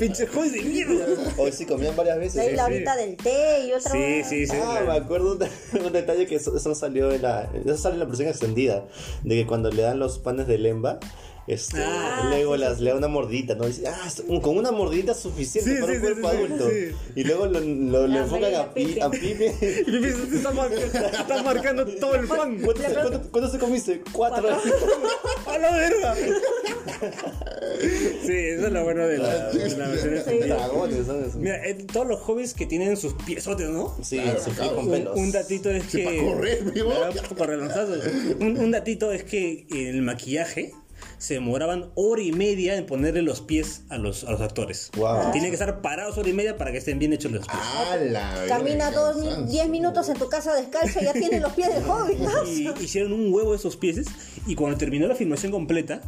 Pinche 0.00 0.26
Hobbit 0.34 0.52
de 0.52 0.62
mierda. 0.62 1.06
Hoy 1.36 1.52
sí 1.52 1.66
comían 1.66 1.94
varias 1.96 2.18
veces. 2.18 2.40
Ahí 2.40 2.56
la 2.56 2.66
sí. 2.66 2.72
horita 2.72 2.96
del 2.96 3.16
té 3.16 3.66
y 3.66 3.72
otra. 3.72 3.92
Sí, 3.92 4.22
sí, 4.28 4.46
sí. 4.46 4.56
Ah, 4.62 4.80
me 4.86 4.92
acuerdo 4.94 5.32
un, 5.32 5.42
un 5.86 5.92
detalle 5.92 6.26
que 6.26 6.36
eso, 6.36 6.56
eso 6.56 6.74
salió 6.74 7.12
en 7.12 7.22
la. 7.22 7.48
Eso 7.64 7.76
sale 7.76 7.94
en 7.94 8.00
la 8.00 8.06
versión 8.06 8.28
extendida. 8.28 8.84
De 9.22 9.34
que 9.36 9.46
cuando 9.46 9.70
le 9.70 9.82
dan 9.82 9.98
los 9.98 10.18
panes 10.18 10.46
de 10.46 10.58
lemba. 10.58 10.98
Este, 11.48 11.78
Ah, 11.82 12.26
luego 12.28 12.56
las, 12.58 12.78
le 12.78 12.90
da 12.90 12.96
una 12.96 13.08
mordita, 13.08 13.54
¿no? 13.54 13.64
Dice, 13.66 13.84
ah, 13.88 14.08
con 14.42 14.58
una 14.58 14.70
mordita 14.70 15.12
es 15.12 15.18
suficiente 15.18 15.74
Sí, 15.74 15.80
para 15.80 15.92
sí, 15.92 15.96
un 15.98 16.02
cuerpo 16.02 16.28
adulto. 16.28 16.68
sí. 16.68 16.94
Y 17.16 17.24
luego 17.24 17.46
lo, 17.46 17.60
lo- 17.60 18.18
enfocan 18.18 18.54
a, 18.54 18.74
Pi- 18.74 18.84
Pipi. 18.84 19.00
a. 19.00 19.10
Y 19.16 19.98
dice, 19.98 20.36
está, 20.36 20.50
mar- 20.52 20.70
está 20.72 21.42
marcando 21.42 21.86
todo 21.86 22.14
el 22.16 22.26
pan. 22.28 22.58
¿Cuántos 22.62 22.92
cuánto, 22.92 23.30
cuánto 23.30 23.50
se 23.50 23.58
comiste? 23.58 24.02
Cuatro. 24.12 24.46
¡A 25.46 25.58
la 25.58 25.70
verga! 25.76 26.14
Sí, 28.26 28.32
eso 28.34 28.66
es 28.66 28.72
lo 28.72 28.84
bueno 28.84 29.06
de 29.06 29.18
la, 29.18 29.50
de 29.50 29.76
la 29.76 29.88
versión 29.88 30.14
extendida. 30.14 30.56
Dragones, 30.56 31.06
¿sabes? 31.06 31.34
Mira, 31.36 31.64
eh, 31.66 31.74
todos 31.92 32.06
los 32.06 32.20
hobbits 32.28 32.54
que 32.54 32.66
tienen 32.66 32.96
sus 32.96 33.14
piezotes, 33.24 33.68
¿no? 33.68 33.94
Sí, 34.02 34.18
Claro, 34.18 34.40
claro. 34.56 34.74
con 34.76 34.84
Un, 34.86 34.90
pelos. 34.90 35.16
un 35.16 35.32
datito 35.32 35.70
es 35.70 35.84
Sí, 35.84 35.98
que. 35.98 36.04
pa' 36.04 36.24
correr, 36.34 36.62
amigo. 36.68 36.88
Claro, 36.90 37.12
pa' 37.28 37.36
correr 37.36 37.58
lanzazos. 37.58 38.04
Un, 38.40 38.58
un 38.58 38.70
datito 38.70 39.12
es 39.12 39.24
que 39.24 39.66
el 39.70 40.02
maquillaje 40.02 40.72
se 41.18 41.34
demoraban 41.34 41.90
hora 41.94 42.22
y 42.22 42.32
media 42.32 42.76
en 42.76 42.86
ponerle 42.86 43.22
los 43.22 43.40
pies 43.40 43.82
a 43.88 43.98
los, 43.98 44.24
a 44.24 44.30
los 44.30 44.40
actores. 44.40 44.90
Wow. 44.96 45.32
Tienen 45.32 45.50
que 45.50 45.54
estar 45.54 45.80
parados 45.82 46.16
hora 46.16 46.28
y 46.28 46.32
media 46.32 46.56
para 46.56 46.72
que 46.72 46.78
estén 46.78 46.98
bien 46.98 47.12
hechos 47.12 47.32
los 47.32 47.46
pies. 47.46 47.60
A 47.60 47.96
la 47.96 48.44
Camina 48.48 48.90
dos, 48.90 49.48
diez 49.48 49.68
minutos 49.68 50.08
en 50.08 50.16
tu 50.16 50.28
casa 50.28 50.54
descalzo 50.54 51.00
y 51.00 51.04
ya 51.04 51.12
tienes 51.12 51.42
los 51.42 51.52
pies 51.52 51.68
de. 51.68 51.78
Y 52.48 52.84
hicieron 52.84 53.12
un 53.12 53.32
huevo 53.32 53.50
de 53.50 53.56
esos 53.56 53.76
pieses 53.76 54.06
y 54.46 54.54
cuando 54.54 54.78
terminó 54.78 55.06
la 55.06 55.14
filmación 55.14 55.52
completa, 55.52 56.00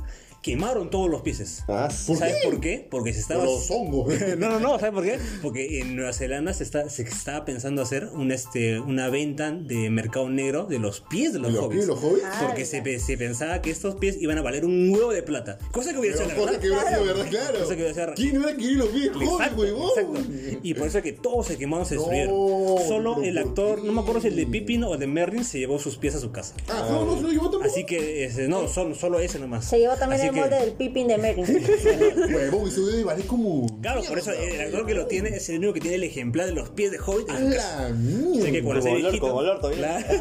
quemaron 0.42 0.88
todos 0.90 1.10
los 1.10 1.22
pieses. 1.22 1.64
Ah, 1.68 1.88
sí. 1.90 2.16
¿Sabes 2.16 2.36
por 2.44 2.60
qué? 2.60 2.86
Porque 2.90 3.12
se 3.12 3.20
estaba... 3.20 3.44
Por 3.44 3.54
los 3.54 3.70
hongos. 3.70 4.14
No, 4.38 4.48
no, 4.48 4.60
no, 4.60 4.78
¿sabes 4.78 4.94
por 4.94 5.04
qué? 5.04 5.18
Porque 5.42 5.80
en 5.80 5.96
Nueva 5.96 6.12
Zelanda 6.12 6.52
se, 6.54 6.64
está, 6.64 6.88
se 6.88 7.02
estaba 7.02 7.44
pensando 7.44 7.82
hacer 7.82 8.06
un, 8.14 8.32
este, 8.32 8.80
una 8.80 9.10
venta 9.10 9.50
de 9.50 9.90
mercado 9.90 10.28
negro 10.30 10.64
de 10.64 10.78
los 10.78 11.00
pies 11.02 11.32
de 11.32 11.40
los, 11.40 11.48
¿De 11.48 11.54
los 11.56 11.64
hobbits. 11.66 11.74
pies 11.74 11.86
de 11.86 11.92
los 11.94 12.02
hobbits? 12.02 12.26
Porque 12.42 12.64
se, 12.64 12.80
pe- 12.80 12.98
se 12.98 13.18
pensaba 13.18 13.60
que 13.60 13.70
estos 13.70 13.96
pies 13.96 14.16
iban 14.20 14.38
a 14.38 14.42
valer 14.42 14.64
un 14.64 14.90
huevo 14.90 15.12
de 15.12 15.22
plata. 15.22 15.58
Cosa 15.72 15.92
que 15.92 15.98
hubiera 15.98 16.16
sido 16.16 16.28
la 16.28 16.34
cosa 16.36 16.46
verdad. 16.52 16.60
que 16.60 16.68
hubiera 16.70 16.88
sido 16.90 17.04
verdad, 17.04 17.26
claro. 17.28 17.58
Cosa 17.60 17.76
que 17.76 17.82
hubiera 17.82 17.94
sido- 17.94 18.14
¿Quién 18.14 18.36
hubiera 18.38 18.56
querido 18.56 18.84
los 18.86 18.88
pies 18.94 19.06
Exacto, 19.20 19.64
exacto. 19.66 20.20
Y 20.62 20.74
por 20.74 20.86
eso 20.88 20.98
es 20.98 21.04
que 21.04 21.12
todos 21.12 21.46
se 21.46 21.58
quemaron, 21.58 21.84
se 21.86 21.96
No, 21.96 22.00
destruyeron. 22.02 22.88
Solo 22.88 23.22
el 23.22 23.34
¿por 23.34 23.42
actor, 23.48 23.84
no 23.84 23.92
me 23.92 24.00
acuerdo 24.00 24.20
si 24.22 24.28
el 24.28 24.36
de 24.36 24.46
Pippin 24.46 24.84
o 24.84 24.94
el 24.94 25.00
de 25.00 25.06
Merlin, 25.06 25.44
se 25.44 25.58
llevó 25.58 25.78
sus 25.78 25.96
pies 25.96 26.14
a 26.14 26.20
su 26.20 26.30
casa. 26.32 26.54
Ah, 26.68 26.86
no, 26.90 27.04
no 27.04 27.16
se 27.16 27.22
lo 27.22 27.28
llevó 27.30 27.50
tampoco. 27.50 27.64
Así 27.70 27.84
que, 27.84 28.24
ese, 28.24 28.48
no, 28.48 28.68
solo, 28.68 28.94
solo 28.94 29.20
ese 29.20 29.38
nomás. 29.38 29.66
Se 29.66 29.78
llevó 29.78 29.96
también 29.96 30.20
Así 30.22 30.29
el 30.30 30.36
molde 30.36 30.56
del 30.56 30.72
Pippin 30.72 31.08
de 31.08 31.18
Merlin. 31.18 31.46
Huevón, 32.34 32.68
eso 32.68 32.86
debe 32.86 33.04
valer 33.04 33.26
como. 33.26 33.66
Claro, 33.80 34.02
por 34.08 34.18
eso 34.18 34.32
el 34.32 34.60
actor 34.60 34.86
que 34.86 34.94
lo 34.94 35.06
tiene 35.06 35.30
es 35.30 35.48
el 35.48 35.58
único 35.58 35.74
que 35.74 35.80
tiene 35.80 35.96
el 35.96 36.04
ejemplar 36.04 36.46
de 36.46 36.52
los 36.52 36.70
pies 36.70 36.90
de 36.90 36.98
Hobbit 36.98 37.30
A 37.30 37.38
la 37.40 37.86
que 37.88 37.92
mierda. 37.94 38.62
cuando 38.64 38.82
Como 38.84 38.94
olor, 38.96 39.18
como 39.18 39.34
olor 39.34 39.60
todavía. 39.60 40.06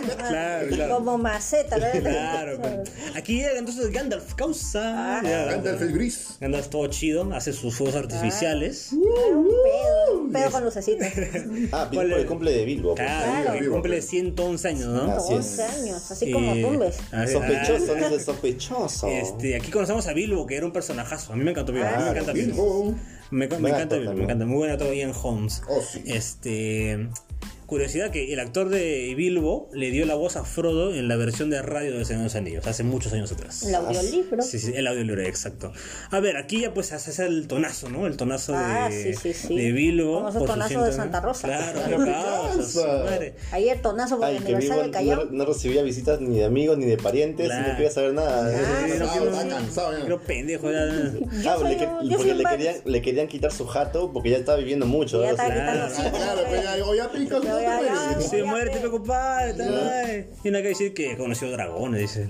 Claro, 0.00 0.28
claro, 0.28 0.68
claro. 0.68 0.94
Como 0.96 1.18
maceta, 1.18 1.76
¿no? 1.76 1.86
Claro, 2.00 2.58
pero- 2.62 2.82
aquí 3.14 3.36
llega 3.36 3.58
entonces 3.58 3.90
Gandalf, 3.92 4.34
causa. 4.34 5.18
Ah. 5.18 5.22
Ya, 5.22 5.44
Gandalf 5.46 5.82
el 5.82 5.92
gris. 5.92 6.36
Gandalf 6.40 6.68
todo 6.68 6.86
chido, 6.86 7.28
hace 7.34 7.52
sus 7.52 7.74
fuegos 7.74 7.96
artificiales. 7.96 8.92
Un 8.92 9.02
pedo, 9.02 10.20
un 10.20 10.32
pedo 10.32 10.50
con 10.50 10.64
lucecitas. 10.64 11.12
Ah, 11.72 11.88
¿Cuál 11.92 12.08
por 12.08 12.16
el 12.18 12.24
es? 12.24 12.26
cumple 12.26 12.52
de 12.52 12.64
Bilbo. 12.64 12.94
pues. 12.94 13.06
Claro, 13.06 13.42
Claro. 13.42 13.60
que 13.60 13.68
cumple 13.68 14.02
111 14.02 14.68
años, 14.68 14.86
¿no? 14.88 15.12
Así 15.12 15.34
es. 15.34 15.38
11 15.58 15.62
años, 15.64 16.10
así 16.10 16.32
como 16.32 16.54
Tumbes. 16.54 16.96
Ah, 17.12 17.26
Sospechoso, 17.26 17.92
ah, 17.92 18.08
dice 18.08 18.24
sospechoso. 18.24 19.06
Este, 19.20 19.56
aquí 19.56 19.70
conocemos 19.70 20.06
a 20.06 20.12
Bilbo, 20.12 20.46
que 20.46 20.56
era 20.56 20.66
un 20.66 20.72
personajazo. 20.72 21.32
A 21.32 21.36
mí 21.36 21.44
me 21.44 21.50
encantó 21.50 21.72
Bilbo. 21.72 21.88
a 21.88 21.96
mí 21.96 22.04
me 22.04 22.10
encanta 22.10 22.32
Bilbo. 22.32 22.84
Bilbo. 22.84 22.98
Me, 23.30 23.46
me 23.48 23.68
encanta 23.70 23.96
me 23.96 24.22
encanta. 24.22 24.44
Muy 24.46 24.56
buen 24.56 24.70
actor 24.70 24.92
Ian 24.94 25.12
Holmes. 25.14 25.62
Oh, 25.68 25.80
sí. 25.80 26.02
Este. 26.06 27.08
Curiosidad 27.70 28.10
que 28.10 28.32
el 28.32 28.40
actor 28.40 28.68
de 28.68 29.14
Bilbo 29.16 29.68
le 29.72 29.92
dio 29.92 30.04
la 30.04 30.16
voz 30.16 30.34
a 30.34 30.44
Frodo 30.44 30.92
en 30.92 31.06
la 31.06 31.14
versión 31.14 31.50
de 31.50 31.62
radio 31.62 31.96
de 31.96 32.04
Señor 32.04 32.22
de 32.22 32.24
los 32.24 32.34
Anillos, 32.34 32.66
hace 32.66 32.82
muchos 32.82 33.12
años 33.12 33.30
atrás. 33.30 33.62
El 33.62 33.76
audiolibro. 33.76 34.42
Sí, 34.42 34.58
sí, 34.58 34.72
el 34.74 34.88
audiolibro, 34.88 35.22
exacto. 35.22 35.72
A 36.10 36.18
ver, 36.18 36.36
aquí 36.36 36.62
ya 36.62 36.74
pues 36.74 36.92
hace 36.92 37.24
el 37.24 37.46
tonazo, 37.46 37.88
¿no? 37.88 38.08
El 38.08 38.16
tonazo 38.16 38.54
Ah, 38.56 38.88
de, 38.90 39.14
sí, 39.14 39.14
sí, 39.14 39.32
sí. 39.46 39.56
de 39.56 39.70
Bilbo. 39.70 40.14
Como 40.16 40.32
por 40.32 40.40
su 40.40 40.46
tonazos 40.46 40.68
ciento, 40.68 40.86
de. 40.86 40.92
Santa 40.92 41.20
Rosa. 41.20 41.46
Claro, 41.46 41.72
Claro, 41.80 41.96
claro, 42.04 42.50
¿qué 42.56 42.62
su 42.64 42.80
madre. 42.84 43.34
Ayer 43.52 43.80
tonazo 43.80 44.16
por 44.16 44.26
Ay, 44.26 44.36
el 44.38 44.42
aniversario 44.42 44.82
del 44.82 44.90
Callao. 44.90 45.24
no, 45.26 45.30
no 45.30 45.44
recibía 45.44 45.82
visitas 45.84 46.20
ni 46.20 46.38
de 46.38 46.44
amigos 46.46 46.76
ni 46.76 46.86
de 46.86 46.96
parientes 46.96 47.46
Claro. 47.46 47.66
y 47.66 47.70
no 47.70 47.76
quería 47.76 47.90
saber 47.92 48.14
nada. 48.14 48.50
Ah. 48.52 50.00
Creo 50.04 50.20
pendejo 50.20 50.70
ya. 50.72 50.86
Yo 50.86 51.50
Ah, 51.50 51.56
soy 51.58 51.70
le, 51.70 51.76
que- 51.76 51.86
un- 51.86 52.08
yo 52.08 52.16
porque 52.16 52.34
le 52.34 52.44
querían, 52.44 52.74
le 52.84 53.02
querían 53.02 53.28
quitar 53.28 53.52
su 53.52 53.66
jato 53.66 54.12
porque 54.12 54.30
ya 54.30 54.38
estaba 54.38 54.58
viviendo 54.58 54.86
mucho. 54.86 55.22
Ya 55.22 55.36
sea, 55.36 55.44
quitando 55.46 55.86
Claro. 57.60 57.82
sí, 57.82 57.88
claro, 57.90 57.90
pero 57.90 57.94
ya, 57.94 57.94
o 57.94 58.10
ya 58.10 58.18
pica, 58.18 58.20
Ya, 58.20 58.20
no 58.20 58.20
ya, 58.20 58.30
te 58.30 58.30
ya. 58.30 58.30
mueres. 58.30 58.30
Sí, 58.30 58.42
muerte, 58.42 58.78
pe 58.80 58.90
compadre. 58.90 60.28
Y 60.44 60.50
no 60.50 60.58
que 60.62 60.68
decir 60.68 60.94
que 60.94 61.16
conoció 61.16 61.50
dragones, 61.50 62.00
dice. 62.00 62.28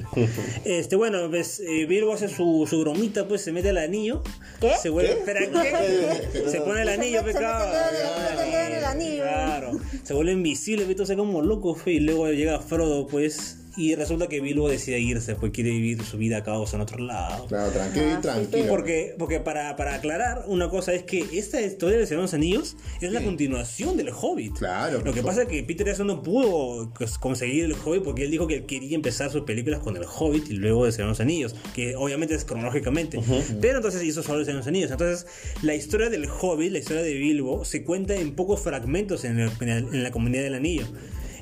Este, 0.64 0.96
bueno, 0.96 1.28
pues 1.30 1.60
eh, 1.60 1.86
Bilbo 1.86 2.12
hace 2.12 2.28
su, 2.28 2.66
su 2.68 2.80
bromita, 2.80 3.26
pues 3.28 3.42
se 3.42 3.52
mete 3.52 3.70
el 3.70 3.78
anillo. 3.78 4.22
¿Qué? 4.60 4.72
Se 4.80 4.88
vuelve. 4.88 5.10
¿Qué? 5.12 5.18
Espera, 5.18 5.40
¿qué? 5.40 6.50
Se 6.50 6.60
pone 6.60 6.82
el 6.82 6.88
anillo, 6.88 7.20
Se 7.20 7.26
se 7.26 7.32
pecado. 7.32 7.72
se. 7.72 9.22
Claro. 9.22 9.72
Se 10.02 10.14
vuelve 10.14 10.32
invisible, 10.32 10.84
se 11.06 11.16
como 11.16 11.42
loco, 11.42 11.74
fe, 11.74 11.92
y 11.92 12.00
luego 12.00 12.28
llega 12.30 12.60
Frodo, 12.60 13.06
pues. 13.06 13.56
Y 13.76 13.94
resulta 13.94 14.26
que 14.26 14.40
Bilbo 14.40 14.68
decide 14.68 14.98
irse, 14.98 15.36
pues 15.36 15.52
quiere 15.52 15.70
vivir 15.70 16.02
su 16.02 16.18
vida 16.18 16.38
a 16.38 16.42
cabo 16.42 16.66
en 16.72 16.80
otro 16.80 16.98
lado. 16.98 17.46
Claro, 17.46 17.70
tranquilo, 17.70 18.04
Ah, 18.06 18.14
sí, 18.16 18.22
tranquilo. 18.22 18.66
Porque, 18.68 19.14
porque 19.18 19.40
para, 19.40 19.76
para 19.76 19.94
aclarar 19.94 20.44
una 20.46 20.68
cosa 20.68 20.92
es 20.92 21.04
que 21.04 21.24
esta 21.32 21.60
historia 21.60 21.98
de 21.98 22.06
Señor 22.06 22.20
de 22.22 22.24
los 22.24 22.34
Anillos 22.34 22.76
es 23.00 23.12
la 23.12 23.22
continuación 23.22 23.96
del 23.96 24.10
Hobbit. 24.10 24.58
Claro. 24.58 25.02
Lo 25.04 25.12
que 25.12 25.22
pasa 25.22 25.42
es 25.42 25.48
que 25.48 25.62
Peter 25.62 25.86
Jackson 25.86 26.08
no 26.08 26.22
pudo 26.22 26.92
pues, 26.98 27.16
conseguir 27.18 27.64
el 27.64 27.72
Hobbit 27.72 28.02
porque 28.02 28.24
él 28.24 28.30
dijo 28.30 28.46
que 28.46 28.56
él 28.56 28.66
quería 28.66 28.94
empezar 28.96 29.30
sus 29.30 29.42
películas 29.42 29.80
con 29.80 29.96
el 29.96 30.04
Hobbit 30.04 30.50
y 30.50 30.54
luego 30.54 30.84
de 30.84 30.92
Señor 30.92 31.08
de 31.08 31.12
los 31.12 31.20
Anillos, 31.20 31.54
que 31.74 31.94
obviamente 31.96 32.34
es 32.34 32.44
cronológicamente. 32.44 33.20
Pero 33.60 33.76
entonces 33.76 34.02
hizo 34.02 34.22
solo 34.22 34.40
el 34.40 34.44
Señor 34.46 34.56
de 34.56 34.60
los 34.60 34.66
Anillos. 34.68 34.90
Entonces, 34.90 35.26
la 35.62 35.74
historia 35.74 36.10
del 36.10 36.26
Hobbit, 36.28 36.72
la 36.72 36.78
historia 36.78 37.02
de 37.02 37.14
Bilbo, 37.14 37.64
se 37.64 37.84
cuenta 37.84 38.14
en 38.16 38.34
pocos 38.34 38.60
fragmentos 38.60 39.24
en, 39.24 39.38
el- 39.38 39.50
en 39.60 39.68
el- 39.68 39.84
en 39.94 40.02
la 40.02 40.10
comunidad 40.10 40.42
del 40.42 40.54
anillo. 40.54 40.86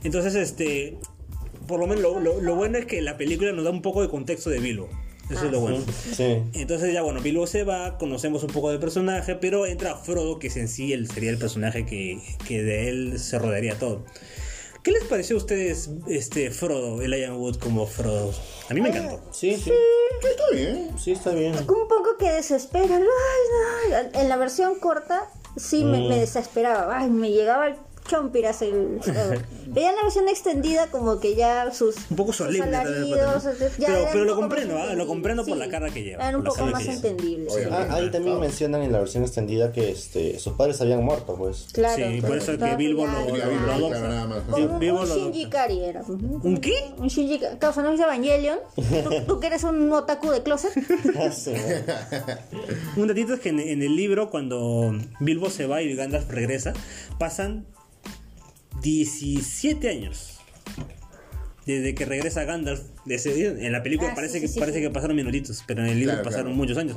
Entonces, 0.05 0.35
este. 0.37 0.97
Por 1.69 1.79
lo 1.79 1.87
menos 1.87 2.03
lo, 2.03 2.19
lo- 2.19 2.41
lo 2.41 2.55
bueno 2.57 2.79
es 2.79 2.87
que 2.87 3.01
la 3.03 3.17
película 3.17 3.53
nos 3.53 3.65
da 3.65 3.71
un 3.71 3.83
poco 3.83 4.03
de 4.03 4.09
contexto 4.09 4.51
de 4.51 4.59
Bilbo. 4.59 4.89
Eso 5.31 5.45
es 5.45 5.53
lo 5.53 5.61
bueno. 5.61 5.79
Sí. 6.17 6.43
Entonces 6.55 6.93
ya 6.95 7.03
bueno, 7.03 7.21
Bilbo 7.21 7.47
se 7.47 7.63
va, 7.63 7.99
conocemos 7.99 8.43
un 8.45 8.51
poco 8.51 8.71
del 8.71 8.81
personaje, 8.81 9.35
pero 9.35 9.67
entra 9.67 9.95
Frodo, 9.95 10.39
que 10.39 10.47
es 10.47 10.57
en 10.57 10.69
sí 10.69 10.95
el, 10.95 11.07
sería 11.11 11.29
el 11.31 11.37
personaje 11.39 11.85
que, 11.85 12.19
que 12.47 12.63
de 12.63 12.89
él 12.89 13.19
se 13.21 13.39
rodearía 13.39 13.79
todo. 13.79 14.05
¿Qué 14.83 14.91
les 14.93 15.05
pareció 15.05 15.37
a 15.37 15.39
ustedes 15.39 15.91
este 16.09 16.51
Frodo, 16.51 17.03
Elijah 17.03 17.35
Wood 17.35 17.57
como 17.57 17.87
Frodo? 17.87 18.33
A 18.71 18.75
mí 18.75 18.81
me 18.81 18.89
encantó. 18.89 19.21
Sí, 19.33 19.55
sí. 19.57 19.71
Está 20.23 20.45
bien. 20.57 20.91
Sí, 20.99 21.13
está 21.13 21.31
bien. 21.33 21.53
Un 21.55 21.65
poco 21.67 22.17
que 22.19 22.31
desespera. 22.31 22.97
Ay, 22.97 24.09
no. 24.13 24.21
En 24.21 24.29
la 24.31 24.37
versión 24.39 24.77
corta 24.79 25.31
sí 25.57 25.85
me, 25.85 25.99
Mm. 26.01 26.09
me 26.09 26.19
desesperaba. 26.21 27.01
Ay, 27.01 27.11
me 27.11 27.31
llegaba 27.31 27.67
el 27.69 27.75
chompiras 28.09 28.61
el... 28.63 28.99
Pero 29.05 29.81
ya 29.81 29.91
en 29.91 29.97
la 29.97 30.03
versión 30.03 30.29
extendida 30.29 30.89
como 30.89 31.21
que 31.21 31.37
ya 31.37 31.71
sus... 31.73 31.95
Un 32.11 32.17
poco 32.17 32.33
solemne. 32.33 32.77
alaridos, 32.77 33.45
pero- 34.13 34.25
lo 34.25 34.35
comprendo, 34.35 34.77
¿ah? 34.79 34.95
lo 34.95 35.07
comprendo 35.07 35.45
por 35.45 35.55
Sí, 35.55 35.59
la 35.61 35.69
cara 35.69 35.91
que 35.91 36.03
lleva. 36.03 36.23
Eran 36.25 36.37
un 36.41 36.45
poco 36.45 36.67
más 36.67 36.85
entendibles. 36.87 37.53
Ah, 37.71 37.87
ahí 37.91 38.05
también 38.11 38.35
Claro. 38.35 38.41
mencionan 38.41 38.83
en 38.83 38.91
la 38.93 38.99
versión 38.99 39.23
extendida 39.23 39.71
que 39.73 39.91
este, 39.91 40.39
sus 40.41 40.55
padres 40.55 40.81
habían 40.81 41.05
muerto, 41.05 41.37
pues. 41.37 41.69
Claro. 41.73 42.05
Sí, 42.11 42.21
por 42.21 42.37
eso 42.37 42.53
es 42.53 42.59
que 42.59 42.77
Bilbo 42.77 43.07
lo- 43.07 43.37
lo- 43.37 43.73
adopta. 43.73 44.27
un, 44.57 44.79
Bilbo 44.81 45.01
un 45.03 45.09
lo- 45.09 45.15
Shinji 45.15 45.43
Ikari 45.43 45.85
era. 45.85 46.03
¿Un 46.03 46.59
qué? 46.59 46.75
Un 46.99 47.07
Shinji 47.09 47.35
Ikari. 47.35 47.59
Causa, 47.59 47.83
¿no 47.83 47.93
Evangelion? 47.93 48.59
¿Tú, 49.27 49.39
que 49.41 49.47
eres 49.49 49.63
un 49.65 49.93
otaku 49.93 50.31
de 50.31 50.43
closet. 50.43 50.73
Un 52.97 53.07
datito 53.09 53.35
es 53.35 53.41
que 53.41 53.51
en, 53.51 53.61
en 53.61 53.83
el 53.83 53.95
libro, 53.97 54.31
cuando 54.31 54.93
Bilbo 55.21 55.51
se 55.51 55.67
va 55.67 55.83
y 55.83 55.95
Gandalf 55.95 56.29
regresa, 56.31 56.73
pasan 57.19 57.67
17 58.83 59.89
años. 59.89 60.35
Desde 61.67 61.95
que 61.95 62.07
regresa 62.07 62.45
Gandalf 62.45 62.81
de 63.05 63.17
ese 63.17 63.35
día. 63.35 63.49
En 63.51 63.73
la 63.73 63.83
película 63.83 64.09
Ah, 64.13 64.15
parece, 64.15 64.37
sí, 64.37 64.41
que, 64.41 64.49
sí, 64.49 64.59
parece 64.59 64.79
sí. 64.79 64.85
que 64.85 64.91
pasaron 64.91 65.15
minutitos, 65.15 65.63
pero 65.67 65.83
en 65.85 65.91
el 65.91 65.99
libro 65.99 66.15
Claro, 66.15 66.25
pasaron 66.25 66.47
claro. 66.47 66.57
muchos 66.57 66.79
años. 66.79 66.97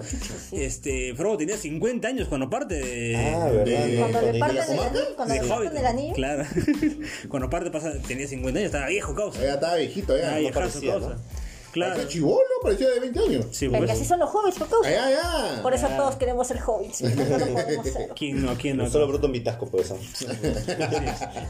Este, 0.53 1.13
Frodo 1.13 1.37
tenía 1.37 1.57
50 1.57 2.07
años 2.07 2.29
cuando 2.29 2.49
parte 2.49 2.75
de, 2.75 3.17
Ah, 3.17 3.51
de- 3.51 3.97
Cuando 3.99 4.21
le 4.21 4.39
cuando 4.39 4.39
parten 4.39 4.55
ya- 4.55 4.63
el 4.73 4.79
anillo, 4.79 5.15
cuando 5.17 5.33
de 5.33 5.39
le 5.41 5.45
Hobbit. 5.45 5.63
parten 5.65 5.77
el 5.77 5.85
anillo. 5.85 6.13
Claro. 6.13 6.43
cuando 7.27 7.49
parte 7.49 7.69
pasa, 7.69 7.93
tenía 8.07 8.27
50 8.29 8.59
años, 8.59 8.67
estaba 8.67 8.87
viejo, 8.87 9.13
causa. 9.13 9.41
Ya 9.43 9.55
estaba 9.55 9.75
viejito, 9.75 10.17
ya. 10.17 10.29
Ah, 10.29 10.31
no 10.35 10.39
viejazo, 10.39 10.59
parecía, 10.61 10.91
causa. 10.93 11.09
¿no? 11.09 11.40
Claro. 11.71 11.93
Parecía 11.93 12.11
chivolo, 12.11 12.41
parecía 12.61 12.89
de 12.89 12.99
20 12.99 13.19
años. 13.19 13.45
Sí, 13.51 13.67
Porque 13.69 13.85
pues. 13.85 13.97
así 13.97 14.05
son 14.05 14.19
los 14.19 14.29
hobbits, 14.33 14.57
por 14.59 14.67
causa. 14.69 14.89
Allá, 14.89 15.09
ya. 15.55 15.61
Por 15.61 15.73
eso 15.73 15.87
todos 15.95 16.15
queremos 16.17 16.47
ser 16.47 16.59
hobbits. 16.65 17.01
No. 17.01 17.11
¿Quién 18.15 18.45
no? 18.45 18.55
¿Quién 18.55 18.77
no? 18.77 18.89
Solo 18.89 19.07
bruto 19.07 19.27
en 19.27 19.31
Vitasco, 19.33 19.67
pues. 19.69 19.89
¿no? 19.91 19.97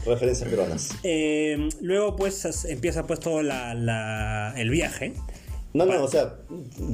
Referencias 0.06 0.48
peruanas. 0.48 0.90
Eh, 1.02 1.68
luego 1.80 2.16
pues 2.16 2.64
empieza 2.66 3.06
pues 3.06 3.20
todo 3.20 3.42
la, 3.42 3.74
la- 3.74 4.54
el 4.56 4.70
viaje. 4.70 5.14
No, 5.74 5.86
no, 5.86 6.04
o 6.04 6.08
sea, 6.08 6.34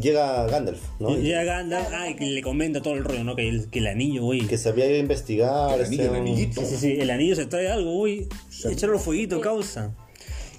llega 0.00 0.46
Gandalf, 0.46 0.80
¿no? 1.00 1.16
Llega 1.16 1.42
Gandalf, 1.42 1.88
ah, 1.92 2.10
y 2.10 2.14
que 2.14 2.26
le 2.26 2.40
comenta 2.42 2.80
todo 2.80 2.94
el 2.94 3.02
rollo, 3.02 3.24
¿no? 3.24 3.34
Que 3.34 3.48
el, 3.48 3.68
que 3.70 3.80
el 3.80 3.88
anillo, 3.88 4.22
güey. 4.22 4.46
Que 4.46 4.56
se 4.56 4.68
había 4.68 4.86
ido 4.86 4.94
a 4.94 4.98
investigar. 5.00 5.74
El 5.80 5.84
anillo, 5.86 6.02
este, 6.04 6.14
el 6.14 6.20
anillito. 6.20 6.60
Sí, 6.60 6.66
sí, 6.68 6.76
sí, 6.76 7.00
el 7.00 7.10
anillo 7.10 7.34
se 7.34 7.46
trae 7.46 7.68
algo, 7.68 7.92
güey. 7.94 8.28
Echarlo 8.70 9.00
fueguito, 9.00 9.40
causa. 9.40 9.96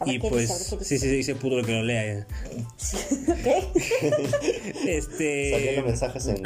Y 0.06 0.20
¿qué 0.20 0.30
pues, 0.30 0.50
sí, 0.82 0.98
sí, 0.98 1.00
sí, 1.00 1.08
dice 1.10 1.36
puto 1.36 1.62
que 1.66 1.74
lo 1.74 1.84
lea. 1.84 2.26
ya. 2.26 2.28
¿Qué? 3.44 3.64
Este. 4.88 5.76
los 5.76 5.86
mensajes 5.86 6.28
en. 6.28 6.42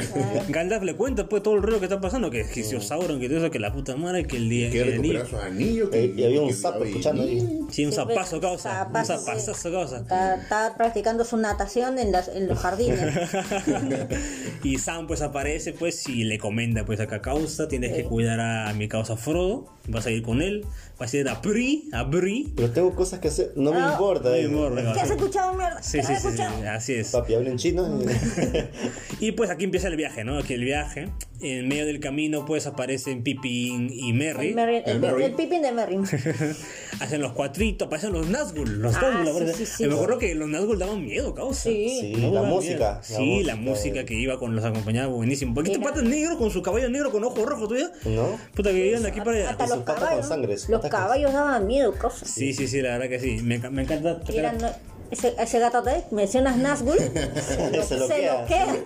Gandalf 0.48 0.82
le 0.82 0.94
cuenta 0.96 1.28
pues 1.28 1.42
todo 1.42 1.54
el 1.54 1.62
rollo 1.62 1.78
que 1.78 1.86
está 1.86 2.00
pasando, 2.00 2.30
que, 2.30 2.44
que 2.46 2.64
se 2.64 2.80
Sauron, 2.80 3.20
que 3.20 3.28
todo 3.28 3.38
eso, 3.38 3.50
que 3.50 3.58
la 3.60 3.72
puta 3.72 3.96
madre, 3.96 4.26
que 4.26 4.36
el 4.36 4.48
día. 4.48 4.70
Que 4.70 4.80
el 4.82 4.90
recuperar 4.92 5.22
anillo. 5.22 5.26
sus 5.38 5.40
anillos. 5.46 5.90
que- 5.90 6.04
Eh, 6.04 6.14
y 6.16 6.24
había 6.24 6.42
un 6.42 6.52
sapo 6.52 6.84
escuchando 6.84 7.22
ahí. 7.22 7.38
Sí, 7.70 7.84
un 7.86 7.92
Sí, 7.92 7.96
zapazo, 7.96 8.40
causa. 8.40 8.88
Un 8.92 9.04
zapazazo, 9.06 9.70
causa. 9.72 9.98
Está, 9.98 10.34
está 10.36 10.74
practicando 10.76 11.24
su 11.24 11.36
natación 11.36 11.98
en, 11.98 12.10
las, 12.12 12.28
en 12.28 12.48
los 12.48 12.58
jardines. 12.58 13.00
y 14.64 14.78
Sam 14.78 15.06
pues 15.06 15.22
aparece 15.22 15.72
pues 15.72 16.08
y 16.08 16.24
le 16.24 16.38
comenta 16.38 16.84
pues 16.84 17.00
acá 17.00 17.20
causa, 17.22 17.68
tienes 17.68 17.92
que 17.92 18.04
cuidar 18.04 18.40
a 18.40 18.72
mi 18.74 18.88
causa 18.88 19.16
Frodo, 19.16 19.66
vas 19.86 20.06
a 20.06 20.10
ir 20.10 20.22
con 20.22 20.40
él, 20.42 20.64
vas 20.98 21.12
a 21.12 21.16
ir 21.18 21.28
a 21.28 21.34
Bri, 21.36 21.88
a 21.92 22.04
Bri. 22.04 22.52
Pero 22.56 22.70
tengo 22.70 22.94
cosas 22.94 23.20
que 23.20 23.28
hacer. 23.28 23.52
No 23.56 23.72
me 23.72 23.80
Ah, 23.80 23.90
importa. 23.92 24.28
No 24.30 24.34
me 24.34 24.40
eh. 24.40 24.44
importa. 24.44 24.92
¿Qué 24.94 25.00
has 25.00 25.10
escuchado, 25.10 25.54
mierda? 25.54 25.82
Sí, 25.82 25.98
¿Qué 25.98 26.06
sí, 26.06 26.14
sí, 26.36 26.42
así 26.42 26.92
es. 26.94 27.10
Papi, 27.10 27.34
habla 27.34 27.50
en 27.50 27.58
chino. 27.58 28.00
Y 29.20 29.32
pues 29.32 29.50
aquí 29.50 29.64
empieza 29.64 29.88
el 29.88 29.96
viaje, 29.96 30.24
¿no? 30.24 30.38
Aquí 30.38 30.54
el 30.54 30.64
viaje, 30.64 31.08
en 31.40 31.68
medio 31.68 31.84
del 31.86 32.00
camino 32.00 32.46
pues 32.46 32.66
aparecen 32.66 33.22
Pippin 33.22 33.90
y 33.92 34.12
Merry. 34.12 34.48
El, 34.48 34.54
Merry- 34.54 34.82
El 34.86 34.92
el, 34.92 35.00
Merry. 35.00 35.24
el 35.24 35.32
Pippin 35.34 35.62
de 35.62 35.72
Merry. 35.72 35.96
Hacen 37.00 37.20
los 37.20 37.32
cuatritos, 37.32 37.86
aparecen 37.86 38.12
los 38.12 38.28
Nazgûl, 38.28 38.66
los 38.78 38.94
Ah, 38.96 39.22
Nazgûl, 39.24 39.46
sí, 39.52 39.66
sí, 39.66 39.66
sí. 39.66 39.86
Me 39.86 39.94
acuerdo 39.94 40.18
que 40.18 40.34
los 40.34 40.48
Nazgûl 40.48 40.78
daban 40.78 41.04
miedo, 41.04 41.34
causa. 41.34 41.64
Sí. 41.64 41.98
Sí, 42.00 42.12
No, 42.20 42.32
la 42.32 42.42
música. 42.42 42.78
la 42.78 43.02
Sí, 43.02 43.42
la 43.42 43.56
música, 43.56 43.70
música 43.70 44.00
eh. 44.00 44.04
que 44.06 44.14
iba 44.14 44.38
con 44.38 44.54
los 44.54 44.64
acompañados, 44.64 45.12
buenísimo. 45.12 45.54
Porque 45.54 45.72
este 45.72 45.84
pata 45.84 46.00
es 46.00 46.06
negro 46.08 46.38
con 46.38 46.50
su 46.50 46.62
caballo 46.62 46.88
negro 46.88 47.10
con 47.10 47.24
ojos 47.24 47.44
rojos, 47.44 47.68
¿tú 47.68 47.76
ya? 47.76 47.90
¿No? 48.08 48.38
Puta 48.54 48.70
que 48.70 48.86
iban 48.88 49.02
de 49.02 49.08
aquí 49.08 49.20
para 49.20 49.32
allá. 49.32 49.56
Los 49.76 49.84
con 49.84 49.94
caballos. 49.96 50.26
sangre, 50.28 50.56
Los 50.68 50.80
daban 51.32 51.66
miedo, 51.66 51.92
cosas. 51.98 52.28
Sí, 52.28 52.52
sí, 52.52 52.66
sí, 52.68 52.80
la 52.80 52.92
verdad 52.98 53.08
que 53.08 53.20
sí. 53.20 53.40
Me, 53.42 53.60
enca- 53.60 53.70
me 53.70 53.82
encanta. 53.82 54.78
Ese, 55.10 55.34
ese 55.38 55.58
gato 55.58 55.82
de 55.82 56.04
mencionas 56.10 56.56
Nazgûl, 56.56 56.96
Se 57.74 57.84
se 57.84 57.96
lo 57.98 58.08
queda. 58.08 58.76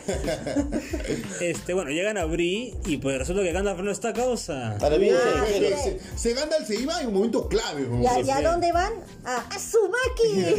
Este, 1.40 1.74
bueno, 1.74 1.90
llegan 1.90 2.18
a 2.18 2.24
Bri 2.24 2.74
y 2.86 2.96
pues 2.98 3.18
resulta 3.18 3.42
que 3.42 3.52
Gandalf 3.52 3.80
no 3.80 3.90
está 3.90 4.12
causa. 4.12 4.76
Ahora 4.80 4.96
bien, 4.96 5.14
Ah, 5.16 5.44
sí, 5.46 5.54
sí. 5.54 5.60
pero- 5.60 5.76
Se, 5.82 6.00
se 6.18 6.34
Gandalf 6.34 6.66
se 6.66 6.76
iba 6.80 7.00
en 7.00 7.08
un 7.08 7.14
momento 7.14 7.48
clave. 7.48 7.86
¿Y 8.02 8.06
a, 8.06 8.20
y 8.20 8.30
a 8.30 8.42
dónde 8.50 8.72
van? 8.72 8.92
A 9.24 9.36
Azumaki. 9.54 10.54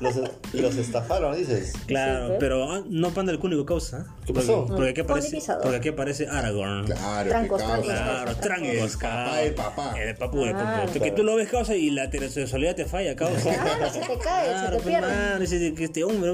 los, 0.00 0.14
los 0.52 0.76
estafaron, 0.76 1.36
dices. 1.36 1.72
Claro, 1.86 2.36
pero 2.38 2.70
ah, 2.72 2.82
no 2.88 3.12
Panda 3.14 3.32
el 3.32 3.38
único 3.38 3.64
causa. 3.66 4.06
¿Qué 4.26 4.32
pasó? 4.32 4.66
Porque, 4.66 4.74
porque 4.74 4.90
aquí 4.90 5.02
Pony 5.02 5.18
aparece, 5.18 5.52
porque 5.62 5.76
aquí 5.76 5.88
aparece 5.90 6.26
Aragorn. 6.28 6.86
Claro, 6.86 7.28
Trancos, 7.30 7.62
que 7.62 7.68
causa. 7.68 7.82
trancos. 7.94 8.34
Claro, 8.34 8.36
Trangos, 8.36 8.92
El 8.94 8.98
papá 8.98 9.36
del 9.38 9.54
papá. 9.54 9.94
El 10.00 10.16
papu 10.16 10.38
del 10.44 10.50
Claro. 10.54 10.86
papu. 10.86 11.00
Que 11.00 11.10
tú 11.12 11.22
lo 11.22 11.36
ves 11.36 11.48
causa 11.48 11.74
y 11.76 11.90
la 11.90 12.04
heterosexualidad 12.04 12.74
te 12.74 12.86
falla, 12.86 13.14
causa. 13.14 13.40
Claro, 13.54 13.92
se 13.92 14.00
te 14.00 14.18
cae, 14.18 14.53
se 14.60 15.58
te 15.58 15.68
pues, 15.70 15.78
que 15.78 15.84
este 15.84 16.04
hombre. 16.04 16.32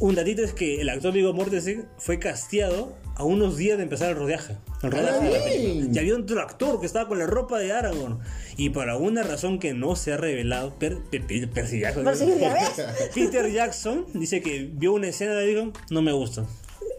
Un 0.00 0.14
datito 0.14 0.42
es 0.42 0.52
que 0.52 0.80
el 0.80 0.88
actor 0.88 1.12
Viggo 1.12 1.32
Mortensen 1.32 1.86
fue 1.98 2.18
casteado 2.18 2.96
a 3.16 3.24
unos 3.24 3.56
días 3.56 3.76
de 3.76 3.84
empezar 3.84 4.10
el 4.10 4.16
rodaje. 4.16 4.56
El 4.82 4.90
rodaje 4.90 5.24
de 5.24 5.30
la 5.38 5.44
bien. 5.44 5.44
película. 5.44 5.88
Y 5.94 5.98
había 5.98 6.16
otro 6.16 6.40
actor 6.40 6.80
que 6.80 6.86
estaba 6.86 7.08
con 7.08 7.18
la 7.18 7.26
ropa 7.26 7.58
de 7.58 7.72
Aragorn. 7.72 8.18
Y 8.56 8.70
por 8.70 8.88
alguna 8.90 9.22
razón 9.22 9.58
que 9.60 9.72
no 9.72 9.94
se 9.96 10.12
ha 10.12 10.16
revelado, 10.16 10.74
Per- 10.78 10.98
Per- 11.10 11.26
Per- 11.26 11.50
Percy 11.50 11.80
Jackson, 11.80 12.04
Pero 12.04 12.16
sí, 12.16 12.32
ya 12.40 12.52
ves. 12.54 13.10
Peter 13.14 13.50
Jackson 13.52 14.06
dice 14.14 14.42
que 14.42 14.68
vio 14.72 14.92
una 14.94 15.08
escena 15.08 15.34
de 15.34 15.46
Viggo, 15.46 15.72
no 15.90 16.02
me 16.02 16.12
gusta. 16.12 16.44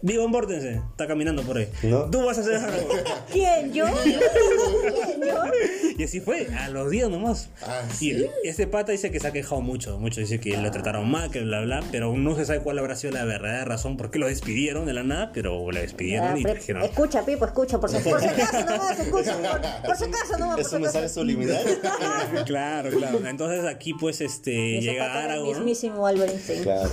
Viggo 0.02 0.28
Mortensen 0.28 0.82
está 0.90 1.06
caminando 1.06 1.42
por 1.42 1.58
ahí. 1.58 1.68
No. 1.82 2.10
Tú 2.10 2.24
vas 2.24 2.38
a 2.38 2.42
ser 2.42 2.56
Aragorn. 2.56 3.00
¿Quién? 3.32 3.72
¿Yo? 3.72 3.86
¿Quién? 4.02 4.18
¿Yo? 5.26 5.42
Y 5.98 6.04
así 6.04 6.20
fue, 6.20 6.46
a 6.58 6.68
los 6.68 6.90
días 6.90 7.08
nomás. 7.10 7.48
Ah, 7.62 7.80
y 7.94 8.12
¿sí? 8.12 8.26
este 8.44 8.66
pata 8.66 8.92
dice 8.92 9.10
que 9.10 9.18
se 9.20 9.26
ha 9.28 9.32
quejado 9.32 9.60
mucho, 9.62 9.98
mucho 9.98 10.20
dice 10.20 10.38
que 10.40 10.56
lo 10.56 10.70
trataron 10.70 11.10
mal, 11.10 11.30
que 11.30 11.40
bla 11.40 11.62
bla, 11.62 11.82
pero 11.90 12.14
no 12.16 12.36
se 12.36 12.44
sabe 12.44 12.60
cuál 12.60 12.78
habrá 12.78 12.94
sido 12.96 13.14
la 13.14 13.24
verdadera 13.24 13.64
razón 13.64 13.96
por 13.96 14.10
qué 14.10 14.18
lo 14.18 14.26
despidieron 14.26 14.84
de 14.86 14.92
la 14.92 15.02
nada, 15.02 15.30
pero 15.32 15.70
lo 15.70 15.80
despidieron 15.80 16.28
Ah, 16.28 16.38
y 16.38 16.44
dijeron, 16.44 16.82
escucha, 16.82 17.24
Pipo, 17.24 17.46
escucha, 17.46 17.78
por 17.80 17.88
si, 17.90 17.98
por 17.98 18.20
si 18.20 18.26
acaso 18.26 18.60
nomás, 18.64 18.98
escucha, 19.00 19.36
por, 19.38 19.60
por 19.86 19.96
si 19.96 20.04
acaso 20.04 20.38
nomás. 20.38 20.58
Es 20.58 20.68
por 20.68 20.80
un 20.80 20.90
si 20.90 20.98
acaso. 20.98 21.00
mensaje 21.00 21.08
subliminal. 21.08 21.64
claro, 22.44 22.90
claro. 22.90 23.26
Entonces 23.26 23.64
aquí 23.64 23.94
pues 23.94 24.20
este 24.20 24.52
Y 24.52 24.80
llega 24.82 25.06
era 25.06 25.24
el 25.24 25.30
Aragorn, 25.30 25.58
mismísimo 25.58 26.06
Albert 26.06 26.32
Einstein. 26.32 26.62
Claro. 26.62 26.90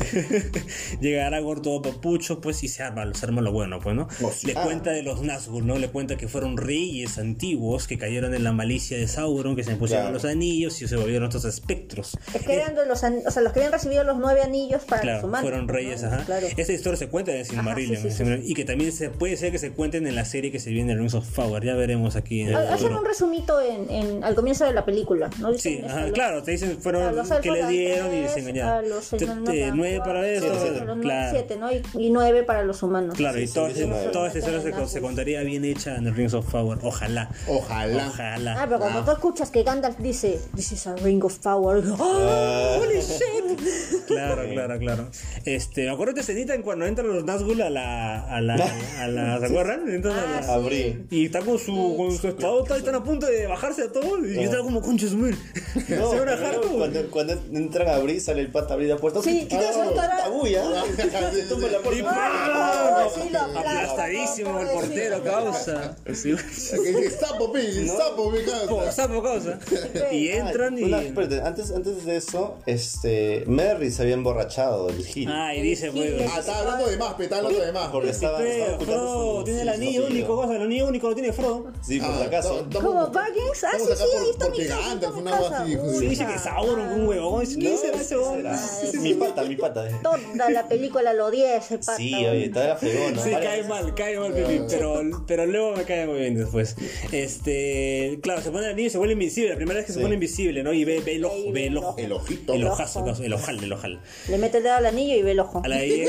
llega 1.02 1.28
Aragorn 1.28 1.62
todo 1.62 1.82
papucho, 1.82 2.40
pues 2.40 2.64
y 2.64 2.68
se 2.70 2.84
arma, 2.84 2.93
se 3.14 3.26
arma 3.26 3.42
lo 3.42 3.52
bueno, 3.52 3.80
pues, 3.82 3.96
¿no? 3.96 4.08
Oh, 4.22 4.32
sí. 4.32 4.48
Le 4.48 4.54
Ah. 4.58 4.64
cuenta 4.64 4.92
de 4.92 5.04
los 5.04 5.22
Nazgûl, 5.22 5.64
¿no? 5.64 5.78
Le 5.78 5.90
cuenta 5.90 6.16
que 6.18 6.28
fueron 6.28 6.58
reyes 6.58 7.18
antiguos 7.18 7.88
que 7.88 7.98
cayeron 7.98 8.34
en 8.36 8.44
la 8.44 8.52
malicia 8.52 8.98
de 8.98 9.08
Sauron, 9.08 9.56
que 9.56 9.64
se 9.64 9.72
impusieron 9.72 10.06
Claro. 10.06 10.14
los 10.16 10.26
anillos 10.26 10.82
y 10.82 10.88
se 10.88 10.96
volvieron 10.96 11.26
estos 11.30 11.46
espectros. 11.46 12.18
Es 12.34 12.42
que 12.44 12.54
eran 12.56 12.76
de 12.76 12.86
los, 12.86 13.04
an- 13.04 13.22
o 13.26 13.32
sea, 13.32 13.42
los 13.42 13.54
que 13.54 13.60
habían 13.60 13.72
recibido 13.74 14.04
los 14.04 14.18
nueve 14.18 14.42
anillos 14.42 14.84
para 14.84 14.98
los 15.04 15.12
Claro, 15.14 15.28
humanos. 15.28 15.50
fueron 15.50 15.68
reyes, 15.68 16.02
¿no? 16.04 16.10
ajá. 16.10 16.26
Claro. 16.26 16.48
Esta 16.56 16.74
historia 16.74 16.98
se 16.98 17.08
cuenta 17.08 17.32
en 17.36 17.46
Silmarillion, 17.46 18.02
sí, 18.02 18.12
sí, 18.12 18.24
y 18.44 18.54
que 18.54 18.66
también 18.66 18.92
se 18.92 19.10
puede 19.10 19.38
ser 19.38 19.52
que 19.52 19.60
se 19.60 19.72
cuenten 19.72 20.08
en 20.08 20.16
la 20.16 20.26
serie 20.26 20.52
que 20.52 20.60
se 20.60 20.70
viene 20.72 20.92
en 20.94 21.00
Rings 21.00 21.14
of 21.14 21.28
Power, 21.36 21.64
ya 21.64 21.76
veremos 21.76 22.16
aquí 22.16 22.42
en 22.42 22.50
el 22.50 22.56
Ha- 22.56 22.60
Hacen 22.74 22.78
futuro. 22.78 23.00
un 23.00 23.06
resumito 23.06 23.62
en, 23.62 23.90
en- 23.90 24.24
al 24.24 24.36
comienzo 24.36 24.66
de 24.66 24.74
la 24.74 24.86
película, 24.86 25.30
¿no? 25.40 25.52
Dicen 25.52 25.80
Sí, 25.80 25.86
ajá, 25.86 26.02
los- 26.02 26.12
claro, 26.12 26.44
te 26.44 26.52
dicen 26.52 26.78
fueron 26.82 27.16
los 27.16 27.30
que 27.30 27.52
le 27.52 27.68
dieron 27.68 28.14
y 28.14 28.28
se 28.28 28.40
engañaron. 28.40 28.72
a 28.74 28.82
los 28.88 29.10
Te- 29.10 29.24
enanos 29.24 29.50
te- 29.50 29.60
dan 29.62 29.78
nueve 29.78 30.00
para 30.00 30.22
los 30.22 30.44
claro. 31.02 31.32
siete, 31.32 31.58
¿no? 31.58 31.72
Y, 31.72 31.82
y 31.98 32.10
nueve 32.10 32.44
para 32.44 32.64
los 32.64 32.83
humanos. 32.84 33.16
Claro, 33.16 33.40
y 33.40 33.48
toda, 33.48 33.74
sí, 33.74 33.86
toda 34.12 34.28
esta 34.28 34.40
historia 34.40 34.62
se, 34.62 34.88
se 34.88 35.02
contaría 35.02 35.42
bien 35.42 35.66
hecha 35.66 35.96
en 35.96 36.08
el 36.08 36.16
Rings 36.16 36.34
of 36.34 36.50
Power. 36.52 36.78
Ojalá. 36.84 37.30
Ojalá. 37.48 38.08
Ojalá. 38.10 38.62
Ah, 38.62 38.66
pero 38.68 38.80
cuando 38.80 39.00
Ah. 39.00 39.06
tú 39.06 39.12
escuchas 39.12 39.50
que 39.50 39.64
Gandalf 39.64 39.98
dice, 40.00 40.40
This 40.56 40.74
is 40.74 40.88
a 40.88 40.96
ring 40.98 41.24
of 41.24 41.38
power. 41.40 41.84
¡Oh, 41.98 42.80
holy 42.82 43.00
shit! 43.02 43.60
Claro, 44.06 44.44
claro, 44.52 44.78
claro. 44.80 45.08
Este, 45.46 45.86
me 45.86 45.92
acuerdo 45.92 46.14
de 46.14 46.22
escenita 46.22 46.54
en 46.54 46.62
cuando 46.62 46.86
entran 46.86 47.08
los 47.08 47.24
Nazgûl 47.24 47.62
a 47.62 47.70
la, 47.70 48.22
a 48.24 48.42
la, 48.42 48.56
a 49.00 49.08
la, 49.08 49.40
¿se 49.40 49.46
acuerdan? 49.46 49.88
Entran 49.90 50.18
a 50.20 50.42
la- 50.42 50.54
Ah, 50.56 50.60
sí. 50.70 51.06
Y 51.10 51.26
está 51.26 51.40
con 51.40 51.58
su, 51.58 51.96
con 51.98 52.12
su 52.16 52.28
espadota 52.28 52.76
y 52.76 52.80
están 52.80 52.96
a 52.96 53.04
punto 53.04 53.26
de 53.28 53.48
bajarse 53.48 53.84
a 53.84 53.92
todos. 53.92 54.20
Y 54.28 54.34
yo 54.36 54.42
estaba 54.42 54.64
como. 54.64 54.82
No, 54.82 54.98
Se 55.00 56.20
van 56.20 56.54
cuando, 56.78 57.10
cuando 57.10 57.34
entran 57.54 57.88
a 57.88 57.96
abrir, 57.96 58.20
sale 58.22 58.42
el 58.42 58.52
pata 58.52 58.72
a 58.72 58.74
abrir 58.74 58.90
la 58.90 58.98
puerta. 58.98 59.22
Sí, 59.22 59.48
¿qué 59.50 59.58
te 59.58 59.66
Puta 59.68 60.30
bulla. 60.30 60.64
tumba 61.50 61.68
la 61.70 61.80
puerta. 61.80 62.02
Ah, 62.76 63.08
sí, 63.14 63.30
lo 63.30 63.40
Aplastadísimo 63.40 64.60
el 64.60 64.68
portero, 64.70 65.24
causa. 65.24 65.96
Sí. 66.14 66.34
Dice, 66.34 67.10
sapo, 67.12 67.52
pe, 67.52 67.88
sapo, 67.88 68.30
me 68.32 68.40
Po, 68.42 68.78
causa. 68.78 68.92
sapo, 68.92 69.24
causa. 69.24 69.60
Y 70.12 70.30
entran 70.30 70.78
y. 70.78 70.84
Una- 70.84 71.02
espérate, 71.02 71.42
antes, 71.42 71.72
antes 71.72 72.06
de 72.06 72.16
eso, 72.18 72.58
este, 72.66 73.44
Merry 73.48 73.92
se 73.92 74.02
había 74.04 74.14
emborrachado 74.16 74.88
del 74.88 75.06
Gil. 75.06 75.30
Ah, 75.32 75.56
y 75.56 75.62
dice, 75.62 75.92
pues. 75.92 76.14
Ah, 76.34 76.40
está 76.40 76.60
hablando 76.60 76.88
de 76.88 76.98
más, 76.98 77.14
pe, 77.16 77.24
está 77.24 77.38
hablando 77.38 77.60
de 77.60 77.72
más. 77.72 77.88
porque 77.90 78.10
estaba, 78.10 78.42
estaba 78.44 78.66
Feo, 78.66 78.76
ocultando 78.76 79.02
Frodo 79.04 79.38
su- 79.40 79.44
tiene 79.46 79.62
el 79.62 79.68
su 79.68 79.74
anillo 79.74 80.02
apellido. 80.04 80.08
único, 80.28 80.36
cosa, 80.36 80.56
el 80.56 80.62
anillo 80.64 80.88
único 80.88 81.10
lo 81.10 81.16
tiene 81.16 81.34
Frodo. 81.34 81.66
Sí, 81.82 82.00
por 82.00 82.10
Ah, 82.10 82.18
si 82.20 82.24
acaso. 82.26 82.66
¿Como 82.74 83.08
Baggins? 83.08 83.64
Ah, 83.64 83.70
sí, 83.78 83.84
sí, 83.96 84.04
ahí 84.18 84.30
está 84.32 84.46
porque 84.46 84.62
mi 84.62 84.68
casa, 84.68 84.82
Gandalf, 84.82 85.04
está 85.04 85.12
mi 85.16 85.22
una 85.22 85.32
casa. 85.32 85.62
así, 85.64 85.72
hijo 85.74 85.84
de- 85.84 86.00
Sí, 86.00 86.08
dice 86.08 86.26
que 86.26 86.40
Sauron, 86.40 86.80
un 86.94 87.08
huevón. 87.08 87.46
¿Quién 87.46 87.74
No, 87.74 87.80
será 87.80 87.98
ese 88.02 88.18
huevón? 88.18 88.44
Mi 89.02 89.14
pata, 89.14 89.44
mi 89.44 89.56
pata. 89.56 89.90
eh. 89.90 89.96
Toda 90.02 90.50
la 90.50 90.68
película 90.68 91.14
lo 91.14 91.28
odié 91.28 91.58
ese 91.58 91.78
pata. 91.78 91.98
Sí, 91.98 92.14
oye, 92.26 92.50
toda 92.50 92.63
fregona. 92.78 93.22
Sí, 93.24 93.30
Varias 93.32 93.42
cae 93.50 93.58
veces. 93.62 93.70
mal, 93.70 93.96
cae 93.96 94.20
mal, 94.20 94.34
Pipi, 94.34 94.62
pero, 94.70 95.02
pero 95.28 95.46
luego 95.46 95.76
me 95.76 95.84
cae 95.84 96.06
muy 96.08 96.20
bien 96.20 96.36
después. 96.36 96.76
Este, 97.12 98.20
claro, 98.22 98.42
se 98.42 98.52
pone 98.52 98.66
el 98.66 98.72
anillo 98.74 98.88
y 98.88 98.92
se 98.92 98.98
vuelve 98.98 99.14
invisible. 99.14 99.50
La 99.52 99.56
primera 99.56 99.78
vez 99.78 99.86
que 99.86 99.94
se 99.94 100.00
Sí. 100.00 100.04
pone 100.04 100.16
invisible, 100.16 100.64
¿no? 100.64 100.74
Y 100.74 100.84
ve, 100.86 101.02
ve 101.06 101.16
el 101.16 101.26
ojo, 101.26 101.36
Ahí 101.36 101.52
ve 101.52 101.68
el 101.68 101.78
ojo. 101.78 101.96
El 101.98 102.12
ojito. 102.12 102.54
El 102.54 102.62
El 102.62 102.68
ojazo, 102.68 103.06
el 103.24 103.34
ojal, 103.34 103.64
el 103.64 103.74
ojal. 103.74 104.02
Le 104.30 104.38
mete 104.38 104.58
el 104.58 104.64
dedo 104.64 104.76
al 104.76 104.86
anillo 104.86 105.16
y 105.16 105.22
ve 105.22 105.32
el 105.32 105.40
ojo. 105.40 105.62
A 105.64 105.68
la 105.68 105.76
ahí, 105.78 106.06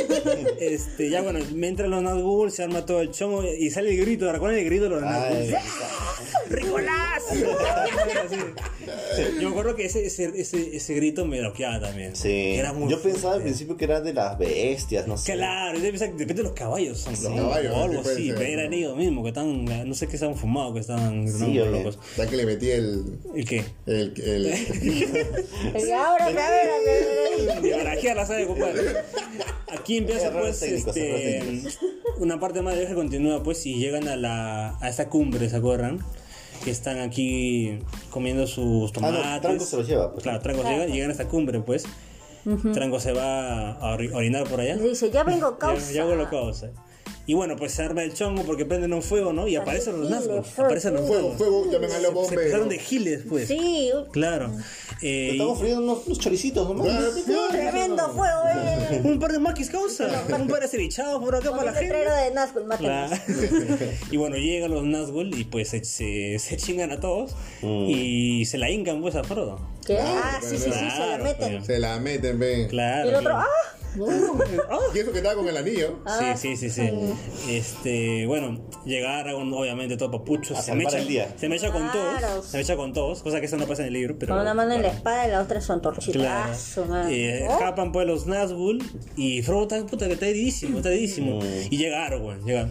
este, 0.61 1.11
ya 1.11 1.23
bueno, 1.23 1.41
me 1.55 1.69
entran 1.69 1.91
los 1.91 2.03
Nazgûl, 2.03 2.51
se 2.51 2.63
arma 2.63 2.85
todo 2.87 3.01
el 3.01 3.11
chongo 3.11 3.45
y 3.45 3.71
sale 3.71 3.91
el 3.91 3.97
grito, 4.01 4.31
¿recuerdan 4.33 4.59
el 4.59 4.65
grito 4.65 4.85
de 4.85 4.91
los 4.91 5.03
Ay, 5.03 5.51
Nazgûl? 5.51 5.59
¡Ricolás! 6.51 7.23
Así. 8.25 8.37
Yo 9.41 9.49
me 9.49 9.51
acuerdo 9.51 9.77
que 9.77 9.87
ese, 9.87 10.05
ese, 10.07 10.33
ese, 10.37 10.77
ese 10.77 10.95
grito 10.95 11.25
me 11.25 11.41
bloqueaba 11.41 11.81
también. 11.81 12.15
sí. 12.17 12.55
Era 12.55 12.73
muy 12.73 12.91
Yo 12.91 13.01
pensaba 13.01 13.35
al 13.35 13.41
fuerte. 13.41 13.43
principio 13.45 13.77
que 13.77 13.85
era 13.85 14.01
de 14.01 14.13
las 14.13 14.37
bestias, 14.39 15.07
no 15.07 15.17
sé. 15.17 15.33
Claro, 15.35 15.79
yo 15.79 15.85
pensaba 15.91 16.11
que 16.13 16.19
depende 16.19 16.43
de 16.43 16.44
los 16.45 16.53
caballos 16.53 16.99
son. 16.99 17.13
Los 17.15 17.23
¿no? 17.25 17.37
caballos, 17.37 17.73
o 17.75 17.83
algo 17.83 18.01
así, 18.01 18.27
ser. 18.29 18.35
pero 18.37 18.49
eran 18.61 18.73
ellos 18.73 18.97
mismos 18.97 19.23
que 19.25 19.29
están, 19.29 19.65
no 19.89 19.95
sé 19.95 20.07
qué 20.07 20.15
estaban 20.15 20.37
fumados, 20.37 20.75
que 20.75 20.81
estaban 20.81 21.27
Sí, 21.29 21.55
no, 21.59 21.67
locos. 21.67 21.99
Ya 22.17 22.27
que 22.29 22.37
le 22.37 22.47
metí 22.47 22.71
el. 22.71 23.19
¿El 23.35 23.45
qué? 23.45 23.65
El. 23.87 24.13
el 24.25 24.47
Y 25.89 25.91
ahora, 25.91 26.27
ahora, 26.27 28.15
la 28.15 28.27
sabe, 28.27 28.47
compadre. 28.47 28.83
Aquí 29.69 29.97
empieza 29.99 30.31
pues 30.31 30.61
técnicos, 30.61 30.97
este, 30.97 31.63
una 32.19 32.39
parte 32.39 32.63
más 32.63 32.75
de 32.75 32.81
viaje 32.81 32.95
continúa 32.95 33.43
pues 33.43 33.65
y 33.67 33.75
llegan 33.75 34.07
a 34.09 34.17
la 34.17 34.79
a 34.79 34.89
esta 34.89 35.09
cumbre, 35.09 35.49
¿se 35.49 35.57
acuerdan? 35.57 35.99
Que 36.65 36.71
están 36.71 37.01
aquí 37.01 37.81
comiendo 38.11 38.47
sus 38.47 38.93
Ah, 38.97 39.01
no, 39.01 39.09
tomates. 39.11 39.41
Tranco 39.43 39.65
se 39.65 39.77
los 39.77 39.89
lleva, 39.89 40.13
pues. 40.13 40.23
Claro, 40.23 40.41
Tranco 40.41 40.63
se 40.63 40.69
llegan 40.69 40.89
y 40.91 40.93
llegan 40.93 41.11
a 41.11 41.13
esta 41.13 41.27
cumbre 41.29 41.61
pues. 41.61 41.85
Tranco 42.73 43.01
se 43.01 43.13
va 43.13 43.71
a 43.73 43.97
ori- 43.97 44.13
orinar 44.15 44.45
por 44.49 44.61
allá. 44.61 44.77
Dice, 44.77 45.11
ya 45.11 45.25
vengo 45.25 45.53
Ya, 45.53 45.59
causa. 45.59 45.93
ya 45.93 46.05
lo 46.05 46.29
causa. 46.29 46.71
Y 47.27 47.33
bueno, 47.33 47.57
pues 47.57 47.73
se 47.73 47.83
arma 47.83 48.03
el 48.03 48.13
chongo 48.13 48.43
porque 48.43 48.67
prenden 48.67 48.93
un 48.93 49.01
fuego, 49.03 49.33
¿no? 49.33 49.49
Y 49.49 49.57
aparecen 49.57 49.99
los 49.99 50.11
fuego, 50.27 50.45
Aparecen 50.59 50.93
los 50.93 51.07
fuego, 51.07 51.31
Nazgûl. 51.31 51.37
fuego, 51.39 51.71
llamen 51.73 51.91
a 51.91 51.99
los 52.01 52.29
Se 52.29 52.35
empezaron 52.35 52.69
de 52.69 52.79
giles, 52.79 53.23
pues. 53.27 53.49
Sí, 53.49 53.91
Claro. 54.13 54.51
Eh, 55.01 55.31
Estamos 55.33 55.59
friendo 55.59 55.81
unos, 55.81 56.07
unos 56.07 56.19
choricitos 56.19 56.69
nomás. 56.69 56.87
Claro. 56.87 57.49
tremendo 57.51 58.11
fuego, 58.11 58.41
eh. 58.55 59.01
un 59.05 59.19
par 59.19 59.33
de 59.33 59.39
maquis 59.39 59.71
causa. 59.71 60.07
un 60.39 60.49
par 60.49 60.61
de 60.61 60.69
cevichados 60.69 61.25
por 61.25 61.35
acá 61.35 61.49
Con 61.49 61.59
para 61.61 61.71
un 61.71 61.75
la 61.75 61.81
gente. 61.81 61.95
letrero 61.97 62.15
de. 62.15 62.77
Claro. 62.77 63.17
y 64.11 64.17
bueno, 64.19 64.37
llegan 64.37 64.71
los 64.73 64.85
Nazgûl 64.85 65.35
y 65.39 65.45
pues 65.45 65.71
se, 65.71 65.83
se, 65.83 66.39
se 66.39 66.57
chingan 66.59 66.91
a 66.91 67.01
todos 67.01 67.35
y 67.63 68.45
se 68.45 68.59
la 68.59 68.69
hincan 68.69 69.01
pues 69.01 69.15
a 69.15 69.25
Frodo. 69.25 69.61
¿Qué? 69.87 69.99
Ah, 70.01 70.39
sí, 70.43 70.57
sí, 70.59 70.71
sí, 70.71 70.91
se 70.91 71.07
la 71.07 71.19
meten. 71.23 71.53
pues. 71.57 71.67
Se 71.67 71.79
la 71.79 71.99
meten, 72.01 72.39
ven. 72.39 72.69
Claro. 72.69 73.07
Y 73.07 73.09
el 73.11 73.15
otro, 73.17 73.31
claro. 73.31 73.45
ah, 73.47 73.51
Y 74.95 74.99
eso 74.99 75.13
que 75.13 75.19
estaba 75.19 75.37
con 75.37 75.47
el 75.49 75.57
anillo. 75.57 76.01
Ah, 76.05 76.35
Sí, 76.37 76.57
sí, 76.57 76.69
sí, 76.69 76.71
sí. 76.71 76.91
Este, 77.49 78.27
bueno, 78.27 78.69
llega 78.85 79.19
Aragorn, 79.21 79.53
obviamente 79.53 79.97
todo 79.97 80.11
papucho, 80.11 80.55
A 80.55 80.61
se 80.61 80.67
salvar 80.69 80.85
mecha, 80.87 80.99
el 80.99 81.07
día. 81.09 81.29
se 81.37 81.49
mecha 81.49 81.71
con 81.71 81.89
Claro. 81.91 82.27
todos, 82.29 82.47
se 82.47 82.57
mecha 82.59 82.77
con 82.77 82.93
todos, 82.93 83.23
cosa 83.23 83.39
que 83.41 83.47
eso 83.47 83.57
no 83.57 83.67
pasa 83.67 83.83
en 83.83 83.89
el 83.89 83.95
libro, 83.95 84.17
pero 84.19 84.35
con 84.35 84.43
una 84.43 84.55
mano 84.55 84.75
en 84.75 84.83
la 84.83 84.89
espada 84.89 85.27
y 85.27 85.31
la 85.31 85.41
otra 85.43 85.59
en 85.59 85.63
su 85.63 85.73
antorchita. 85.73 86.19
Claro. 86.19 86.53
Ah, 86.53 86.81
madre. 86.89 87.39
Eh, 87.43 87.47
Oh, 87.49 87.53
escapan 87.53 87.93
pues 87.93 88.07
los 88.07 88.27
Nazgûl 88.27 88.83
y 89.17 89.43
Frodo 89.43 89.63
está 89.65 89.87
puta 89.87 90.07
que 90.07 90.15
está 90.15 90.27
heridísimo, 90.27 90.79
está 90.79 90.91
heridísimo. 90.91 91.39
Y 91.71 91.77
llega 91.77 92.05
Aragorn, 92.07 92.45
llega. 92.45 92.69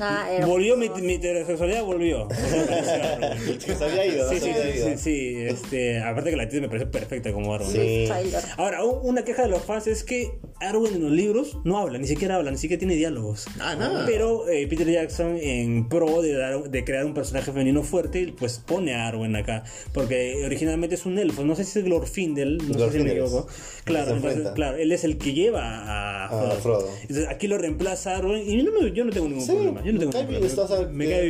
Ah, 0.00 0.28
era- 0.30 0.46
volvió 0.46 0.76
mi, 0.76 0.88
mi 0.88 1.14
heterosexualidad, 1.14 1.84
volvió. 1.84 2.28
Que 3.64 3.74
se 3.74 3.84
había 3.84 4.06
ido, 4.06 4.24
¿no? 4.26 4.30
Sí, 4.32 4.40
sí, 4.40 4.50
sí, 4.52 4.78
ido. 4.78 4.88
sí, 4.88 4.96
sí, 4.98 5.36
este, 5.46 6.00
aparte 6.02 6.30
que 6.30 6.36
la 6.36 6.44
actriz 6.44 6.60
me 6.60 6.68
parece 6.68 6.86
perfecta 6.86 7.32
como 7.32 7.54
Arwen. 7.54 7.70
Sí. 7.70 8.08
Ahora, 8.56 8.84
una 8.84 9.24
queja 9.24 9.42
de 9.42 9.48
los 9.48 9.62
fans 9.62 9.86
es 9.86 10.04
que 10.04 10.38
Arwen 10.60 10.94
en 10.94 11.02
los 11.02 11.12
libros 11.12 11.58
no 11.64 11.78
habla, 11.78 11.98
ni 11.98 12.06
siquiera 12.06 12.36
habla, 12.36 12.50
ni 12.50 12.58
siquiera 12.58 12.78
tiene 12.78 12.94
diálogos. 12.96 13.46
Ah, 13.60 13.74
nada. 13.76 14.04
Pero 14.06 14.48
eh, 14.48 14.66
Peter 14.66 14.88
Jackson, 14.90 15.36
en 15.40 15.88
pro 15.88 16.22
de, 16.22 16.34
dar- 16.34 16.70
de 16.70 16.84
crear 16.84 17.04
un 17.04 17.14
personaje 17.14 17.52
femenino 17.52 17.82
fuerte, 17.82 18.34
pues 18.38 18.58
pone 18.64 18.94
a 18.94 19.08
Arwen 19.08 19.36
acá. 19.36 19.64
Porque 19.92 20.42
originalmente 20.44 20.94
es 20.96 21.06
un 21.06 21.18
elfo, 21.18 21.44
no 21.44 21.54
sé 21.56 21.64
si 21.64 21.78
es 21.78 21.84
Glorfindel, 21.84 22.58
no 22.58 22.78
sé 22.78 22.92
si 22.98 23.04
me 23.04 23.10
equivoco. 23.12 23.46
Claro, 23.84 24.12
entonces, 24.16 24.48
claro, 24.54 24.76
él 24.78 24.92
es 24.92 25.04
el 25.04 25.18
que 25.18 25.32
lleva 25.34 25.62
a. 25.64 26.50
Frodo. 26.62 26.88
Entonces 27.02 27.28
aquí 27.28 27.46
lo 27.48 27.58
reemplaza 27.58 28.16
Arwen 28.16 28.48
y 28.48 28.62
no 28.62 28.72
me- 28.72 28.92
yo 28.92 29.04
no 29.04 29.12
tengo 29.12 29.28
ningún 29.28 29.43
Sí, 29.46 29.52
problema. 29.52 29.82
Yo 29.84 29.92
no 29.92 29.98
tengo 30.00 30.12
me 30.12 30.12
cae 30.12 30.22
ningún 30.22 30.28
bien, 30.30 30.40
problema. 30.40 30.46
me 30.92 31.04
cae. 31.08 31.26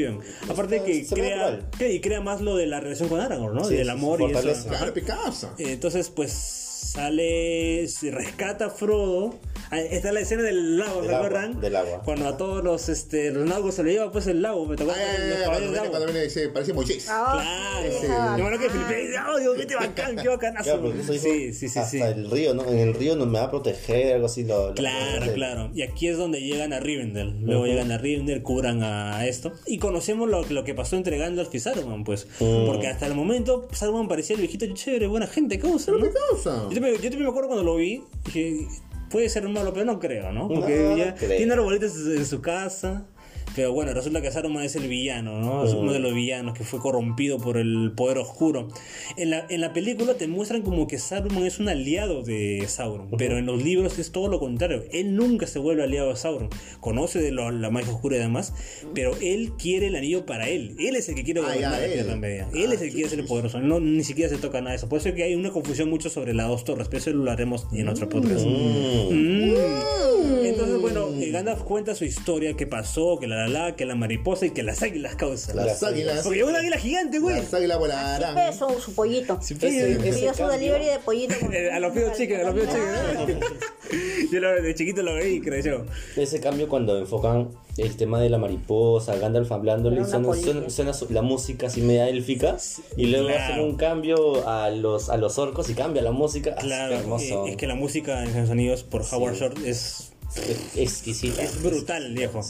Aparte 0.48 0.76
está- 0.76 0.84
que 0.84 1.06
crea, 1.20 1.68
que- 1.78 2.00
crea 2.00 2.20
más 2.20 2.40
lo 2.40 2.56
de 2.56 2.66
la 2.66 2.80
relación 2.80 3.08
con 3.08 3.20
Aragorn, 3.20 3.54
¿no? 3.54 3.64
Sí, 3.64 3.74
y 3.74 3.76
del 3.78 3.90
amor 3.90 4.20
y 4.20 4.24
eso. 4.52 4.68
Claro, 4.68 4.94
Entonces, 5.58 6.10
pues 6.10 6.32
sale, 6.32 7.86
se 7.88 8.10
rescata 8.10 8.66
a 8.66 8.70
Frodo. 8.70 9.34
Ah, 9.74 9.80
Está 9.80 10.12
la 10.12 10.20
escena 10.20 10.42
del 10.42 10.78
lago, 10.78 11.04
¿se 11.04 11.14
acuerdan? 11.14 11.60
del 11.60 11.76
agua. 11.76 12.02
Cuando 12.04 12.28
a 12.28 12.36
todos 12.36 12.62
los, 12.64 12.88
este, 12.88 13.30
los 13.30 13.44
nagos 13.46 13.74
se 13.74 13.82
le 13.82 13.92
lleva 13.92 14.10
pues 14.12 14.26
el 14.26 14.42
lago, 14.42 14.66
me 14.66 14.76
tocó 14.76 14.90
caballos 14.92 15.08
cuando 15.44 15.60
viene, 15.60 15.76
agua. 15.78 15.90
cuando 15.90 16.06
viene, 16.06 16.22
dice, 16.24 16.48
parece 16.48 16.72
Moisés. 16.72 17.06
Ah, 17.10 17.32
Claro, 17.34 17.94
sí, 18.00 18.06
que 18.06 18.12
ah. 18.12 18.70
Felipe 18.70 19.06
dice, 19.06 19.18
oh, 19.32 19.38
Dios, 19.38 19.66
qué 19.66 19.74
bacán, 19.76 20.16
qué 20.22 20.28
bacanazo. 20.28 20.92
Sí, 21.02 21.18
sí, 21.18 21.52
sí, 21.52 21.66
hasta 21.66 21.86
sí. 21.88 22.00
el 22.00 22.30
río, 22.30 22.54
¿no? 22.54 22.64
En 22.68 22.78
el 22.78 22.94
río 22.94 23.16
no 23.16 23.26
me 23.26 23.38
va 23.38 23.44
a 23.46 23.50
proteger, 23.50 24.14
algo 24.14 24.26
así. 24.26 24.44
Lo, 24.44 24.68
lo- 24.68 24.74
Claro, 24.74 25.26
lo- 25.26 25.32
claro. 25.34 25.70
Y 25.74 25.82
aquí 25.82 26.08
es 26.08 26.18
donde 26.18 26.40
llegan 26.40 26.72
a 26.72 26.80
Rivendell. 26.80 27.40
Luego 27.42 27.66
llegan 27.66 27.90
a 27.92 27.98
Rivendell, 27.98 28.42
curan 28.42 28.82
a 28.82 29.26
esto. 29.26 29.52
Y 29.66 29.78
conocemos 29.78 30.28
lo, 30.28 30.44
lo 30.44 30.64
que 30.64 30.74
pasó 30.74 30.96
entre 30.96 31.18
Gandalf 31.18 31.54
y 31.54 31.60
Saruman, 31.60 32.04
pues. 32.04 32.26
Mm. 32.40 32.66
Porque 32.66 32.86
hasta 32.88 33.06
el 33.06 33.14
momento 33.14 33.68
Saruman 33.72 34.08
parecía 34.08 34.34
el 34.34 34.40
viejito 34.40 34.66
chévere, 34.74 35.06
buena 35.06 35.26
gente, 35.26 35.58
¿qué 35.58 35.68
cosa? 35.68 35.86
¿Pero 35.92 35.98
no? 35.98 36.04
qué 36.06 36.12
causa? 36.30 36.62
Yo 36.68 36.74
también, 36.74 36.94
yo 36.94 37.00
también 37.02 37.22
me 37.22 37.28
acuerdo 37.28 37.48
cuando 37.48 37.64
lo 37.64 37.76
vi, 37.76 38.02
dije, 38.24 38.66
puede 39.14 39.28
ser 39.28 39.48
malo, 39.48 39.72
pero 39.72 39.84
no 39.86 40.00
creo, 40.00 40.32
¿no? 40.32 40.48
Porque 40.48 40.76
No, 40.90 40.96
ya 40.96 41.14
creo. 41.14 41.36
tiene 41.36 41.52
arbolitos 41.52 41.92
en 42.04 42.26
su 42.26 42.42
casa. 42.42 43.06
Pero 43.54 43.72
bueno, 43.72 43.92
resulta 43.94 44.20
que 44.20 44.30
Saruman 44.32 44.64
es 44.64 44.74
el 44.76 44.88
villano, 44.88 45.38
¿no? 45.40 45.64
Es 45.64 45.72
uno 45.74 45.92
de 45.92 45.98
los 46.00 46.12
villanos 46.14 46.56
que 46.58 46.64
fue 46.64 46.80
corrompido 46.80 47.38
por 47.38 47.56
el 47.56 47.92
poder 47.96 48.18
oscuro. 48.18 48.68
En 49.16 49.30
la, 49.30 49.46
en 49.48 49.60
la 49.60 49.72
película 49.72 50.14
te 50.14 50.26
muestran 50.26 50.62
como 50.62 50.86
que 50.88 50.98
Saruman 50.98 51.44
es 51.46 51.58
un 51.60 51.68
aliado 51.68 52.22
de 52.22 52.64
Sauron, 52.66 53.08
pero 53.16 53.38
en 53.38 53.46
los 53.46 53.62
libros 53.62 53.98
es 53.98 54.10
todo 54.10 54.28
lo 54.28 54.40
contrario. 54.40 54.84
Él 54.92 55.14
nunca 55.14 55.46
se 55.46 55.58
vuelve 55.60 55.84
aliado 55.84 56.08
de 56.10 56.16
Sauron. 56.16 56.48
Conoce 56.80 57.20
de 57.20 57.30
lo- 57.30 57.50
la 57.52 57.70
magia 57.70 57.92
oscura 57.92 58.16
y 58.16 58.20
demás, 58.20 58.52
pero 58.94 59.12
él 59.20 59.52
quiere 59.58 59.86
el 59.86 59.96
anillo 59.96 60.26
para 60.26 60.48
él. 60.48 60.74
Él 60.78 60.96
es 60.96 61.08
el 61.08 61.14
que 61.14 61.22
quiere 61.24 61.40
Ah, 61.40 61.44
gobernar 61.44 61.72
ya, 61.72 61.78
la 61.78 61.84
él. 61.84 61.92
Tierra 61.92 62.16
Media. 62.16 62.48
Él 62.54 62.72
es 62.72 62.80
el 62.82 62.88
que 62.88 62.94
quiere 62.94 63.08
ser 63.10 63.20
el 63.20 63.26
poderoso. 63.26 63.60
No, 63.60 63.78
ni 63.80 64.02
siquiera 64.04 64.28
se 64.30 64.38
toca 64.38 64.58
nada 64.60 64.70
de 64.70 64.76
eso. 64.76 64.88
Por 64.88 64.98
eso 64.98 65.10
es 65.10 65.14
que 65.14 65.22
hay 65.22 65.34
una 65.34 65.50
confusión 65.50 65.88
mucho 65.90 66.10
sobre 66.10 66.34
las 66.34 66.48
dos 66.48 66.64
torres, 66.64 66.88
pero 66.88 66.98
eso 66.98 67.10
lo 67.12 67.30
haremos 67.30 67.66
en 67.72 67.88
otro 67.88 68.08
podcast. 68.08 68.44
Mm. 68.46 69.54
Entonces, 70.44 70.80
bueno, 70.80 71.08
eh, 71.20 71.30
Gandalf 71.30 71.62
cuenta 71.62 71.94
su 71.94 72.04
historia, 72.04 72.54
qué 72.54 72.66
pasó, 72.66 73.18
que 73.18 73.26
la 73.26 73.33
la 73.34 73.48
la, 73.48 73.76
que 73.76 73.84
la 73.86 73.94
mariposa 73.94 74.46
y 74.46 74.50
que 74.50 74.62
las 74.62 74.82
águilas 74.82 75.16
causan. 75.16 75.56
Las 75.56 75.82
águilas. 75.82 76.22
Porque 76.22 76.38
llegó 76.38 76.48
una 76.50 76.58
águila 76.60 76.76
gigante, 76.78 77.18
güey. 77.18 77.36
Las 77.36 77.52
águilas 77.54 77.78
volarán. 77.78 78.34
Siempre 78.34 78.52
su, 78.76 78.80
su 78.80 78.94
pollito. 78.94 79.38
Sí, 79.42 79.54
Ese- 79.54 79.96
pues, 79.96 80.06
ese 80.08 80.18
Pidió 80.18 80.34
su 80.34 80.46
delivery 80.46 80.84
de 80.86 80.98
pollito. 81.00 81.34
eh, 81.52 81.70
a 81.72 81.80
los 81.80 81.92
pibos 81.92 82.16
chicken, 82.16 82.40
a 82.40 82.44
los 82.50 82.54
pibos 82.54 82.68
chicken. 82.68 83.40
Yo 84.32 84.40
lo- 84.40 84.62
de 84.62 84.74
chiquito 84.74 85.02
lo 85.02 85.14
veí 85.14 85.34
y 85.36 85.40
creyó. 85.40 85.84
Ese 86.16 86.40
cambio 86.40 86.68
cuando 86.68 86.98
enfocan 86.98 87.50
el 87.76 87.96
tema 87.96 88.20
de 88.20 88.30
la 88.30 88.38
mariposa, 88.38 89.16
Gandalf 89.16 89.50
hablándole, 89.52 90.04
suena, 90.04 90.32
suena- 90.34 90.70
suena 90.70 90.92
su- 90.92 91.12
la 91.12 91.22
música 91.22 91.66
así 91.66 91.80
media 91.82 92.08
élfica, 92.08 92.56
y 92.96 93.06
luego 93.06 93.28
claro. 93.28 93.44
hacen 93.44 93.60
un 93.64 93.76
cambio 93.76 94.48
a 94.48 94.70
los, 94.70 95.10
a 95.10 95.16
los 95.16 95.38
orcos 95.38 95.68
y 95.70 95.74
cambia 95.74 96.02
la 96.02 96.12
música. 96.12 96.54
Ah, 96.56 96.60
Claro, 96.60 96.94
hermoso. 96.96 97.46
es 97.46 97.56
que 97.56 97.66
la 97.66 97.74
música 97.74 98.22
en 98.24 98.34
los 98.36 98.48
sonidos 98.48 98.82
por 98.84 99.02
Howard 99.12 99.34
Short 99.36 99.58
es 99.64 100.12
Es 100.36 100.76
exquisita. 100.76 101.42
Es 101.42 101.62
brutal, 101.62 102.12
viejo. 102.12 102.40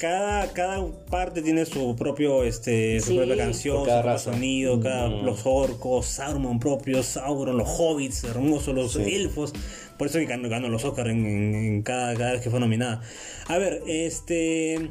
Cada, 0.00 0.52
cada 0.52 0.84
parte 1.10 1.42
tiene 1.42 1.66
su 1.66 1.94
propio, 1.96 2.42
este, 2.44 3.00
su 3.00 3.08
Sí. 3.10 3.16
propia 3.16 3.36
canción, 3.36 3.76
Por 3.76 3.84
su 3.84 3.88
cada 3.88 4.02
propio 4.02 4.18
sonido, 4.18 4.80
cada, 4.80 5.08
Mm. 5.08 5.24
los 5.26 5.40
orcos, 5.44 6.06
Sauron 6.06 6.58
propio, 6.58 7.02
Sauron, 7.02 7.56
los 7.58 7.68
hobbits 7.68 8.24
hermosos, 8.24 8.74
los 8.74 8.92
Sí. 8.94 9.02
elfos. 9.14 9.52
Por 9.98 10.06
eso 10.06 10.18
que 10.18 10.26
ganó, 10.26 10.48
ganó 10.48 10.68
los 10.68 10.84
Oscars 10.84 11.10
en, 11.10 11.26
en- 11.26 11.54
en 11.54 11.82
cada, 11.82 12.14
cada 12.14 12.32
vez 12.32 12.40
que 12.40 12.50
fue 12.50 12.60
nominada. 12.60 13.02
A 13.48 13.58
ver, 13.58 13.82
este. 13.86 14.90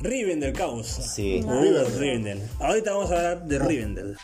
Rivendell 0.00 0.52
Caos. 0.52 0.86
Sí. 0.88 1.40
Rivendell. 1.42 1.98
Rivendell. 1.98 2.42
Ahorita 2.60 2.92
vamos 2.92 3.10
a 3.10 3.16
hablar 3.16 3.46
de 3.46 3.58
Rivendell. 3.58 4.16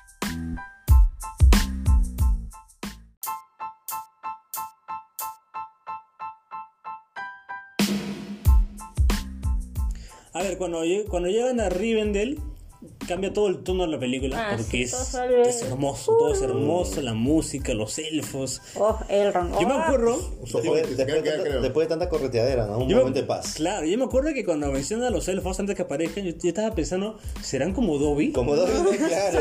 A 10.35 10.43
ver, 10.43 10.57
cuando, 10.57 10.83
cuando 11.11 11.29
llegan 11.29 11.61
a 11.61 11.69
Rivendell, 11.69 12.39
cambia 13.07 13.33
todo 13.33 13.49
el 13.49 13.59
tono 13.63 13.85
de 13.85 13.91
la 13.91 13.99
película. 13.99 14.51
Ah, 14.51 14.55
porque 14.57 14.87
sí, 14.87 14.95
es, 14.95 15.15
es 15.47 15.63
hermoso, 15.63 16.17
todo 16.19 16.33
es 16.33 16.43
hermoso, 16.43 17.01
la 17.03 17.15
música, 17.15 17.75
los 17.75 17.99
elfos. 17.99 18.61
Oh, 18.77 18.99
Elrond. 19.09 19.53
Yo 19.61 19.67
me 19.69 19.75
Oh, 19.75 19.79
acuerdo. 19.81 20.19
Después, 20.43 20.97
de 20.97 21.05
tanta, 21.05 21.43
creo. 21.43 21.61
después 21.63 21.87
de 21.87 21.89
tanta 21.89 22.09
correteadera, 22.09 22.67
¿no? 22.67 22.79
Un 22.79 22.89
yo 22.89 22.97
me- 22.97 23.03
momento 23.03 23.21
de 23.21 23.27
paz. 23.27 23.55
Claro, 23.57 23.87
yo 23.87 23.99
me 23.99 24.05
acuerdo 24.05 24.33
que 24.35 24.45
cuando 24.45 24.71
mencionan 24.71 25.07
a 25.07 25.11
los 25.11 25.27
elfos 25.29 25.59
antes 25.61 25.75
que 25.77 25.83
aparezcan, 25.83 26.25
yo, 26.25 26.33
yo 26.33 26.49
estaba 26.49 26.75
pensando, 26.75 27.19
¿serán 27.43 27.73
como 27.73 27.99
Dobby? 27.99 28.33
Como 28.33 28.55
dos, 28.57 28.69
claro. 29.09 29.41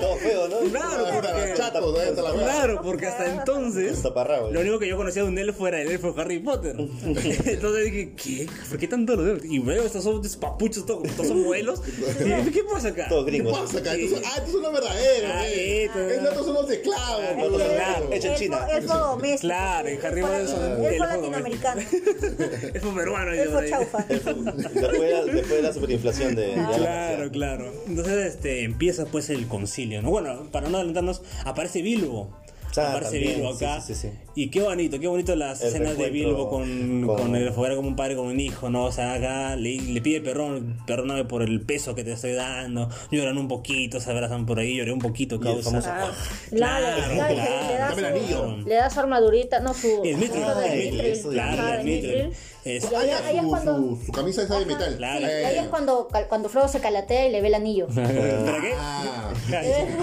Todo 0.00 0.16
feo, 0.16 0.48
¿no? 0.48 0.56
Claro, 0.70 1.04
porque- 1.14 1.54
chato. 1.56 1.94
Claro, 2.34 2.80
porque 2.82 3.06
hasta 3.06 3.32
entonces 3.34 4.02
taparrabos. 4.02 4.52
lo 4.52 4.60
único 4.60 4.78
que 4.78 4.88
yo 4.88 4.96
conocía 4.96 5.22
de 5.22 5.28
un 5.28 5.38
elfo 5.38 5.66
era 5.66 5.80
el 5.80 5.88
elfo 5.90 6.14
Harry 6.16 6.38
Potter. 6.40 6.76
Entonces 7.04 7.84
dije, 7.84 8.12
¿qué? 8.16 8.46
¿Por 8.68 8.78
qué 8.78 8.88
tanto 8.88 9.16
los 9.16 9.26
elfos? 9.26 9.46
Y 9.50 9.58
veo 9.58 9.82
estos 9.84 10.04
son 10.04 10.20
papuchos, 10.40 10.86
todos, 10.86 11.08
todos 11.16 11.28
son 11.28 11.44
vuelos. 11.44 11.80
Dije, 12.36 12.50
¿qué 12.52 12.64
pasa 12.64 12.88
acá? 12.88 13.06
Todo 13.08 13.24
¿Qué 13.24 13.30
gringo. 13.32 13.52
pasa 13.52 13.78
acá? 13.78 13.90
Son- 13.92 14.22
ah, 14.24 14.32
estos 14.36 14.52
son 14.52 14.62
los 14.62 14.72
verdaderos. 14.72 15.30
Ah, 15.34 15.48
eh. 15.48 15.84
esto, 15.84 15.98
Estos 16.08 16.44
son 16.46 16.54
los 16.54 16.70
esclavos. 16.70 17.22
Ah, 17.26 17.40
son- 17.40 17.54
claro. 17.54 18.08
Hecho 18.12 18.28
en 18.28 18.34
China. 18.36 18.66
Elfo 18.72 18.94
doméstico. 18.98 19.40
Claro, 19.40 19.88
en 19.88 20.06
Harry 20.06 20.20
Potter 20.22 20.48
son 20.48 20.84
Elfo 20.84 21.04
latinoamericano. 21.04 21.80
Elfo 22.74 22.94
peruano. 22.94 23.32
Elfo 23.32 23.60
chaufa. 23.68 24.04
Después, 24.08 25.00
de 25.00 25.12
la- 25.12 25.24
después 25.24 25.48
de 25.50 25.62
la 25.62 25.72
superinflación 25.72 26.34
de, 26.34 26.52
Claro, 26.76 27.30
claro. 27.30 27.72
Entonces 27.86 28.26
este, 28.34 28.64
empieza 28.64 29.06
pues 29.06 29.30
el 29.30 29.46
concilio, 29.48 30.02
¿no? 30.02 30.10
Bueno, 30.10 30.48
para 30.50 30.68
no 30.68 30.76
adelantarnos, 30.78 31.22
aparece 31.44 31.82
Bilbo. 31.82 32.30
Ah, 32.76 32.90
aparece 32.90 33.10
también, 33.16 33.34
Bilbo 33.36 33.48
acá. 33.54 33.80
sí, 33.80 33.94
sí, 33.94 34.08
sí. 34.08 34.14
Y 34.36 34.48
qué 34.48 34.60
bonito, 34.62 34.98
qué 35.00 35.08
bonito 35.08 35.34
las 35.34 35.60
El 35.60 35.68
escenas 35.68 35.98
de 35.98 36.08
Bilbo 36.10 36.48
con, 36.48 37.04
con- 37.06 37.16
con 37.16 37.36
el 37.36 37.52
fuera 37.52 37.74
como 37.74 37.88
un 37.88 37.96
padre, 37.96 38.14
como 38.16 38.28
un 38.30 38.38
hijo, 38.38 38.70
¿no? 38.70 38.84
O 38.84 38.92
sea, 38.92 39.14
acá 39.14 39.56
le, 39.56 39.76
le 39.80 40.00
pide 40.00 40.20
perdón, 40.20 40.78
perdóname 40.86 41.24
por 41.24 41.42
el 41.42 41.60
peso 41.62 41.94
que 41.94 42.04
te 42.04 42.12
estoy 42.12 42.32
dando. 42.34 42.88
Lloran 43.10 43.36
un 43.38 43.48
poquito, 43.48 43.98
se 44.00 44.10
abrazan 44.10 44.46
por 44.46 44.58
ahí, 44.60 44.76
lloré 44.76 44.92
un 44.92 45.00
poquito, 45.00 45.40
causa. 45.40 45.70
famoso- 45.70 45.88
Ah, 45.90 46.12
Claro, 46.50 46.86
la- 46.86 47.08
la- 47.08 47.28
le- 47.28 47.34
le 47.34 47.42
da 47.78 47.88
Dame 47.88 48.00
el 48.00 48.04
anillo. 48.06 48.56
su- 48.62 48.68
Le 48.68 48.74
da 48.76 48.90
su 48.90 49.00
armadurita, 49.00 49.60
no 49.60 49.74
su. 49.74 50.02
El 50.04 50.16
Mithril, 50.16 50.40
claro, 50.42 51.80
el 51.80 51.86
de 51.86 52.30
Mithril. 52.64 52.74
Mithril. 52.74 52.84
Es- 52.84 52.90
Y 52.90 52.94
ahí- 52.94 53.10
Ah, 53.10 53.20
ahí 53.26 53.36
es 53.36 53.42
su, 53.42 53.48
cuando- 53.48 53.76
su, 53.76 54.02
su 54.06 54.12
camisa 54.12 54.42
esa 54.42 54.54
de 54.58 54.64
Ajá. 54.64 54.72
metal. 54.78 54.96
Claro. 54.96 55.18
Sí, 55.20 55.32
Eh, 55.32 55.40
y 55.42 55.44
ahí 55.46 55.58
es 55.58 55.66
cuando, 55.68 56.08
cuando 56.28 56.48
Frodo 56.48 56.68
se 56.68 56.80
calatea 56.80 57.26
y 57.26 57.32
le 57.32 57.40
ve 57.40 57.48
el 57.48 57.54
anillo. 57.54 57.86
¿Para 57.94 58.08
qué? 58.10 58.72
Ah, 58.76 59.32
Claro, 59.46 59.66
Eh, 59.66 59.70
es- 59.70 59.88
el 59.88 59.96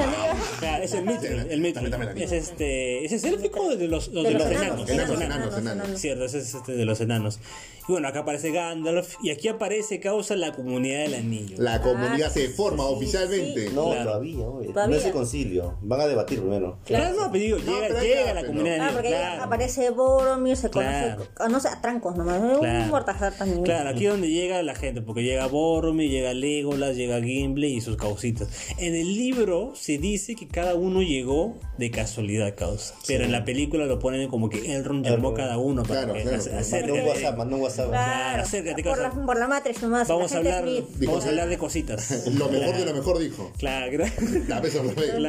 claro, 0.59 0.83
es 0.83 0.93
el. 0.93 2.17
Es 2.17 2.31
este, 2.31 3.05
ese 3.05 3.15
es 3.15 3.23
élfico 3.23 3.69
de 3.75 3.87
los, 3.87 4.07
los- 4.09 4.23
De 4.23 4.29
de 4.29 4.33
los 4.39 4.43
los 4.43 4.51
enanos. 4.51 4.89
enanos, 4.89 4.89
enanos, 4.89 5.21
Enanos. 5.21 5.57
enanos, 5.57 5.57
enanos. 5.77 6.01
Cierto, 6.01 6.25
ese 6.25 6.39
es 6.39 6.53
este 6.55 6.71
de 6.73 6.85
los 6.85 6.99
enanos. 7.01 7.39
Y 7.87 7.91
bueno, 7.93 8.07
acá 8.09 8.19
aparece 8.19 8.51
Gandalf 8.51 9.15
y 9.23 9.29
aquí 9.31 9.47
aparece 9.47 9.99
causa 9.99 10.35
la 10.35 10.51
comunidad 10.53 11.03
del 11.05 11.13
anillo. 11.15 11.55
La 11.59 11.81
comunidad 11.81 12.27
Ah, 12.27 12.29
se 12.29 12.47
sí, 12.47 12.53
forma 12.53 12.83
sí, 12.87 12.93
oficialmente. 12.93 13.67
sí. 13.69 13.73
No, 13.73 13.85
Claro. 13.91 14.03
todavía, 14.03 14.45
oye. 14.45 14.67
Todavía. 14.69 14.95
No 14.95 14.99
es 14.99 15.05
el 15.05 15.11
concilio. 15.13 15.77
Van 15.81 16.01
a 16.01 16.07
debatir 16.07 16.39
primero. 16.41 16.79
Claro, 16.85 17.15
no, 17.15 17.31
pero 17.31 17.43
digo, 17.43 17.57
No, 17.59 17.63
llega, 17.75 17.87
pero 17.87 18.01
llega 18.01 18.33
la 18.33 18.45
comunidad 18.45 18.71
del 18.73 18.81
Ah, 18.81 18.83
anillo. 18.85 18.93
porque 18.97 19.15
ahí 19.15 19.21
claro. 19.21 19.43
aparece 19.43 19.89
Boromir, 19.91 20.57
se 20.57 20.69
conoce, 20.69 20.89
Claro. 20.91 21.23
conoce 21.35 21.67
a 21.69 21.81
trancos 21.81 22.15
nomás. 22.17 22.37
Claro. 22.59 22.83
un 22.83 22.89
mortazar 22.89 23.33
también. 23.37 23.63
Claro, 23.63 23.89
aquí 23.89 24.05
es 24.05 24.11
donde 24.11 24.29
llega 24.29 24.61
la 24.63 24.75
gente, 24.75 25.01
porque 25.01 25.23
llega 25.23 25.47
Boromir, 25.47 26.09
llega 26.11 26.33
Legolas, 26.33 26.95
llega 26.95 27.21
Gimli 27.21 27.67
y 27.75 27.81
sus 27.81 27.95
causitas. 27.97 28.49
En 28.77 28.95
el 28.95 29.13
libro 29.13 29.71
se 29.75 29.97
dice 29.97 30.35
que 30.35 30.47
cada 30.47 30.75
uno 30.75 31.01
llegó 31.01 31.55
de 31.77 31.89
casualidad 31.91 32.53
causa, 32.55 32.95
pero 33.07 33.23
en 33.23 33.31
la 33.31 33.45
película 33.45 33.85
lo 33.85 33.97
ponen 33.99 34.27
como 34.29 34.49
que 34.49 34.75
Elrond 34.75 35.05
llamó 35.05 35.29
a 35.29 35.33
cada 35.35 35.57
uno 35.57 35.83
para 35.83 36.01
Claro, 36.03 36.13
que 36.15 36.21
claro. 36.23 36.37
ace- 36.37 36.49
Mandó 36.51 36.93
Mandó 37.37 37.65
acércate. 37.67 37.76
Claro, 37.85 38.43
acércate, 38.43 38.83
por, 38.83 38.97
la, 38.97 39.09
causa. 39.09 39.25
por 39.25 39.39
la 39.39 39.47
Matrix 39.47 39.81
nomás. 39.81 40.07
Vamos 40.07 40.31
a 40.33 40.37
hablar, 40.37 40.63
Smith. 40.63 40.85
Dijo, 40.95 41.11
vamos 41.11 41.25
a 41.25 41.29
hablar 41.29 41.49
de 41.49 41.57
cositas. 41.57 42.27
Lo 42.37 42.49
mejor 42.49 42.75
de 42.77 42.85
lo 42.85 42.93
mejor 42.93 43.19
dijo. 43.19 43.51
Claro, 43.57 43.91
claro. 43.91 44.11
La. 44.47 44.61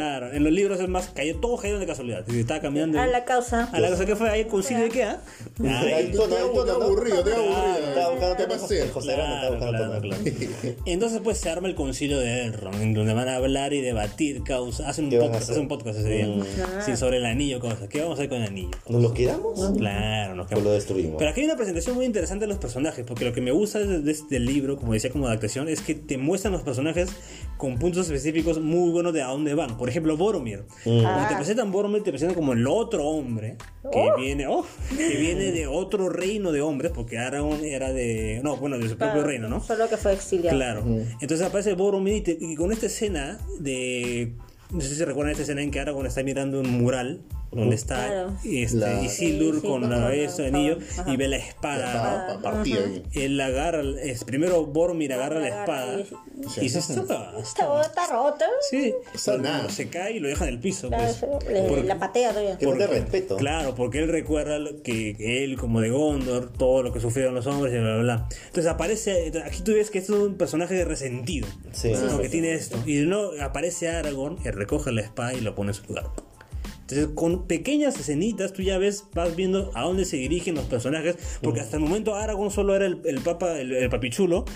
Claro, 0.08 0.32
en 0.32 0.44
los 0.44 0.52
libros 0.52 0.80
es 0.80 0.88
más, 0.88 1.08
cayó, 1.08 1.36
todos 1.36 1.60
cayeron 1.60 1.80
de 1.80 1.86
casualidad. 1.86 2.24
Si 2.28 2.40
Estaba 2.40 2.60
caminando. 2.60 2.98
A 3.00 3.06
la 3.06 3.24
causa. 3.24 3.68
A 3.72 3.80
la 3.80 3.90
cosa 3.90 4.06
que 4.06 4.16
fue 4.16 4.30
ahí 4.30 4.40
el 4.40 4.46
concilio 4.46 4.84
de 4.84 4.90
tono, 6.16 6.64
¿no? 6.64 6.84
aburrido, 6.84 7.22
claro. 7.22 8.08
Entonces 10.86 11.20
pues 11.22 11.38
se 11.38 11.50
arma 11.50 11.68
el 11.68 11.74
concilio 11.74 12.18
de 12.18 12.44
Elrond, 12.44 12.80
en 12.80 12.94
donde 12.94 13.14
van 13.14 13.28
a 13.28 13.36
hablar 13.36 13.72
y 13.72 13.80
debatir 13.80 14.42
causa. 14.42 14.88
Hacen 14.88 15.06
un 15.06 15.10
¿Qué 15.10 15.18
van 15.18 15.28
a 15.28 15.32
podcast, 15.32 15.50
hacen 15.50 15.62
un 15.62 15.68
podcast 15.68 15.98
ese 15.98 16.08
día. 16.08 16.26
Mm. 16.26 16.44
Sí, 16.84 16.96
sobre 16.96 17.18
el 17.18 17.26
anillo, 17.26 17.60
cosas. 17.60 17.88
¿Qué 17.88 18.00
vamos 18.00 18.18
a 18.18 18.22
hacer 18.22 18.28
con 18.28 18.38
el 18.42 18.48
anillo? 18.48 18.70
¿Nos 18.88 19.02
lo 19.02 19.12
quedamos? 19.12 19.72
Claro, 19.76 20.34
nos 20.34 20.46
quedamos. 20.46 20.64
lo 20.64 20.72
destruimos. 20.72 21.16
Pero 21.18 21.30
aquí 21.30 21.40
hay 21.40 21.46
una 21.46 21.56
presentación 21.56 21.96
muy 21.96 22.06
interesante 22.06 22.37
de 22.38 22.46
los 22.46 22.58
personajes, 22.58 23.04
porque 23.06 23.24
lo 23.24 23.32
que 23.32 23.40
me 23.40 23.50
gusta 23.50 23.78
de, 23.78 24.00
de 24.00 24.10
este 24.12 24.38
libro, 24.38 24.76
como 24.76 24.92
decía 24.92 25.10
como 25.10 25.26
adaptación, 25.26 25.68
es 25.68 25.80
que 25.80 25.94
te 25.94 26.18
muestran 26.18 26.52
los 26.52 26.62
personajes 26.62 27.10
con 27.56 27.78
puntos 27.78 28.06
específicos 28.06 28.60
muy 28.60 28.90
buenos 28.90 29.12
de 29.12 29.22
a 29.22 29.26
dónde 29.28 29.54
van. 29.54 29.76
Por 29.76 29.88
ejemplo, 29.88 30.16
Boromir. 30.16 30.64
Cuando 30.84 31.28
te 31.28 31.34
presentan 31.36 31.72
Boromir, 31.72 32.02
te 32.02 32.10
presentan 32.10 32.34
como 32.34 32.52
el 32.52 32.66
otro 32.66 33.04
hombre 33.06 33.56
que 33.92 34.10
viene, 34.18 34.46
oh, 34.46 34.64
que 34.96 35.16
viene 35.16 35.50
de 35.52 35.66
otro 35.66 36.08
reino 36.08 36.52
de 36.52 36.60
hombres, 36.60 36.92
porque 36.94 37.18
Aragorn 37.18 37.64
era 37.64 37.92
de, 37.92 38.40
no, 38.44 38.56
bueno, 38.56 38.76
de 38.78 38.88
su 38.88 38.96
propio 38.96 39.14
Claro, 39.14 39.26
reino, 39.26 39.48
¿no? 39.48 39.60
Solo 39.62 39.88
que 39.88 39.96
fue 39.96 40.12
exiliado. 40.12 40.56
Claro. 40.56 40.84
Entonces 41.20 41.42
aparece 41.42 41.74
Boromir 41.74 42.14
y, 42.14 42.20
te- 42.20 42.38
y 42.40 42.54
con 42.54 42.72
esta 42.72 42.86
escena 42.86 43.38
de. 43.60 44.32
No 44.70 44.82
sé 44.82 44.94
si 44.94 45.02
recuerdan 45.04 45.30
esta 45.32 45.42
escena 45.44 45.62
en 45.62 45.70
que 45.70 45.80
Aragorn 45.80 46.06
está 46.06 46.22
mirando 46.22 46.60
un 46.60 46.70
mural 46.70 47.22
donde 47.50 47.76
está 47.76 48.06
Claro. 48.06 48.36
este, 48.44 48.76
La- 48.76 49.02
Isildur 49.02 49.54
Sí, 49.54 49.60
sí, 49.60 49.66
con 49.66 49.80
con 49.82 49.90
la 49.90 49.98
la 50.00 50.14
eso 50.14 50.42
de 50.42 50.46
espada. 50.48 50.48
anillo 50.48 50.78
Ajá. 50.98 51.10
y 51.12 51.16
ve 51.16 51.28
la 51.28 51.36
espada. 51.36 52.26
pa- 52.26 52.42
partida. 52.42 52.80
Él 53.14 53.40
agarra, 53.40 53.82
es, 54.02 54.24
primero 54.24 54.66
Boromir 54.66 55.12
agarra 55.12 55.40
la 55.40 55.48
espada 55.48 56.00
y- 56.00 56.06
y 56.58 56.60
dice: 56.60 56.78
Está, 56.78 57.32
está, 57.40 58.06
roto. 58.10 58.44
Sí, 58.70 58.94
Está 59.14 59.38
nada. 59.38 59.68
se 59.70 59.88
cae 59.88 60.16
y 60.16 60.20
lo 60.20 60.28
deja 60.28 60.44
en 60.46 60.54
el 60.54 60.60
piso. 60.60 60.88
Claro, 60.88 61.04
Pues. 61.04 61.16
se- 61.44 61.52
le- 61.52 61.62
Porque- 61.68 61.84
la 61.84 61.98
patea 61.98 62.30
todavía. 62.30 62.58
Que 62.58 62.66
falta 62.66 62.86
de 62.86 63.00
respeto. 63.00 63.36
Claro, 63.36 63.74
porque 63.74 63.98
él 64.00 64.08
recuerda 64.08 64.58
que 64.84 65.16
él, 65.44 65.56
como 65.58 65.80
de 65.80 65.90
Gondor, 65.90 66.52
todo 66.52 66.82
lo 66.82 66.92
que 66.92 67.00
sufrieron 67.00 67.34
los 67.34 67.46
hombres 67.46 67.72
y 67.74 67.78
bla, 67.78 67.94
bla, 67.94 68.02
bla. 68.02 68.28
Entonces 68.46 68.66
aparece, 68.66 69.32
aquí 69.44 69.62
tú 69.62 69.72
ves 69.72 69.90
que 69.90 69.98
este 69.98 70.12
es 70.12 70.18
un 70.18 70.34
personaje 70.36 70.84
resentido, 70.84 71.46
Sí. 71.72 71.92
¿no? 71.92 72.10
Sí, 72.10 72.18
que 72.22 72.28
tiene 72.28 72.52
esto. 72.52 72.76
Y 72.86 72.96
no 73.06 73.30
aparece 73.40 73.88
Aragorn, 73.88 74.36
que 74.36 74.52
recoge 74.52 74.92
la 74.92 75.00
espada 75.00 75.34
y 75.34 75.40
lo 75.40 75.54
pone 75.54 75.70
en 75.70 75.74
su 75.74 75.84
lugar. 75.86 76.06
Entonces, 76.90 77.08
con 77.14 77.46
pequeñas 77.46 78.00
escenitas, 78.00 78.54
tú 78.54 78.62
ya 78.62 78.78
ves, 78.78 79.04
vas 79.12 79.36
viendo 79.36 79.70
a 79.74 79.82
dónde 79.82 80.06
se 80.06 80.16
dirigen 80.16 80.54
los 80.54 80.64
personajes, 80.64 81.16
porque 81.42 81.60
hasta 81.60 81.76
el 81.76 81.82
momento 81.82 82.14
Aragorn 82.14 82.50
solo 82.50 82.74
era 82.74 82.86
el, 82.86 83.00
el 83.04 83.20
papa, 83.20 83.60
el, 83.60 83.74
el 83.74 83.90
papichulo, 83.90 84.46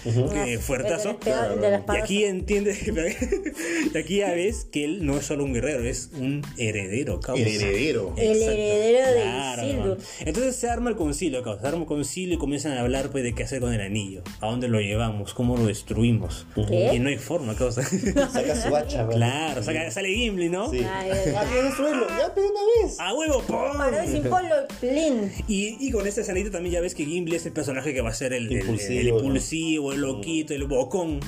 fuertazo. 0.61 1.11
El 1.11 1.19
de 1.21 1.31
la 1.31 1.43
espada- 1.43 1.55
de 1.57 1.71
la 1.71 1.99
Y 1.99 2.01
aquí 2.03 2.25
entiendes, 2.25 2.79
y 3.95 3.99
aquí 3.99 4.17
ya 4.19 4.33
ves 4.33 4.65
que 4.71 4.85
él 4.85 5.05
no 5.05 5.19
es 5.19 5.27
solo 5.27 5.45
un 5.45 5.53
guerrero, 5.53 5.85
es 5.85 6.11
un 6.19 6.43
heredero, 6.57 7.21
causa. 7.21 7.43
El 7.43 7.49
heredero. 7.49 8.15
El 8.17 8.33
Exacto. 8.33 8.53
heredero 8.53 9.09
de 9.13 9.23
Claro, 9.23 9.67
Isildur. 9.67 9.99
Entonces 10.21 10.57
se 10.57 10.69
arma 10.71 10.89
el 10.91 10.97
concilio, 10.97 11.43
causa, 11.43 11.61
se 11.61 11.67
arma 11.69 11.81
el 11.81 11.87
concilio 11.87 12.35
y 12.37 12.39
comienzan 12.39 12.73
a 12.73 12.81
hablar 12.81 13.11
pues 13.11 13.25
de 13.25 13.35
qué 13.35 13.43
hacer 13.43 13.61
con 13.61 13.75
el 13.75 13.81
anillo, 13.83 14.23
a 14.41 14.47
dónde 14.47 14.69
lo 14.69 14.81
llevamos, 14.81 15.35
cómo 15.35 15.57
lo 15.57 15.67
destruimos. 15.67 16.47
¿Qué? 16.55 16.93
Y 16.95 16.99
no 16.99 17.09
hay 17.11 17.19
forma, 17.19 17.55
causa. 17.57 17.83
Saca 18.33 18.57
su 18.57 18.75
hacha, 18.75 19.05
¿verdad? 19.05 19.17
claro, 19.17 19.63
saca- 19.63 19.91
sale 19.91 20.09
Gimli, 20.15 20.49
¿no? 20.49 20.71
Sí. 20.71 20.79
Ay, 20.79 21.11
ay, 21.11 21.35
ay. 21.37 22.22
Ya, 22.27 22.33
una 22.43 22.61
vez. 22.87 23.01
¡A 23.01 23.15
huevo! 23.15 23.41
¡pum! 23.43 23.77
Paró 23.79 24.07
sin 24.07 24.23
polo, 24.25 24.55
plin. 24.81 25.33
Y, 25.49 25.77
y 25.87 25.91
con 25.91 26.07
esta 26.07 26.21
escenita 26.21 26.51
también 26.51 26.75
ya 26.75 26.81
ves 26.81 26.95
que 26.95 27.05
Gimli 27.05 27.37
es 27.37 27.47
el 27.47 27.53
personaje 27.53 27.93
que 27.93 28.01
va 28.01 28.11
a 28.11 28.15
ser 28.15 28.33
el 28.33 28.47
el- 28.47 28.53
el- 28.53 28.59
Impulsivo, 28.61 29.01
el, 29.01 29.09
¿no? 29.09 29.17
impulsivo, 29.19 29.93
el 29.93 30.01
loquito, 30.01 30.55
el 30.55 30.65
bocón, 30.65 31.21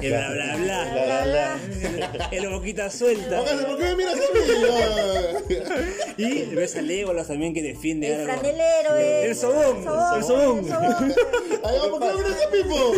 el 0.00 0.10
bla 0.10 0.30
bla 0.30 0.56
bla, 0.56 0.84
La, 0.94 1.06
la, 1.06 1.26
la. 1.26 2.28
el 2.32 2.48
boquita 2.48 2.90
suelta. 2.90 3.44
¿por 3.44 3.78
qué 3.78 3.84
me 3.84 3.96
miras 3.96 4.14
a 4.14 4.18
mí? 4.18 5.54
Y 6.16 6.42
ves 6.54 6.76
a 6.76 6.82
Legolas 6.82 7.28
también 7.28 7.54
que 7.54 7.62
defiende 7.62 8.08
El 8.08 8.12
a 8.20 8.24
Aragorn. 8.34 8.40
franelero, 8.40 8.96
el, 8.98 9.36
sobón, 9.36 9.76
el 9.78 10.24
sobón. 10.24 10.58
el 10.58 10.64
sobón. 10.70 11.14
Ay, 11.64 11.78
¿por 11.90 12.00
qué 12.00 12.06
me 12.06 12.14
miras 12.14 12.42
a 12.46 12.50
Pipo? 12.50 12.92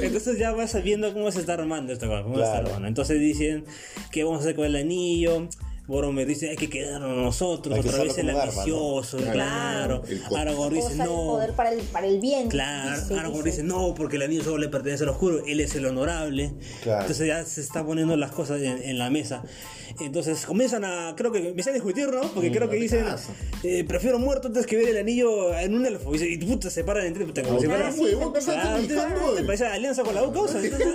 Entonces 0.02 0.38
ya 0.38 0.52
vas 0.52 0.70
sabiendo 0.70 1.12
cómo 1.12 1.30
se 1.30 1.40
está 1.40 1.54
armando 1.54 1.92
esta 1.92 2.06
cosa, 2.06 2.22
cómo 2.22 2.36
se 2.36 2.42
está 2.42 2.52
Claro. 2.54 2.66
armando. 2.68 2.88
Entonces 2.88 3.18
dicen 3.20 3.64
que 4.10 4.24
vamos 4.24 4.40
a 4.40 4.42
hacer 4.42 4.56
con 4.56 4.64
el 4.66 4.76
anillo. 4.76 5.48
Boromir 5.90 6.24
dice 6.24 6.48
hay 6.50 6.56
que 6.56 6.70
quedarnos 6.70 7.16
nosotros, 7.16 7.74
Hay 7.74 7.82
que 7.82 7.88
otra 7.88 8.04
vez 8.04 8.16
el 8.16 8.30
arma, 8.30 8.44
¿no? 8.44 8.50
ambicioso, 8.50 9.18
claro. 9.18 10.02
Aragorn 10.36 10.74
dice 10.76 10.94
no. 10.94 11.06
poder 11.06 11.52
para 11.54 11.72
el, 11.72 11.80
para 11.80 12.06
el 12.06 12.20
bien. 12.20 12.48
Claro, 12.48 13.02
Aragorn 13.18 13.44
dice. 13.44 13.62
dice 13.62 13.62
no, 13.64 13.92
porque 13.94 14.14
el 14.14 14.22
anillo 14.22 14.44
solo 14.44 14.58
le 14.58 14.68
pertenece 14.68 15.02
al 15.02 15.08
oscuro, 15.10 15.42
él 15.44 15.58
es 15.58 15.74
el 15.74 15.86
honorable. 15.86 16.52
Claro. 16.84 17.00
Entonces 17.00 17.26
ya 17.26 17.44
se 17.44 17.60
está 17.60 17.84
poniendo 17.84 18.16
las 18.16 18.30
cosas 18.30 18.62
en, 18.62 18.80
en 18.82 18.98
la 18.98 19.10
mesa. 19.10 19.42
Entonces 19.98 20.46
comienzan 20.46 20.84
a, 20.84 21.14
creo 21.16 21.32
que 21.32 21.48
empiezan 21.48 21.72
a 21.72 21.74
discutir, 21.74 22.08
¿no? 22.12 22.20
Porque 22.32 22.50
creo 22.50 22.68
que 22.68 22.76
no 22.76 22.80
te 22.80 22.82
dicen, 22.82 23.04
eh, 23.62 23.84
prefiero 23.84 24.18
muerto 24.18 24.48
antes 24.48 24.66
que 24.66 24.76
ver 24.76 24.88
el 24.88 24.98
anillo 24.98 25.54
en 25.58 25.74
un 25.74 25.84
elfo. 25.86 26.10
Y, 26.14 26.18
dice, 26.18 26.28
y 26.30 26.38
puta, 26.38 26.70
se 26.70 26.84
paran 26.84 27.06
entre, 27.06 27.24
puta, 27.26 27.42
como 27.42 27.58
Ah, 27.58 27.90
sí, 27.92 28.00
huevón, 28.02 28.22
empezó- 28.28 28.52
Claro, 28.52 28.80
¿qué 28.80 28.86
¿te, 29.40 29.44
parece 29.44 29.66
alianza 29.66 30.02
con 30.02 30.14
la 30.14 30.22
U 30.22 30.32
causa? 30.32 30.62
Entonces, 30.62 30.88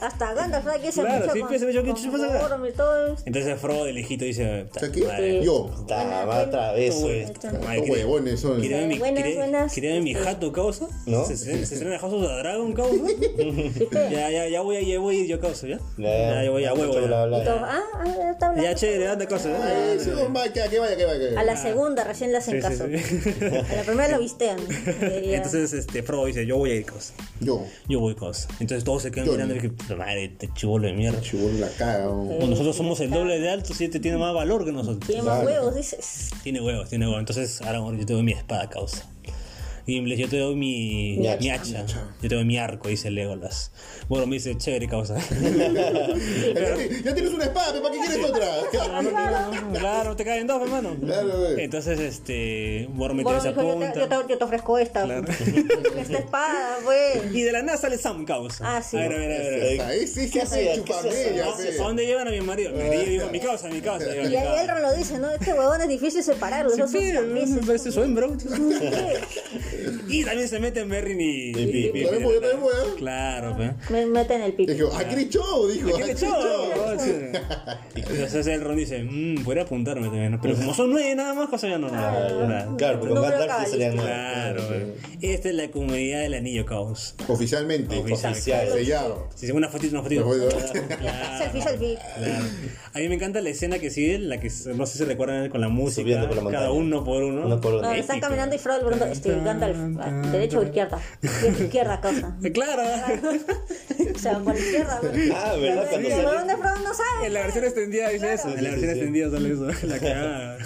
Hasta 0.00 0.34
Gandalf, 0.34 0.64
¿sabes 0.64 0.80
qué 0.82 0.92
se 0.92 1.00
Claro, 1.00 1.32
sí, 1.32 1.40
pues, 1.48 1.60
yo, 1.74 1.82
¿qué 1.82 1.92
pasa 2.10 2.26
acá? 2.26 2.38
Entonces 3.24 3.60
Frodo, 3.60 3.86
el 3.86 3.98
hijito, 3.98 4.24
dice... 4.24 4.66
O 4.74 4.78
sea, 4.78 4.90
¿qué? 4.90 5.04
"Madre, 5.04 5.44
Yo. 5.44 5.70
Va 6.28 6.42
otra 6.42 6.72
vez, 6.72 6.94
huevones 7.90 8.40
son. 8.40 8.60
¿Quería 8.60 8.78
ver 9.92 10.02
mi, 10.02 10.14
jato, 10.14 10.52
causa? 10.52 10.86
¿No? 11.06 11.24
¿Se, 11.24 11.36
se, 11.36 11.64
se 11.66 11.74
estrena 11.74 11.98
House 11.98 12.12
of 12.14 12.22
the 12.22 12.28
Dragon, 12.38 12.72
causa? 12.72 12.94
ya, 14.10 14.30
ya, 14.30 14.48
ya 14.48 14.60
voy, 14.60 14.76
a- 14.76 14.80
ir 15.14 15.26
yo, 15.26 15.40
causa, 15.40 15.66
¿ya? 15.66 15.78
Ya, 15.98 16.44
ya 16.44 16.50
voy 16.50 16.64
a 16.64 16.74
huevo, 16.74 16.92
Mucho 16.94 17.06
bla, 17.06 17.26
ya. 18.26 18.32
está 18.32 18.48
hablando. 18.48 18.74
Chévere, 18.74 19.08
anda, 19.08 19.26
causa. 19.26 19.48
Ay, 19.62 19.98
sí, 20.00 20.10
va, 20.10 20.42
que 20.44 20.52
que 20.70 20.78
vaya, 20.78 20.96
que 20.96 21.04
vaya, 21.04 21.30
que 21.30 21.36
A 21.36 21.42
la 21.44 21.56
segunda 21.56 22.04
recién 22.04 22.32
le 22.32 22.38
hacen 22.38 22.60
caso. 22.60 22.86
sí. 22.86 22.94
A 23.70 23.76
la 23.76 23.82
primera 23.84 24.08
lo 24.16 24.18
vistean. 24.20 24.58
Entonces, 25.00 25.72
este, 25.72 26.02
Frodo 26.02 26.26
dice, 26.26 26.46
yo 26.46 26.56
voy 26.58 26.70
a 26.70 26.74
ir, 26.74 26.84
causa. 26.84 27.14
Yo, 27.40 27.64
Yo 27.88 28.00
voy, 28.00 28.14
causa. 28.14 28.48
Entonces 28.60 28.84
todos 28.84 29.02
se 29.02 29.10
quedan 29.10 29.26
Yo 29.26 29.32
mirando 29.32 29.54
y 29.56 29.68
puta 29.68 29.96
madre, 29.96 30.24
este 30.24 30.48
chivolo 30.54 30.86
de 30.86 30.92
mierda. 30.94 31.20
chibón 31.20 31.60
la 31.60 31.68
caga. 31.70 32.04
nosotros 32.06 32.76
somos 32.76 33.00
el 33.00 33.10
doble 33.10 33.38
de 33.40 33.50
altos 33.50 33.80
y 33.80 33.84
este 33.84 34.00
tiene 34.00 34.16
más 34.18 34.34
valor 34.34 34.64
que 34.64 34.72
nosotros. 34.72 35.00
Tiene 35.06 35.22
más 35.22 35.40
Claro. 35.40 35.46
huevos, 35.60 35.74
dices. 35.76 36.30
Tiene 36.42 36.60
huevos, 36.60 36.88
tiene 36.88 37.06
huevos. 37.06 37.20
Entonces, 37.20 37.60
Aragorn, 37.62 37.98
yo 37.98 38.06
te 38.06 38.12
doy 38.12 38.22
mi 38.22 38.32
espada, 38.32 38.68
causa. 38.70 39.08
Gimli, 39.86 40.16
yo 40.16 40.28
te 40.30 40.38
doy 40.38 40.54
mi, 40.56 41.16
Mi 41.18 41.28
mi 41.40 41.50
hacha. 41.50 41.80
hacha. 41.80 42.08
Yo 42.22 42.28
te 42.30 42.34
doy 42.34 42.44
mi 42.46 42.56
arco, 42.56 42.88
dice 42.88 43.10
Legolas. 43.10 43.70
Bueno, 44.08 44.26
me 44.26 44.36
dice, 44.36 44.56
chévere, 44.56 44.88
causa. 44.88 45.16
Ya 46.54 46.74
ti- 46.76 47.02
Ya 47.04 47.14
tienes 47.14 47.32
una 47.34 47.44
espada, 47.44 47.82
¿para 47.82 47.94
qué 47.94 48.00
quieres 48.00 48.24
otra? 48.24 48.46
claro, 49.78 50.10
no 50.10 50.16
te 50.16 50.24
caen 50.24 50.46
dos, 50.46 50.62
hermano. 50.62 50.96
Claro. 51.04 51.48
Entonces, 51.58 52.00
este, 52.00 52.88
Boromir 52.92 53.24
Bueno, 53.24 53.40
se 53.42 53.48
dijo, 53.48 53.62
yo, 53.62 53.78
te, 53.92 53.98
yo, 54.00 54.08
te, 54.08 54.14
yo 54.30 54.38
te 54.38 54.44
ofrezco 54.44 54.78
esta. 54.78 55.04
Esta 55.98 56.18
espada, 56.18 56.78
güey. 56.84 57.36
Y 57.38 57.42
de 57.42 57.52
la 57.52 57.62
nada 57.62 57.76
sale 57.78 57.98
Sam, 57.98 58.24
causa. 58.24 58.76
Ah, 58.76 58.82
sí. 58.82 58.96
A 58.96 59.00
ver, 59.00 59.12
a 59.12 59.16
ver, 59.18 59.32
a 59.32 59.38
ver. 59.38 59.80
a 59.80 59.86
ver. 59.88 59.92
Esa, 59.92 59.94
Es 59.94 60.16
es 60.16 60.30
que 60.30 60.38
¿Qué 60.38 60.42
hace. 60.42 61.40
¿A 61.42 61.82
dónde 61.84 62.06
llevan 62.06 62.28
a 62.28 62.30
mi 62.30 62.40
marido? 62.40 62.72
Mi 62.72 62.84
marido, 62.84 63.04
digo, 63.04 63.26
mi 63.30 63.40
causa, 63.40 63.68
mi 63.68 63.80
causa. 63.82 64.06
Y 64.16 64.34
ahí. 64.36 64.60
Elrond 64.62 64.80
lo 64.82 64.94
dice, 64.94 65.18
¿no? 65.18 65.30
Este 65.30 65.52
huevón 65.52 65.80
es 65.82 65.88
difícil 65.88 66.22
separarlo. 66.22 66.70
Sí, 66.86 67.10
sí, 67.10 67.12
me 67.52 67.62
parece 67.66 67.92
su 67.92 68.02
hembra. 68.02 68.28
Y 70.08 70.24
también 70.24 70.48
se 70.48 70.58
mete 70.60 70.80
en 70.80 70.88
Merrin 70.88 71.20
y... 71.20 71.50
Y 71.50 71.66
Pippin. 71.66 72.02
Yo 72.02 72.08
también 72.10 72.24
voy, 72.24 72.34
yo 72.34 72.40
también. 72.40 72.96
Claro, 72.96 73.56
pe. 73.56 73.72
Me 73.92 74.06
meten 74.06 74.42
el 74.42 74.52
pico. 74.52 74.72
Dijo, 74.72 74.94
¿a 74.96 75.04
qué 75.04 75.28
show? 75.28 75.66
Dijo, 75.68 75.88
¿Qué 75.88 75.94
¿a 75.94 75.98
le 75.98 76.04
qué 76.06 76.12
echó? 76.12 76.26
show? 76.26 76.68
Y 77.96 78.00
entonces 78.00 78.46
el 78.46 78.60
Ron 78.60 78.76
dice, 78.76 79.02
mmm, 79.02 79.42
podría 79.44 79.62
apuntarme 79.64 80.06
también. 80.08 80.38
Pero 80.40 80.54
como 80.56 80.74
son 80.74 80.90
nueve 80.90 81.14
nada 81.14 81.34
más, 81.34 81.48
cosa 81.48 81.68
ya 81.68 81.78
no 81.78 81.90
nada. 81.90 82.68
Claro, 82.76 83.00
porque 83.00 83.14
con 83.14 83.22
ya 83.30 83.66
serían 83.66 83.96
nueve. 83.96 84.10
Claro. 84.10 84.62
Esta 85.20 85.48
es 85.48 85.54
la 85.54 85.70
comunidad 85.70 86.20
del 86.20 86.34
anillo 86.34 86.66
caos. 86.66 87.14
Oficialmente. 87.28 87.98
Oficial. 87.98 88.34
Sellado. 88.34 89.28
Si 89.34 89.46
se 89.46 89.52
una 89.52 89.68
fotito, 89.68 89.94
una 89.94 90.02
fotito. 90.02 90.24
Claro, 91.04 91.38
Selfie, 91.38 91.62
selfie. 91.62 91.98
claro. 92.16 92.44
A 92.94 92.98
mí 92.98 93.08
me 93.08 93.14
encanta 93.14 93.40
la 93.40 93.50
escena 93.50 93.78
que 93.78 93.90
sigue, 93.90 94.18
la 94.18 94.38
que 94.38 94.50
no 94.74 94.86
sé 94.86 94.98
si 94.98 95.04
recuerdan 95.04 95.48
con 95.50 95.60
la 95.60 95.68
música, 95.68 96.02
Subiendo 96.02 96.28
por 96.28 96.42
la 96.42 96.50
cada 96.50 96.70
uno 96.72 97.04
por 97.04 97.22
uno. 97.22 97.46
Uno 97.46 97.60
por 97.60 97.74
uno. 97.74 97.82
No, 97.82 97.92
están 97.92 98.16
Épico. 98.16 98.26
caminando 98.28 98.54
y 98.54 98.58
Frodo 98.58 98.80
pregunta, 98.86 99.10
este, 99.70 99.82
Gandalf, 99.82 100.26
¿a 100.26 100.30
¿derecha 100.30 100.58
o 100.58 100.62
izquierda? 100.64 101.00
Izquierda, 101.60 102.00
causa. 102.00 102.36
Claro, 102.52 102.82
O 104.14 104.18
sea, 104.18 104.38
por 104.38 104.54
la 104.54 104.60
izquierda. 104.60 105.00
¿no? 105.02 105.34
Ah, 105.36 105.56
¿verdad? 105.60 105.86
Cuando 105.90 106.08
El 106.08 106.14
sale- 106.14 106.26
huevón 106.26 106.46
de 106.46 106.56
Frodo 106.56 106.76
no 106.78 106.94
sabe. 106.94 107.26
en 107.26 107.34
la 107.34 107.40
versión 107.40 107.64
extendida 107.64 108.08
dice 108.10 108.32
eso. 108.34 108.48
En 108.48 108.64
la 108.64 108.70
versión 108.70 108.80
sí, 108.80 108.86
sí. 108.86 108.90
extendida 108.92 109.30
sale 109.30 109.52
eso. 109.52 109.86
La 109.86 109.98
cagada. 109.98 110.58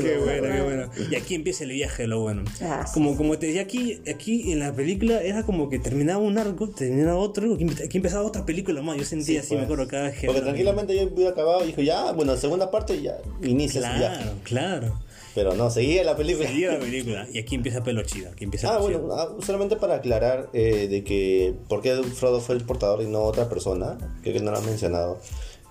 qué 0.00 0.18
bueno, 0.18 0.48
qué 0.54 0.62
bueno. 0.62 0.90
Y 1.10 1.14
aquí 1.14 1.34
empieza 1.34 1.64
el 1.64 1.70
viaje, 1.70 2.06
lo 2.06 2.20
bueno. 2.20 2.44
Ah, 2.62 2.84
sí. 2.86 2.94
Como, 2.94 3.16
como 3.16 3.38
te 3.38 3.46
decía 3.46 3.62
aquí, 3.62 4.00
aquí 4.12 4.52
en 4.52 4.58
la 4.60 4.72
película 4.72 5.20
era 5.22 5.42
como 5.44 5.68
que 5.68 5.78
terminaba 5.78 6.18
un 6.22 6.38
arco, 6.38 6.68
terminaba 6.70 7.16
otro, 7.16 7.54
aquí 7.54 7.64
empe- 7.64 7.84
aquí 7.84 7.96
empezaba 7.98 8.24
otra 8.24 8.44
película 8.44 8.82
más. 8.82 8.96
Yo 8.96 9.04
sentía 9.04 9.40
así, 9.40 9.50
pues. 9.50 9.60
me 9.60 9.64
acuerdo 9.64 9.88
cada 9.88 10.04
vez 10.04 10.18
que. 10.18 10.26
Porque 10.26 10.40
tranquilamente 10.42 10.94
yo 10.96 11.04
hubiera 11.12 11.30
acabado 11.30 11.62
y 11.64 11.68
dijo, 11.68 11.82
ya, 11.82 12.12
bueno, 12.12 12.36
segunda 12.36 12.70
parte 12.70 13.00
ya 13.00 13.16
inicia 13.42 13.80
viaje. 13.80 14.22
Claro, 14.22 14.32
claro. 14.44 14.98
Pero 15.34 15.54
no, 15.54 15.70
seguía 15.70 16.04
la 16.04 16.16
película. 16.16 16.48
Seguía 16.48 16.72
la 16.72 16.78
película. 16.78 17.26
Y 17.32 17.38
aquí 17.38 17.54
empieza 17.54 17.82
pelo 17.82 18.02
chido. 18.02 18.30
Aquí 18.30 18.44
empieza 18.44 18.74
Ah, 18.74 18.78
bueno, 18.78 19.08
ah, 19.12 19.34
solamente 19.40 19.76
para 19.76 19.96
aclarar 19.96 20.50
eh, 20.52 20.88
de 20.88 21.04
que 21.04 21.54
por 21.68 21.80
qué 21.80 22.02
Frodo 22.02 22.40
fue 22.40 22.54
el 22.54 22.64
portador 22.64 23.02
y 23.02 23.06
no 23.06 23.22
otra 23.22 23.48
persona, 23.48 23.96
creo 24.22 24.34
que 24.34 24.40
no 24.40 24.50
lo 24.50 24.58
han 24.58 24.66
mencionado. 24.66 25.18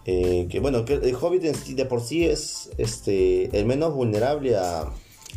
Eh, 0.05 0.47
que 0.49 0.59
bueno, 0.59 0.83
que 0.83 0.95
el 0.95 1.15
Hobbit 1.15 1.43
de 1.43 1.85
por 1.85 2.01
sí 2.01 2.25
es 2.25 2.71
este 2.79 3.55
el 3.55 3.65
menos 3.65 3.93
vulnerable 3.93 4.55
a, 4.55 4.91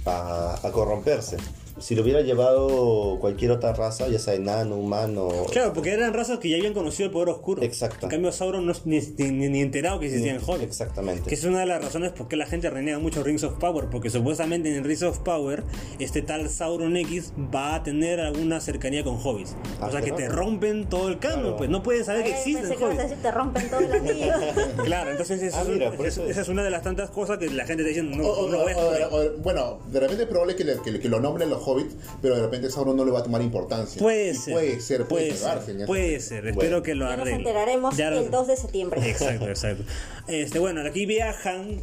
a, 0.07 0.67
a 0.67 0.73
corromperse. 0.73 1.37
Si 1.81 1.95
lo 1.95 2.03
hubiera 2.03 2.21
llevado 2.21 3.19
cualquier 3.21 3.51
otra 3.51 3.73
raza, 3.73 4.09
ya 4.09 4.19
sea 4.19 4.35
enano, 4.35 4.77
humano, 4.77 5.29
Claro, 5.51 5.73
porque 5.73 5.93
eran 5.93 6.15
razas 6.15 6.39
que 6.39 6.49
ya 6.49 6.57
habían 6.57 6.73
conocido 6.75 7.07
el 7.07 7.13
poder 7.13 7.29
oscuro. 7.31 7.63
Exacto. 7.63 8.07
En 8.07 8.11
cambio, 8.11 8.31
Sauron 8.33 8.65
no 8.67 8.73
es 8.73 8.87
ni, 8.87 9.01
ni, 9.01 9.49
ni 9.49 9.61
enterado 9.61 9.99
que 9.99 10.07
existían 10.07 10.39
hobbits. 10.45 10.63
exactamente. 10.65 11.29
Que 11.29 11.35
es 11.35 11.45
una 11.45 11.61
de 11.61 11.67
las 11.67 11.83
razones 11.83 12.13
por 12.13 12.29
qué 12.29 12.37
la 12.37 12.47
gente 12.47 12.71
renega 12.71 12.99
mucho 12.99 13.23
Rings 13.25 13.43
of 13.45 13.55
Power, 13.59 13.87
porque 13.91 14.09
supuestamente 14.11 14.75
en 14.77 14.85
Rings 14.85 15.03
of 15.03 15.19
Power 15.21 15.65
este 15.99 16.23
tal 16.23 16.49
Sauron 16.49 16.97
X 16.97 17.33
va 17.55 17.75
a 17.77 17.83
tener 17.83 18.21
alguna 18.21 18.61
cercanía 18.61 19.03
con 19.03 19.17
hobbits. 19.23 19.57
Ah, 19.81 19.87
o 19.89 19.91
sea 19.91 20.01
que 20.01 20.11
claro. 20.13 20.17
te 20.25 20.29
rompen 20.29 20.89
todo 20.89 21.09
el 21.09 21.19
canon, 21.19 21.41
Claro. 21.41 21.57
pues 21.57 21.71
no 21.71 21.83
puedes 21.83 22.07
saber 22.07 22.23
que 22.25 22.35
Ay, 22.35 22.39
existen 22.39 22.63
pensé 22.63 22.77
que 22.77 22.85
a 22.85 22.87
hobbits. 22.89 23.03
decir, 23.03 23.19
te 23.23 23.31
rompen 23.31 23.69
todo 23.71 23.81
el 23.81 23.93
anillo. 23.93 24.33
Claro, 24.85 25.11
entonces 25.11 25.43
esa, 25.43 25.59
Ah, 25.59 25.63
es, 25.63 25.69
mira, 25.69 25.89
es- 25.95 26.01
eso 26.01 26.25
esa 26.27 26.41
es 26.41 26.49
una 26.49 26.63
de 26.63 26.71
las 26.71 26.83
tantas 26.83 27.11
cosas 27.11 27.39
que 27.39 27.49
la 27.51 27.65
gente 27.67 27.83
está 27.83 27.89
diciendo, 27.89 28.17
no, 28.17 28.29
O- 28.29 28.49
no 28.49 28.59
voy 28.63 28.73
a 28.73 28.77
o- 28.77 28.81
jugar. 28.81 29.09
o- 29.11 29.39
bueno, 29.43 29.79
de 29.91 30.01
repente 30.01 30.23
es 30.25 30.29
probable 30.29 30.55
que, 30.57 30.65
le- 30.65 30.81
que 30.81 31.01
que 31.01 31.09
lo 31.09 31.19
nombren 31.21 31.51
los 31.51 31.64
hobbits, 31.65 31.95
pero 32.23 32.37
de 32.37 32.43
repente 32.43 32.71
Sauron 32.71 32.97
no 32.97 33.05
le 33.05 33.11
va 33.11 33.21
a 33.21 33.23
tomar 33.23 33.43
importancia. 33.43 34.01
Puede 34.01 34.35
ser. 34.35 34.53
Puede 34.55 34.81
ser, 34.81 35.07
puede, 35.07 35.09
puede 35.09 35.29
en 35.31 35.37
ser. 35.37 35.77
eso. 35.77 35.87
Puede 35.87 36.21
ser. 36.21 36.43
Bueno. 36.43 36.61
Espero 36.61 36.83
que 36.83 36.95
lo 36.95 37.05
Ya 37.07 37.11
nos 37.17 37.21
arreglen. 37.23 37.41
enteraremos 37.41 37.97
Ya 37.97 38.09
el 38.09 38.31
2 38.31 38.47
de 38.47 38.57
septiembre. 38.57 39.01
Exacto, 39.11 39.49
exacto. 39.49 39.85
Este, 40.29 40.59
bueno, 40.59 40.83
aquí 40.83 41.07
viajan. 41.07 41.81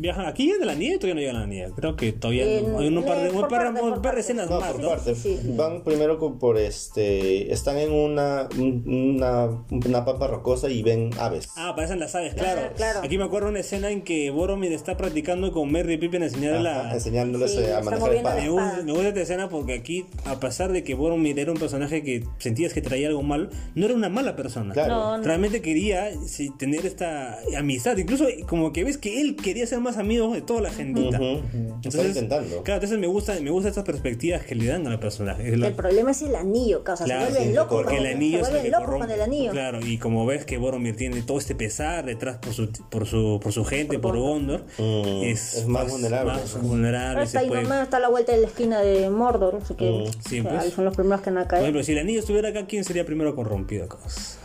Viajan 0.00 0.26
aquí 0.26 0.50
de 0.58 0.64
la 0.64 0.74
nieve 0.74 0.96
todavía 0.98 1.14
no 1.14 1.20
llegan 1.20 1.36
a 1.36 1.40
la 1.40 1.46
nieve. 1.46 1.72
Creo 1.76 1.94
que 1.96 2.12
todavía 2.12 2.44
hay 2.44 2.88
un 2.88 3.04
par 3.04 3.18
de, 3.18 3.26
eh, 3.26 3.30
un 3.30 3.40
par, 3.42 3.48
parte, 3.50 3.80
un 3.82 3.90
por 3.90 4.02
par 4.02 4.14
de 4.14 4.20
escenas 4.22 4.48
No, 4.48 4.60
más, 4.60 4.72
por 4.72 4.80
¿no? 4.80 4.88
parte. 4.88 5.14
Sí, 5.14 5.38
sí. 5.42 5.52
Van 5.56 5.84
primero 5.84 6.18
por 6.38 6.56
este. 6.58 7.52
Están 7.52 7.76
en 7.78 7.92
una, 7.92 8.48
un- 8.58 9.14
una, 9.16 9.48
una 9.70 10.04
papa 10.04 10.26
rocosa 10.26 10.70
y 10.70 10.82
ven 10.82 11.10
aves. 11.18 11.50
Ah, 11.56 11.68
aparecen 11.70 11.98
las 12.00 12.14
aves, 12.14 12.34
claro. 12.34 12.62
Claro. 12.76 13.00
Aquí 13.02 13.18
me 13.18 13.24
acuerdo 13.24 13.48
una 13.48 13.60
escena 13.60 13.90
en 13.90 14.02
que 14.02 14.30
Boromir 14.30 14.72
está 14.72 14.96
practicando 14.96 15.52
con 15.52 15.70
Merry 15.70 15.94
y 15.94 15.98
Pippin 15.98 16.22
a 16.22 16.26
enseñarle 16.26 16.68
Ajá, 16.68 16.82
la. 16.88 16.94
enseñándoles 16.94 17.52
Sí, 17.52 17.58
eh, 17.58 17.74
a 17.74 17.80
manejar 17.82 18.14
espada. 18.14 18.40
Me 18.40 18.48
gusta, 18.48 18.82
me 18.84 18.92
gusta 18.92 19.08
esta 19.08 19.20
escena 19.20 19.48
porque 19.48 19.74
aquí, 19.74 20.06
a 20.24 20.40
pesar 20.40 20.72
de 20.72 20.82
que 20.84 20.94
Boromir 20.94 21.38
era 21.38 21.52
un 21.52 21.58
personaje 21.58 22.02
que 22.02 22.24
sentías 22.38 22.72
que 22.72 22.80
traía 22.80 23.08
algo 23.08 23.22
mal, 23.22 23.50
no 23.74 23.84
era 23.86 23.94
una 23.94 24.08
mala 24.08 24.34
persona. 24.36 24.72
Claro. 24.72 24.94
No, 24.94 25.18
no. 25.18 25.24
Realmente 25.24 25.60
quería 25.60 26.08
tener 26.58 26.86
esta 26.86 27.38
amistad. 27.58 27.96
Incluso 27.96 28.24
como 28.48 28.72
que 28.72 28.84
ves 28.84 28.96
que 28.98 29.20
él 29.20 29.36
quería 29.36 29.66
ser 29.66 29.80
más 29.80 29.89
amigo 29.96 30.32
de 30.32 30.42
toda 30.42 30.60
la 30.62 30.70
gentita. 30.70 31.18
Ujú. 31.20 31.78
Está 31.84 32.04
intentando. 32.04 32.62
Claro, 32.62 32.76
entonces 32.78 32.98
me 32.98 33.06
gusta, 33.06 33.38
me 33.40 33.50
gusta 33.50 33.68
estas 33.68 33.84
perspectivas 33.84 34.44
que 34.44 34.54
le 34.54 34.66
dan 34.66 34.86
al 34.86 34.98
personaje. 35.00 35.48
Es 35.52 35.58
lo- 35.58 35.66
El 35.66 35.74
problema 35.74 36.10
es 36.10 36.22
el 36.22 36.34
anillo, 36.34 36.82
causa. 36.84 37.04
Claro, 37.04 37.26
se 37.26 37.30
vuelven 37.32 37.48
sí, 37.48 37.54
locos. 37.54 37.82
porque 37.82 37.98
el 37.98 38.06
anillo 38.06 38.38
se 38.38 38.42
es 38.44 38.50
vuelven 38.50 38.70
locos 38.72 38.84
corrompe. 38.86 39.06
con 39.06 39.14
el 39.14 39.22
anillo. 39.22 39.50
Claro, 39.52 39.80
y 39.86 39.98
como 39.98 40.26
ves 40.26 40.44
que 40.44 40.58
Boromir 40.58 40.96
tiene 40.96 41.22
todo 41.22 41.38
este 41.38 41.54
pesar 41.54 42.04
detrás 42.06 42.38
por 42.38 42.52
su 42.52 42.70
por 42.90 43.06
su 43.06 43.40
por 43.42 43.52
su 43.52 43.64
gente, 43.64 43.98
por, 43.98 44.16
Gondor, 44.16 44.64
Mm, 44.78 45.22
es 45.24 45.66
más 45.66 45.88
vulnerable. 45.90 46.32
más 46.32 46.60
vulnerable, 46.62 47.24
está 47.24 47.40
ahí 47.40 47.48
puede- 47.48 47.62
nomás, 47.62 47.84
está 47.84 47.96
a 47.96 48.00
la 48.00 48.08
vuelta 48.08 48.32
de 48.32 48.38
la 48.40 48.46
esquina 48.46 48.80
de 48.80 49.08
Mordor, 49.10 49.58
así 49.62 49.74
que 49.74 49.88
Mm, 49.90 50.28
sí, 50.28 50.40
o 50.40 50.42
sea, 50.42 50.52
pues. 50.52 50.64
ahí 50.64 50.70
son 50.70 50.84
los 50.84 50.94
primeros 50.96 51.20
que 51.22 51.30
van 51.30 51.38
a 51.38 51.42
Por 51.42 51.48
caer. 51.50 51.62
ejemplo, 51.62 51.82
si 51.84 51.92
el 51.92 51.98
anillo 51.98 52.20
estuviera 52.20 52.48
acá, 52.50 52.66
¿quién 52.66 52.84
sería 52.84 53.04
primero 53.04 53.34
corrompido? 53.34 53.88
cos? 53.88 54.36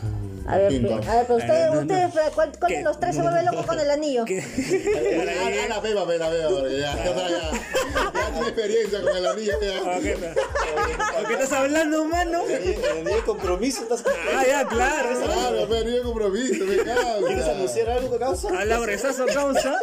A 0.47 0.57
ver, 0.57 0.67
a 0.67 0.69
ver, 0.69 1.25
pero 1.27 1.37
ustedes, 1.37 1.51
Ah, 1.63 1.67
no, 1.69 1.75
no. 1.75 1.81
ustedes, 1.81 2.11
¿cuál, 2.35 2.51
cuál 2.59 2.71
de 2.71 2.83
los 2.83 2.99
tres 2.99 3.15
se 3.15 3.21
vuelve 3.21 3.43
loco 3.43 3.65
con 3.65 3.79
el 3.79 3.89
anillo? 3.89 4.25
¿Qué? 4.25 4.41
Ah, 5.29 5.67
la 5.69 5.81
peba, 5.81 6.07
peba, 6.07 6.29
peba, 6.29 6.49
porque 6.49 6.79
ya, 6.79 6.95
ya, 6.95 7.05
ya, 7.15 7.29
ya 7.29 8.31
tiene 8.31 8.47
experiencia 8.47 9.01
con 9.01 9.17
el 9.17 9.25
anillo. 9.25 9.53
Ya. 9.61 9.99
Pero- 10.01 10.17
¿Por 11.15 11.27
qué 11.27 11.33
estás 11.33 11.51
hablando, 11.53 12.05
mano? 12.05 12.43
El 12.47 13.23
compromiso 13.25 13.83
estás. 13.83 14.03
Ah, 14.35 14.43
ya, 14.47 14.65
claro. 14.67 15.09
eso- 15.11 15.23
Claro, 15.25 15.67
pero 15.69 15.89
yo 15.89 16.03
compromiso, 16.03 16.65
me 16.65 16.77
cago. 16.77 17.25
¿Quieres 17.27 17.45
anunciar 17.45 17.89
algo, 17.89 18.17
causa? 18.19 18.59
Al 18.59 18.69
labrezazo 18.69 19.25
causa. 19.27 19.79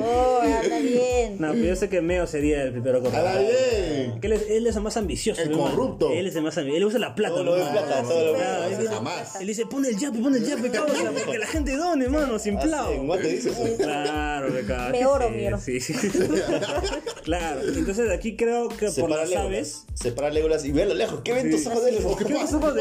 Oh, 0.00 0.40
anda 0.40 0.78
bien. 0.78 1.36
No, 1.40 1.50
pero 1.52 1.64
yo 1.64 1.76
sé 1.76 1.88
que 1.88 2.00
Meo 2.00 2.24
sería 2.26 2.62
el 2.62 2.70
primero 2.72 3.02
con 3.02 3.12
¡Hala 3.14 3.38
bien! 3.40 4.20
Que 4.20 4.28
él 4.28 4.32
es, 4.34 4.42
él 4.48 4.66
es 4.68 4.76
el 4.76 4.82
más 4.82 4.96
ambicioso. 4.96 5.42
El 5.42 5.50
corrupto. 5.50 6.10
Él 6.12 6.28
es 6.28 6.36
el 6.36 6.42
más 6.42 6.56
ambicioso. 6.56 6.76
Él 6.78 6.84
usa 6.84 6.98
la 7.00 7.14
plata. 7.16 7.34
Todo 7.34 7.44
lo 7.44 7.56
¿no? 7.58 7.64
de 7.64 7.70
plata, 7.72 8.02
todo 8.02 8.24
lo 8.24 8.32
de 8.32 8.38
plata. 8.38 8.66
él- 8.68 8.88
Jamás. 8.88 9.40
Él 9.40 9.46
dice, 9.48 9.66
pon 9.66 9.84
el 9.84 9.96
yape, 9.98 10.18
pon 10.20 10.34
el 10.36 10.46
yape, 10.46 10.70
causa, 10.70 10.94
para 11.10 11.24
que 11.32 11.38
la 11.38 11.46
gente 11.46 11.76
done, 11.76 12.08
mano, 12.08 12.38
sin 12.38 12.56
plavo. 12.58 12.92
en 12.92 13.06
guate 13.08 13.28
dices. 13.28 13.52
Claro, 13.76 14.48
me 14.50 14.60
cago. 14.62 14.90
Me 14.90 15.06
oro, 15.06 15.30
mierda. 15.30 15.58
Sí, 15.58 15.80
sí. 15.80 15.94
claro, 17.24 17.60
entonces 17.62 18.10
aquí 18.10 18.36
creo 18.36 18.68
que 18.68 18.88
por 18.90 19.10
las 19.10 19.34
aves. 19.34 19.84
Separa 19.94 20.30
Legolas 20.30 20.64
y 20.64 20.72
ve 20.72 20.82
a 20.84 20.86
lo 20.86 20.94
lejos. 20.94 21.20
¿Qué 21.22 21.32
ven 21.34 21.50
tus 21.50 21.66
ojos 21.66 21.84
de? 21.84 21.90
¿Qué 21.90 22.24
¿Qué 22.24 22.34
pasa? 22.34 22.56
ojos. 22.56 22.74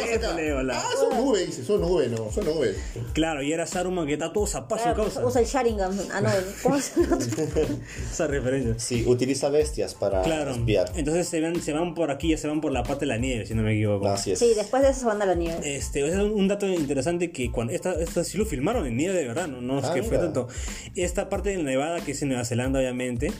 Ah, 0.71 0.83
son 0.97 1.17
nubes, 1.17 1.47
dice, 1.47 1.63
son 1.65 1.81
nubes, 1.81 2.09
no, 2.09 2.31
son 2.31 2.45
nubes. 2.45 2.77
Claro, 3.13 3.41
y 3.43 3.51
era 3.51 3.65
Saruman 3.65 4.07
que 4.07 4.13
está 4.13 4.31
todo 4.31 4.47
zapazo, 4.47 4.83
Claro, 4.83 5.03
causa. 5.03 5.25
usa 5.25 5.41
el 5.41 5.47
Sharingan. 5.47 5.91
Ah, 6.13 6.21
no, 6.21 6.29
¿cómo? 6.63 6.75
Esa 8.11 8.27
referencia. 8.27 8.75
Sí, 8.79 9.03
utiliza 9.07 9.49
bestias 9.49 9.93
para 9.95 10.21
Claro, 10.21 10.51
espiar. 10.51 10.91
entonces 10.95 11.27
se 11.27 11.41
van, 11.41 11.61
se 11.61 11.73
van 11.73 11.93
por 11.93 12.11
aquí, 12.11 12.29
ya 12.29 12.37
se 12.37 12.47
van 12.47 12.61
por 12.61 12.71
la 12.71 12.83
parte 12.83 13.01
de 13.01 13.07
la 13.07 13.17
nieve, 13.17 13.45
si 13.45 13.53
no 13.53 13.63
me 13.63 13.73
equivoco. 13.73 14.07
Así 14.07 14.31
es. 14.31 14.39
Sí, 14.39 14.53
después 14.55 14.81
de 14.83 14.89
eso 14.89 15.01
se 15.01 15.05
van 15.05 15.21
a 15.21 15.25
la 15.25 15.35
nieve. 15.35 15.75
Este, 15.75 16.07
es 16.07 16.15
un 16.15 16.47
dato 16.47 16.67
interesante 16.67 17.31
que 17.31 17.51
cuando 17.51 17.73
esta, 17.73 17.93
esta 17.93 18.23
sí 18.23 18.37
lo 18.37 18.45
filmaron 18.45 18.85
en 18.85 18.95
nieve 18.97 19.15
de 19.15 19.27
verdad, 19.27 19.47
no, 19.47 19.61
no 19.61 19.79
es 19.79 19.85
Ah, 19.85 19.93
que 19.93 20.03
fue 20.03 20.17
tanto. 20.17 20.47
Esta 20.95 21.29
parte 21.29 21.49
de 21.55 21.63
Nevada, 21.63 22.01
que 22.03 22.11
es 22.13 22.21
en 22.21 22.29
Nueva 22.29 22.45
Zelanda, 22.45 22.79
obviamente, 22.79 23.31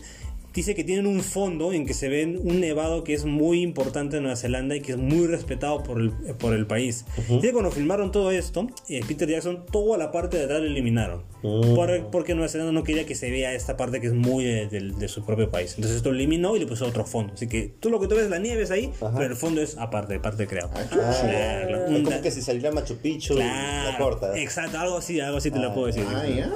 dice 0.52 0.74
que 0.76 0.84
tienen 0.84 1.06
un 1.08 1.22
fondo 1.22 1.72
en 1.74 1.86
que 1.86 1.94
se 1.94 2.10
ven 2.10 2.38
un 2.44 2.60
nevado 2.60 3.04
que 3.06 3.14
es 3.14 3.24
muy 3.24 3.62
importante 3.62 4.18
en 4.18 4.24
Nueva 4.24 4.36
Zelanda 4.36 4.76
y 4.76 4.82
que 4.82 4.94
es 4.94 4.98
muy 4.98 5.26
respetado 5.28 5.84
por 5.84 6.02
el, 6.02 6.10
por 6.12 6.54
el 6.54 6.66
país. 6.66 7.06
Dice 7.30 7.40
que 7.48 7.52
cuando 7.54 7.72
filmaron 7.72 8.12
todo 8.12 8.32
esto, 8.32 8.68
eh, 8.90 9.00
Peter 9.08 9.30
Jackson, 9.30 9.64
toda 9.72 9.98
la 9.98 10.12
parte 10.12 10.38
de 10.38 10.46
atrás 10.46 10.60
lo 10.60 10.66
eliminaron. 10.66 11.24
Mm. 11.44 11.76
Por- 11.76 12.10
porque 12.12 12.34
Nueva 12.34 12.50
Zelanda 12.50 12.74
no 12.74 12.84
quería 12.84 13.06
que 13.06 13.16
se 13.16 13.30
vea 13.32 13.54
esta 13.54 13.78
parte 13.78 14.02
que 14.02 14.08
es 14.08 14.14
muy 14.14 14.44
de, 14.44 14.68
de- 14.68 14.92
de 14.92 15.08
su 15.08 15.24
propio 15.24 15.50
país. 15.52 15.76
Entonces 15.76 15.98
esto 15.98 16.10
lo 16.10 16.16
eliminó 16.16 16.56
y 16.56 16.60
le 16.60 16.66
puso 16.68 16.86
otro 16.88 17.06
fondo. 17.06 17.34
Así 17.36 17.48
que 17.48 17.72
tú 17.80 17.90
lo 17.92 18.00
que 18.02 18.08
tú 18.08 18.16
ves, 18.16 18.30
la 18.30 18.40
nieve 18.40 18.64
es 18.64 18.72
ahí, 18.72 18.92
Ajá. 19.00 19.14
pero 19.18 19.30
el 19.32 19.38
fondo 19.38 19.62
es 19.62 19.78
aparte, 19.78 20.20
parte 20.20 20.46
creado. 20.48 20.72
Ah, 20.76 20.88
Claro, 21.22 21.86
como 22.04 22.22
que 22.22 22.32
si 22.32 22.42
saliera 22.42 22.72
Machu 22.72 22.98
Picchu, 22.98 23.36
Claro, 23.36 23.92
la 23.92 23.98
corta. 23.98 24.38
exacto, 24.38 24.78
algo 24.80 24.98
así, 24.98 25.20
algo 25.22 25.38
así 25.38 25.52
te 25.52 25.60
lo 25.60 25.70
Ah, 25.70 25.74
puedo 25.76 25.88
decir. 25.88 26.04
Ay, 26.10 26.42
ah. 26.44 26.50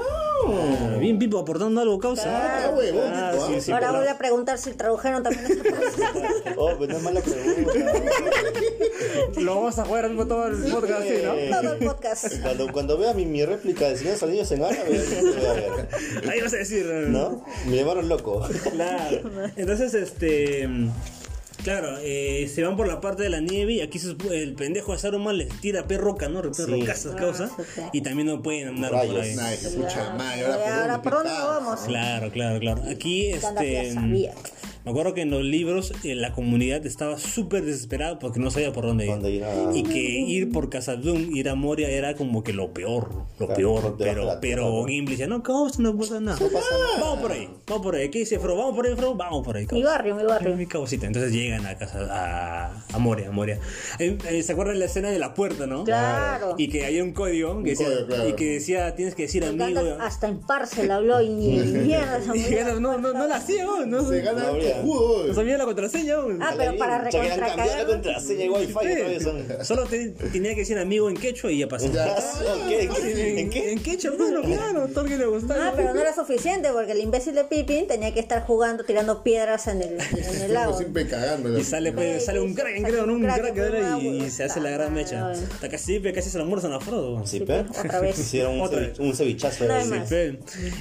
Ah, 0.48 0.98
Bien, 1.00 1.18
Pipo, 1.20 1.40
aportando 1.40 1.82
algo, 1.82 2.00
causa. 2.00 2.66
Ah, 2.66 2.70
huevón, 2.76 3.12
Ah, 3.14 3.32
Pipo, 3.34 3.48
sí, 3.48 3.54
ah. 3.58 3.62
sí, 3.62 3.72
Ahora 3.72 3.88
pero- 3.88 4.00
voy 4.00 4.08
a 4.10 4.18
preguntar 4.18 4.58
si 4.58 4.72
tradujeron 4.74 5.24
también 5.24 5.46
parte. 5.46 6.54
Oh, 6.58 6.72
pues 6.78 6.90
no 6.90 6.98
es 6.98 7.04
mala 7.04 7.22
pregunta. 7.22 7.72
Lo 9.38 9.56
vamos 9.56 9.80
a 9.80 9.86
jugar 9.86 10.06
al 10.06 10.12
mismo 10.12 10.28
todo 10.28 10.48
el 10.48 10.56
podcast 10.72 11.02
así, 11.02 11.14
¿no? 11.24 11.62
Todo 11.62 11.74
el 11.74 11.80
podcast. 11.86 12.34
Cuando, 12.44 12.72
cuando 12.72 12.98
vea 12.98 13.14
mi, 13.14 13.26
mi 13.26 13.44
réplica 13.46 13.90
de 13.90 13.98
Señor 13.98 14.18
Anillos 14.22 14.52
en 14.52 14.64
árabe, 14.64 15.02
voy 15.22 15.46
a 15.46 15.54
ver. 15.54 15.90
Ahí 16.30 16.42
vas 16.42 16.54
a 16.54 16.58
decir. 16.58 16.86
¿No? 16.86 17.44
Me 17.68 17.76
llamaron 17.78 18.08
loco. 18.10 18.46
Claro. 18.72 19.22
Entonces, 19.56 19.94
este. 19.94 20.70
Claro, 21.64 21.98
eh, 22.02 22.50
se 22.54 22.62
van 22.64 22.76
por 22.76 22.88
la 22.88 23.00
parte 23.00 23.24
de 23.24 23.30
la 23.30 23.40
nieve 23.40 23.74
y 23.74 23.82
aquí 23.82 23.98
se 23.98 24.16
el 24.32 24.54
pendejo 24.54 24.92
de 24.92 24.98
Saruman 24.98 25.38
les 25.38 25.50
tira 25.62 25.88
perroca, 25.88 26.28
¿no? 26.28 26.42
Perro 26.42 26.76
Sí. 26.76 26.82
casas, 26.84 27.16
causa. 27.16 27.48
sí, 27.48 27.64
sí. 27.76 27.82
Y 27.94 28.02
también 28.02 28.28
no 28.28 28.42
pueden 28.42 28.68
andar 28.70 28.92
por 28.92 29.00
ahí. 29.22 29.36
Escucha 29.54 30.14
mal. 30.18 30.44
Ahora, 30.46 30.82
Ahora, 30.82 31.02
¿por 31.02 31.14
dónde 31.14 31.30
vamos? 31.32 31.80
Claro, 31.82 32.32
claro, 32.32 32.60
claro. 32.60 32.84
Aquí, 32.90 33.28
este. 33.28 33.94
Me 34.86 34.92
acuerdo 34.92 35.14
que 35.14 35.22
en 35.22 35.30
los 35.32 35.44
libros 35.44 35.94
eh, 36.04 36.14
la 36.16 36.34
comunidad 36.34 36.86
estaba 36.86 37.18
súper 37.18 37.64
desesperada 37.64 38.20
porque 38.20 38.40
no 38.42 38.52
sabía 38.52 38.74
por 38.74 38.86
dónde 38.86 39.06
ir. 39.06 39.12
Dónde 39.12 39.32
ir 39.32 39.44
a- 39.46 39.74
Y 39.74 39.84
que 39.84 40.00
ir 40.00 40.52
por 40.52 40.70
Casadum, 40.70 41.34
ir 41.34 41.48
a 41.48 41.56
Moria 41.56 41.90
era 41.90 42.16
como 42.16 42.44
que 42.44 42.52
lo 42.52 42.74
peor, 42.74 43.10
lo 43.40 43.48
Claro, 43.48 43.56
peor. 43.56 43.96
Pero, 43.98 44.38
pero 44.42 44.82
¿no? 44.82 44.86
Gimli 44.86 45.12
decía, 45.12 45.28
no, 45.28 45.42
causa, 45.42 45.82
no 45.82 45.98
pasa 45.98 46.20
nada. 46.20 46.38
Vamos 47.00 47.20
por 47.20 47.32
ahí, 47.32 47.50
vamos 47.66 47.84
por 47.84 47.96
ahí. 47.96 48.10
¿Qué 48.10 48.20
dice 48.20 48.40
Fro? 48.40 48.58
Vamos 48.58 48.76
por 48.76 48.86
ahí, 48.86 48.96
Fro, 48.96 49.16
vamos 49.16 49.46
por 49.46 49.56
ahí. 49.56 49.66
Mi 49.72 49.84
barrio, 49.84 50.16
mi 50.16 50.24
barrio. 50.24 50.56
Mi 50.58 50.66
causita. 50.66 51.08
Entonces 51.08 51.32
llegan 51.32 51.66
a 51.66 51.78
casa, 51.78 52.00
a, 52.12 52.84
a 52.94 53.00
Moria, 53.00 53.30
a 53.30 53.32
Moria. 53.32 53.60
Eh, 54.00 54.18
eh, 54.30 54.44
¿Se 54.44 54.52
acuerdan 54.52 54.76
de 54.76 54.80
la 54.80 54.86
escena 54.86 55.12
de 55.12 55.20
la 55.20 55.34
puerta, 55.34 55.66
no? 55.66 55.86
Claro. 55.86 56.56
Y 56.58 56.68
que 56.68 56.86
había 56.86 57.04
un 57.04 57.14
código 57.14 57.64
que, 57.64 57.70
decía, 57.72 57.88
código, 57.88 58.08
claro. 58.08 58.30
y 58.30 58.34
que 58.34 58.46
decía, 58.56 58.96
tienes 58.96 59.16
que 59.16 59.24
decir 59.24 59.46
amigo. 59.46 59.80
Hasta 60.02 60.28
en 60.28 60.40
Parcel 60.40 60.92
habló 60.92 61.22
y 61.22 61.30
ni 61.30 61.58
mierda 61.62 62.20
no, 62.80 62.98
no, 62.98 63.14
no 63.14 63.28
la 63.28 63.38
hacía, 63.38 63.66
no, 63.66 64.02
Se 64.10 64.22
no, 64.22 64.26
gana 64.26 64.52
Cojudo. 64.82 65.28
no 65.28 65.34
sabía 65.34 65.58
la 65.58 65.66
contraseña. 65.66 66.16
Ah, 66.42 66.54
pero 66.58 66.78
para 66.78 67.10
cambiado 67.10 67.78
la 67.78 67.86
contraseña 67.86 68.46
y 68.46 68.50
wifi 68.50 68.74
son- 69.24 69.46
Solo 69.64 69.84
te- 69.86 70.10
tenía 70.10 70.54
que 70.54 70.62
decir 70.62 70.78
amigo 70.78 71.10
en 71.10 71.16
quechua 71.18 71.52
y 71.52 71.60
ya 71.60 71.68
pasó. 71.68 71.92
Ya. 71.92 72.16
¿Qué? 72.68 72.90
¿Qué? 72.90 73.40
¿En 73.40 73.50
qué? 73.50 73.72
En 73.74 73.80
quechua, 73.80 74.12
bueno, 74.18 74.42
claro, 74.42 74.88
todo 74.88 75.06
que 75.06 75.18
le 75.18 75.26
gustaba. 75.26 75.68
Ah, 75.70 75.74
pero 75.76 75.94
no 75.94 76.02
era 76.02 76.14
suficiente 76.14 76.70
porque 76.72 76.92
el 76.94 77.00
imbécil 77.00 77.36
de 77.36 77.44
Pippin 77.44 77.88
tenía 77.88 78.14
que 78.14 78.20
estar 78.20 78.44
jugando, 78.46 78.84
tirando 78.84 79.24
piedras 79.24 79.68
en 79.68 79.82
el, 79.82 79.98
en 80.00 80.42
el 80.42 80.54
lago. 80.54 80.78
Siempre 80.78 81.08
cagando. 81.08 81.58
Y 81.58 81.64
sale, 81.64 81.92
pues, 81.92 82.26
sale 82.26 82.40
un 82.42 82.54
Kraken, 82.54 82.84
creo. 82.84 83.04
Un 83.06 83.26
era 83.26 84.00
y, 84.00 84.24
y 84.24 84.30
se 84.30 84.44
hace 84.44 84.60
la 84.60 84.70
gran 84.72 84.94
mecha. 84.94 85.32
Está 85.32 85.70
casi, 85.70 86.02
casi 86.02 86.30
se 86.30 86.38
lo 86.38 86.44
almuerzan 86.44 86.74
a 86.74 86.80
Frodo. 86.80 87.26
Sí, 87.26 87.34
Sí, 87.40 87.46
pe. 87.46 87.64
pues, 87.64 87.80
otra 87.80 88.00
vez. 88.00 88.18
Hicieron 88.20 88.60
un, 89.00 89.16
cevichazo. 89.16 89.66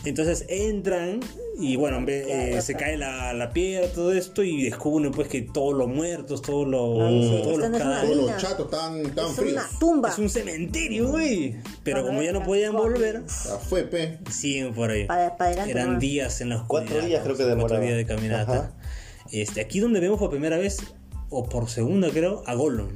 Entonces 0.05 0.45
entran 0.49 1.21
y 1.59 1.77
bueno, 1.77 1.99
en 1.99 2.07
vez- 2.07 2.27
eh, 2.29 2.63
se 2.63 2.75
cae 2.75 2.97
la, 2.97 3.33
la 3.35 3.51
piedra, 3.53 3.87
todo 3.93 4.13
esto 4.13 4.43
y 4.43 4.65
descubren 4.65 5.11
pues 5.13 5.29
que 5.29 5.43
todos 5.43 5.75
los 5.77 5.87
muertos, 5.89 6.41
todos 6.43 6.67
los, 6.67 6.99
sí, 7.25 7.41
todos 7.43 7.59
los 7.59 7.71
no 7.71 7.79
cadáveres. 7.79 8.17
Todos 8.17 8.31
los 8.33 8.41
chatos 8.43 8.65
estaban, 8.67 8.97
estaban 9.07 9.31
Es 9.31 9.37
fríos. 9.37 9.53
una 9.55 9.79
tumba. 9.79 10.09
Es 10.09 10.19
un 10.19 10.31
cementerio, 10.31 11.09
güey. 11.11 11.57
Pero 11.85 12.07
como 12.07 12.23
ya 12.23 12.33
no 12.33 12.43
podían 12.43 12.73
volver, 12.75 13.23
Ah, 13.29 13.59
fue, 13.69 13.83
pe. 13.85 14.19
siguen 14.31 14.73
por 14.75 14.91
ahí. 14.91 15.07
Pa- 15.07 15.37
pa' 15.37 15.45
adelante 15.47 15.71
Eran 15.73 15.99
días 15.99 16.41
en 16.41 16.53
oscuridad. 16.53 16.67
Cuatro 16.91 17.07
días 17.07 17.23
creo 17.23 17.37
que 17.37 17.43
Cuatro 17.45 17.57
demoraba. 17.57 17.81
días 17.85 17.97
de 17.97 18.07
caminata. 18.07 18.53
Ajá. 18.53 18.73
Este, 19.31 19.61
aquí 19.61 19.81
donde 19.81 20.01
vemos 20.01 20.19
por 20.19 20.31
primera 20.31 20.57
vez, 20.59 20.79
o 21.31 21.45
por 21.49 21.69
segunda 21.71 22.11
creo, 22.11 22.43
a 22.47 22.55
Gollum. 22.55 22.89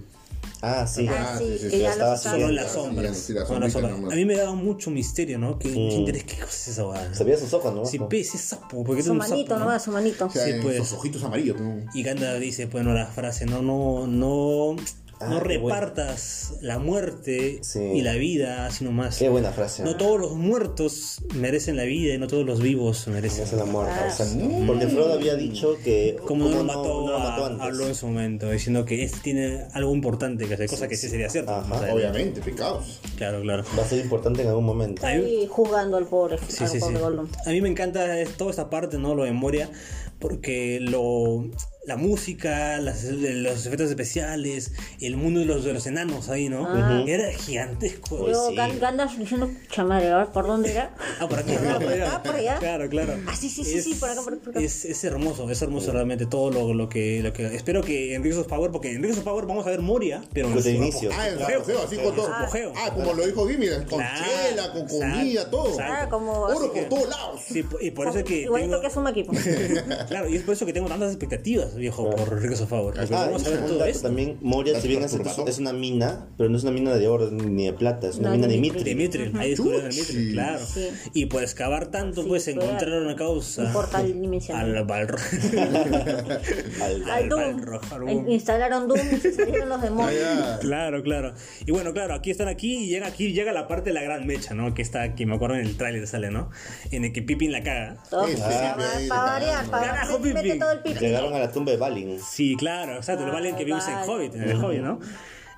Ah, 0.68 0.84
sí. 0.86 1.06
Ah, 1.08 1.36
sí, 1.38 1.44
sí, 1.52 1.58
sí, 1.58 1.70
sí, 1.70 1.78
ya 1.78 1.90
estaba 1.92 2.10
lo 2.12 2.18
solo 2.18 2.48
en 2.48 2.54
las 2.56 2.66
Sí, 2.68 2.74
sombras. 2.74 3.16
sí, 3.16 3.32
la 3.32 3.44
nomás. 3.88 4.12
A 4.12 4.16
mí 4.16 4.24
me 4.24 4.36
daba 4.36 4.54
mucho 4.54 4.90
misterio, 4.90 5.38
¿no? 5.38 5.58
Que 5.60 5.68
mucho 5.68 5.96
interés, 5.98 6.24
¿qué 6.24 6.34
cosa 6.36 6.46
es 6.48 6.68
esa 6.68 6.82
guada? 6.82 7.14
Se 7.14 7.22
veía 7.22 7.38
sus 7.38 7.52
ojos, 7.54 7.72
¿no? 7.72 7.84
Si 7.86 7.98
pe, 8.00 8.20
ese 8.20 8.36
sapo, 8.38 8.82
porque 8.82 9.02
Su 9.02 9.14
manito 9.14 9.54
sapo, 9.56 9.70
¿no? 9.70 9.78
su 9.78 9.90
manito. 9.92 10.26
O 10.26 10.30
sea, 10.30 10.44
Sí, 10.44 10.52
pues. 10.62 10.76
esos 10.76 10.94
ojitos 10.94 11.22
amarillos. 11.22 11.60
¿no? 11.60 11.84
Y 11.94 12.02
Gandalf 12.02 12.40
dice, 12.40 12.66
bueno, 12.66 12.92
la 12.94 13.06
frase, 13.06 13.46
no, 13.46 13.62
no, 13.62 14.06
no, 14.08 14.74
Ah, 15.18 15.28
no 15.30 15.40
bueno. 15.40 15.44
repartas 15.68 16.54
la 16.60 16.78
muerte 16.78 17.60
Sí. 17.62 17.80
y 17.80 18.02
la 18.02 18.14
vida, 18.14 18.70
sino 18.70 18.92
más. 18.92 19.16
Qué 19.18 19.30
buena 19.30 19.50
frase. 19.50 19.82
No 19.82 19.96
todos 19.96 20.20
los 20.20 20.34
muertos 20.34 21.22
merecen 21.34 21.76
la 21.76 21.84
vida 21.84 22.14
y 22.14 22.18
no 22.18 22.26
todos 22.26 22.44
los 22.44 22.60
vivos 22.60 23.06
merecen. 23.08 23.46
La 23.58 23.64
muerte. 23.64 23.94
Ah, 23.96 24.08
o 24.12 24.14
sea, 24.14 24.26
porque 24.66 24.86
Frodo 24.88 25.14
había 25.14 25.34
dicho 25.36 25.76
que. 25.82 26.16
Como 26.26 26.48
no 26.50 26.56
lo 26.58 26.64
mató, 26.64 27.06
no 27.06 27.10
lo 27.12 27.16
a- 27.16 27.30
mató 27.30 27.46
antes. 27.46 27.62
habló 27.66 27.86
en 27.86 27.94
su 27.94 28.06
momento, 28.08 28.50
diciendo 28.50 28.84
que 28.84 29.04
este 29.04 29.18
tiene 29.20 29.64
algo 29.72 29.94
importante 29.94 30.46
que 30.46 30.54
hacer, 30.54 30.68
cosa 30.68 30.86
que 30.86 30.96
sí 30.96 31.08
sería. 31.08 31.28
Ajá. 31.28 31.60
adelante. 31.62 31.92
Obviamente, 31.92 32.40
pecados. 32.42 33.00
Claro, 33.16 33.40
claro. 33.40 33.64
Va 33.78 33.82
a 33.84 33.86
ser 33.86 34.00
importante 34.00 34.42
en 34.42 34.48
algún 34.48 34.64
momento. 34.66 35.06
Ahí 35.06 35.46
jugando 35.48 35.96
al 35.96 36.06
pobre, 36.06 36.36
Sí, 36.48 36.64
al 36.64 36.68
sí, 36.68 36.74
sí. 36.76 36.80
pobre 36.80 36.98
Gollum. 36.98 37.28
A 37.46 37.50
mí 37.50 37.60
me 37.62 37.68
encanta 37.70 38.04
toda 38.36 38.50
esta 38.50 38.68
parte, 38.68 38.98
¿no? 38.98 39.14
Lo 39.14 39.24
de 39.24 39.32
Moria, 39.32 39.70
porque 40.18 40.78
lo, 40.80 41.46
la 41.86 41.96
música, 41.96 42.78
las- 42.78 43.04
los 43.04 43.64
efectos 43.66 43.88
especiales, 43.88 44.72
el 45.00 45.16
mundo 45.16 45.40
de 45.40 45.46
los, 45.46 45.64
de 45.64 45.72
los 45.72 45.86
enanos 45.86 46.28
ahí, 46.28 46.48
¿no? 46.48 46.66
Era 47.06 47.30
gigantesco. 47.32 48.18
Pues 48.18 48.32
Yo, 48.36 48.48
sí. 48.50 48.56
Gan- 48.56 48.78
Gandalf 48.78 49.16
diciendo, 49.16 49.48
ver, 49.88 50.26
¿por 50.32 50.46
dónde 50.46 50.72
era? 50.72 50.94
Ah, 51.20 51.28
por 51.28 51.38
aquí, 51.38 51.52
ah, 51.54 51.78
por 51.80 51.88
allá. 51.92 52.12
Ah, 52.14 52.22
por 52.22 52.34
allá. 52.34 52.58
Claro, 52.58 52.88
claro. 52.88 53.14
Ah, 53.26 53.36
sí, 53.36 53.48
sí, 53.48 53.64
sí, 53.64 53.80
sí, 53.80 53.94
por 53.94 54.10
acá, 54.10 54.22
por 54.22 54.32
acá, 54.34 54.42
por 54.44 54.50
acá. 54.56 54.60
Es, 54.60 54.84
es 54.84 55.04
hermoso, 55.04 55.48
es 55.50 55.62
hermoso 55.62 55.92
realmente 55.92 56.26
todo 56.26 56.50
lo, 56.50 56.74
lo 56.74 56.88
que, 56.88 57.22
lo 57.22 57.32
que. 57.32 57.46
Espero 57.54 57.82
que 57.82 58.14
en 58.14 58.22
Rings 58.24 58.36
of 58.36 58.46
Power, 58.48 58.70
porque 58.72 58.92
en 58.92 59.02
Rings 59.02 59.18
of 59.18 59.24
Power 59.24 59.46
vamos 59.46 59.66
a 59.66 59.70
ver 59.70 59.80
Moria, 59.80 60.22
pero 60.32 60.48
en 60.48 60.54
Pues 60.54 60.64
de 60.64 60.72
su 60.72 60.76
inicio. 60.82 61.10
Ah, 61.12 61.28
en 61.28 61.40
apogeo. 61.42 61.82
así 61.84 61.96
con 61.96 62.14
todo. 62.16 62.28
Ah, 62.32 62.90
como 62.94 63.12
lo 63.14 63.26
dijo 63.26 63.46
Jimmy, 63.48 63.68
con 63.88 63.98
Claro, 64.00 64.24
chela, 64.48 64.72
con 64.72 64.86
comida, 64.88 65.12
exacto, 65.42 65.50
todo. 65.56 65.70
exacto. 65.70 65.94
Ah, 65.96 66.08
como... 66.08 66.32
Oro 66.32 66.72
por 66.72 66.84
todos 66.88 67.08
lados. 67.08 67.40
Sí, 67.48 67.64
y 67.80 67.90
por 67.92 68.08
eso 68.08 68.18
es 68.18 68.24
que. 68.24 68.42
Igualito 68.42 68.70
tengo- 68.70 68.80
que 68.80 68.86
es 68.88 68.96
un 68.96 69.06
equipo. 69.08 69.32
Claro, 70.08 70.28
y 70.28 70.36
es 70.36 70.42
por 70.42 70.54
eso 70.54 70.66
que 70.66 70.72
tengo 70.72 70.88
tantas 70.88 71.10
expectativas, 71.10 71.75
viejo, 71.76 72.10
por 72.10 72.40
Rings 72.42 72.60
of 72.60 72.68
Power. 72.70 72.94
Porque 72.94 73.14
Ah, 73.14 73.26
vamos 73.26 73.46
a 73.46 73.50
ver 73.50 73.60
todo 73.60 73.78
dato 73.78 73.84
esto. 73.90 74.02
también, 74.08 74.38
Moria, 74.42 74.80
si 74.80 74.88
bien 74.88 75.02
es, 75.02 75.12
es 75.46 75.58
una 75.58 75.72
mina, 75.72 76.26
pero 76.36 76.48
no 76.50 76.56
es 76.56 76.62
una 76.62 76.72
mina 76.72 76.94
de 76.94 77.08
oro 77.08 77.30
ni 77.30 77.66
de 77.66 77.72
plata, 77.72 78.08
es 78.08 78.16
una 78.16 78.30
No, 78.30 78.34
mina 78.36 78.46
de 78.48 78.54
de 78.54 78.60
Mithril. 78.60 78.84
Dimitri, 78.84 79.32
ahí 79.38 79.50
descubrieron 79.50 79.86
a 79.86 79.90
Chuchi. 79.90 80.12
Dimitri, 80.12 80.32
claro. 80.32 80.64
Sí. 80.66 80.88
Y 81.14 81.26
por 81.26 81.42
excavar 81.42 81.86
tanto, 81.86 82.22
Sí, 82.22 82.28
pues 82.28 82.48
encontraron 82.48 83.04
una 83.04 83.16
causa. 83.16 83.62
un 83.64 83.72
portal 83.72 84.20
dimensional. 84.20 84.76
Al 84.76 84.84
Balrog. 84.84 85.20
Al- 86.82 87.10
Al 87.10 87.28
Doom. 87.28 87.62
Al 87.90 88.30
Instalaron 88.30 88.88
Doom 88.88 89.00
y 89.12 89.16
se 89.20 89.32
salieron 89.32 89.68
los 89.68 89.82
demonios. 89.82 90.20
Ah. 90.24 90.58
Claro, 90.60 91.02
claro. 91.02 91.34
Y 91.66 91.70
bueno, 91.72 91.92
claro, 91.92 92.14
aquí 92.14 92.30
están 92.30 92.48
aquí 92.48 92.84
y 92.84 92.86
llega 92.88 93.06
aquí 93.06 93.32
llega 93.32 93.52
la 93.52 93.66
parte 93.68 93.90
de 93.90 93.94
la 93.94 94.02
gran 94.02 94.26
mecha, 94.26 94.54
¿no? 94.54 94.74
Que 94.74 94.82
está 94.82 95.02
aquí, 95.02 95.26
me 95.26 95.34
acuerdo 95.34 95.56
en 95.56 95.62
el 95.66 95.76
tráiler 95.76 96.06
sale, 96.06 96.30
¿no? 96.30 96.50
En 96.90 97.04
el 97.04 97.12
que 97.12 97.22
Pippin 97.22 97.52
la 97.52 97.62
caga. 97.62 97.96
Todo, 98.10 98.26
Sí, 98.26 98.34
para, 98.36 98.76
variar, 99.08 99.66
para 99.70 99.86
Carajo, 99.86 100.18
Pippin. 100.20 100.36
el. 100.84 100.98
Llegaron 100.98 101.34
a 101.34 101.38
la 101.38 101.52
tumba 101.52 101.65
de 101.70 101.76
Balin. 101.76 102.18
Sí, 102.20 102.56
claro, 102.56 102.96
exacto, 102.96 103.24
lo 103.24 103.30
Ah, 103.32 103.34
valen 103.34 103.56
que 103.56 103.64
vimos 103.64 103.86
en. 103.88 103.94
Hobbit, 104.08 104.34
en 104.34 104.42
el 104.42 104.56
Hobbit, 104.64 104.80
¿no? 104.80 104.98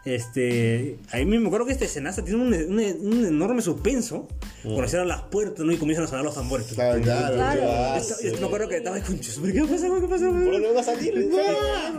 Este, 0.04 0.96
ahí 1.10 1.26
mismo 1.26 1.50
creo 1.50 1.66
que 1.66 1.72
este 1.72 1.84
escenazo 1.84 2.22
tiene 2.24 2.40
un, 2.40 2.54
un- 2.54 3.06
un 3.18 3.26
enorme 3.26 3.60
suspenso. 3.60 4.26
Cuando 4.62 4.88
cierran 4.88 5.08
las 5.08 5.22
puertas, 5.22 5.64
¿no? 5.66 5.72
Y 5.72 5.76
comienzan 5.76 6.04
a 6.06 6.08
sonar 6.08 6.24
los 6.24 6.34
tambores. 6.34 6.66
Claro, 6.74 7.00
claro. 7.02 7.34
Claro. 7.36 8.04
Me 8.40 8.46
acuerdo 8.46 8.68
que 8.68 8.76
estaba 8.78 8.96
ahí 8.96 9.02
con 9.02 9.20
chus, 9.20 9.38
¿pero 9.42 9.52
¿Qué 9.52 9.72
pasa? 9.72 9.88
güey? 9.88 10.00
¿Qué 10.00 10.08
pasa? 10.08 10.28
güey? 10.28 10.44
¿Por 10.44 10.52
dónde 10.52 10.72
va 10.72 10.80
a 10.80 10.84
salir? 10.84 11.30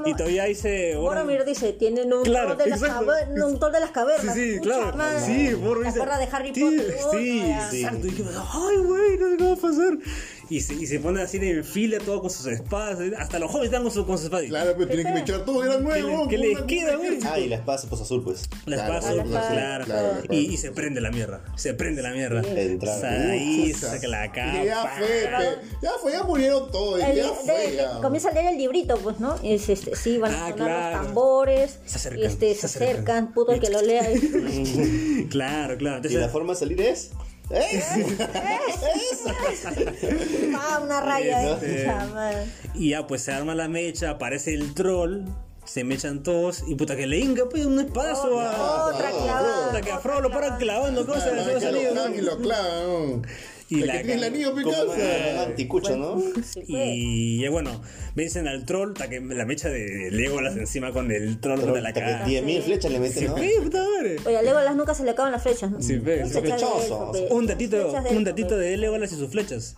Y 0.06 0.14
todavía 0.16 0.56
se. 0.56 0.96
Boromir 0.96 1.46
dice, 1.46 1.74
tienen 1.74 2.12
un, 2.12 2.24
Claro, 2.24 2.56
de 2.56 2.68
las 2.68 2.82
exacto. 2.82 3.12
un 3.46 3.60
tour 3.60 3.72
de 3.72 3.80
las 3.80 3.92
cavernas. 3.92 4.34
Sí, 4.36 4.54
sí, 4.54 4.58
Pucha 4.60 4.70
claro. 4.80 4.98
madre. 4.98 5.20
Sí, 5.26 5.54
Boromir 5.54 5.84
¿Te 5.84 6.00
dice. 6.00 6.00
acuerdas 6.04 6.20
de 6.20 6.36
Harry 6.36 6.50
Potter? 6.50 6.96
Sí, 7.12 7.42
Puta, 7.44 7.70
sí, 7.70 7.78
exacto. 7.78 8.08
Y 8.08 8.16
yo, 8.16 8.26
ay, 8.54 8.78
güey, 8.78 9.18
no 9.20 9.30
sé 9.30 9.38
qué 9.38 9.44
va 9.44 9.54
a 9.54 9.56
pasar. 9.56 9.98
Y 10.50 10.62
se, 10.62 10.74
y 10.74 10.88
se 10.88 11.00
pone 11.00 11.22
así 11.22 11.38
en 11.38 11.64
fila 11.64 12.00
todo 12.00 12.22
con 12.22 12.30
sus 12.32 12.48
espadas. 12.48 12.98
Hasta 13.20 13.38
los 13.38 13.52
jóvenes 13.52 13.68
están 13.72 13.84
con, 13.84 13.92
su, 13.92 14.06
con 14.06 14.18
sus 14.18 14.26
espadas. 14.26 14.48
Claro, 14.48 14.74
pero 14.76 14.88
tienen 14.88 15.06
que 15.06 15.14
me 15.14 15.20
echar 15.22 15.46
todo, 15.46 15.64
era 15.64 15.78
¿Qué 15.78 15.84
nuevo. 15.84 16.24
le- 16.24 16.30
qué 16.30 16.38
les 16.40 16.62
queda, 16.64 16.96
güey? 16.96 17.20
Ah, 17.24 17.38
y 17.40 17.48
la 17.50 17.58
espada 17.58 17.78
se 17.78 17.88
puso 17.88 18.02
azul, 18.04 18.24
pues. 18.24 18.50
La 18.66 18.78
espada 18.78 18.98
azul, 18.98 19.24
claro. 19.30 19.54
claro, 19.54 19.86
claro. 19.86 20.22
Y, 20.32 20.38
y 20.54 20.58
se 20.58 20.72
prende 20.72 21.02
la 21.02 21.12
mierda. 21.12 21.42
Se 21.56 21.74
prende 21.76 22.02
la 22.02 22.12
mierda. 22.12 22.42
Ahí 22.42 23.74
Pucha. 23.74 23.92
saca 23.92 24.08
la 24.08 24.32
capa. 24.32 24.64
Ya 24.64 24.86
fue, 24.98 25.08
pe- 25.08 25.68
ya 25.84 25.92
fue, 26.02 26.12
ya 26.14 26.24
murieron 26.24 26.72
todos. 26.72 27.00
El- 27.02 27.16
Ya 27.16 27.24
de- 27.28 27.30
fue, 27.46 27.68
de- 27.72 27.76
ya. 27.76 28.02
comienza 28.02 28.30
a 28.30 28.34
leer 28.34 28.48
el 28.54 28.58
librito, 28.58 28.98
pues, 28.98 29.20
¿no? 29.20 29.36
Y 29.44 29.54
es, 29.54 29.70
este, 29.70 29.96
sí, 29.96 30.18
van 30.18 30.34
a 30.34 30.48
Ah, 30.48 30.50
sonar 30.50 30.56
claro. 30.68 30.98
los 30.98 31.06
tambores, 31.06 31.80
Se 31.86 31.96
acercan, 31.98 32.24
este, 32.24 32.54
se 32.56 32.60
se 32.62 32.66
acercan. 32.66 32.90
acercan, 32.96 33.34
puto 33.34 33.52
el 33.52 33.60
que 33.60 33.70
lo 33.70 33.82
lea. 33.82 34.04
Claro, 35.30 35.78
claro. 35.78 36.10
Y 36.10 36.14
la 36.16 36.30
forma 36.30 36.54
de 36.54 36.60
salir 36.60 36.82
es. 36.82 37.12
¿Eh? 37.52 37.84
ah, 40.56 40.80
una 40.84 41.02
raya, 41.02 41.54
Este-. 41.54 41.88
Y 42.76 42.90
ya 42.90 43.08
pues 43.08 43.24
se 43.24 43.32
arma 43.32 43.56
la 43.56 43.68
mecha, 43.68 44.12
aparece 44.12 44.54
el 44.54 44.74
troll, 44.74 45.24
se 45.66 45.84
mechan 45.84 46.24
todos 46.24 46.64
y 46.68 46.76
puta 46.76 46.96
que 46.96 47.08
le 47.08 47.20
hinca 47.20 47.50
pues 47.50 47.66
un 47.66 47.80
espadazo 47.80 48.40
a... 48.40 48.94
Otra 48.94 49.10
clavada. 49.10 49.68
Puta 49.68 49.82
que 49.82 49.92
a 49.92 50.20
lo 50.20 50.30
paran 50.30 50.58
clavando 50.58 51.06
cosas 51.06 51.34
lo 51.34 51.54
¿no? 51.54 51.60
clavan 51.60 52.16
y 52.16 52.22
lo 52.22 52.38
clavan. 52.38 53.24
Y 53.70 53.82
la 53.82 53.94
que 53.94 54.00
tiene 54.00 54.14
el 54.16 54.24
anillo, 54.24 54.56
anticucho, 55.46 55.96
¿no? 55.96 56.22
Y 56.68 57.42
ya 57.42 57.52
bueno, 57.52 57.82
vencen 58.16 58.48
al 58.48 58.66
troll, 58.66 58.94
que 58.94 59.22
la 59.22 59.46
mecha 59.46 59.70
de 59.70 60.10
Legolas 60.12 60.58
encima 60.58 60.92
con 60.92 61.12
el 61.12 61.40
troll 61.40 61.62
de 61.74 61.82
la 61.82 61.94
cara. 61.94 62.26
10.000 62.26 62.62
flechas 62.64 62.92
le 62.92 63.00
meten, 63.00 63.28
¿no? 63.28 63.36
¿Qué 63.36 63.52
puta 63.62 63.84
madre? 63.84 64.18
Oye, 64.26 64.38
a 64.38 64.42
Legolas 64.42 64.76
nunca 64.76 64.94
se 64.96 65.04
le 65.04 65.12
acaban 65.12 65.32
las 65.32 65.44
flechas, 65.44 65.70
¿no? 65.70 65.82
Sí, 65.82 65.98
pe. 66.00 66.24
Un 67.30 67.46
datito, 67.46 67.94
un 68.10 68.24
datito 68.24 68.58
de 68.58 68.78
Legolas 68.78 69.12
y 69.12 69.16
sus 69.16 69.30
flechas. 69.30 69.76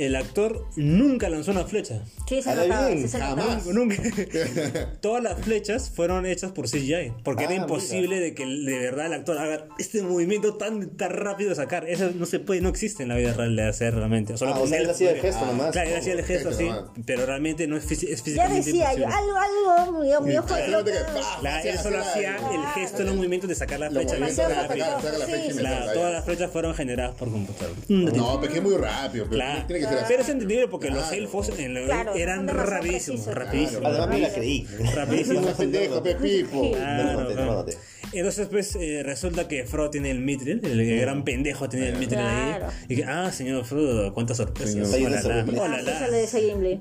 El 0.00 0.16
actor 0.16 0.66
nunca 0.76 1.28
lanzó 1.28 1.50
una 1.50 1.64
flecha. 1.64 2.02
Sí, 2.26 2.40
se 2.42 2.54
notaba, 2.54 2.86
bien, 2.88 3.02
sí 3.02 3.08
se 3.08 3.18
notaba. 3.18 3.42
jamás. 3.42 3.66
Nunca. 3.66 3.96
Todas 5.00 5.22
las 5.22 5.40
flechas 5.40 5.90
fueron 5.94 6.24
hechas 6.26 6.52
por 6.52 6.68
CGI. 6.68 7.12
Porque 7.22 7.44
era 7.44 7.52
Ah, 7.52 7.56
imposible 7.56 8.18
de 8.20 8.34
que 8.34 8.46
de 8.46 8.78
verdad 8.78 9.06
el 9.06 9.12
actor 9.12 9.36
haga 9.38 9.66
este 9.78 10.02
movimiento 10.02 10.54
tan, 10.54 10.96
tan 10.96 11.10
rápido 11.10 11.50
de 11.50 11.56
sacar. 11.56 11.88
Eso 11.88 12.10
no 12.14 12.24
se 12.26 12.38
puede, 12.38 12.60
no 12.60 12.68
existe 12.70 13.02
en 13.02 13.10
la 13.10 13.16
vida 13.16 13.34
real 13.34 13.54
de 13.56 13.62
hacer 13.68 13.94
realmente. 13.94 14.36
Solo 14.38 14.54
Ah, 14.54 14.60
o 14.60 14.66
sea, 14.66 14.78
él 14.78 14.84
él 14.84 14.90
hacía 14.90 15.10
el 15.10 15.20
gesto 15.20 15.44
nomás. 15.44 15.72
Claro, 15.72 15.90
él 15.90 15.96
hacía 15.96 16.12
el 16.14 16.24
gesto 16.24 16.48
así. 16.48 16.64
nomás. 16.64 16.84
Pero 17.04 17.26
realmente 17.26 17.66
no 17.66 17.76
es, 17.76 17.90
es 17.90 18.00
Ya 18.00 18.16
físicamente 18.16 18.56
decía 18.64 18.94
yo, 18.94 19.04
imposible. 19.04 19.16
algo, 19.16 19.36
algo, 19.76 19.98
mi, 20.00 20.30
mi 20.30 20.36
ojo 20.38 20.48
Imagínate 20.48 20.92
que, 20.92 20.98
Claro, 21.40 21.68
él 21.68 21.78
solo 21.78 21.98
hacía 22.00 22.36
el 22.36 22.66
gesto 22.82 23.02
los 23.02 23.14
movimientos 23.16 23.48
de 23.48 23.54
sacar 23.54 23.80
la 23.80 23.90
flecha. 23.90 24.16
la 24.18 24.28
Claro, 24.68 25.92
todas 25.92 26.12
las 26.12 26.24
flechas 26.24 26.50
fueron 26.50 26.74
generadas 26.74 27.14
por 27.16 27.30
computador. 27.30 27.74
No, 27.88 28.34
pero 28.40 28.44
es 28.44 28.50
que 28.50 28.58
es 28.58 28.62
muy 28.64 28.76
rápido. 28.76 29.24
Pero 29.24 29.36
Claro. 29.36 29.66
tiene 29.66 29.80
que 29.80 29.89
Pero 30.08 30.22
es 30.22 30.28
entendible 30.28 30.68
porque 30.68 30.90
los 30.90 31.10
elfos 31.12 31.50
en 31.58 31.74
la- 31.74 31.80
Claro, 31.84 32.14
eran 32.14 32.48
rapidísimos, 32.48 33.26
rapidísimos. 33.26 33.84
Además 33.84 34.08
me 34.08 34.18
la 34.20 34.32
creí. 34.32 34.66
Rapidísimos. 34.94 35.44
No 35.44 35.52
pendejo, 35.54 36.02
pe 36.02 36.14
pipo. 36.16 36.72
Claro, 36.72 37.66
No 38.12 38.16
no. 38.16 38.18
Entonces, 38.18 38.48
pues, 38.50 38.76
eh, 38.76 39.02
resulta 39.04 39.46
que 39.48 39.64
Frodo 39.64 39.90
tiene 39.90 40.10
el 40.10 40.18
Mithril, 40.20 40.60
el 40.64 41.00
gran 41.00 41.24
pendejo 41.24 41.68
tiene 41.68 41.88
el 41.90 41.96
Mithril 41.96 42.18
Claro. 42.20 42.66
ahí. 42.66 42.72
Y 42.88 42.96
que, 42.96 43.04
ah, 43.04 43.30
señor 43.32 43.64
Frodo, 43.64 44.12
cuántas 44.12 44.36
sorpresas. 44.38 44.92
Hola, 44.92 45.08
la, 45.10 45.20
hola, 45.20 45.76
Ah, 45.76 45.82
la. 45.82 46.20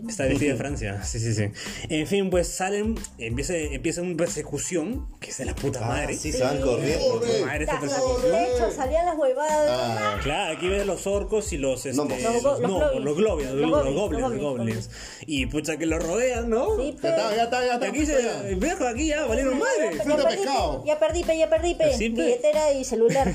Está 0.07 0.25
vestida 0.25 0.51
de 0.53 0.57
Francia, 0.57 1.03
sí, 1.03 1.19
sí, 1.19 1.33
sí. 1.33 1.45
En 1.89 2.07
fin, 2.07 2.29
pues 2.29 2.47
salen, 2.47 2.95
empieza, 3.17 3.55
empieza 3.55 4.01
una 4.01 4.15
persecución, 4.17 5.07
que 5.19 5.29
es 5.31 5.37
de 5.37 5.45
la 5.45 5.55
puta 5.55 5.79
Ah, 5.83 5.87
madre. 5.87 6.15
sí, 6.17 6.31
se 6.31 6.43
van 6.43 6.59
corriendo. 6.61 7.21
Madre 7.45 7.63
esa 7.63 7.73
Taza 7.73 7.81
persecución. 7.81 8.31
de 8.31 8.41
lecho, 8.41 8.71
salían 8.75 9.05
las 9.05 9.17
huevadas. 9.17 9.69
Ah, 9.71 10.19
Claro, 10.23 10.57
aquí 10.57 10.67
ves 10.67 10.85
los 10.85 11.05
orcos 11.07 11.53
y 11.53 11.57
los, 11.57 11.85
este, 11.85 11.95
los, 11.97 12.07
Los 12.09 12.41
go- 12.43 12.59
los 12.99 13.15
goblins. 13.15 13.51
los 13.51 13.69
Los 13.69 13.85
los 13.85 13.93
goblins, 13.93 13.95
goblins, 13.95 14.21
los 14.21 14.31
los 14.33 14.41
goblins. 14.41 14.89
Y 15.25 15.45
pucha 15.45 15.77
que 15.77 15.85
lo 15.85 15.99
rodean, 15.99 16.49
¿no? 16.49 16.75
Sí, 16.77 16.93
ya 16.95 17.01
pe. 17.01 17.07
está, 17.09 17.35
ya 17.35 17.43
está, 17.43 17.59
ya 17.61 17.65
Y 17.67 17.75
está. 17.75 17.87
aquí 17.87 18.05
se, 18.05 18.55
viejo, 18.55 18.85
aquí 18.87 19.07
ya 19.07 19.25
valieron 19.25 19.57
madre. 19.59 19.91
Ya 19.97 20.03
Fruta 20.03 20.27
pescado. 20.27 20.81
pe, 20.81 20.87
ya 20.87 20.99
perdí, 20.99 21.18
pe, 21.23 21.37
ya 21.37 21.49
perdí, 21.49 21.75
pe. 21.75 21.93
Sí, 21.93 22.09
pe. 22.09 22.23
Billetera 22.23 22.73
y 22.73 22.83
celular. 22.83 23.27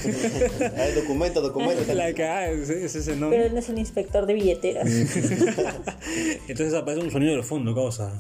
Hay 0.77 0.93
documento, 0.95 1.41
documento. 1.41 1.83
La 1.95 2.13
que 2.13 2.25
ah, 2.25 2.51
ese, 2.51 2.85
ese 2.85 2.99
es 2.99 3.09
el 3.09 3.21
nombre. 3.21 3.39
Pero 3.39 3.49
él 3.49 3.55
no 3.55 3.61
es 3.61 3.69
el 3.69 3.79
inspector 3.79 4.27
de 4.27 4.35
billeteras. 4.35 4.89
Entonces 6.49 6.75
aparece 6.75 7.05
un 7.05 7.11
sonido 7.11 7.37
de 7.37 7.43
fondo, 7.43 7.75
causa. 7.75 8.13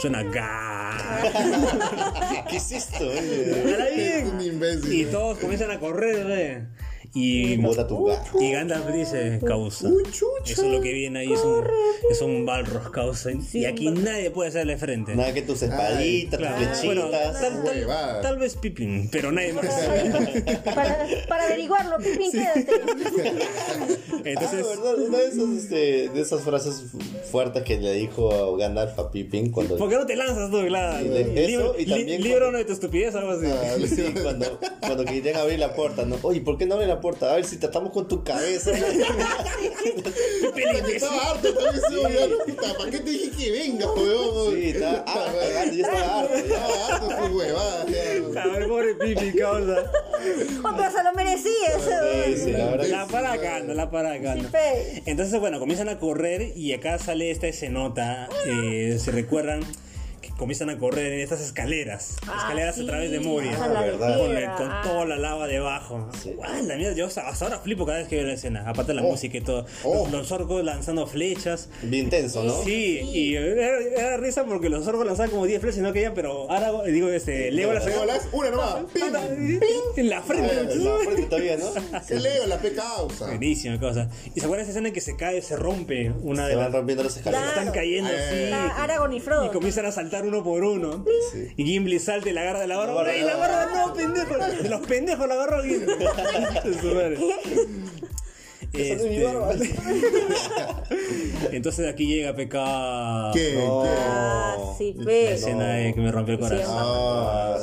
Suena 0.00 0.22
ga. 0.22 2.44
¿Qué 2.48 2.56
es 2.56 2.72
esto? 2.72 3.04
eh? 3.12 3.62
Ahora 3.72 3.88
Es 3.88 4.24
un 4.24 4.38
bien. 4.38 4.54
imbécil. 4.54 4.92
Y 4.92 5.04
todos 5.06 5.38
comienzan 5.38 5.70
a 5.70 5.80
correr, 5.80 6.24
ve. 6.26 6.62
Y, 7.16 7.56
Bota 7.58 7.86
tu 7.86 8.06
gato. 8.06 8.40
y 8.40 8.50
Gandalf 8.50 8.88
dice, 8.92 9.38
causa. 9.46 9.88
Eso 10.10 10.26
es 10.44 10.58
lo 10.72 10.80
que 10.80 10.92
viene 10.92 11.20
ahí, 11.20 11.32
es 11.32 11.40
un, 11.44 11.64
es 12.10 12.20
un 12.22 12.44
balros, 12.44 12.90
causa. 12.90 13.30
Y 13.52 13.64
aquí 13.66 13.88
nadie 13.90 14.30
puede 14.32 14.48
hacerle 14.48 14.76
frente. 14.76 15.14
Nada 15.14 15.32
que 15.32 15.42
tus 15.42 15.62
espaditas, 15.62 16.40
tus 16.40 16.48
Claro. 16.48 16.76
Bueno, 16.84 17.02
flechitas. 17.08 17.40
tal, 17.40 17.64
tal- 17.64 18.20
tal 18.22 18.38
vez 18.38 18.56
Pippin, 18.56 19.08
pero 19.12 19.30
nadie 19.30 19.52
más. 19.52 19.64
para, 20.64 21.06
para 21.28 21.44
averiguarlo, 21.46 21.98
Pipín, 21.98 22.32
quédate. 22.32 22.66
Entonces, 24.24 24.64
ah, 24.64 24.68
¿verdad? 24.76 24.94
Una 25.06 25.18
de 25.18 25.26
esas, 25.28 25.48
este, 25.50 26.08
de 26.08 26.20
esas 26.20 26.42
frases 26.42 26.82
fuertes 27.30 27.62
que 27.62 27.78
le 27.78 27.92
dijo 27.92 28.56
Gandalf 28.56 28.98
a 28.98 29.10
Pippin 29.10 29.50
cuando... 29.52 29.76
¿por 29.76 29.88
qué 29.88 29.96
no 29.96 30.06
te 30.06 30.16
lanzas 30.16 30.50
tú, 30.50 30.64
claro? 30.66 30.98
Sí, 31.02 31.08
de 31.08 31.20
eso 31.44 31.46
Libro, 31.46 31.74
y 31.78 31.84
li- 31.84 31.90
también 31.90 32.22
libro 32.22 32.38
cuando- 32.40 32.58
de 32.58 32.64
tu 32.64 32.72
estupidez, 32.72 33.14
algo 33.14 33.30
así. 33.32 33.46
Ah, 33.46 33.74
Sí, 33.86 34.14
cuando, 34.22 34.58
cuando 34.80 35.04
querían 35.04 35.36
abrir 35.36 35.58
la 35.58 35.74
puerta, 35.74 36.04
¿no? 36.04 36.16
Oye, 36.22 36.40
¿por 36.40 36.58
qué 36.58 36.66
no 36.66 36.74
abren 36.74 36.88
la 36.88 37.00
puerta? 37.04 37.30
A 37.32 37.36
ver 37.36 37.44
si 37.44 37.58
tratamos 37.58 37.92
con 37.92 38.08
tu 38.08 38.24
cabeza. 38.24 38.72
Pippin, 40.54 40.86
Estaba 40.94 41.32
harto 41.32 41.52
también, 41.52 41.82
sí, 42.46 42.52
¿Para 42.78 42.90
qué 42.90 42.98
te 42.98 43.10
dije 43.10 43.30
que 43.30 43.50
venga, 43.50 43.92
weón? 43.92 44.54
Sí, 44.54 44.70
está 44.70 45.04
ah, 45.06 45.26
cagando, 45.38 45.74
ya 45.74 45.82
estaba 45.82 46.20
harto. 46.20 46.34
ya. 46.34 46.40
Estaba 46.40 46.86
harto 46.86 47.26
su 47.26 47.36
huevada. 47.36 47.84
ver, 47.84 48.68
pobre 48.68 48.94
Pippin, 48.94 49.36
causa. 49.38 49.92
Oh, 50.64 50.72
pero 50.74 50.90
se 50.90 51.04
lo 51.04 51.12
merecía 51.12 51.78
Sí, 51.78 52.30
ese. 52.32 52.44
sí, 52.44 52.52
la 52.52 52.66
verdad. 52.70 52.86
La 52.88 53.06
paracanda, 53.06 53.74
la 53.74 53.90
pe. 54.50 55.02
Entonces, 55.04 55.38
bueno, 55.40 55.58
comienzan 55.58 55.90
a 55.90 55.98
correr 55.98 56.56
y 56.56 56.72
acá 56.72 56.98
sale 56.98 57.30
esta 57.30 57.48
escenota. 57.48 58.30
Eh, 58.46 58.96
¿Se 58.98 59.10
recuerdan? 59.10 59.60
Comienzan 60.44 60.68
a 60.68 60.76
correr 60.78 61.10
en 61.14 61.20
estas 61.20 61.40
escaleras. 61.40 62.16
Ah, 62.28 62.36
escaleras 62.42 62.74
sí. 62.76 62.82
a 62.82 62.86
través 62.86 63.10
de 63.10 63.18
Moria. 63.20 63.56
Ah, 63.58 63.66
la 63.68 63.80
de 63.82 63.90
verdad. 63.92 64.18
con, 64.18 64.66
con 64.66 64.70
Ah. 64.70 64.80
toda 64.84 65.04
la 65.06 65.16
lava 65.16 65.46
debajo. 65.46 66.06
La 66.66 66.76
mierda, 66.76 66.94
yo 66.94 67.06
hasta 67.06 67.22
ahora 67.46 67.58
flipo 67.60 67.86
cada 67.86 67.98
vez 68.00 68.08
que 68.08 68.16
veo 68.16 68.26
la 68.26 68.34
escena. 68.34 68.68
Aparte 68.68 68.92
de 68.92 68.96
la 68.96 69.02
Oh. 69.04 69.10
música 69.12 69.38
y 69.38 69.40
todo. 69.40 69.64
Oh. 69.84 70.02
Los, 70.04 70.12
los 70.12 70.32
orcos 70.32 70.62
lanzando 70.62 71.06
flechas. 71.06 71.70
Bien 71.82 72.10
tenso, 72.10 72.44
¿no? 72.44 72.62
Sí, 72.62 73.00
y 73.00 73.34
era, 73.36 73.78
era 73.80 74.16
risa 74.18 74.44
porque 74.44 74.68
los 74.68 74.86
orcos 74.86 75.06
lanzaban 75.06 75.30
como 75.30 75.46
10 75.46 75.62
flechas 75.62 75.78
y 75.78 75.82
no 75.82 75.94
caían, 75.94 76.12
pero 76.12 76.50
ahora 76.50 76.82
digo, 76.90 77.08
este, 77.08 77.50
Leo 77.50 77.72
las 77.72 77.86
Legolas, 77.86 78.28
una 78.32 78.50
nomás. 78.50 78.76
¡Pim! 78.92 79.04
en 79.96 80.10
la 80.10 80.20
frente. 80.20 80.52
En 80.74 80.84
la 80.84 80.98
frente 81.04 81.22
todavía, 81.22 81.56
¿no? 81.56 82.00
Se 82.06 82.20
leo 82.20 82.46
la 82.46 82.58
causa. 82.58 83.28
Buenísima 83.28 83.80
cosa. 83.80 84.10
¿Y 84.34 84.40
se 84.40 84.44
acuerdan 84.44 84.64
esa 84.64 84.72
escena 84.72 84.88
en 84.88 84.94
que 84.94 85.00
se 85.00 85.16
cae, 85.16 85.40
se 85.40 85.56
rompe 85.56 86.10
una 86.22 86.42
Se 86.44 86.50
de 86.50 86.56
van 86.56 86.64
las... 86.66 86.72
rompiendo 86.74 87.02
las 87.04 87.16
escaleras. 87.16 87.48
Están 87.48 87.72
cayendo 87.72 88.10
así. 88.10 88.42
Está 88.44 88.82
Aragorn 88.82 89.12
y 89.12 89.16
Y 89.16 89.20
Frodo. 89.20 89.52
comienzan 89.52 89.86
a 89.86 89.92
saltar 89.92 90.24
uno 90.26 90.33
por 90.42 90.64
uno. 90.64 91.04
Y 91.56 91.64
Gimli 91.64 92.00
salta 92.00 92.30
y 92.30 92.32
la 92.32 92.40
agarra 92.40 92.60
de 92.60 92.66
la 92.66 92.76
barba. 92.78 93.12
¡Ey, 93.12 93.22
la 93.22 93.36
barba 93.36 93.66
no, 93.72 93.94
pendejo! 93.94 94.34
De 94.62 94.68
los 94.68 94.80
pendejos 94.86 95.28
la 95.28 95.34
agarró 95.34 95.62
Gimli. 95.62 95.86
Este, 98.72 99.22
barba. 99.22 99.52
Entonces 101.52 101.88
aquí 101.88 102.06
llega 102.06 102.34
PK. 102.34 103.30
¿Qué? 103.32 103.64
Ah, 103.70 104.56
sí, 104.76 104.94
La 104.98 105.04
pe. 105.04 105.34
escena 105.34 105.68
de 105.74 105.94
que 105.94 106.00
me 106.00 106.10
rompió 106.10 106.34
el 106.34 106.40
corazón. 106.40 106.66
Ah, 106.68 107.56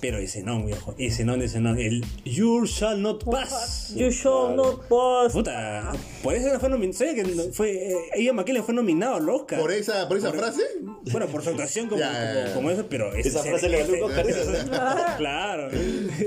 Pero 0.00 0.18
ese 0.18 0.44
no, 0.44 0.62
viejo. 0.64 0.94
Ese 0.96 1.24
no, 1.24 1.34
ese 1.34 1.58
no. 1.60 1.74
El 1.74 2.04
You 2.24 2.64
shall 2.66 3.02
not 3.02 3.24
pass. 3.24 3.92
You 3.96 4.10
shall 4.10 4.54
not 4.54 4.86
pass. 4.88 5.32
Puta, 5.32 5.90
por 6.22 6.36
eso 6.36 6.60
fue 6.60 6.68
nominado. 6.68 6.96
¿Sabía 6.96 7.14
que 7.16 7.24
fue, 7.52 7.90
eh, 7.92 8.22
Ian 8.22 8.36
McKellen 8.36 8.62
fue 8.62 8.74
nominado 8.74 9.16
al 9.16 9.28
Oscar? 9.28 9.58
¿Por 9.58 9.72
esa, 9.72 10.06
por 10.06 10.16
esa 10.16 10.32
frase? 10.32 10.62
Bueno, 11.10 11.26
por 11.26 11.42
su 11.42 11.50
actuación 11.50 11.88
como, 11.88 11.98
ya. 12.00 12.44
como, 12.50 12.54
como 12.54 12.70
eso, 12.70 12.86
pero 12.88 13.12
ese- 13.12 13.28
Esa 13.30 13.40
ese- 13.40 13.48
frase 13.50 13.68
le 13.68 13.80
valió 13.82 13.96
un 13.96 14.10
Oscar, 14.12 14.28
ese- 14.30 14.40
esa, 14.42 15.14
Claro. 15.18 15.68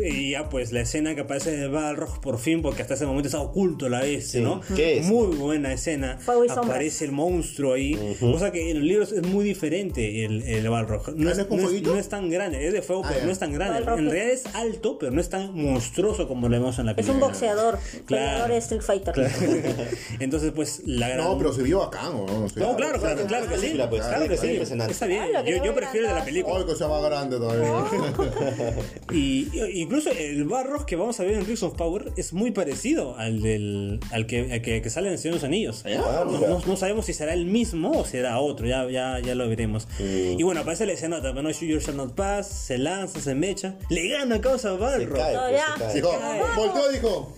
Y 0.03 0.31
ya 0.31 0.49
pues 0.49 0.73
la 0.73 0.81
escena 0.81 1.15
que 1.15 1.21
aparece 1.21 1.51
de 1.55 1.67
Balrog 1.69 2.19
por 2.19 2.39
fin, 2.39 2.61
porque 2.61 2.81
hasta 2.81 2.95
ese 2.95 3.05
momento 3.05 3.27
estaba 3.29 3.43
oculto 3.45 3.87
la 3.87 4.01
Sí. 4.19 4.41
¿no? 4.41 4.59
¿Qué 4.75 4.97
es? 4.97 5.05
Muy 5.05 5.27
buena 5.37 5.71
escena. 5.71 6.19
Aparece 6.49 7.05
el 7.05 7.13
monstruo 7.13 7.73
ahí. 7.75 8.17
O 8.21 8.37
sea 8.37 8.51
que 8.51 8.69
en 8.71 8.79
los 8.79 8.85
libros 8.87 9.11
es 9.13 9.25
muy 9.25 9.45
diferente 9.45 10.25
el, 10.25 10.41
el 10.41 10.67
Balrog. 10.69 11.15
No, 11.15 11.29
¿Ah, 11.29 11.31
es, 11.31 11.37
no 11.37 11.43
es 11.43 11.49
no 11.49 11.55
es- 11.55 11.61
fueguito? 11.63 11.93
no 11.93 11.99
es 11.99 12.09
tan 12.09 12.29
grande, 12.29 12.67
es 12.67 12.73
de 12.73 12.81
fuego, 12.81 13.03
Ah, 13.05 13.11
pero 13.13 13.25
no 13.27 13.31
es 13.31 13.39
tan 13.39 13.47
grande. 13.53 13.60
En 13.67 13.75
es- 13.77 13.85
realidad 13.85 14.29
es 14.29 14.43
alto, 14.53 14.97
pero 14.99 15.11
no 15.11 15.21
es 15.21 15.29
tan 15.29 15.53
monstruoso 15.55 16.27
como 16.27 16.47
lo 16.49 16.57
vemos 16.57 16.79
en 16.79 16.85
la 16.87 16.91
Es 16.91 16.95
película. 16.97 17.13
un 17.15 17.19
boxeador, 17.31 17.79
Claro. 18.05 18.05
peleador 18.07 18.49
de 18.51 18.57
Street 18.57 18.81
Fighter. 18.81 19.13
Entonces, 20.19 20.51
pues, 20.55 20.81
la 20.85 21.09
gran... 21.09 21.25
No, 21.25 21.37
pero 21.37 21.53
se 21.53 21.63
vio 21.63 21.79
bacán, 21.79 22.07
¿o 22.13 22.25
¿no? 22.27 22.47
No, 22.55 22.75
claro, 22.75 22.99
claro, 22.99 23.25
claro 23.27 23.47
que 23.47 23.57
sí. 23.57 23.77
pues, 23.89 24.01
Claro 24.05 24.27
que 24.27 24.33
está 24.35 24.45
sí. 24.45 24.51
impresionante. 24.53 24.93
Está 24.93 25.05
bien. 25.07 25.25
Yo, 25.45 25.63
yo 25.63 25.73
prefiero 25.75 26.07
el 26.07 26.13
de 26.13 26.19
la 26.19 26.25
película. 26.25 26.55
Ay, 26.59 26.65
que 26.65 26.75
sea 26.75 26.87
más 26.87 27.03
grande 27.03 27.37
todavía. 27.37 27.85
Y 29.11 29.47
y- 29.53 29.81
incluso 29.81 30.09
el 30.11 30.43
Barros 30.45 30.85
que 30.85 30.95
vamos 30.95 31.19
a 31.19 31.23
ver 31.23 31.33
en 31.33 31.45
Rings 31.45 31.63
of 31.63 31.75
Power 31.75 32.11
es 32.17 32.33
muy 32.33 32.51
parecido 32.51 33.15
al 33.17 33.41
del 33.41 33.99
al 34.11 34.25
que, 34.25 34.51
al 34.53 34.61
que, 34.61 34.81
que 34.81 34.89
sale 34.89 35.07
en 35.07 35.13
el 35.13 35.19
Señor 35.19 35.35
de 35.35 35.37
los 35.39 35.43
Anillos. 35.45 35.83
Ah, 35.85 36.23
No, 36.25 36.39
no- 36.39 36.61
no 36.65 36.75
sabemos 36.77 37.05
si 37.05 37.13
será 37.13 37.33
el 37.33 37.45
mismo 37.45 37.91
o 37.91 38.05
será 38.05 38.39
otro, 38.39 38.65
ya, 38.67 38.89
ya, 38.89 39.19
ya 39.19 39.35
lo 39.35 39.47
veremos. 39.47 39.87
Mm. 39.99 40.39
Y 40.39 40.43
bueno, 40.43 40.61
aparece 40.61 40.85
la 40.85 40.93
escena, 40.93 41.19
¿no? 41.19 41.51
Shoot 41.51 41.61
You 41.69 41.79
Shall 41.79 41.97
Not 41.97 42.13
Pass, 42.15 42.47
se 42.47 42.77
lanza, 42.77 43.19
se 43.19 43.35
mecha, 43.51 43.75
le 43.89 44.09
gana 44.09 44.35
a 44.35 44.41
causa 44.41 44.71
a 44.73 44.97
Se 44.97 45.07
cae, 45.09 45.33
No, 45.35 45.41
pues, 45.77 45.93
se 45.93 46.01
cae. 46.01 46.01
Dijo, 46.01 46.11
volteó 46.57 46.91
y 46.91 46.93
dijo, 46.95 47.33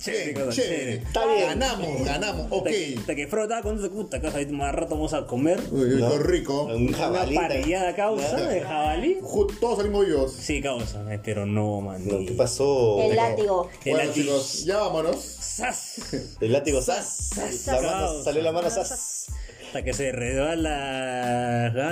Chévere, 0.00 0.32
chévere, 0.32 0.50
chévere. 0.54 0.94
Está 0.94 1.26
bien. 1.26 1.46
Ganamos, 1.48 2.04
ganamos, 2.06 2.46
ok. 2.48 2.68
Hasta, 3.00 3.14
que 3.14 3.26
Frodo 3.26 3.44
estaba 3.44 3.62
con 3.62 3.76
esta 3.76 3.90
puta 3.90 4.18
casa, 4.18 4.38
ahí 4.38 4.46
más 4.46 4.74
rato 4.74 4.94
vamos 4.94 5.12
a 5.12 5.26
comer. 5.26 5.60
Uy, 5.70 5.94
uy, 5.94 6.00
¿No? 6.00 6.16
rico. 6.16 6.62
Un 6.64 6.88
Una 6.88 6.96
jabalí. 6.96 7.34
parrillada 7.36 7.94
causa 7.94 8.36
de 8.40 8.62
jabalí. 8.62 9.18
Todos 9.60 9.76
salimos 9.76 10.06
vivos. 10.06 10.32
Sí, 10.32 10.62
causa, 10.62 11.02
eh, 11.12 11.20
pero 11.22 11.44
no, 11.44 11.82
man. 11.82 12.02
No, 12.08 12.18
¿Qué 12.20 12.32
pasó? 12.32 13.02
El 13.02 13.14
látigo. 13.14 13.68
El 13.84 13.92
bueno, 13.92 14.08
látigo. 14.08 14.26
chicos, 14.38 14.64
ya 14.64 14.78
vámonos. 14.78 15.16
¡Sas! 15.20 15.96
El 16.40 16.52
látigo 16.52 16.80
sas. 16.80 17.32
La 17.66 17.82
mano, 17.82 18.22
salió 18.24 18.42
la 18.42 18.52
mano 18.52 18.70
sas. 18.70 19.26
Hasta 19.70 19.84
que 19.84 19.92
se 19.92 20.10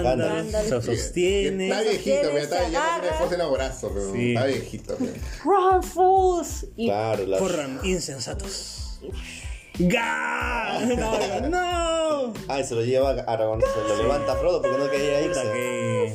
Gandalf, 0.02 0.52
Gandalf. 0.52 0.68
se 0.68 0.82
sostiene. 0.82 1.68
Está 1.68 1.80
viejito, 1.82 2.28
mira, 2.32 2.42
está, 2.42 2.56
ya 2.56 2.62
no 2.64 2.70
tiene 2.70 2.78
agarra. 2.78 3.12
fuerza 3.18 3.34
en 3.36 3.40
pero 3.94 4.12
Sí. 4.12 4.28
está 4.34 4.46
viejito. 4.46 4.96
mira. 4.98 5.12
Run, 5.44 5.82
fools. 5.84 6.66
Y 6.76 6.86
Claro, 6.88 7.24
la... 7.26 7.38
Corran, 7.38 7.78
insensatos. 7.84 8.98
¡Ga! 9.78 10.80
No, 10.88 11.48
no. 11.48 12.34
Ay, 12.48 12.64
se 12.64 12.74
lo 12.74 12.82
lleva 12.84 13.10
a 13.10 13.32
Aragorn, 13.32 13.60
se 13.60 13.88
lo 13.88 13.96
levanta 14.02 14.34
Frodo 14.34 14.60
porque 14.60 14.76
no 14.76 14.90
quería 14.90 15.20
irse. 15.22 15.40
que- 15.42 16.07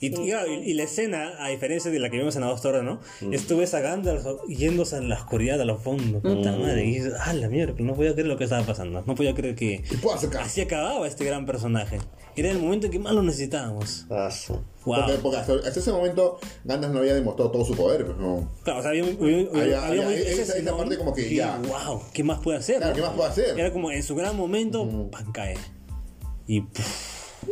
Y, 0.00 0.06
y, 0.06 0.10
claro, 0.30 0.52
y- 0.52 0.70
y 0.70 0.74
la 0.74 0.84
escena, 0.84 1.32
a 1.40 1.48
diferencia 1.48 1.90
de 1.90 1.98
la 1.98 2.08
que 2.08 2.18
vimos 2.18 2.36
en 2.36 2.42
la 2.42 2.48
dos 2.48 2.62
torres, 2.62 2.84
¿no? 2.84 3.00
Es 3.32 3.46
tú 3.48 3.56
ves 3.56 3.74
a 3.74 3.80
Gandalf 3.80 4.24
yéndose 4.48 4.96
en 4.96 5.08
la 5.08 5.16
oscuridad 5.16 5.60
a 5.60 5.64
los 5.64 5.82
fondos, 5.82 6.22
puta 6.22 6.52
madre. 6.52 6.84
Y 6.84 6.94
dices, 6.94 7.14
ah, 7.20 7.32
la 7.32 7.48
mierda, 7.48 7.74
no 7.78 7.94
podía 7.94 8.12
creer 8.12 8.28
lo 8.28 8.36
que 8.36 8.44
estaba 8.44 8.64
pasando. 8.64 9.02
No 9.06 9.14
podía 9.16 9.34
creer 9.34 9.54
que 9.56 9.82
Y 9.90 9.96
puedo 9.96 10.16
sacar. 10.18 10.42
así 10.42 10.60
acababa 10.60 11.06
este 11.08 11.24
gran 11.24 11.46
personaje. 11.46 11.98
Era 12.36 12.50
el 12.52 12.58
momento 12.60 12.86
en 12.86 12.92
que 12.92 12.98
más 13.00 13.12
lo 13.12 13.22
necesitábamos. 13.24 14.06
Ah, 14.10 14.30
sí. 14.30 14.52
Wow. 14.84 14.96
Porque, 15.00 15.12
porque 15.20 15.36
hasta, 15.38 15.52
hasta 15.54 15.80
ese 15.80 15.90
momento 15.90 16.38
Gandalf 16.64 16.92
no 16.94 17.00
había 17.00 17.14
demostrado 17.14 17.50
todo 17.50 17.64
su 17.64 17.74
poder, 17.74 18.06
pues 18.06 18.16
no. 18.18 18.48
Claro, 18.62 18.78
o 18.78 18.82
sea, 18.82 18.90
había, 18.92 19.02
había- 19.02 19.48
Había- 19.52 19.86
había 19.86 20.10
esa- 20.20 20.56
esa 20.56 20.76
parte 20.76 20.96
como 20.96 21.12
que 21.12 21.34
ya. 21.34 21.58
Wow, 21.58 22.02
¿qué 22.12 22.22
más 22.22 22.38
puede 22.38 22.58
hacer? 22.58 22.76
Claro, 22.76 22.90
no? 22.90 22.94
¿qué 22.96 23.02
más 23.02 23.12
puede 23.16 23.28
hacer? 23.30 23.58
Era 23.58 23.72
como 23.72 23.90
en 23.90 24.02
su 24.04 24.14
gran 24.14 24.36
momento, 24.36 24.88
pan 25.10 25.32
cae. 25.32 25.56
Y 26.46 26.60
pff, 26.62 27.42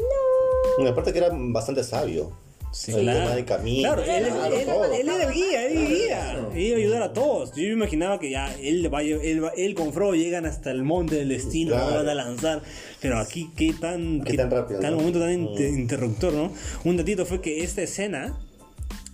Y 0.78 0.86
aparte 0.86 1.12
que 1.12 1.18
era 1.18 1.28
bastante 1.32 1.82
sabio. 1.84 2.32
sí, 2.72 2.92
El 2.92 3.02
claro. 3.02 3.20
tema 3.20 3.34
del 3.36 3.44
camino. 3.46 3.94
Claro, 3.94 4.02
él, 4.02 4.24
Claro, 4.26 4.54
él- 4.54 4.66
todo. 4.66 4.84
él 4.92 5.08
era 5.08 5.24
el 5.24 5.32
guía, 5.32 5.66
él 5.66 5.72
era 5.72 5.80
el 5.80 5.88
guía. 5.88 6.06
Claro. 6.32 6.50
Él 6.52 6.60
iba 6.60 6.76
a 6.76 6.78
ayudar 6.80 7.02
a 7.04 7.12
todos. 7.14 7.50
Yo 7.56 7.62
me 7.62 7.72
imaginaba 7.72 8.18
que 8.18 8.30
ya 8.30 8.54
él, 8.60 8.92
va, 8.92 9.02
él, 9.02 9.42
va- 9.44 9.52
él 9.56 9.74
con 9.74 9.92
Frodo 9.94 10.14
llegan 10.14 10.44
hasta 10.44 10.70
el 10.72 10.82
monte 10.82 11.14
del 11.14 11.28
destino, 11.30 11.70
Claro. 11.72 11.90
lo 11.90 11.96
van 11.96 12.08
a 12.10 12.14
lanzar. 12.14 12.62
Pero 13.00 13.18
aquí, 13.18 13.50
qué 13.56 13.72
tan. 13.80 14.22
Qué 14.24 14.36
tan 14.36 14.50
rápido, 14.50 14.80
Tal 14.80 14.90
¿no? 14.92 14.98
momento 14.98 15.20
tan 15.20 15.32
inter- 15.32 15.70
interruptor, 15.72 16.32
¿no? 16.34 16.52
Un 16.84 16.96
datito 16.98 17.24
fue 17.24 17.40
que 17.40 17.62
esta 17.64 17.80
escena. 17.82 18.38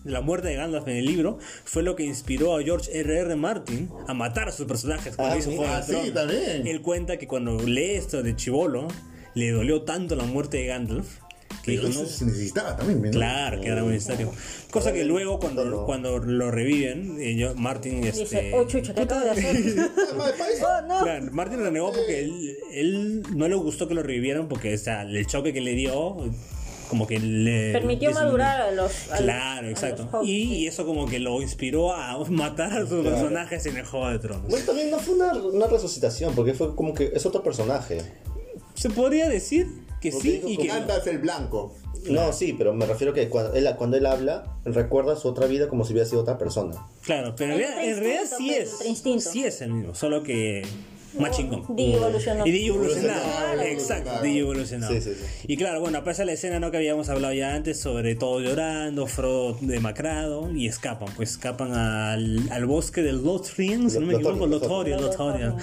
de 0.03 0.11
La 0.11 0.21
muerte 0.21 0.49
de 0.49 0.57
Gandalf 0.57 0.89
en 0.89 0.97
el 0.97 1.05
libro 1.07 1.39
fue 1.65 1.85
lo 1.85 1.95
que 1.95 2.03
inspiró 2.03 2.57
a 2.57 2.63
George 2.65 2.91
R. 2.99 3.17
R. 3.21 3.37
Martin 3.37 3.89
a 4.09 4.15
matar 4.15 4.49
a 4.49 4.51
sus 4.51 4.67
personajes 4.67 5.15
cuando 5.15 5.37
Ah, 5.37 5.39
hizo 5.39 5.51
mira. 5.51 5.63
Juego 5.85 6.03
de 6.03 6.19
Ah, 6.19 6.61
sí. 6.65 6.69
Él 6.69 6.83
cuenta 6.83 7.19
que 7.19 7.29
cuando 7.29 7.57
lee 7.63 7.93
esto 7.93 8.21
de 8.25 8.35
Chivolo, 8.35 8.89
le 9.35 9.53
dolió 9.53 9.83
tanto 9.83 10.17
la 10.17 10.25
muerte 10.25 10.57
de 10.57 10.67
Gandalf 10.67 11.07
que 11.63 11.73
dijo, 11.73 11.83
Pero 11.85 11.93
eso 11.95 12.03
no, 12.03 12.09
se 12.09 12.25
necesitaba 12.27 12.77
también, 12.77 13.03
¿no? 13.03 13.11
Claro, 13.11 13.61
que 13.61 13.69
era 13.69 13.83
muy 13.83 13.93
necesario. 13.95 14.33
Cosa 14.71 14.93
que 14.93 15.05
luego 15.05 15.39
cuando, 15.39 15.65
No. 15.65 15.85
cuando 15.87 16.19
lo 16.19 16.51
reviven, 16.51 17.17
eh, 17.21 17.35
yo- 17.37 17.55
Martin 17.55 18.01
dice, 18.01 18.23
este, 18.23 18.53
oh 18.55 18.67
chucha, 18.67 18.95
¿qué 18.95 19.03
acabo 19.03 19.21
de 19.23 19.31
hacer? 19.31 19.57
Oh, 20.65 20.81
no. 20.87 21.01
Claro, 21.03 21.27
Martin 21.33 21.59
renegó 21.61 21.93
porque 21.93 22.21
él, 22.21 22.57
él 22.73 23.23
no 23.35 23.49
le 23.49 23.55
gustó 23.57 23.89
que 23.89 23.95
lo 23.95 24.03
revivieran 24.03 24.49
porque 24.49 24.75
o 24.75 24.79
sea, 24.79 25.03
el 25.03 25.27
choque 25.27 25.53
que 25.53 25.61
le 25.61 25.73
dio 25.75 26.17
como 26.89 27.07
que 27.07 27.19
le 27.19 27.73
Permitió 27.73 28.11
madurar 28.13 28.61
a 28.61 28.71
los. 28.71 29.09
a 29.11 29.15
los- 29.17 29.21
Claro, 29.23 29.67
a 29.67 29.71
exacto. 29.71 30.09
los 30.13 30.27
y 30.29 30.67
eso 30.67 30.85
como 30.85 31.07
que 31.07 31.19
lo 31.19 31.41
inspiró 31.41 31.95
a 31.95 32.23
matar 32.29 32.73
a 32.75 32.87
sus 32.87 33.03
personajes 33.05 33.65
en 33.67 33.79
el 33.79 33.85
Juego 33.87 34.11
de 34.11 34.19
Tronos. 34.19 34.49
Bueno, 34.49 34.65
también 34.67 34.91
no 34.91 34.99
fue 34.99 35.15
una, 35.15 35.33
una 35.33 35.67
resucitación, 35.69 36.35
porque 36.35 36.53
fue 36.55 36.77
como 36.77 36.93
que 36.95 37.11
es 37.15 37.25
otro 37.27 37.43
personaje. 37.43 38.03
Se 38.75 38.91
podría 38.91 39.29
decir 39.29 39.67
que 40.03 40.11
Porque 40.11 40.29
sí 40.29 40.43
y 40.47 40.57
que 40.57 40.69
no. 40.69 40.75
Gandalf 40.75 41.07
el 41.07 41.19
blanco. 41.19 41.75
No, 42.11 42.33
sí, 42.33 42.55
pero 42.59 42.75
me 42.75 42.85
refiero 42.85 43.15
que 43.15 43.29
cuando 43.29 43.55
él, 43.55 43.69
cuando 43.79 43.97
él 43.97 44.07
habla, 44.07 44.45
recuerda 44.65 45.15
su 45.15 45.29
otra 45.29 45.47
vida 45.47 45.69
como 45.69 45.85
si 45.85 45.93
hubiera 45.93 46.09
sido 46.09 46.23
otra 46.23 46.37
persona. 46.37 46.75
Claro, 47.03 47.35
pero 47.37 47.53
en 47.53 47.59
realidad, 47.61 47.85
en 47.85 47.99
realidad 48.01 48.23
sí 48.37 48.51
es. 48.53 48.85
instinto. 48.85 49.31
Sí 49.31 49.45
es 49.45 49.61
el 49.63 49.73
mismo, 49.73 49.95
solo 49.95 50.25
que 50.25 50.65
más 51.19 51.37
chingón. 51.37 51.65
Y 51.77 51.93
de 51.93 52.67
evolucionado. 52.67 53.63
Exacto, 53.63 54.23
de 54.23 54.39
evolucionado. 54.39 54.93
Sí, 54.93 55.01
sí, 55.01 55.15
sí. 55.15 55.45
Y 55.47 55.57
claro, 55.57 55.81
bueno, 55.81 55.99
aparece 55.99 56.25
la 56.25 56.33
escena 56.33 56.59
¿no? 56.59 56.71
que 56.71 56.79
habíamos 56.79 57.09
hablado 57.09 57.35
ya 57.35 57.55
antes 57.55 57.79
sobre 57.81 58.15
todo 58.15 58.41
llorando, 58.41 59.07
Frodo 59.07 59.57
demacrado 59.61 60.51
y 60.55 60.67
escapan, 60.67 61.09
pues 61.17 61.33
escapan 61.33 61.73
al, 61.75 62.49
al 62.51 62.67
bosque 62.67 63.03
del 63.03 63.23
Lothlorien, 63.23 63.91
si 63.91 63.99
no 63.99 64.07
me 64.07 64.15
equivoco, 64.15 64.47
Lothorian. 64.47 65.01
Lothorian. 65.01 65.57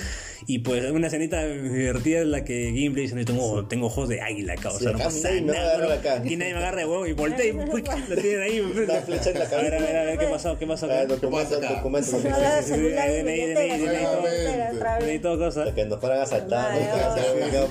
Y 0.47 0.59
pues 0.59 0.89
una 0.91 1.07
escenita 1.07 1.45
divertida 1.45 2.19
en 2.19 2.31
la 2.31 2.43
que 2.43 2.71
Gimli 2.73 3.03
dice, 3.03 3.15
no, 3.15 3.25
tengo, 3.25 3.65
tengo 3.67 3.87
ojos 3.87 4.09
de 4.09 4.21
águila, 4.21 4.55
no 4.55 4.61
acá 4.61 5.03
pasa 5.05 5.29
nadie 5.29 5.41
me 5.41 5.53
va 5.53 5.57
a 5.57 5.77
nada. 5.77 6.15
Aquí 6.17 6.35
nadie 6.35 6.53
me 6.53 6.59
agarra 6.59 6.77
de 6.79 6.85
huevo 6.85 7.07
y 7.07 7.13
voltea 7.13 7.45
y 7.45 7.51
lo 8.09 8.15
tienen 8.15 8.41
ahí. 8.41 8.59
La 8.87 9.01
flecha 9.01 9.31
en 9.31 9.39
la 9.39 9.45
A 9.45 9.61
ver, 9.61 9.75
a 9.75 9.79
ver, 9.79 9.95
a 9.95 10.03
ver, 10.03 10.19
¿qué 10.19 10.25
pasó? 10.31 10.57
¿Qué 10.57 10.67
pasó? 10.67 10.87
Ah, 10.89 11.05
documento, 11.05 11.59
pasa 11.59 11.75
documento. 11.75 12.11
No, 12.17 12.39
la. 14.79 15.13
Y 15.13 15.19
todo 15.19 15.37
cosa. 15.37 15.73
Que 15.73 15.85
nos 15.85 15.99
fueran 15.99 16.19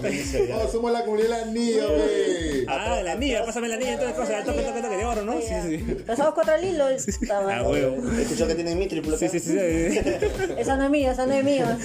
milicia, 0.02 0.44
ya. 0.46 0.56
No, 0.56 0.68
somos 0.68 0.92
la 0.92 1.04
comunidad 1.04 1.28
de 1.28 1.46
la 1.46 1.52
niña, 1.52 1.86
wey. 1.88 2.64
Ah, 2.68 3.00
la 3.02 3.14
niña, 3.14 3.44
pásame 3.44 3.68
la 3.68 3.76
niña, 3.76 3.94
entonces 3.94 4.16
cosa, 4.16 4.44
toque, 4.44 4.62
toque, 4.62 4.80
toque 4.82 4.96
de 4.96 5.04
oro, 5.04 5.24
¿no? 5.24 5.40
Sí, 5.40 5.54
sí. 5.66 5.96
Pasamos 6.06 6.34
contra 6.34 6.56
el 6.56 6.64
hilo. 6.64 6.86
Ah, 7.30 7.62
huevo. 7.66 7.96
Escuchó 8.18 8.46
que 8.46 8.54
tienen 8.54 8.78
mi 8.78 8.86
triple 8.86 9.16
sí, 9.16 9.28
sí. 9.28 9.40
sí. 9.40 9.56
Esa 10.58 10.76
no 10.76 10.84
es 10.84 10.90
mía, 10.90 11.12
esa 11.12 11.26
no 11.26 11.34
es 11.34 11.44
mía. 11.44 11.78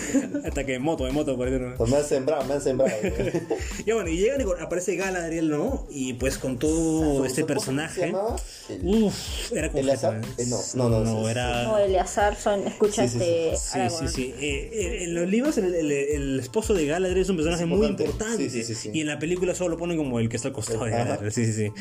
Hasta 0.44 0.64
que 0.64 0.73
en 0.76 0.82
moto, 0.82 1.08
en 1.08 1.14
moto, 1.14 1.36
por. 1.38 1.76
Pues 1.76 1.90
me 1.90 1.98
han 1.98 2.04
sembrado, 2.04 2.44
me 2.46 2.54
han 2.56 2.62
sembrado. 2.62 2.92
Y 3.86 3.92
bueno, 3.92 4.10
y 4.10 4.18
llegan 4.18 4.42
y 4.42 4.46
aparece 4.62 4.96
Galadriel, 4.96 5.50
¿no? 5.50 5.86
Y 5.90 6.14
pues 6.14 6.38
con 6.38 6.58
todo 6.58 7.26
este 7.26 7.42
¿Se 7.42 7.46
personaje. 7.48 8.08
llamaba? 8.08 8.36
Uf, 8.84 9.52
era 9.54 9.68
como. 9.70 9.80
¿Eleazar? 9.80 10.22
Eh, 10.38 10.46
no, 10.48 10.58
no, 10.76 10.90
no, 10.90 11.04
no, 11.04 11.24
sí, 11.26 11.32
era. 11.32 11.64
No, 11.64 11.78
Eleazar, 11.78 12.36
son, 12.36 12.66
escucha 12.68 13.08
Sí, 13.08 13.10
sí, 13.10 13.20
sí. 13.20 13.24
este. 13.26 13.56
Sí, 13.58 13.64
sí, 13.74 13.80
Aragorn. 13.80 14.10
sí. 14.10 14.34
Eh, 14.40 14.70
eh, 14.74 15.04
en 15.04 15.16
los 15.16 15.28
libros, 15.30 15.58
el, 15.58 15.74
el- 15.76 15.92
el 15.92 16.40
esposo 16.40 16.74
de 16.74 16.86
Galadriel 16.86 17.22
es 17.24 17.30
un 17.30 17.36
personaje 17.36 17.64
Es 17.64 17.70
muy 17.70 17.86
importante. 17.88 18.04
importante. 18.06 18.50
Sí, 18.50 18.64
sí, 18.64 18.64
sí, 18.64 18.76
sí. 18.76 18.90
Y 18.94 19.02
en 19.02 19.08
la 19.08 19.20
película 19.20 19.54
solo 19.56 19.72
lo 19.72 19.78
ponen 19.78 19.98
como 19.98 20.20
el 20.20 20.30
que 20.30 20.38
está 20.38 20.48
al 20.50 20.54
costado 20.54 20.86
de 20.86 20.94
Ajá. 20.94 21.04
Galadriel. 21.04 21.32
Sí, 21.34 21.46
sí, 21.46 21.54
sí. 21.54 21.72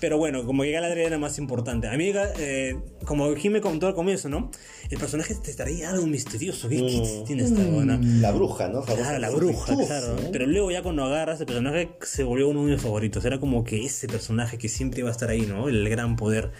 Pero 0.00 0.16
bueno, 0.18 0.44
como 0.46 0.62
que 0.62 0.70
Galadriel 0.72 1.06
era 1.08 1.18
más 1.18 1.38
importante. 1.38 1.88
A 1.88 1.96
mí, 1.96 2.12
eh, 2.38 2.76
como 3.04 3.34
Jim 3.36 3.52
me 3.52 3.60
contó 3.60 3.86
al 3.86 3.94
comienzo, 3.94 4.28
¿no? 4.28 4.50
El 4.90 4.98
personaje 4.98 5.36
te 5.36 5.54
traía 5.54 5.90
algo 5.90 6.06
misterioso. 6.06 6.68
¿Qué, 6.68 6.78
qué 6.78 7.22
tiene 7.24 7.44
esta 7.44 7.62
buena? 7.62 8.00
La 8.02 8.32
bruja, 8.32 8.68
¿no? 8.68 8.82
Claro, 8.82 9.18
la 9.20 9.30
bruja, 9.30 9.76
claro. 9.76 10.16
Pero 10.32 10.46
luego 10.46 10.72
ya 10.72 10.82
cuando 10.82 11.04
agarras 11.04 11.38
el 11.38 11.46
personaje 11.46 11.90
se 12.02 12.24
volvió 12.24 12.48
uno 12.48 12.66
de 12.66 12.72
mis 12.72 12.82
favoritos. 12.82 13.24
Era 13.24 13.38
como 13.38 13.62
que 13.62 13.84
ese 13.86 14.08
personaje 14.08 14.58
que 14.58 14.68
siempre 14.68 15.00
iba 15.00 15.08
a 15.08 15.12
estar 15.12 15.30
ahí, 15.30 15.42
¿no? 15.42 15.68
El 15.68 15.88
gran 15.88 16.16
poder. 16.16 16.50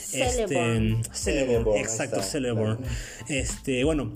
Celeborn. 0.00 1.00
Este, 1.00 1.14
Celeborn, 1.14 1.14
Celeborn, 1.14 1.80
exacto, 1.80 2.16
está, 2.16 2.28
Celeborn. 2.28 2.78
Este, 3.28 3.84
bueno, 3.84 4.12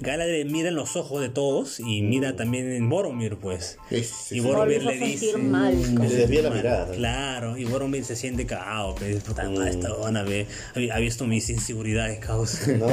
Galadriel 0.00 0.50
mira 0.50 0.68
en 0.68 0.74
los 0.74 0.96
ojos 0.96 1.20
de 1.20 1.28
todos 1.28 1.78
y 1.78 2.02
mira 2.02 2.34
también 2.34 2.72
en 2.72 2.88
Boromir, 2.88 3.36
pues. 3.36 3.78
Y 3.90 4.02
sí. 4.02 4.40
Boromir 4.40 4.82
le 4.82 4.96
dice. 4.98 5.36
mal. 5.38 5.94
Le 5.94 6.08
desvía 6.08 6.42
la 6.42 6.50
mirada. 6.50 6.92
Claro, 6.92 7.56
y 7.56 7.64
Boromir 7.64 8.04
se 8.04 8.16
siente 8.16 8.44
cagado, 8.46 8.94
pero 8.96 9.14
dice, 9.14 9.20
puta 9.20 9.48
madre, 9.48 9.70
esta 9.70 9.92
buena 9.94 10.22
ve, 10.24 10.46
ha 10.90 10.96
ha 10.96 10.98
visto 10.98 11.24
mis 11.26 11.48
inseguridades, 11.50 12.18
causa. 12.18 12.72
¿No? 12.76 12.88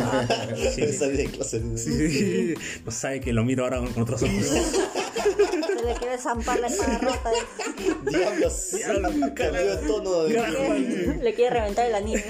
Sí. 0.75 0.93
Salí 0.93 1.17
de 1.17 1.25
clase. 1.25 1.61
Sí, 1.77 2.53
no 2.85 2.91
sabe 2.91 3.21
que 3.21 3.33
lo 3.33 3.43
miro 3.43 3.63
ahora 3.63 3.79
con 3.79 4.03
otros 4.03 4.21
ojos. 4.21 4.33
Se 5.79 5.85
le 5.85 5.93
quiere 5.93 6.17
zampar 6.17 6.59
la 6.59 6.67
espada 6.67 6.97
rota. 6.99 7.31
Diablos. 8.09 8.71
Cambió 9.33 9.65
de 9.65 9.87
tono. 9.87 10.23
de- 10.23 10.35
Carajo. 10.35 10.73
Le 11.23 11.33
quiere 11.33 11.49
reventar 11.55 11.85
el 11.87 11.95
anime. 11.95 12.23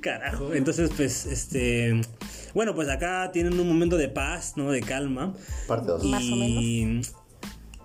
Carajo. 0.00 0.54
Entonces, 0.54 0.90
pues, 0.96 1.26
este. 1.26 2.00
Bueno, 2.54 2.74
pues 2.74 2.88
acá 2.88 3.30
tienen 3.32 3.58
un 3.58 3.66
momento 3.68 3.96
de 3.96 4.08
paz, 4.08 4.54
¿no? 4.56 4.70
De 4.70 4.80
calma. 4.80 5.34
Parte 5.66 5.86
2. 5.88 6.04
Más 6.04 6.22
o 6.22 6.26
Y. 6.26 7.00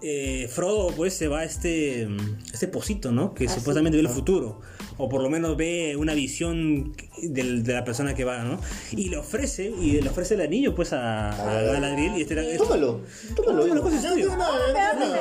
eh, 0.02 0.48
Frodo 0.52 0.94
pues 0.96 1.14
se 1.16 1.28
va 1.28 1.40
a 1.40 1.44
este, 1.46 2.08
este 2.54 2.68
pocito, 2.68 3.12
¿no? 3.12 3.34
Que 3.34 3.48
supuestamente 3.48 3.98
ve 3.98 4.02
el 4.02 4.10
futuro. 4.10 4.62
O 4.98 5.10
por 5.10 5.22
lo 5.22 5.30
menos 5.30 5.58
ve 5.58 5.96
una 5.98 6.14
visión 6.14 6.94
del- 7.22 7.64
de, 7.64 7.74
la 7.74 7.84
persona 7.84 8.14
que 8.16 8.24
va, 8.24 8.44
¿no? 8.44 8.60
Y 8.92 9.10
le 9.10 9.18
ofrece, 9.18 9.66
y 9.82 10.00
le 10.00 10.08
ofrece 10.10 10.36
el 10.36 10.42
anillo 10.42 10.74
pues 10.74 10.94
a, 10.94 11.32
a 11.32 11.62
Galadriel 11.64 12.18
y 12.18 12.22
este 12.22 12.34
era... 12.36 12.44
esto- 12.44 12.64
Tómalo, 12.64 13.02
tómalo. 13.36 13.66
Tómalo. 14.94 15.16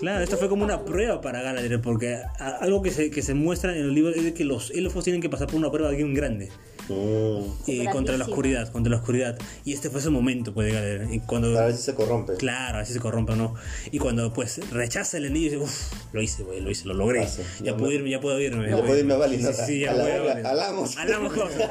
Claro, 0.00 0.22
esto 0.22 0.36
fue 0.36 0.48
como 0.50 0.64
una 0.64 0.84
prueba 0.84 1.20
para 1.22 1.40
Galadriel, 1.40 1.80
porque 1.80 2.18
algo 2.60 2.82
que 2.82 2.90
se, 2.90 3.10
que 3.10 3.22
se 3.22 3.32
muestra 3.32 3.72
en 3.74 3.78
el 3.84 3.94
libro 3.94 4.12
es 4.14 4.22
de 4.22 4.34
que 4.34 4.44
los 4.44 4.70
elfos 4.70 5.02
tienen 5.04 5.22
que 5.22 5.30
pasar 5.30 5.46
por 5.46 5.56
una 5.56 5.70
prueba 5.70 5.90
bien 5.92 6.12
grande 6.12 6.50
Mm, 6.88 7.42
eh, 7.66 7.86
contra 7.92 8.16
la 8.16 8.24
oscuridad, 8.24 8.70
contra 8.72 8.90
la 8.90 8.96
oscuridad. 8.98 9.38
Y 9.64 9.72
este 9.74 9.90
fue 9.90 10.00
su 10.00 10.10
momento, 10.10 10.54
pues, 10.54 10.68
de 10.68 10.72
Galadriel. 10.72 11.14
Y 11.14 11.20
cuando, 11.20 11.52
ver 11.52 11.74
si 11.74 11.82
se 11.82 11.94
corrompe. 11.94 12.34
claro, 12.34 12.78
así 12.78 12.92
se 12.92 13.00
corrompe 13.00 13.32
o 13.32 13.36
no. 13.36 13.54
Y 13.90 13.98
cuando, 13.98 14.32
pues, 14.32 14.60
rechaza 14.70 15.18
el 15.18 15.26
anillo, 15.26 15.44
dice, 15.50 15.56
uff, 15.58 15.92
lo 16.12 16.22
hice, 16.22 16.42
güey, 16.44 16.60
lo 16.60 16.70
hice, 16.70 16.86
lo 16.86 16.94
logré. 16.94 17.26
Sí. 17.28 17.42
Ya 17.60 17.72
Ya 17.72 17.76
puedo 17.76 17.90
me- 17.90 17.94
irme, 17.96 18.10
ya 18.10 18.20
puedo 18.20 18.40
irme. 18.40 18.68
Ya 18.70 18.76
puedo 18.80 18.98
irme 18.98 19.14
a 19.14 19.18
Bali, 19.18 19.36
Sí, 19.38 19.44
sí, 19.44 19.62
sí, 19.66 19.80
ya 19.80 19.90
A 19.90 19.94
a 19.94 19.96
a 20.16 20.22
Bali. 20.22 20.46
alamos. 20.46 20.96
Alamos 20.96 21.32
cosas. 21.34 21.70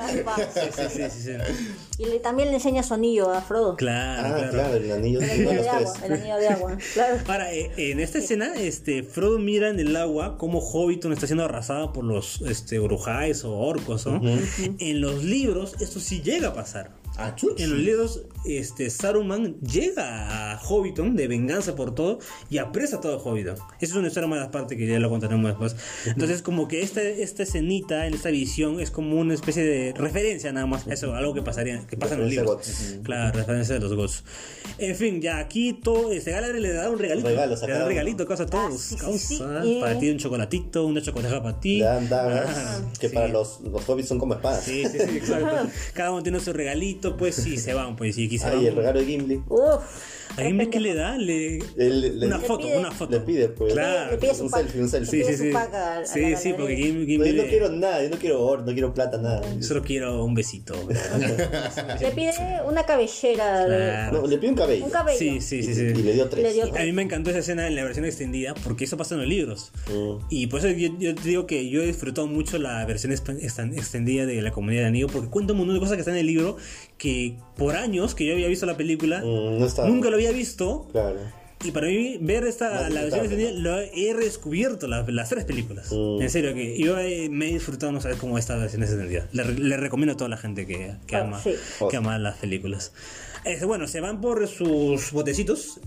Sí, 0.53 0.59
sí, 0.75 0.81
sí, 0.89 1.03
sí, 1.09 1.21
sí. 1.23 1.31
Y 1.99 2.05
le- 2.05 2.19
también 2.19 2.49
le 2.49 2.55
enseña 2.55 2.83
su 2.83 2.93
anillo 2.93 3.31
a 3.31 3.41
Frodo. 3.41 3.75
Claro, 3.75 4.27
Ah, 4.27 4.33
claro. 4.37 4.51
claro, 4.51 4.73
el 4.75 4.91
anillo 4.91 5.19
El 5.21 5.27
de 5.27 5.31
anillo 5.33 5.49
de 5.63 5.69
agua, 5.69 5.93
tres. 5.93 6.03
el 6.05 6.13
anillo 6.13 6.35
de 6.37 6.47
agua. 6.49 6.77
Claro. 6.93 7.17
Ahora, 7.27 7.53
eh, 7.53 7.71
en 7.77 7.99
esta 7.99 8.19
escena, 8.19 8.53
este, 8.55 9.03
Frodo 9.03 9.39
mira 9.39 9.69
en 9.69 9.79
el 9.79 9.95
agua 9.95 10.37
cómo 10.37 10.59
Hobbiton 10.59 11.11
está 11.13 11.25
siendo 11.25 11.45
arrasada 11.45 11.93
por 11.93 12.03
los 12.03 12.41
este, 12.41 12.77
o 12.79 12.87
orcos, 13.57 14.05
¿no? 14.05 14.21
En 14.79 15.01
los 15.01 15.23
libros, 15.23 15.75
esto 15.79 15.99
sí 15.99 16.21
llega 16.21 16.49
a 16.49 16.53
pasar. 16.53 16.91
Ah. 17.17 17.35
En 17.57 17.69
los 17.71 17.79
libros, 17.79 18.21
este, 18.47 18.89
Saruman 18.89 19.59
llega 19.61 20.53
a 20.53 20.57
Hobbiton 20.59 21.15
de 21.15 21.27
venganza 21.27 21.75
por 21.75 21.93
todo 21.93 22.19
y 22.49 22.57
apresa 22.59 22.97
a 22.97 23.01
todo 23.01 23.19
Hobbiton. 23.19 23.55
Esa 23.55 23.91
es 23.91 23.93
una 23.93 24.07
historia 24.07 24.27
más 24.27 24.45
aparte 24.47 24.77
que 24.77 24.87
ya 24.87 24.99
lo 24.99 25.09
contaremos 25.09 25.45
después. 25.47 25.75
Entonces, 26.05 26.41
como 26.41 26.67
que 26.67 26.81
esta, 26.81 27.01
esta 27.01 27.43
escenita, 27.43 28.07
en 28.07 28.13
esta 28.13 28.29
visión, 28.29 28.79
es 28.79 28.91
como 28.91 29.19
una 29.19 29.33
especie 29.33 29.63
de 29.63 29.93
referencia 29.93 30.51
nada 30.51 30.65
más. 30.65 30.87
Eso, 30.87 31.13
algo 31.13 31.33
que 31.33 31.41
pasaría, 31.41 31.85
que 31.87 31.97
pasa 31.97 32.15
en 32.15 32.21
los 32.21 32.29
libros. 32.29 32.49
a 32.49 32.53
Gots. 32.53 32.99
Claro, 33.03 33.37
referencia 33.37 33.75
de 33.75 33.81
los 33.81 33.93
gods. 33.93 34.23
En 34.77 34.95
fin, 34.95 35.21
ya 35.21 35.39
aquí 35.39 35.73
todo, 35.73 36.11
este 36.11 36.31
Galadriel 36.31 36.63
le 36.63 36.73
da 36.73 36.89
un 36.89 36.99
regalito. 36.99 37.27
Regalos 37.29 37.63
a 37.63 37.67
le 37.67 37.73
da 37.73 37.81
un 37.83 37.87
regalito, 37.87 38.25
causa 38.27 38.43
a 38.43 38.47
todos. 38.47 38.73
Ah, 38.73 38.77
sí, 38.77 38.95
sí, 38.95 39.37
causa, 39.39 39.63
sí. 39.63 39.77
Para 39.81 39.99
ti 39.99 40.09
un 40.09 40.17
chocolatito, 40.17 40.85
una 40.85 41.01
chocolateja 41.01 41.41
para 41.41 41.59
ti. 41.59 41.77
Le 41.79 41.85
dan 41.85 42.09
dagas, 42.09 42.49
Ah, 42.57 42.81
que 42.99 43.09
sí. 43.09 43.15
para 43.15 43.27
los, 43.27 43.61
los 43.61 43.87
hobbits 43.89 44.07
son 44.07 44.19
como 44.19 44.33
espadas. 44.35 44.63
Sí, 44.63 44.83
sí, 44.85 44.97
sí, 44.99 45.17
exacto. 45.17 45.69
Cada 45.93 46.11
uno 46.11 46.23
tiene 46.23 46.39
su 46.39 46.53
regalito, 46.53 47.17
pues 47.17 47.35
sí, 47.35 47.57
se 47.57 47.73
van, 47.73 47.95
pues 47.95 48.15
sí, 48.15 48.27
van. 48.39 48.65
el 48.65 48.75
regalo 48.75 48.99
de 48.99 49.05
Gimli. 49.05 49.43
Uf. 49.49 50.26
¿A 50.37 50.41
quién 50.43 50.57
ves 50.57 50.67
que 50.67 50.79
le 50.79 50.93
da? 50.93 51.17
Le... 51.17 51.57
Él- 51.77 52.19
le- 52.19 52.27
Una 52.27 52.37
le- 52.37 52.45
foto, 52.45 52.67
pide- 52.67 52.77
una 52.77 52.91
foto. 52.91 53.11
Le 53.11 53.19
pide, 53.21 53.49
pues. 53.49 53.73
Claro. 53.73 54.11
Le 54.11 54.17
pide 54.17 54.35
su 54.35 54.43
un 54.45 54.49
pack. 54.51 54.61
selfie, 54.63 54.81
un 54.81 54.89
selfie. 54.89 55.23
Sí, 55.25 55.33
sí, 55.37 55.43
sí. 55.43 55.51
a- 55.55 55.97
a 56.01 56.05
Sí, 56.05 56.35
sí, 56.37 56.53
porque 56.57 56.75
No, 56.93 57.03
yo 57.03 57.17
no 57.17 57.23
le- 57.43 57.47
quiero 57.49 57.69
nada, 57.69 58.03
yo 58.03 58.09
no 58.09 58.17
quiero 58.17 58.45
oro, 58.45 58.63
no 58.63 58.71
quiero 58.73 58.93
plata, 58.93 59.17
nada. 59.17 59.41
Solo 59.61 59.81
quiero 59.81 60.23
un 60.23 60.33
besito. 60.35 60.73
Le 62.01 62.11
pide 62.11 62.31
una 62.67 62.85
cabellera. 62.85 63.65
Claro. 63.65 64.21
No, 64.21 64.27
le 64.27 64.37
pide 64.37 64.49
un 64.51 64.55
cabello. 64.55 64.85
Un 64.85 64.91
cabello. 64.91 65.17
Sí, 65.17 65.41
sí, 65.41 65.63
sí, 65.63 65.71
Y, 65.71 65.73
sí. 65.75 65.81
y 65.81 66.03
le 66.03 66.13
dio 66.13 66.27
tres. 66.29 66.43
Le 66.43 66.53
dio 66.53 66.65
A 66.75 66.83
mí 66.83 66.91
me 66.91 67.01
encantó 67.01 67.29
esa 67.29 67.39
escena 67.39 67.67
en 67.67 67.75
la 67.75 67.83
versión 67.83 68.05
extendida 68.05 68.53
porque 68.63 68.83
eso 68.85 68.97
pasa 68.97 69.15
en 69.15 69.21
los 69.21 69.29
libros. 69.29 69.71
Mm. 69.91 70.17
Y 70.29 70.47
por 70.47 70.59
eso 70.59 70.69
yo, 70.69 70.89
yo 70.99 71.15
te 71.15 71.27
digo 71.27 71.45
que 71.47 71.69
yo 71.69 71.81
he 71.81 71.87
disfrutado 71.87 72.27
mucho 72.27 72.57
la 72.57 72.85
versión 72.85 73.11
extendida 73.11 74.25
de 74.25 74.41
la 74.41 74.51
comunidad 74.51 74.81
de 74.83 74.87
anillo 74.87 75.07
porque 75.07 75.29
cuenta 75.29 75.53
un 75.53 75.59
montón 75.59 75.75
de 75.75 75.79
cosas 75.79 75.95
que 75.95 76.01
están 76.01 76.15
en 76.15 76.21
el 76.21 76.27
libro 76.27 76.57
que 76.97 77.37
por 77.55 77.75
años 77.75 78.15
que 78.15 78.25
yo 78.25 78.33
había 78.33 78.47
visto 78.47 78.65
la 78.65 78.77
película 78.77 79.21
Mm, 79.21 79.59
no 79.59 79.87
nunca 79.87 80.09
lo 80.09 80.15
había 80.15 80.26
visto 80.33 80.87
Claro. 80.91 81.19
y 81.63 81.71
para 81.71 81.87
mí 81.87 82.17
ver 82.21 82.43
esta 82.45 82.69
Más 82.69 82.93
la 82.93 83.01
versión 83.01 83.21
extendida 83.25 83.51
lo 83.51 83.79
he 83.79 84.13
redescubierto 84.13 84.87
la- 84.87 85.03
las 85.09 85.29
tres 85.29 85.43
películas 85.45 85.91
Mm. 85.91 86.21
en 86.21 86.29
serio 86.29 86.53
que 86.53 86.77
yo 86.79 86.99
he- 86.99 87.29
me 87.29 87.49
he 87.49 87.53
disfrutado 87.53 87.91
no 87.91 87.99
sabes 88.01 88.17
cómo 88.17 88.37
esta 88.37 88.55
versión 88.57 88.83
extendida 88.83 89.27
le, 89.31 89.43
le 89.53 89.77
recomiendo 89.77 90.13
a 90.13 90.17
toda 90.17 90.29
la 90.29 90.37
gente 90.37 90.65
que, 90.67 90.93
que 91.07 91.15
Ah, 91.15 91.21
ama 91.21 91.41
sí. 91.41 91.53
que 91.89 91.97
ama 91.97 92.17
las 92.19 92.37
películas 92.37 92.91
Este, 93.45 93.65
bueno 93.65 93.87
se 93.87 94.01
van 94.01 94.19
por 94.21 94.45
sus 94.47 95.11
botecitos 95.13 95.79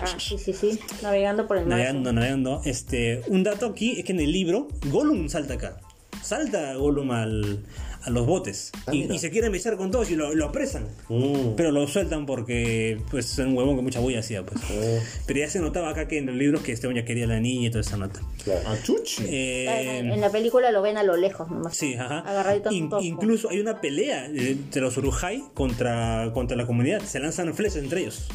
Ah, 0.00 0.16
sí, 0.18 0.38
sí, 0.38 0.52
sí. 0.54 0.78
Navegando 1.02 1.46
por 1.46 1.58
el 1.58 1.64
mar. 1.66 1.70
Navegando, 1.78 2.12
navegando. 2.12 2.62
Este, 2.64 3.20
un 3.28 3.42
dato 3.42 3.66
aquí 3.66 3.98
es 3.98 4.04
que 4.06 4.12
en 4.12 4.20
el 4.20 4.32
libro 4.32 4.68
Gollum 4.86 5.28
salta 5.28 5.54
acá. 5.54 5.76
Salta 6.22 6.74
Gollum 6.76 7.10
al, 7.10 7.64
a 8.04 8.10
los 8.10 8.26
botes. 8.26 8.72
Ah, 8.86 8.94
y, 8.94 9.18
se 9.18 9.30
quieren 9.30 9.52
besar 9.52 9.76
con 9.76 9.90
todos 9.90 10.10
y 10.10 10.16
lo, 10.16 10.34
lo 10.34 10.46
apresan. 10.46 10.88
Mm. 11.08 11.54
Pero 11.56 11.70
lo 11.70 11.86
sueltan 11.86 12.26
porque 12.26 13.00
pues 13.10 13.32
es 13.32 13.38
un 13.38 13.56
huevón 13.56 13.76
que 13.76 13.82
mucha 13.82 14.00
bulla 14.00 14.20
hacía. 14.20 14.44
Pues. 14.44 14.60
Mm, 14.62 15.04
Pero 15.26 15.38
ya 15.40 15.48
se 15.48 15.60
notaba 15.60 15.90
acá 15.90 16.08
que 16.08 16.18
en 16.18 16.26
los 16.26 16.34
libros 16.34 16.62
que 16.62 16.72
este 16.72 16.86
hombre 16.86 17.02
ya 17.02 17.06
quería 17.06 17.24
a 17.24 17.28
la 17.28 17.40
niña 17.40 17.68
y 17.68 17.70
toda 17.70 17.82
esa 17.82 17.96
nota. 17.96 18.20
claro. 18.44 18.60
Ah, 18.66 18.76
chuchi. 18.82 19.24
Eh, 19.28 19.98
En, 19.98 20.10
en 20.12 20.20
la 20.20 20.30
película 20.30 20.70
lo 20.72 20.82
ven 20.82 20.96
a 20.98 21.02
lo 21.02 21.16
lejos 21.16 21.50
nomás. 21.50 21.76
Sí, 21.76 21.94
ajá. 21.94 22.20
Agarradito 22.20 22.70
In- 22.72 22.90
incluso 23.00 23.50
hay 23.50 23.60
una 23.60 23.80
pelea 23.80 24.26
eh, 24.26 24.56
de 24.72 24.80
los 24.80 24.96
Urujai 24.96 25.44
contra, 25.54 26.30
contra 26.34 26.56
la 26.56 26.66
comunidad. 26.66 27.00
Se 27.02 27.20
lanzan 27.20 27.52
flechas 27.54 27.76
entre 27.76 28.00
ellos. 28.00 28.28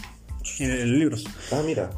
En 0.59 0.89
los 0.91 0.99
libros. 0.99 1.25
Ah, 1.51 1.61
mira. 1.65 1.89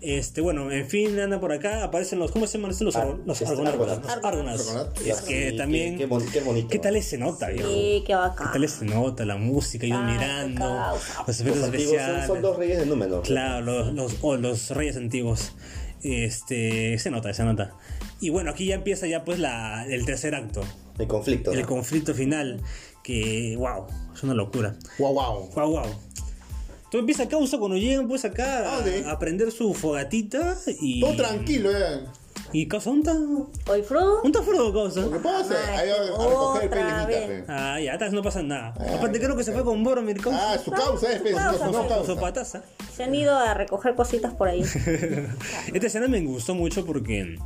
Este, 0.00 0.40
bueno, 0.40 0.70
en 0.70 0.86
fin, 0.88 1.18
anda 1.18 1.40
por 1.40 1.52
acá, 1.52 1.82
aparecen 1.84 2.18
los, 2.18 2.30
¿cómo 2.30 2.46
se 2.46 2.58
llaman 2.58 2.70
estos? 2.70 2.84
Los, 2.86 2.96
Ar- 2.96 3.08
argo- 3.08 3.22
los 3.26 3.40
este, 3.42 3.52
argonautas. 3.52 3.80
argonautas. 4.08 4.24
Argonautas. 4.24 4.68
Argonautas. 4.68 5.06
Es 5.06 5.20
que 5.22 5.50
Sí, 5.50 5.56
también, 5.56 5.92
Qué, 5.94 5.98
qué 5.98 6.06
bon- 6.06 6.26
qué 6.32 6.40
bonito. 6.40 6.68
¿qué 6.68 6.78
tal 6.78 7.02
se 7.02 7.18
nota, 7.18 7.48
viejo? 7.48 7.68
Sí, 7.68 7.98
qué 8.00 8.04
¿Qué 8.06 8.14
bacán. 8.14 8.52
tal 8.52 8.68
se 8.68 8.84
nota 8.84 9.24
la 9.24 9.36
música, 9.36 9.82
qué 9.86 9.92
mirando, 9.92 10.64
los 10.64 11.26
Los 11.26 11.40
efectos 11.40 11.64
antiguos 11.64 11.64
son, 11.64 11.74
especiales? 11.74 12.26
son 12.26 12.42
dos 12.42 12.56
reyes 12.56 12.78
de 12.78 12.86
número. 12.86 13.22
Claro, 13.22 13.64
los, 13.64 13.92
los, 13.94 14.16
oh, 14.22 14.36
los 14.36 14.70
reyes 14.70 14.96
antiguos. 14.96 15.52
Este, 16.02 16.98
se 16.98 17.10
nota, 17.10 17.32
se 17.34 17.42
nota. 17.44 17.72
Y 18.20 18.30
bueno, 18.30 18.50
aquí 18.50 18.66
ya 18.66 18.76
empieza 18.76 19.06
ya 19.06 19.24
pues 19.24 19.38
la, 19.38 19.84
el 19.86 20.04
tercer 20.06 20.34
acto, 20.34 20.62
El 20.98 21.06
conflicto. 21.08 21.52
el 21.52 21.62
¿no? 21.62 21.66
conflicto 21.66 22.14
final, 22.14 22.60
que, 23.02 23.56
wow, 23.58 23.86
es 24.14 24.22
una 24.22 24.34
locura. 24.34 24.76
Wow, 24.98 25.14
wow. 25.14 25.50
Wow, 25.54 25.70
wow. 25.70 25.86
Todo 26.96 27.00
empieza 27.02 27.24
a 27.24 27.28
causa 27.28 27.58
cuando 27.58 27.76
llegan 27.76 28.08
pues 28.08 28.24
acá 28.24 28.60
¿A 28.74 28.78
a, 28.78 29.10
a 29.12 29.18
prender 29.18 29.52
su 29.52 29.74
fogatita 29.74 30.56
y... 30.80 31.02
Todo 31.02 31.14
tranquilo, 31.14 31.70
eh. 31.70 32.04
¿Y 32.54 32.66
causa 32.68 32.88
un 32.88 33.02
tan... 33.02 33.48
Hoy 33.68 33.82
Frodo. 33.82 34.22
Un 34.22 34.32
tan 34.32 34.42
frodo 34.42 34.72
causa? 34.72 35.02
Lo 35.02 35.10
que 35.12 35.18
pasa 35.18 35.54
Ay, 35.76 35.90
ahí 35.90 35.90
a, 35.90 35.94
a 35.94 35.98
recoger 36.06 36.62
el 36.62 36.68
otra 36.68 36.70
pelimita, 36.70 37.06
vez. 37.06 37.26
pe. 37.28 37.44
Ah, 37.48 37.78
ya, 37.78 37.98
no 38.08 38.22
pasa 38.22 38.42
nada. 38.42 38.68
Aparte 38.96 39.20
creo 39.20 39.36
que 39.36 39.44
se 39.44 39.52
fue 39.52 39.62
con 39.62 39.84
Boromir 39.84 40.22
causa. 40.22 40.52
Ah, 40.54 40.58
su 40.58 40.70
causa 40.70 41.12
es, 41.12 41.20
pe, 41.20 41.32
Su 41.32 41.36
no, 41.36 41.86
causa. 41.86 42.14
Su 42.14 42.18
pataza. 42.18 42.62
Se 42.94 43.04
han 43.04 43.14
ido 43.14 43.36
a 43.36 43.52
recoger 43.52 43.94
cositas 43.94 44.32
por 44.32 44.48
ahí. 44.48 44.62
Esta 45.74 45.86
escena 45.86 46.08
me 46.08 46.22
gustó 46.22 46.54
mucho 46.54 46.86
porque 46.86 47.36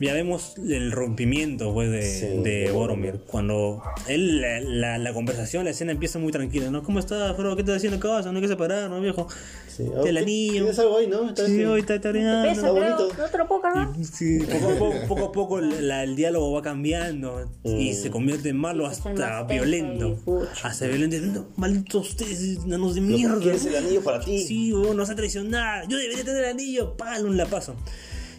ya 0.00 0.14
vemos 0.14 0.54
el 0.58 0.90
rompimiento 0.92 1.72
pues, 1.74 1.90
de, 1.90 2.02
Sí, 2.02 2.26
de 2.42 2.60
de 2.66 2.72
Boromir. 2.72 3.20
Cuando 3.26 3.82
él, 4.08 4.40
la, 4.40 4.60
la, 4.60 4.98
la 4.98 5.12
conversación, 5.12 5.64
la 5.64 5.70
escena 5.70 5.92
empieza 5.92 6.18
muy 6.18 6.32
tranquila, 6.32 6.70
¿no? 6.70 6.82
¿Cómo 6.82 6.98
estás, 6.98 7.36
Frodo? 7.36 7.54
¿Qué 7.54 7.62
estás 7.62 7.76
haciendo 7.76 8.00
casa? 8.00 8.32
No 8.32 8.38
hay 8.38 8.42
que 8.42 8.48
separar, 8.48 8.88
¿no, 8.90 9.00
viejo? 9.00 9.28
Sí. 9.68 9.84
El 10.06 10.16
anillo. 10.18 10.52
Tienes 10.52 10.78
algo 10.78 10.98
ahí, 10.98 11.06
¿no? 11.06 11.28
Está 11.28 11.46
Sí, 11.46 11.62
hoy 11.64 11.80
está 11.80 12.00
tareando. 12.00 12.60
creo. 12.60 12.74
bonito. 12.74 13.08
No 13.18 13.28
te 13.28 13.38
lo 13.38 13.46
puedo 13.48 13.60
cargar. 13.60 13.88
Sí, 14.02 14.38
poco 14.40 14.68
a 14.72 14.78
poco, 14.78 14.94
poco, 15.08 15.24
a 15.26 15.32
poco 15.32 15.60
la- 15.60 16.02
el 16.02 16.16
diálogo 16.16 16.52
va 16.52 16.62
cambiando 16.62 17.48
y 17.64 17.90
Mm. 17.90 17.94
se 17.94 18.10
convierte 18.10 18.48
en 18.50 18.56
malo 18.56 18.86
hasta 18.86 19.42
violento. 19.44 20.18
y. 20.26 20.66
Hasta 20.66 20.86
violento. 20.86 21.48
Malditos 21.56 22.08
ustedes, 22.10 22.66
nanos 22.66 22.94
de 22.94 23.00
mierda. 23.02 23.38
quieres 23.40 23.64
el 23.66 23.76
anillo 23.76 24.02
para 24.02 24.20
ti. 24.20 24.38
Sí, 24.40 24.72
vos 24.72 24.94
nos 24.96 25.08
ha 25.10 25.14
traicionado. 25.14 25.86
Yo 25.88 25.96
debería 25.98 26.24
tener 26.24 26.44
el 26.44 26.50
anillo. 26.50 26.96
Palo, 26.96 27.28
un 27.28 27.36
lapazo. 27.36 27.74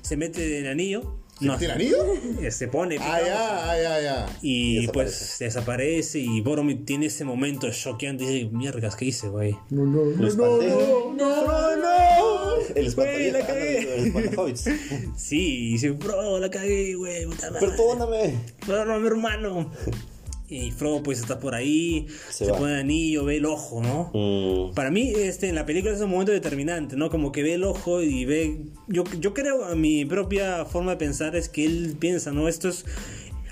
Se 0.01 0.17
mete 0.17 0.59
en 0.59 0.65
el 0.65 0.71
anillo. 0.71 1.20
No, 1.41 1.57
¿Tiene 1.57 1.73
anillo? 1.73 1.97
eh, 2.41 2.51
se 2.51 2.67
pone. 2.67 2.97
Ah, 2.99 3.19
ya, 3.25 3.71
ah, 3.71 3.75
ya, 3.81 4.01
ya. 4.01 4.25
Y 4.41 4.87
pues 4.89 5.37
desaparece 5.39 6.19
y 6.19 6.39
Boromir 6.41 6.85
tiene 6.85 7.07
ese 7.07 7.25
momento 7.25 7.69
choqueante 7.71 8.23
y 8.23 8.27
dice, 8.27 8.49
mierdas, 8.51 8.95
¿qué 8.95 9.05
hice, 9.05 9.27
güey? 9.29 9.55
No, 9.71 9.85
no, 9.85 10.03
Lo 10.05 10.27
espanté. 10.27 10.67
No, 10.69 11.75
no. 11.77 11.91
El 12.75 12.93
Güey, 12.93 13.31
la 13.31 13.39
espantaviejas. 13.39 14.63
cagué. 14.63 15.11
Sí, 15.17 15.67
y 15.69 15.71
dice, 15.73 15.91
bro, 15.91 16.39
la 16.39 16.49
cagué, 16.49 16.93
güey. 16.95 17.25
puta 17.25 17.49
madre. 17.51 17.67
Perdóname. 17.67 18.39
Perdóname, 18.65 18.99
mi 18.99 19.07
hermano. 19.07 19.71
Y 20.51 20.69
Frodo 20.71 21.01
pues 21.01 21.19
está 21.19 21.39
por 21.39 21.55
ahí, 21.55 22.07
se, 22.29 22.45
Se 22.45 22.51
pone 22.53 22.73
el 22.73 22.79
anillo, 22.81 23.23
ve 23.23 23.37
el 23.37 23.45
ojo, 23.45 23.81
¿no? 23.81 24.11
Mm, 24.13 24.73
Para 24.75 24.91
mí, 24.91 25.13
este, 25.15 25.47
en 25.47 25.55
la 25.55 25.65
película 25.65 25.93
es 25.93 26.01
un 26.01 26.09
momento 26.09 26.33
determinante, 26.33 26.97
¿no? 26.97 27.09
Como 27.09 27.31
que 27.31 27.41
ve 27.41 27.53
el 27.53 27.63
ojo 27.63 28.01
y 28.01 28.25
ve... 28.25 28.65
Yo, 28.89 29.05
yo 29.17 29.33
creo, 29.33 29.63
a 29.63 29.75
mi 29.75 30.03
propia 30.03 30.65
forma 30.65 30.91
de 30.91 30.97
pensar 30.97 31.37
es 31.37 31.47
que 31.47 31.65
él 31.65 31.95
piensa, 31.97 32.31
¿no? 32.33 32.49
Esto 32.49 32.67
es... 32.67 32.83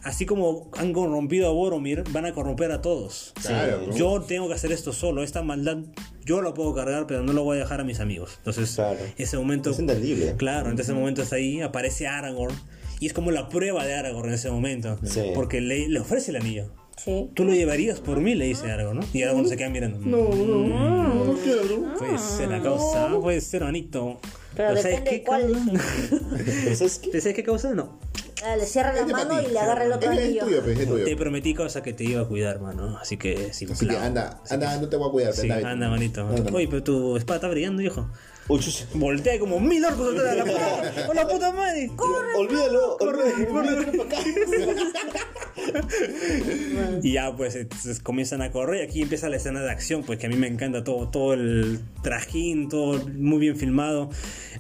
Así 0.04 0.26
como 0.26 0.70
han 0.78 0.92
corrompido 0.94 1.48
a 1.50 1.52
Boromir, 1.52 2.04
van 2.12 2.26
a 2.26 2.34
corromper 2.34 2.72
a 2.74 2.82
todos. 2.82 3.34
Claro. 3.42 3.94
Yo 3.96 4.22
tengo 4.22 4.48
que 4.50 4.54
hacer 4.56 4.72
esto 4.74 4.92
solo. 4.94 5.24
Esta 5.24 5.42
maldad 5.42 5.78
yo 6.26 6.42
lo 6.42 6.54
puedo 6.54 6.74
cargar, 6.74 7.06
pero 7.08 7.24
no 7.24 7.32
lo 7.34 7.44
voy 7.44 7.58
a 7.58 7.62
dejar 7.62 7.80
a 7.82 7.84
mis 7.86 8.00
amigos. 8.02 8.32
Entonces, 8.40 8.76
Claro. 8.76 9.00
ese 9.18 9.38
momento... 9.38 9.72
es 9.72 9.80
entendible. 9.80 10.36
Claro, 10.38 10.70
en 10.72 10.80
ese 10.80 10.94
momento 10.94 11.22
está 11.22 11.38
ahí, 11.38 11.62
aparece 11.62 12.08
Aragorn. 12.08 12.56
Y 13.02 13.08
es 13.08 13.14
como 13.14 13.32
la 13.32 13.48
prueba 13.50 13.86
de 13.86 13.94
Aragorn 13.94 14.30
en 14.30 14.36
ese 14.36 14.50
momento. 14.52 14.98
Sí. 15.04 15.22
Porque 15.34 15.62
le, 15.62 15.88
le 15.90 16.00
ofrece 16.02 16.32
el 16.32 16.38
anillo. 16.38 16.72
Sí. 17.04 17.30
Tú 17.34 17.46
lo 17.46 17.54
llevarías 17.54 18.00
por 18.00 18.20
mí, 18.20 18.36
le 18.36 18.46
dice 18.46 18.70
Aragorn, 18.72 19.00
¿no? 19.00 19.06
Y 19.14 19.24
Aragorn 19.24 19.48
se 19.48 19.56
queda 19.56 19.70
mirando. 19.70 20.00
No, 20.00 20.30
no, 20.36 20.68
no, 20.68 21.26
no 21.26 21.34
quiero. 21.42 21.94
Puede 21.98 22.18
ser 22.18 22.50
la 22.50 22.62
causa, 22.62 23.10
puede 23.20 23.40
ser, 23.42 23.64
manito. 23.64 24.20
Pero 24.56 24.70
¿sabes 24.70 24.84
depende 24.84 25.10
qué 25.10 25.24
cuál. 25.24 25.54
¿Sabes 26.76 27.00
qué 27.36 27.44
causa? 27.44 27.74
No. 27.74 28.00
Ah, 28.44 28.56
Le 28.56 28.66
cierra 28.66 28.94
la 28.94 29.06
mano 29.06 29.42
y 29.42 29.52
le 29.52 29.60
agarra 29.60 29.84
el 29.86 29.92
otro 29.92 30.10
anillo. 30.12 30.46
tuyo, 30.46 30.62
pues, 30.64 30.80
es 30.80 30.88
tuyo. 30.88 31.04
Te 31.04 31.16
prometí 31.18 31.54
cosa 31.54 31.84
que 31.84 31.94
te 31.94 32.06
iba 32.06 32.22
a 32.22 32.26
cuidar, 32.26 32.62
mano. 32.62 32.98
Así 32.98 33.18
que 33.18 33.54
sin 33.54 33.72
Así 33.72 33.86
que 33.86 33.94
plan. 33.94 34.06
anda, 34.06 34.42
anda, 34.50 34.78
no 34.80 34.88
te 34.88 34.96
voy 34.96 35.10
a 35.10 35.12
cuidar. 35.12 35.34
Sí, 35.34 35.50
anda, 35.52 35.90
manito. 35.90 36.28
Oye, 36.54 36.68
pero 36.70 36.84
tu 36.84 37.18
espada 37.18 37.38
está 37.38 37.48
brillando, 37.50 37.82
hijo. 37.82 38.08
Voltea 38.96 39.40
como 39.40 39.60
mil 39.60 39.86
orcos 39.86 40.14
atrás 40.16 40.32
de 40.32 40.38
la 40.38 40.46
puta. 40.46 41.06
¡Con 41.06 41.16
la 41.16 41.28
puta 41.28 41.52
madre! 41.54 41.92
Olvídalo, 42.36 42.98
olvídalo, 42.98 44.04
acá. 44.04 44.18
Y 47.04 47.14
ya, 47.14 47.36
pues, 47.36 47.56
entonces 47.56 48.00
comienzan 48.00 48.42
a 48.42 48.52
correr. 48.52 48.82
Y 48.84 48.88
aquí 48.88 49.02
empieza 49.02 49.30
la 49.30 49.38
escena 49.38 49.62
de 49.62 49.70
acción, 49.72 50.04
pues 50.04 50.18
que 50.20 50.26
a 50.26 50.30
mí 50.30 50.36
me 50.36 50.48
encanta 50.48 50.84
todo, 50.84 51.10
todo 51.10 51.34
el 51.34 51.80
trajín, 52.02 52.70
todo 52.70 53.00
muy 53.08 53.38
bien 53.40 53.56
filmado. 53.56 54.10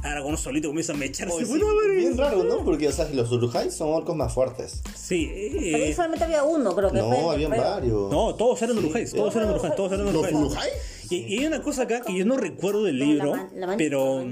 Aragorn 0.03 0.37
solito 0.37 0.67
comienza 0.69 0.93
a 0.93 0.95
mecharse. 0.97 1.33
Oye, 1.35 1.45
sí, 1.45 1.51
Bueno, 1.51 1.65
bien 1.95 2.17
raro, 2.17 2.43
¿no? 2.43 2.63
Porque, 2.63 2.87
o 2.87 2.91
sea, 2.91 3.09
los 3.09 3.31
Urujai 3.31 3.71
son 3.71 3.89
orcos 3.89 4.15
más 4.15 4.33
fuertes. 4.33 4.81
Sí, 4.95 5.29
Pero 5.71 5.77
eh, 5.83 5.93
solamente 5.95 6.25
había 6.25 6.43
uno, 6.43 6.75
creo 6.75 6.91
que 6.91 6.99
fue 6.99 7.21
No, 7.21 7.33
primero. 7.33 7.61
varios. 7.61 8.11
no, 8.11 8.35
todos 8.35 8.61
eran 8.61 8.77
urujais, 8.77 9.11
todos 9.13 9.35
eran 9.35 9.49
urujais, 9.49 9.75
todos 9.75 9.91
eran 9.93 10.05
¿Los 10.05 10.15
urujais. 10.15 10.35
Urujai? 10.35 10.69
Y, 11.09 11.15
y 11.17 11.39
hay 11.39 11.45
una 11.47 11.61
cosa 11.61 11.83
acá 11.83 12.01
que 12.01 12.15
yo 12.15 12.25
no 12.25 12.37
recuerdo 12.37 12.83
del 12.83 12.99
la 12.99 13.05
libro, 13.05 13.31
man- 13.31 13.49
la 13.55 13.67
mancha, 13.67 13.77
pero 13.77 14.25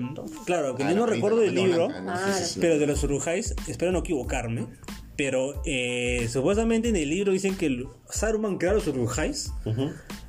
claro, 0.46 0.76
que 0.76 0.84
Ah, 0.84 0.92
yo 0.92 0.96
no 0.98 1.06
recuerdo 1.06 1.38
del 1.40 1.56
libro, 1.56 1.88
blanca, 1.88 2.02
¿no? 2.04 2.12
Ah, 2.14 2.34
pero 2.62 2.78
de 2.80 2.88
los 2.88 3.04
urujais, 3.04 3.56
espero 3.68 3.92
no 3.92 4.00
equivocarme, 4.00 4.68
pero 5.16 5.62
eh, 5.66 6.28
supuestamente 6.32 6.90
en 6.90 6.96
el 6.96 7.10
libro 7.10 7.32
dicen 7.32 7.56
que 7.56 7.86
Saruman 8.10 8.58
creó 8.58 8.74
los 8.74 8.88
urujais 8.88 9.52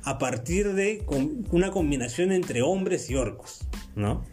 a 0.03 0.17
partir 0.17 0.73
de 0.73 1.03
com- 1.05 1.43
una 1.51 1.69
combinación 1.71 2.31
entre 2.31 2.61
hombres 2.63 3.09
y 3.11 3.15
orcos, 3.15 3.67
¿no? 3.95 4.25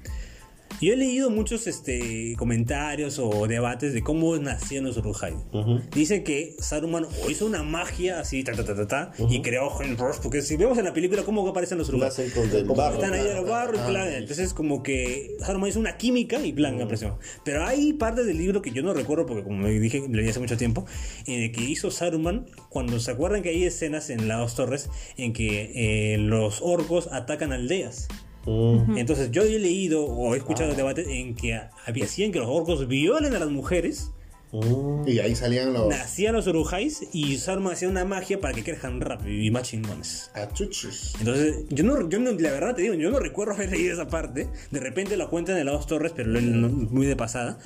Yo 0.80 0.92
he 0.92 0.96
leído 0.96 1.30
muchos 1.30 1.66
este, 1.66 2.34
comentarios 2.36 3.18
o 3.18 3.46
debates 3.46 3.94
de 3.94 4.02
cómo 4.02 4.36
nacían 4.36 4.84
los 4.84 4.96
Urujai. 4.98 5.34
Dicen 5.94 6.22
que 6.22 6.54
Saruman 6.58 7.04
o 7.04 7.30
hizo 7.30 7.46
una 7.46 7.62
magia 7.62 8.20
así, 8.20 8.44
ta, 8.44 8.52
ta, 8.52 8.64
ta, 8.64 8.74
ta, 8.74 8.86
ta, 8.86 9.12
y 9.30 9.40
creó 9.40 9.70
Hellbroth, 9.80 10.20
porque 10.20 10.42
si 10.42 10.56
vemos 10.56 10.76
en 10.78 10.84
la 10.84 10.92
película 10.92 11.22
cómo 11.22 11.48
aparecen 11.48 11.78
los 11.78 11.88
Urujai. 11.88 12.08
Están 12.94 13.14
ahí 13.14 13.26
en 13.26 13.36
el 13.38 13.44
barro 13.44 13.74
y 13.76 13.90
plan, 13.90 14.08
entonces 14.12 14.52
como 14.52 14.82
que 14.82 15.36
Saruman 15.40 15.70
hizo 15.70 15.80
una 15.80 15.96
química 15.96 16.44
y 16.44 16.52
plan, 16.52 16.78
impresión. 16.80 17.14
Pero 17.44 17.64
hay 17.64 17.94
partes 17.94 18.26
del 18.26 18.36
libro 18.36 18.60
que 18.60 18.70
yo 18.70 18.82
no 18.82 18.92
recuerdo 18.92 19.24
porque 19.24 19.44
como 19.44 19.58
me 19.58 19.70
dije, 19.70 20.00
lo 20.00 20.08
leí 20.14 20.28
hace 20.28 20.40
mucho 20.40 20.58
tiempo, 20.58 20.84
en 21.26 21.42
el 21.42 21.52
que 21.52 21.62
hizo 21.62 21.90
Saruman, 21.90 22.46
cuando 22.68 23.00
se 23.00 23.10
acuerdan 23.10 23.42
que 23.42 23.48
hay 23.48 23.64
escenas 23.64 24.10
en 24.10 24.28
las 24.28 24.38
dos 24.38 24.54
torres 24.54 24.90
en 25.16 25.32
que 25.32 26.14
eh, 26.14 26.18
los 26.18 26.60
orcos 26.60 27.08
atacan 27.10 27.52
aldeas. 27.52 28.08
Entonces 28.46 29.30
yo 29.32 29.42
he 29.42 29.58
leído 29.58 30.04
o 30.04 30.34
he 30.34 30.38
escuchado 30.38 30.74
debates 30.74 31.08
en 31.08 31.34
que 31.34 31.60
había 31.84 32.04
decían 32.04 32.30
que 32.30 32.38
los 32.38 32.48
orcos 32.48 32.86
violen 32.86 33.34
a 33.34 33.38
las 33.40 33.50
mujeres, 33.50 34.12
Mm. 34.62 35.08
Y 35.08 35.18
ahí 35.20 35.34
salían 35.36 35.72
los 35.72 35.88
nacían 35.88 36.34
los 36.34 36.46
urujais 36.46 37.02
y 37.12 37.36
Saruman 37.38 37.74
hacía 37.74 37.88
una 37.88 38.04
magia 38.04 38.40
para 38.40 38.54
que 38.54 38.64
crezcan 38.64 39.00
rápido 39.00 39.30
y 39.30 39.50
más 39.50 39.64
chingones. 39.68 40.30
achuchos. 40.34 41.14
Entonces, 41.18 41.64
yo 41.70 41.84
no, 41.84 42.08
yo 42.08 42.18
no- 42.18 42.32
la 42.32 42.50
verdad 42.50 42.74
te 42.74 42.82
digo, 42.82 42.94
yo 42.94 43.10
no 43.10 43.18
recuerdo 43.20 43.54
haber 43.54 43.70
leído 43.70 43.92
esa 43.94 44.08
parte. 44.08 44.48
De 44.70 44.80
repente 44.80 45.16
lo 45.16 45.28
cuentan 45.30 45.58
en 45.58 45.66
las 45.66 45.74
dos 45.74 45.86
torres, 45.86 46.12
pero 46.14 46.28
no- 46.30 46.68
muy 46.68 47.06
de 47.06 47.16
pasada. 47.16 47.58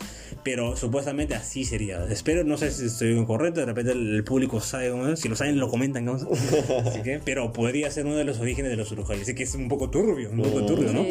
Pero 0.45 0.77
supuestamente 0.77 1.35
así 1.35 1.65
sería. 1.65 2.05
Espero, 2.07 2.45
no 2.45 2.57
sé 2.57 2.71
si 2.71 2.87
estoy 2.87 3.13
incorrecto, 3.13 3.61
de 3.61 3.67
repente 3.67 3.93
el, 3.93 4.15
el 4.17 4.25
público 4.25 4.61
sabe, 4.61 4.91
¿no? 4.91 5.17
si 5.17 5.29
lo 5.29 5.37
saben 5.37 5.59
lo 5.59 5.69
comentan. 5.69 6.05
¿no? 6.05 6.15
Así 6.87 7.03
que, 7.03 7.21
pero 7.25 7.53
podría 7.53 7.91
ser 7.91 8.07
uno 8.07 8.17
de 8.17 8.25
los 8.25 8.39
orígenes 8.41 8.71
de 8.71 8.77
los 8.77 8.91
urujais. 8.93 9.23
Así 9.23 9.35
que 9.35 9.43
es 9.43 9.55
un 9.55 9.69
poco 9.69 9.91
turbio, 9.91 10.31
un 10.31 10.43
poco 10.43 10.65
turbio, 10.67 10.93
¿no? 10.93 11.05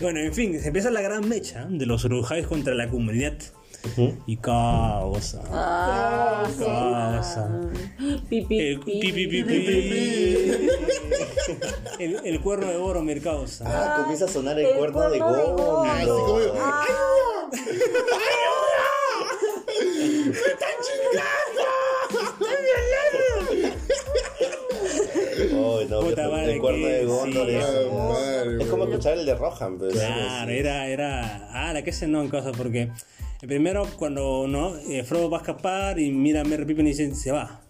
Bueno, 0.00 0.20
en 0.20 0.32
fin, 0.34 0.58
se 0.60 0.68
empieza 0.68 0.90
la 0.90 1.00
gran 1.02 1.28
mecha 1.28 1.66
de 1.70 1.86
los 1.86 2.04
urujais 2.04 2.46
contra 2.46 2.74
la 2.74 2.88
comunidad. 2.88 3.34
Y 4.26 4.36
causa. 4.38 5.40
Ah, 5.50 6.44
sí. 6.56 6.64
Causa. 6.64 7.48
Pi, 8.28 8.42
pi, 8.42 8.58
El, 8.60 8.80
pi. 8.80 9.00
pi, 9.00 9.12
pi, 9.12 9.26
pi, 9.26 9.42
pi. 9.44 10.68
el, 11.98 12.20
el 12.24 12.40
cuerno 12.40 12.66
de 12.66 12.76
Boromir 12.76 13.22
causa. 13.22 13.64
Ah, 13.66 13.96
comienza 14.00 14.24
a 14.26 14.28
sonar 14.28 14.58
el, 14.58 14.66
El 14.66 14.76
cuerno, 14.78 15.08
de 15.10 15.18
cuerno 15.18 15.36
de 15.36 15.42
Gondor. 15.44 15.66
Gondor. 15.66 15.88
Así 15.88 16.06
como 16.06 16.40
yo, 16.40 16.54
Ah, 16.58 16.84
Ay, 25.40 25.86
no, 25.88 26.00
Puta 26.00 26.24
el- 26.24 26.30
madre, 26.30 26.52
el 26.54 26.60
cuerno 26.60 26.86
que 26.86 26.92
de 26.92 27.04
Gondor 27.04 27.46
sí. 27.48 27.54
es, 27.54 27.92
madre, 27.92 28.62
es 28.62 28.68
como 28.68 28.84
escuchar 28.84 29.18
el 29.18 29.26
de 29.26 29.34
Rohan, 29.34 29.78
pues. 29.78 29.92
Claro, 29.94 30.50
era, 30.50 30.86
era. 30.88 31.48
Ah, 31.52 31.72
la 31.72 31.82
que 31.82 31.92
se 31.92 32.06
no 32.08 32.22
en 32.22 32.28
cosas, 32.28 32.54
porque 32.56 32.90
primero 33.46 33.86
cuando 33.96 34.46
no, 34.48 34.76
eh, 34.76 35.04
Frodo 35.04 35.30
va 35.30 35.38
a 35.38 35.40
escapar 35.40 35.98
y 35.98 36.10
mira 36.10 36.40
a 36.40 36.44
Merry 36.44 36.64
Pippin 36.64 36.86
y 36.86 36.90
dice, 36.90 37.14
se 37.14 37.32
va. 37.32 37.60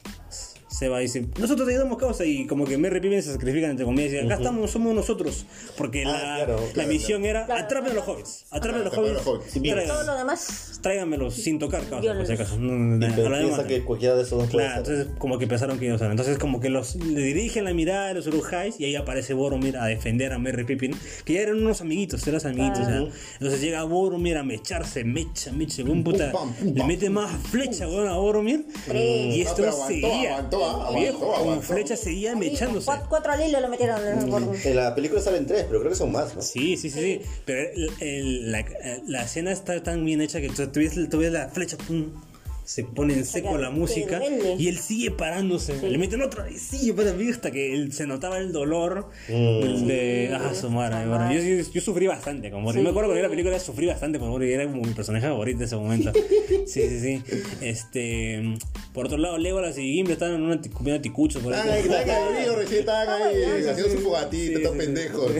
Se 0.69 0.89
va 0.89 1.01
y 1.01 1.05
dice, 1.05 1.27
nosotros 1.40 1.66
te 1.66 1.73
ayudamos 1.74 1.99
causa 1.99 2.24
y 2.27 2.47
como 2.47 2.65
que 2.66 2.77
Merry 2.77 3.01
Pippin 3.01 3.23
se 3.23 3.32
sacrifican 3.32 3.70
entre 3.70 3.86
comillas 3.86 4.12
y 4.12 4.19
acá 4.19 4.35
estamos, 4.35 4.70
somos 4.70 4.95
nosotros. 4.95 5.47
Porque 5.77 6.05
Ah, 6.05 6.11
la, 6.12 6.45
claro, 6.45 6.61
la 6.66 6.73
claro, 6.73 6.89
misión 6.90 7.24
era, 7.24 7.47
Claro. 7.47 7.65
atrapen 7.65 7.93
a 7.93 7.95
los 7.95 8.07
hobbits, 8.07 8.45
atrapen 8.51 8.82
a 8.82 8.85
los 8.85 8.93
a 8.95 9.01
hobbits, 9.01 9.23
traigan- 9.55 9.86
todo 9.89 10.05
lo 10.05 10.19
demás. 10.19 10.78
tráiganmelos 10.82 11.35
sin 11.35 11.59
tocar 11.59 11.82
causa, 11.89 12.15
por 12.15 12.27
si 12.27 12.32
acaso. 12.35 12.59
No, 12.59 12.95
a 13.07 13.39
piensa 13.40 13.66
que 13.66 13.82
cualquiera 13.85 14.15
de 14.16 14.23
esos 14.23 14.39
dos 14.40 14.51
Claro, 14.51 14.78
entonces 14.78 15.07
como 15.19 15.39
que 15.39 15.47
pensaron 15.47 15.78
que 15.78 15.86
ellos 15.86 16.01
eran. 16.01 16.12
Entonces 16.12 16.39
como 16.39 16.61
que 16.61 16.69
los 16.69 16.97
le 16.97 17.20
dirigen 17.23 17.65
la 17.65 17.73
mirada 17.73 18.09
de 18.09 18.15
los 18.15 18.27
Urujais 18.27 18.78
y 18.78 18.85
ahí 18.85 18.95
aparece 18.97 19.35
Boromir 19.35 19.77
a 19.78 19.86
defender 19.86 20.32
a 20.32 20.39
Merry 20.39 20.65
Pippin, 20.65 20.95
que 21.24 21.32
ya 21.35 21.40
eran 21.40 21.57
unos 21.57 21.81
amiguitos, 21.81 22.27
eran 22.27 22.47
amiguitos. 22.47 22.86
Entonces 23.35 23.61
llega 23.61 23.82
Boromir 23.85 24.36
a 24.36 24.43
mecharse, 24.45 25.03
mecha, 25.03 25.51
mecha, 25.53 25.82
un 25.82 26.05
puta, 26.05 26.31
pam, 26.31 26.53
pum, 26.53 26.66
le 26.69 26.74
pam. 26.74 26.86
mete 26.86 27.11
más 27.11 27.31
flecha 27.49 27.89
weón, 27.89 28.09
a 28.09 28.16
Boromir 28.16 28.66
y 28.93 29.40
esto 29.40 29.62
seguía. 29.86 30.49
Aguantó, 30.65 30.87
ah, 30.97 30.99
Viejo, 31.01 31.35
aguantó, 31.37 31.45
con 31.55 31.63
flecha 31.63 31.97
seguía 31.97 32.35
mechándose. 32.37 32.87
Cuatro, 32.87 33.07
cuatro 33.09 33.33
al 33.33 33.47
hilo 33.49 33.61
lo 33.61 33.69
metieron. 33.69 34.01
En 34.65 34.77
la 34.77 34.95
película 34.95 35.21
salen 35.21 35.47
tres, 35.47 35.65
pero 35.69 35.81
creo 35.81 35.91
que 35.93 35.97
son 35.99 36.13
más, 36.13 36.35
¿no? 36.35 36.43
Sí, 36.43 36.77
sí, 36.77 36.91
sí, 36.91 37.01
sí. 37.01 37.21
Pero 37.45 37.71
el- 37.75 37.91
el- 38.01 38.53
la, 38.53 38.65
la 39.07 39.23
escena 39.23 39.53
está 39.53 39.83
tan 39.83 40.05
bien 40.05 40.21
hecha 40.21 40.41
que 40.41 40.49
tú, 40.49 40.67
tú 40.69 40.81
ves, 40.81 40.95
tú 41.11 41.19
ves 41.19 41.33
la 41.33 41.49
flecha, 41.49 41.77
pum, 41.79 42.11
se 42.69 42.85
pone 42.85 43.15
en 43.15 43.24
seco 43.24 43.57
la 43.57 43.70
música 43.70 44.20
y 44.59 44.69
él 44.69 44.77
sigue 44.78 45.11
parándose. 45.11 45.89
Le 45.89 45.97
meten 45.97 46.20
otra 46.20 46.51
y 46.51 46.59
sigue 46.59 46.93
parando 46.93 47.24
hasta 47.31 47.51
que 47.51 47.73
él, 47.73 47.95
se 47.95 48.07
notaba 48.07 48.36
el 48.36 48.53
dolor 48.53 49.09
Mm. 49.27 49.86
de. 49.86 50.31
Ah, 50.39 50.53
su 50.55 50.69
madre. 50.69 51.09
bueno, 51.09 51.32
yo, 51.32 51.40
yo, 51.40 51.65
yo 51.73 51.81
sufrí 51.81 52.07
bastante 52.07 52.51
con 52.51 52.62
Boris. 52.62 52.82
Me 52.82 52.90
acuerdo 52.90 53.09
cuando 53.09 53.15
vi 53.15 53.23
la 53.23 53.31
película 53.31 53.59
sufrí 53.59 53.86
bastante 53.86 54.19
con 54.19 54.28
Boris. 54.28 54.53
Era 54.53 54.66
como 54.66 54.82
mi 54.82 54.93
personaje 54.93 55.27
favorito 55.27 55.61
en 55.61 55.65
ese 55.65 55.77
momento. 55.77 56.12
Sí, 56.66 56.82
sí, 56.86 57.01
sí. 57.01 57.23
Este. 57.62 58.43
Por 58.93 59.07
otro 59.07 59.16
lado, 59.16 59.39
Legolas 59.39 59.78
y 59.78 59.95
Gimli 59.95 60.12
estaban 60.12 60.35
en 60.35 60.43
una 60.43 60.61
comiendo 60.70 61.01
ticuchos. 61.01 61.43
por 61.43 61.55
ahí. 61.55 61.81
Estaban 61.81 62.35
ahí, 62.36 62.45
recién 62.55 62.81
estaban 62.81 63.09
ahí 63.23 63.36
Ay, 63.43 63.65
haciendo 63.66 63.93
su 63.97 63.99
fogatito, 64.01 64.47
Sí, 64.47 64.55
estos 64.57 64.73
sí, 64.73 64.78
pendejos. 64.78 65.32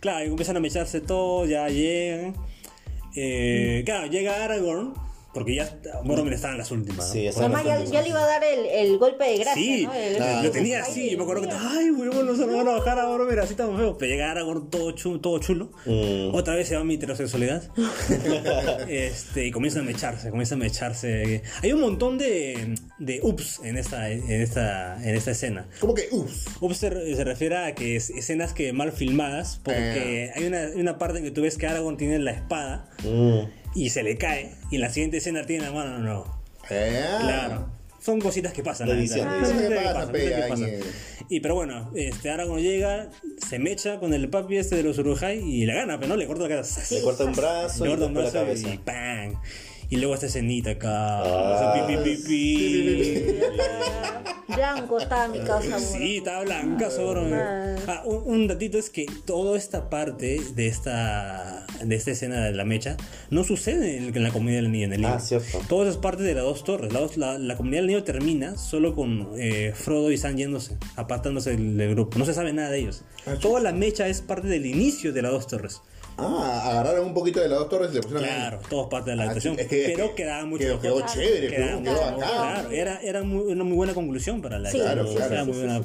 Claro, 0.00 0.24
y 0.24 0.28
empiezan 0.28 0.56
a 0.56 0.60
mecharse 0.60 1.02
todo, 1.02 1.44
ya 1.44 1.68
llegan. 1.68 2.34
Eh, 3.14 3.82
claro, 3.84 4.06
llega 4.10 4.42
Aragorn, 4.44 4.94
porque 5.38 5.54
ya 5.54 5.78
Boromir 6.04 6.32
estaba 6.34 6.52
en 6.52 6.58
las 6.58 6.70
últimas. 6.70 7.06
¿no? 7.06 7.12
Sí, 7.12 7.28
Además, 7.28 7.64
ya, 7.64 7.82
ya 7.84 8.02
le 8.02 8.08
iba 8.08 8.22
a 8.22 8.26
dar 8.26 8.44
el, 8.44 8.66
el 8.66 8.98
golpe 8.98 9.24
de 9.24 9.38
gracia, 9.38 9.54
Sí, 9.54 9.86
¿no? 9.86 9.94
El- 9.94 10.22
Ah, 10.22 10.42
lo 10.42 10.50
tenía 10.50 10.80
así. 10.82 11.10
Yo 11.10 11.16
me 11.18 11.22
acuerdo 11.24 11.42
que, 11.42 11.50
ay, 11.52 11.90
huevón, 11.90 12.26
no 12.26 12.34
se 12.34 12.46
lo 12.46 12.56
van 12.56 12.68
a 12.68 12.72
bajar 12.72 12.98
a 12.98 13.06
Boromir 13.06 13.38
así 13.40 13.54
tan 13.54 13.76
feo. 13.76 13.96
Pero 13.98 14.10
llega 14.12 14.30
Aragorn 14.30 14.68
todo 14.70 14.90
chulo. 14.92 15.20
Todo 15.20 15.38
chulo. 15.38 15.70
Mm. 15.86 16.34
Otra 16.34 16.54
vez 16.54 16.68
se 16.68 16.76
va 16.76 16.84
mi 16.84 16.94
heterosexualidad. 16.94 17.62
este, 18.88 19.46
y 19.46 19.50
comienzan 19.50 19.82
a 19.82 19.86
mecharse, 19.86 20.30
comienzan 20.30 20.60
a 20.60 20.64
mecharse. 20.64 21.42
Hay 21.62 21.72
un 21.72 21.80
montón 21.80 22.18
de, 22.18 22.74
de 22.98 23.20
ups 23.22 23.60
en 23.64 23.76
esta, 23.78 24.10
en, 24.10 24.30
esta, 24.42 24.96
en 25.02 25.14
esta 25.14 25.30
escena. 25.30 25.68
Como 25.80 25.94
que, 25.94 26.08
uff. 26.10 26.62
Ups 26.62 26.76
se, 26.78 27.14
se 27.16 27.24
refiere 27.24 27.56
a 27.56 27.74
que 27.74 27.96
es 27.96 28.10
escenas 28.10 28.52
que 28.52 28.72
mal 28.72 28.92
filmadas, 28.92 29.60
porque 29.62 30.32
hay, 30.34 30.44
una, 30.44 30.58
hay 30.58 30.80
una 30.80 30.98
parte 30.98 31.18
en 31.18 31.24
que 31.24 31.30
tú 31.30 31.42
ves 31.42 31.56
que 31.56 31.66
Aragorn 31.66 31.96
tiene 31.96 32.18
la 32.18 32.32
espada 32.32 32.88
Mm. 33.04 33.42
Y 33.74 33.90
se 33.90 34.02
le 34.02 34.16
cae, 34.16 34.54
y 34.70 34.76
en 34.76 34.80
la 34.82 34.90
siguiente 34.90 35.18
escena 35.18 35.44
tiene 35.44 35.64
la 35.64 35.72
mano, 35.72 35.98
no, 35.98 36.04
no. 36.14 36.40
Eh, 36.70 37.04
Claro. 37.20 37.78
Son 38.00 38.20
cositas 38.20 38.52
que 38.52 38.62
pasan. 38.62 38.88
La 38.88 38.94
la. 38.94 40.06
Y 41.28 41.40
pero 41.40 41.56
bueno, 41.56 41.90
este 41.94 42.30
Aragorn 42.30 42.62
llega, 42.62 43.10
se 43.48 43.58
mecha 43.58 43.98
con 43.98 44.14
el 44.14 44.30
papi 44.30 44.56
este 44.56 44.76
de 44.76 44.82
los 44.84 44.98
Urujai 44.98 45.38
y 45.40 45.66
le 45.66 45.74
gana, 45.74 45.98
pero 45.98 46.08
no 46.10 46.16
le 46.16 46.26
corta 46.26 46.44
la 46.44 46.48
cabeza. 46.48 46.82
Le 46.94 47.02
corta 47.02 47.24
un 47.24 47.32
brazo 47.32 47.84
Le 47.84 47.90
corta 47.90 48.06
un 48.06 48.14
la 48.14 48.20
brazo 48.20 48.34
cabeza. 48.38 48.68
y 48.68 48.78
¡pam! 48.78 49.34
Y 49.90 49.96
luego 49.96 50.14
esta 50.14 50.26
escenita 50.26 50.70
acá. 50.72 51.20
Ah, 51.20 51.54
o 51.54 51.58
sea, 51.58 51.86
pi, 51.86 51.96
pi, 51.96 52.16
pi, 52.16 52.22
pi. 52.28 53.34
Blanco 54.54 54.98
estaba 54.98 55.28
mi 55.28 55.38
causa. 55.40 55.78
Sí, 55.78 56.18
está 56.18 56.40
blanca, 56.42 56.90
Sauron. 56.90 57.32
Ah, 57.32 58.02
un, 58.04 58.22
un 58.26 58.46
datito 58.48 58.76
es 58.76 58.90
que 58.90 59.06
toda 59.24 59.56
esta 59.56 59.88
parte 59.88 60.40
de 60.54 60.66
esta 60.66 61.64
de 61.84 61.94
esta 61.94 62.10
escena 62.10 62.44
de 62.46 62.52
la 62.52 62.64
mecha 62.64 62.96
no 63.30 63.44
sucede 63.44 63.98
en, 63.98 64.16
en 64.16 64.22
la 64.22 64.30
comunidad 64.30 64.62
del 64.62 64.72
niño 64.72 64.86
en 64.86 64.92
el 64.94 65.00
libro. 65.02 65.16
Ah, 65.16 65.20
cierto. 65.20 65.60
Todo 65.68 65.88
es 65.88 65.96
parte 65.96 66.22
de 66.22 66.34
las 66.34 66.44
dos 66.44 66.64
torres. 66.64 66.92
La, 66.92 67.06
la, 67.16 67.38
la 67.38 67.56
comunidad 67.56 67.82
del 67.82 67.88
niño 67.88 68.02
termina 68.04 68.56
solo 68.56 68.94
con 68.94 69.30
eh, 69.38 69.72
Frodo 69.74 70.10
y 70.10 70.18
Sam 70.18 70.36
yéndose, 70.36 70.76
apartándose 70.96 71.50
del, 71.50 71.76
del 71.76 71.90
grupo. 71.94 72.18
No 72.18 72.24
se 72.24 72.34
sabe 72.34 72.52
nada 72.52 72.70
de 72.70 72.80
ellos. 72.80 73.04
Toda 73.40 73.60
la 73.60 73.72
mecha 73.72 74.08
es 74.08 74.22
parte 74.22 74.48
del 74.48 74.66
inicio 74.66 75.12
de 75.12 75.22
las 75.22 75.32
dos 75.32 75.46
torres. 75.46 75.82
Ah, 76.20 76.70
agarraron 76.70 77.06
un 77.06 77.14
poquito 77.14 77.38
de 77.40 77.48
las 77.48 77.60
dos 77.60 77.68
torres 77.68 77.90
y 77.92 77.94
le 77.94 78.00
pusieron 78.00 78.24
ahí. 78.24 78.30
Claro, 78.34 78.58
todos 78.68 78.88
parte 78.88 79.10
de 79.10 79.16
la 79.16 79.30
Ah, 79.30 79.34
es 79.36 79.42
que- 79.42 79.50
pero 79.50 80.04
es 80.04 80.10
que 80.10 80.14
quedaba 80.16 80.44
mucho 80.46 80.64
quedó- 80.64 80.80
quedó 80.80 81.06
chévere, 81.06 81.46
Quedaba 81.48 81.80
quedó- 81.82 81.94
bacán. 82.00 82.16
Claro, 82.18 82.70
era, 82.72 83.00
era 83.02 83.22
muy- 83.22 83.52
una 83.52 83.62
muy 83.64 83.76
buena 83.76 83.94
conclusión 83.94 84.42
para 84.42 84.58
la 84.58 84.70
Sí. 84.70 84.78
Claro, 84.80 85.06
claro. 85.14 85.32
era 85.34 85.44
muy 85.44 85.54
Sí, 85.54 85.60
buena. 85.60 85.80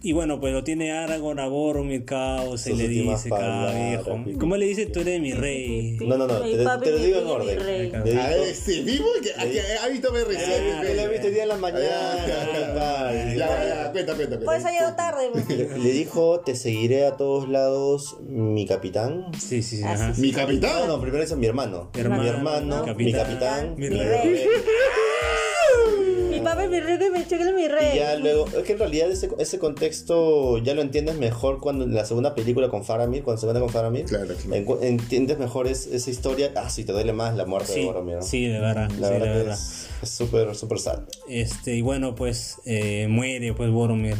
Sí, 0.00 0.08
Y 0.08 0.12
bueno, 0.12 0.40
pues 0.40 0.52
lo 0.52 0.64
tiene 0.64 0.92
Aragorn 0.92 1.38
a 1.40 1.48
Boromir 1.48 2.04
Caos 2.04 2.66
y 2.66 2.70
Sus 2.70 2.78
le 2.78 2.88
dice, 2.88 3.28
cada 3.30 3.72
viejo. 3.72 4.18
¿Cómo 4.38 4.56
le 4.56 4.66
dice? 4.66 4.86
Tú 4.86 5.00
eres 5.00 5.20
mi 5.20 5.32
rey. 5.32 5.96
No, 6.00 6.16
no, 6.16 6.26
no, 6.26 6.40
Mi 6.44 6.52
te, 6.52 6.64
lo 6.64 6.98
mi 6.98 7.04
digo 7.04 7.18
en 7.18 7.24
mi 7.24 7.30
orden. 7.30 7.60
rey. 7.60 7.92
A 7.94 8.02
ver, 8.02 8.40
este 8.48 8.82
vivo 8.82 9.06
que, 9.22 9.32
ha 9.32 9.88
visto 9.88 10.12
me 10.12 10.24
recién. 10.24 10.62
"Ah, 10.74 10.82
lo 10.84 11.00
he 11.02 11.08
visto 11.08 11.26
hoy 11.26 11.32
día 11.34 11.42
en 11.42 11.48
la 11.48 11.56
mañana. 11.56 12.26
Ya, 12.26 12.74
tal". 12.74 13.36
ya, 13.36 13.36
ya, 13.36 13.92
cuenta, 13.92 14.14
cuenta. 14.14 14.40
Por 14.40 14.54
eso 14.54 14.68
llegó 14.68 14.94
tarde. 14.94 15.28
pues. 15.32 15.48
Le, 15.48 15.92
dijo, 15.92 16.40
te 16.40 16.54
seguiré 16.54 17.06
a 17.06 17.16
todos 17.16 17.48
lados, 17.48 18.16
mi 18.28 18.66
capitán. 18.66 19.26
Sí, 19.38 19.62
sí, 19.62 19.78
sí. 19.78 19.82
Ah, 19.84 20.12
sí, 20.14 20.20
Mi 20.20 20.32
capitán. 20.32 20.86
no, 20.86 21.00
primero 21.00 21.22
es 21.22 21.36
mi 21.36 21.46
hermano. 21.46 21.90
Mi 21.94 22.00
hermano, 22.00 22.84
mi 22.86 22.94
mi 22.94 23.04
mi 23.06 23.12
capitán, 23.12 23.74
mi 23.76 23.88
mi 23.90 23.96
rey. 23.98 24.46
Rey. 26.58 26.68
Mi 26.68 27.24
papi, 27.24 27.52
mi 27.54 27.64
Y 27.64 27.96
ya 27.98 28.16
luego, 28.16 28.46
es 28.46 28.64
que 28.64 28.72
en 28.72 28.78
realidad 28.78 29.10
ese, 29.10 29.28
ese 29.38 29.58
contexto 29.58 30.58
ya 30.58 30.74
lo 30.74 30.82
entiendes 30.82 31.16
mejor 31.16 31.60
cuando 31.60 31.84
en 31.84 31.94
la 31.94 32.04
segunda 32.04 32.34
película 32.34 32.68
con 32.68 32.84
Faramir, 32.84 33.22
cuando 33.22 33.40
se 33.40 33.46
mete 33.46 33.60
con 33.60 33.70
Faramir, 33.70 34.04
Claro, 34.06 34.34
entiendes 34.82 35.38
mejor 35.38 35.66
es- 35.66 35.86
esa 35.86 36.10
historia. 36.10 36.52
Ah, 36.56 36.68
sí, 36.70 36.84
te 36.84 36.92
duele 36.92 37.12
más 37.12 37.36
la 37.36 37.44
muerte 37.46 37.72
de 37.72 37.78
Sí, 37.80 37.84
Boromir. 37.86 38.16
¿no? 38.16 38.22
sí, 38.22 38.46
de 38.46 38.58
verdad. 38.60 38.90
La 38.98 39.08
sí, 39.08 39.14
de 39.14 39.20
verdad 39.20 39.34
verdad. 39.36 39.58
es 40.02 40.08
súper, 40.10 40.54
súper 40.54 40.78
sad. 40.78 41.00
Este, 41.28 41.74
y 41.76 41.80
bueno, 41.82 42.14
pues 42.14 42.56
eh, 42.64 43.06
muere 43.08 43.52
pues 43.54 43.70
Boromir 43.70 44.16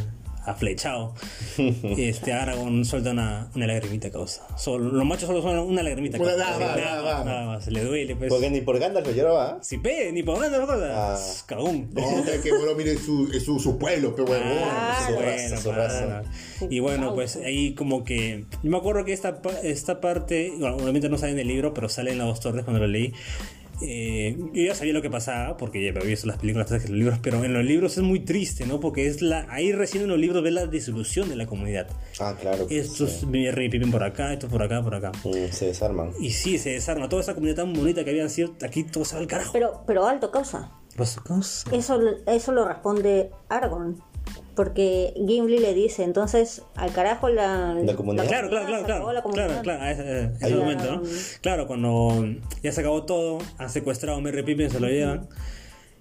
aflechado. 0.51 1.15
este 1.97 2.33
Aragorn 2.33 2.85
suelta 2.85 3.11
una, 3.11 3.51
una 3.55 3.67
lagrimita 3.67 4.11
causa. 4.11 4.47
Solo, 4.57 4.91
los 4.93 5.05
machos 5.05 5.27
solo 5.29 5.43
suenan 5.43 5.61
una 5.61 5.83
lagrimita 5.83 6.19
causa. 6.19 6.37
nada, 6.37 6.57
Sí, 6.57 6.81
nada, 6.81 7.03
nada. 7.03 7.25
nada 7.25 7.47
más, 7.47 7.67
le 7.69 7.85
duele 7.85 8.17
pues. 8.17 8.29
Porque 8.31 8.51
ni 8.51 8.61
por 8.61 8.79
Gandalf 8.79 9.07
lo 9.07 9.13
lloraba. 9.13 9.45
¿ah? 9.51 9.59
Si 9.63 9.79
pe, 9.79 10.11
ni 10.13 10.23
por 10.23 10.39
nada, 10.41 10.65
cosa. 10.65 11.15
Ah. 11.15 11.19
Cagón. 11.47 11.91
No, 11.93 12.01
es 12.25 12.41
que 12.41 12.51
bueno, 12.51 12.75
mire, 12.77 12.97
su, 12.99 13.31
es 13.33 13.45
su, 13.45 13.59
su 13.59 13.79
pueblo, 13.79 14.15
huevón. 14.17 14.39
Ah, 14.43 15.05
su 15.07 15.15
bueno, 15.15 15.31
raza, 15.31 15.57
su 15.59 15.69
mano. 15.71 15.83
raza. 15.83 16.23
Y 16.71 16.81
bueno, 16.81 17.15
pues 17.15 17.37
ahí 17.37 17.75
como 17.75 18.05
que. 18.05 18.45
Yo 18.63 18.71
me 18.71 18.77
acuerdo 18.77 19.05
que 19.05 19.13
esta, 19.13 19.41
esta 19.63 20.01
parte, 20.01 20.53
bueno, 20.59 20.77
obviamente 20.77 21.09
no 21.09 21.19
sale 21.19 21.33
en 21.33 21.39
el 21.39 21.49
libro, 21.49 21.75
pero 21.75 21.89
sale 21.89 22.13
en 22.13 22.19
las 22.19 22.27
dos 22.27 22.41
torres 22.41 22.65
cuando 22.65 22.81
lo 22.81 22.87
leí. 22.87 23.13
Eh, 23.81 24.37
yo 24.53 24.63
ya 24.63 24.75
sabía 24.75 24.93
lo 24.93 25.03
que 25.03 25.11
pasaba 25.11 25.57
porque 25.57 25.85
ya 25.85 25.91
había 25.91 26.05
visto 26.05 26.27
las 26.27 26.39
películas 26.39 26.71
antes 26.71 26.87
que 26.87 26.91
los 26.91 26.99
libros, 26.99 27.19
pero 27.23 27.45
en 27.45 27.53
los 27.53 27.65
libros 27.65 27.97
es 27.97 28.03
muy 28.03 28.21
triste, 28.21 28.67
¿no? 28.67 28.81
Porque 28.81 29.07
es 29.07 29.23
la 29.23 29.47
ahí 29.51 29.73
recién 29.73 30.05
en 30.05 30.09
los 30.09 30.19
libros 30.19 30.43
ves 30.43 30.53
la 30.53 30.67
disolución 30.67 31.29
de 31.29 31.37
la 31.37 31.47
comunidad. 31.47 31.89
Ah, 32.21 32.35
claro. 32.41 32.67
Estos 32.71 33.11
sí. 33.21 33.27
pipen 33.27 33.91
por 33.91 34.03
acá, 34.03 34.33
estos 34.33 34.51
por 34.51 34.63
acá, 34.63 34.83
por 34.83 34.95
acá. 34.95 35.13
Mm, 35.25 35.53
se 35.53 35.67
desarman. 35.67 36.13
Y 36.21 36.31
sí, 36.31 36.59
se 36.59 36.71
desarma 36.71 37.09
toda 37.09 37.23
esa 37.23 37.35
comunidad 37.35 37.57
tan 37.57 37.73
bonita 37.73 38.05
que 38.05 38.11
habían 38.11 38.31
sido 38.31 38.55
aquí 38.65 38.85
todo 38.85 39.05
se 39.05 39.15
va 39.15 39.21
al 39.21 39.27
carajo. 39.27 39.53
Pero, 39.53 39.83
pero 39.87 40.07
alto, 40.07 40.31
causa. 40.31 40.73
¿Qué 40.91 40.97
pasó, 40.97 41.23
causa? 41.23 41.75
Eso, 41.75 42.01
eso 42.27 42.53
lo 42.53 42.67
responde 42.67 43.31
Aragorn. 43.49 44.03
Porque 44.59 45.15
Gimli 45.15 45.61
le 45.61 45.73
dice, 45.73 46.03
entonces, 46.03 46.63
al 46.75 46.91
carajo 46.93 47.29
la, 47.29 47.75
La 47.75 47.95
comunidad. 47.95 48.27
Claro, 48.27 48.49
claro, 48.49 48.67
claro, 48.67 48.83
acabó 48.83 49.05
claro, 49.05 49.13
la 49.13 49.23
claro, 49.23 49.23
comunidad. 49.23 49.63
claro, 49.63 49.83
a 49.85 49.91
ese, 49.93 50.45
a 50.45 50.59
momento, 50.59 50.97
¿no? 50.97 51.03
Claro, 51.43 51.67
cuando 51.69 52.27
ya 52.61 52.73
se 52.73 52.81
acabó 52.81 53.05
todo, 53.05 53.39
han 53.57 53.71
secuestrado 53.71 54.19
a 54.19 54.21
Merry 54.21 54.43
Pippin, 54.43 54.69
se 54.69 54.81
lo 54.81 54.89
llevan, 54.89 55.29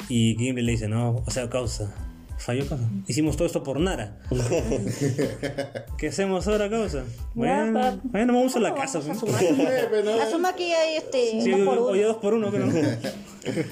y 0.09 0.35
Gimli 0.39 0.63
le 0.63 0.71
dice, 0.71 0.87
no, 0.87 1.17
o 1.23 1.29
sea, 1.29 1.47
causa, 1.51 1.93
falló 2.39 2.67
causa, 2.67 2.89
hicimos 3.05 3.37
todo 3.37 3.45
esto 3.45 3.61
por 3.61 3.79
nada. 3.79 4.17
¿Qué 5.99 6.07
hacemos 6.07 6.47
ahora, 6.47 6.67
causa? 6.67 7.03
Bueno, 7.35 7.99
bueno, 8.05 8.33
vamos 8.33 8.55
a 8.55 8.59
la 8.59 8.73
casa. 8.73 9.01
Vamos 9.05 9.21
a 9.21 10.01
no- 10.03 10.21
Asuma 10.23 10.55
que 10.55 10.73
hay 10.73 10.97
este, 10.97 11.41
Sí, 11.43 11.53
uno 11.53 11.65
por 11.65 11.77
oye, 11.91 11.99
uno. 11.99 12.07
dos 12.07 12.17
por 12.17 12.33
uno, 12.33 12.49
creo. 12.49 12.65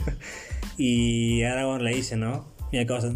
y 0.77 1.41
Aragorn 1.41 1.83
le 1.83 1.95
dice, 1.95 2.17
¿no? 2.17 2.45
Mira, 2.71 2.85
causa, 2.85 3.11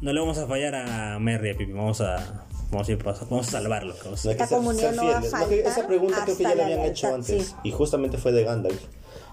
no 0.00 0.12
le 0.12 0.20
vamos 0.20 0.38
a 0.38 0.46
fallar 0.46 0.74
a 0.74 1.18
Merry, 1.18 1.50
a 1.50 1.56
Pippin, 1.56 1.76
vamos 1.76 2.00
a, 2.00 2.46
vamos 2.70 2.88
a, 2.88 2.92
ir, 2.92 2.98
vamos 3.02 3.48
a 3.48 3.50
salvarlo. 3.50 3.94
No 4.04 4.10
hay 4.10 4.30
Esta 4.32 4.46
ser, 4.46 4.58
comunidad 4.58 4.90
ser 4.90 4.96
no 4.96 5.04
va 5.04 5.18
a 5.18 5.20
fieles. 5.22 5.32
No, 5.32 5.38
que 5.48 5.56
faltar 5.56 5.72
esa 5.72 5.86
pregunta 5.86 6.22
creo 6.24 6.36
que 6.36 6.42
ya 6.42 6.48
la 6.50 6.54
la 6.56 6.64
habían 6.64 6.80
hecho 6.84 7.14
antes. 7.14 7.46
sí. 7.48 7.54
Y 7.64 7.70
justamente 7.72 8.18
fue 8.18 8.32
de 8.32 8.44
Gandalf. 8.44 8.80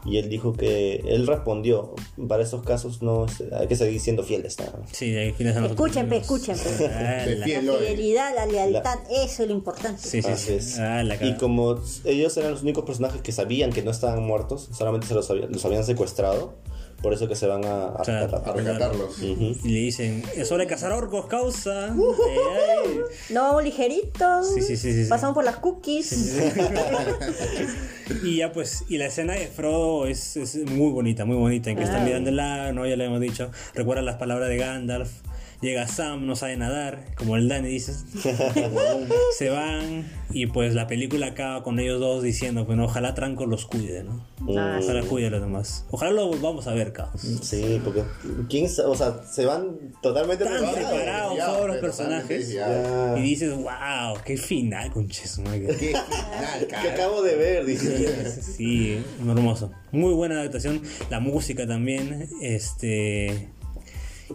Y 0.07 0.19
él 0.19 0.29
dijo 0.29 0.53
que 0.53 0.97
él 1.07 1.25
respondió, 1.25 1.95
para 2.27 2.43
esos 2.43 2.61
casos 2.63 3.01
no 3.01 3.25
hay 3.57 3.65
que 3.67 3.75
seguir 3.75 3.99
siendo 3.99 4.21
fieles. 4.21 4.55
más". 4.59 4.69
Sí, 4.91 5.15
ahí 5.17 5.31
tienes 5.31 5.57
a. 5.57 5.65
Escuchen, 5.65 6.13
escuchen. 6.13 6.55
Ah, 6.91 7.25
la-. 7.25 7.37
La 7.37 7.45
fidelidad, 7.45 8.35
la 8.35 8.45
lealtad, 8.45 8.99
eso 9.09 9.41
es 9.41 9.49
lo 9.49 9.55
importante. 9.55 9.99
Sí, 9.99 10.21
sí, 10.21 10.29
Así 10.29 10.45
sí. 10.49 10.53
es. 10.53 10.77
Ah, 10.79 11.01
la 11.01 11.15
y 11.25 11.35
como 11.37 11.79
ellos 12.03 12.37
eran 12.37 12.51
los 12.51 12.61
únicos 12.61 12.85
personajes 12.85 13.21
que 13.23 13.31
sabían 13.31 13.71
que 13.71 13.81
no 13.81 13.89
estaban 13.89 14.21
muertos, 14.23 14.69
solamente 14.73 15.07
se 15.07 15.15
los, 15.15 15.27
había- 15.31 15.47
los 15.47 15.65
habían 15.65 15.83
secuestrado, 15.83 16.53
por 17.05 17.13
eso 17.13 17.27
que 17.27 17.35
se 17.35 17.45
van 17.45 17.63
a, 17.63 17.89
a 17.89 18.01
Claro. 18.03 18.25
rescatar. 18.25 18.49
A 18.49 18.57
rescatarlos. 18.57 19.21
Y 19.21 19.69
le 19.69 19.79
dicen, 19.79 20.23
es 20.35 20.51
hora 20.51 20.63
de 20.63 20.67
cazar 20.67 20.91
orcos, 20.91 21.27
causa. 21.27 21.91
Ay, 21.93 21.95
ay. 22.83 22.99
No, 23.29 23.61
ligerito. 23.61 24.43
Sí, 24.43 24.59
sí, 24.63 24.75
sí, 24.75 24.91
sí, 24.91 25.03
sí. 25.03 25.09
Pasamos 25.09 25.35
por 25.35 25.43
las 25.43 25.57
cookies. 25.57 26.35
Y 28.23 28.37
ya 28.37 28.51
pues, 28.51 28.83
y 28.87 28.97
la 28.99 29.07
escena 29.07 29.33
de 29.33 29.47
Frodo 29.47 30.05
es, 30.05 30.37
es 30.37 30.55
muy 30.69 30.91
bonita, 30.91 31.25
muy 31.25 31.37
bonita, 31.37 31.71
en 31.71 31.77
que 31.77 31.83
están 31.83 32.03
mirando 32.05 32.29
el 32.29 32.35
lago, 32.35 32.71
¿no? 32.73 32.85
ya 32.85 32.95
le 32.95 33.05
hemos 33.05 33.19
dicho. 33.19 33.49
Recuerda 33.73 34.03
las 34.03 34.15
palabras 34.17 34.47
de 34.49 34.57
Gandalf. 34.57 35.09
Llega 35.65 35.87
Sam, 35.87 36.27
no 36.27 36.35
sabe 36.35 36.57
nadar, 36.57 37.05
como 37.17 37.37
el 37.37 37.47
Dani 37.49 37.67
dices. 37.67 38.05
Se 39.35 39.49
van 39.49 40.05
y 40.29 40.45
pues 40.45 40.75
la 40.75 40.85
película 40.85 41.25
acaba 41.27 41.63
con 41.63 41.79
ellos 41.79 41.99
dos 41.99 42.21
diciendo, 42.21 42.65
bueno, 42.65 42.85
ojalá 42.85 43.15
Tranco 43.15 43.47
los 43.47 43.65
cuide, 43.65 44.03
¿no? 44.03 44.27
Ah, 44.59 44.79
Ojalá 44.79 45.01
cuide 45.01 45.27
a 45.27 45.29
los 45.31 45.41
demás. 45.41 45.85
Ojalá 45.89 46.11
lo 46.11 46.27
volvamos 46.27 46.67
a 46.67 46.73
ver, 46.75 46.93
caos. 46.93 47.19
Sí, 47.41 47.81
porque 47.83 48.03
¿quién 48.47 48.65
o 48.85 48.95
sea, 48.95 49.23
se 49.23 49.45
van 49.45 49.75
totalmente 50.03 50.43
Tan 50.43 50.53
preparados. 50.53 50.89
preparados 50.91 51.37
Ya, 51.37 51.45
todos 51.47 51.67
los 51.67 51.77
personajes. 51.77 52.51
ya. 52.53 53.15
Y 53.17 53.21
dices, 53.23 53.51
wow, 53.55 54.17
qué 54.23 54.37
final, 54.37 54.91
conches. 54.91 55.39
madre". 55.39 55.65
Qué 55.65 55.73
final, 55.73 56.67
Que 56.81 56.89
acabo 56.91 57.23
de 57.23 57.35
ver, 57.37 57.65
dice. 57.65 58.39
Sí, 58.39 59.03
hermoso. 59.19 59.71
Muy 59.91 60.13
buena 60.13 60.35
adaptación. 60.41 60.83
La 61.09 61.19
música 61.19 61.65
también. 61.65 62.29
Este. 62.39 63.49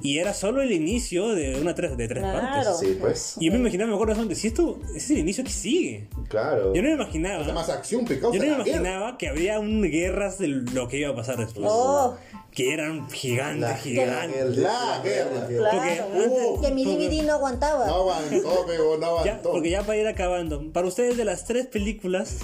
Y 0.03 0.19
era 0.19 0.33
solo 0.35 0.62
el 0.62 0.73
inicio 0.73 1.29
de 1.35 1.61
una 1.61 1.75
tres, 1.75 1.97
de 1.97 2.07
tres 2.09 2.23
Claro. 2.23 2.41
partes. 2.41 2.79
Sí, 2.79 2.97
pues. 3.01 3.35
Y 3.41 3.47
yo 3.47 3.53
me 3.53 3.59
imaginaba, 3.59 3.89
me 3.91 3.95
acuerdo 3.97 4.25
de 4.25 4.35
si 4.35 4.47
esto 4.49 4.79
es 4.95 5.11
el 5.11 5.19
inicio 5.19 5.43
que 5.45 5.51
sigue. 5.51 6.09
Claro. 6.29 6.73
Yo 6.75 6.83
no 6.83 6.89
me 6.89 6.95
imaginaba. 6.95 7.41
O 7.41 7.45
sea, 7.45 7.55
más 7.55 7.69
acción, 7.69 8.05
pecado. 8.05 8.33
Yo 8.33 8.39
no 8.41 8.47
me 8.47 8.55
imaginaba 8.55 9.19
que 9.19 9.29
habría 9.29 9.59
un 9.59 9.83
guerras 9.83 10.39
de 10.39 10.49
lo 10.49 10.89
que 10.89 10.99
iba 10.99 11.11
a 11.11 11.15
pasar 11.15 11.37
después. 11.39 11.67
Oh. 11.69 12.17
Que 12.53 12.73
eran 12.75 13.09
gigantes, 13.11 13.61
La- 13.61 13.77
gigantes. 13.77 14.57
La 14.59 15.01
guerra. 15.03 15.47
Claro. 15.47 15.71
Porque 15.71 16.01
antes 16.01 16.69
que 16.69 16.75
mi 16.75 16.85
DVD 16.85 17.23
no 17.27 17.33
aguantaba. 17.35 17.87
No 17.87 17.95
aguantó, 17.95 18.65
pero 18.67 18.97
no 18.99 19.25
Ya, 19.25 19.33
aguantó. 19.33 19.53
porque 19.53 19.71
ya 19.71 19.83
para 19.83 19.99
ir 19.99 20.07
acabando, 20.07 20.73
para 20.73 20.87
ustedes 20.89 21.17
de 21.17 21.25
las 21.25 21.45
tres 21.45 21.67
películas, 21.67 22.39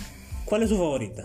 ¿cuál 0.45 0.63
es 0.63 0.69
su 0.71 0.77
favorita? 0.77 1.25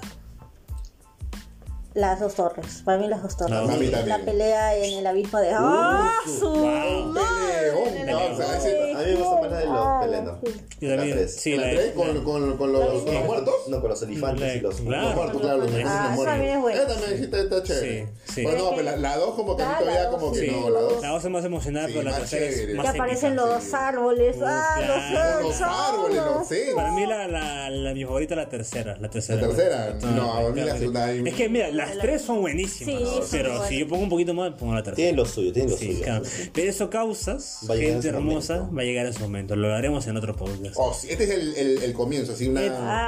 Las 1.94 2.22
dos 2.22 2.36
torres. 2.36 2.82
Para 2.86 2.98
mí 3.00 3.08
las 3.08 3.22
dos 3.22 3.36
torres. 3.36 3.52
No, 3.54 3.60
a 3.60 3.76
mí 3.78 3.88
también. 3.90 4.08
La 4.08 4.20
pelea 4.20 4.76
en 4.78 5.00
el 5.00 5.08
abismo 5.08 5.40
de. 5.40 5.52
¡Ah! 5.54 6.10
su 6.40 6.48
wow. 6.50 7.06
madre! 7.08 8.02
El 8.02 8.06
no, 8.08 8.18
o 8.26 8.36
sea, 8.38 8.58
ese- 8.58 8.94
A 8.94 8.98
mí 9.00 9.06
me 9.08 9.14
gusta 9.16 9.42
más 9.42 9.52
la 9.52 9.58
de 9.60 9.66
los 9.66 9.76
Ah, 9.78 10.00
pelenos. 10.02 10.38
La 10.80 10.96
también. 10.98 11.30
Sí, 11.30 11.56
¿La 11.58 11.68
la, 11.68 11.74
tres 11.74 11.92
con, 11.94 12.24
con, 12.24 12.58
con 12.58 12.72
los, 12.74 13.04
con 13.04 13.14
los 13.14 13.26
muertos? 13.26 13.54
No, 13.68 13.82
con 13.82 13.90
los 13.90 14.02
elefantes 14.04 14.56
y 14.56 14.60
los. 14.62 14.76
Claro. 14.76 15.04
Los 15.08 15.16
muertos, 15.16 15.42
claro, 15.42 15.58
los 15.58 15.68
Ah, 15.68 15.72
muertos 15.74 16.14
esa 16.14 16.26
también 16.26 16.52
es 16.56 16.62
buena. 16.62 16.80
Esa 16.82 16.88
también 16.88 17.24
está, 17.24 17.38
está 17.42 17.64
chévere. 17.64 18.08
Sí, 18.26 18.34
sí. 18.34 18.44
Bueno, 18.44 18.58
no, 18.64 18.70
pero 18.72 18.84
la, 18.84 18.96
la 18.98 19.18
dos 19.18 19.36
como 19.36 19.58
que 19.58 19.64
a 19.64 19.66
mí 19.68 19.74
Ah, 19.76 19.80
todavía 19.80 20.04
la 20.04 20.10
como 20.10 20.32
que 20.32 20.40
sí. 20.40 20.48
no, 20.52 20.70
la 20.70 20.80
dos. 20.82 21.02
La 21.02 21.10
dos 21.10 21.26
es 21.26 21.32
más 21.32 21.46
emocional, 21.46 21.88
Sí, 21.88 21.94
pero 21.98 22.10
la 22.10 22.16
tercera 22.18 22.46
es 22.46 22.74
más 22.76 22.86
Que 22.86 22.98
aparecen 22.98 23.36
los 23.36 23.74
árboles. 23.74 24.38
¡Ah! 24.44 25.40
Los, 25.42 25.62
árboles, 25.62 26.16
los 26.24 26.48
senos. 26.48 26.76
Para 26.76 26.92
mí 26.94 27.06
la, 27.06 27.28
la, 27.28 27.70
la- 27.70 27.94
mi 27.94 28.06
favorita 28.06 28.34
es 28.34 28.38
la 28.38 28.50
tercera. 28.50 28.96
La 28.98 29.10
tercera. 29.10 29.42
¿La 29.42 29.48
tercera? 29.50 29.98
Ah, 30.02 30.12
No, 30.16 30.34
a 30.48 30.50
mí 30.52 30.62
la 30.62 30.78
segunda- 30.78 31.12
Es 31.12 31.34
que 31.36 31.50
mira, 31.50 31.70
las 31.90 31.98
tres 32.00 32.22
son 32.22 32.42
buenísimas. 32.42 32.96
Sí, 33.00 33.06
son 33.06 33.24
pero 33.32 33.50
buenas. 33.52 33.70
si 33.70 33.80
yo 33.80 33.88
pongo 33.88 34.04
un 34.04 34.10
poquito 34.10 34.34
más, 34.34 34.54
pongo 34.54 34.74
la 34.74 34.84
tercera. 34.84 34.96
Tienen 34.96 35.16
lo 35.16 35.26
suyo, 35.26 35.52
tienen 35.54 35.72
lo 35.72 35.78
Sí, 35.78 35.88
suyo. 35.94 36.04
claro. 36.04 36.24
Pero 36.54 36.70
eso 36.70 36.90
causas, 36.90 37.60
Va 37.70 37.76
gente 37.78 38.08
hermosa, 38.10 38.56
momento. 38.56 38.76
va 38.76 38.82
a 38.82 38.86
llegar 38.86 39.06
a 39.06 39.10
ese 39.10 39.20
momento. 39.20 39.56
Lo 39.56 39.74
haremos 39.74 40.06
en 40.08 40.18
otro 40.18 40.36
podcast. 40.36 40.76
Oh, 40.78 40.94
sí, 40.94 41.08
este 41.10 41.24
es 41.26 41.30
el, 41.32 41.56
el, 41.56 41.84
el 41.84 41.94
comienzo, 41.94 42.34
así 42.34 42.48
una... 42.48 42.62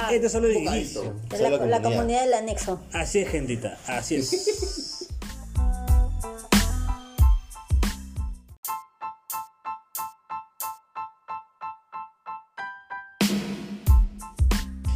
Ah. 0.06 0.08
este 0.12 0.26
es 0.26 0.32
solo 0.32 0.48
el 0.48 0.56
inicio. 0.56 1.14
La, 1.30 1.36
Solo 1.38 1.50
la 1.50 1.58
comunidad. 1.58 1.82
comunidad 1.82 2.24
del 2.24 2.34
anexo. 2.34 2.80
Así 2.92 3.18
es, 3.20 3.28
gentita. 3.28 3.78
Así 3.86 4.16
es. 4.16 4.90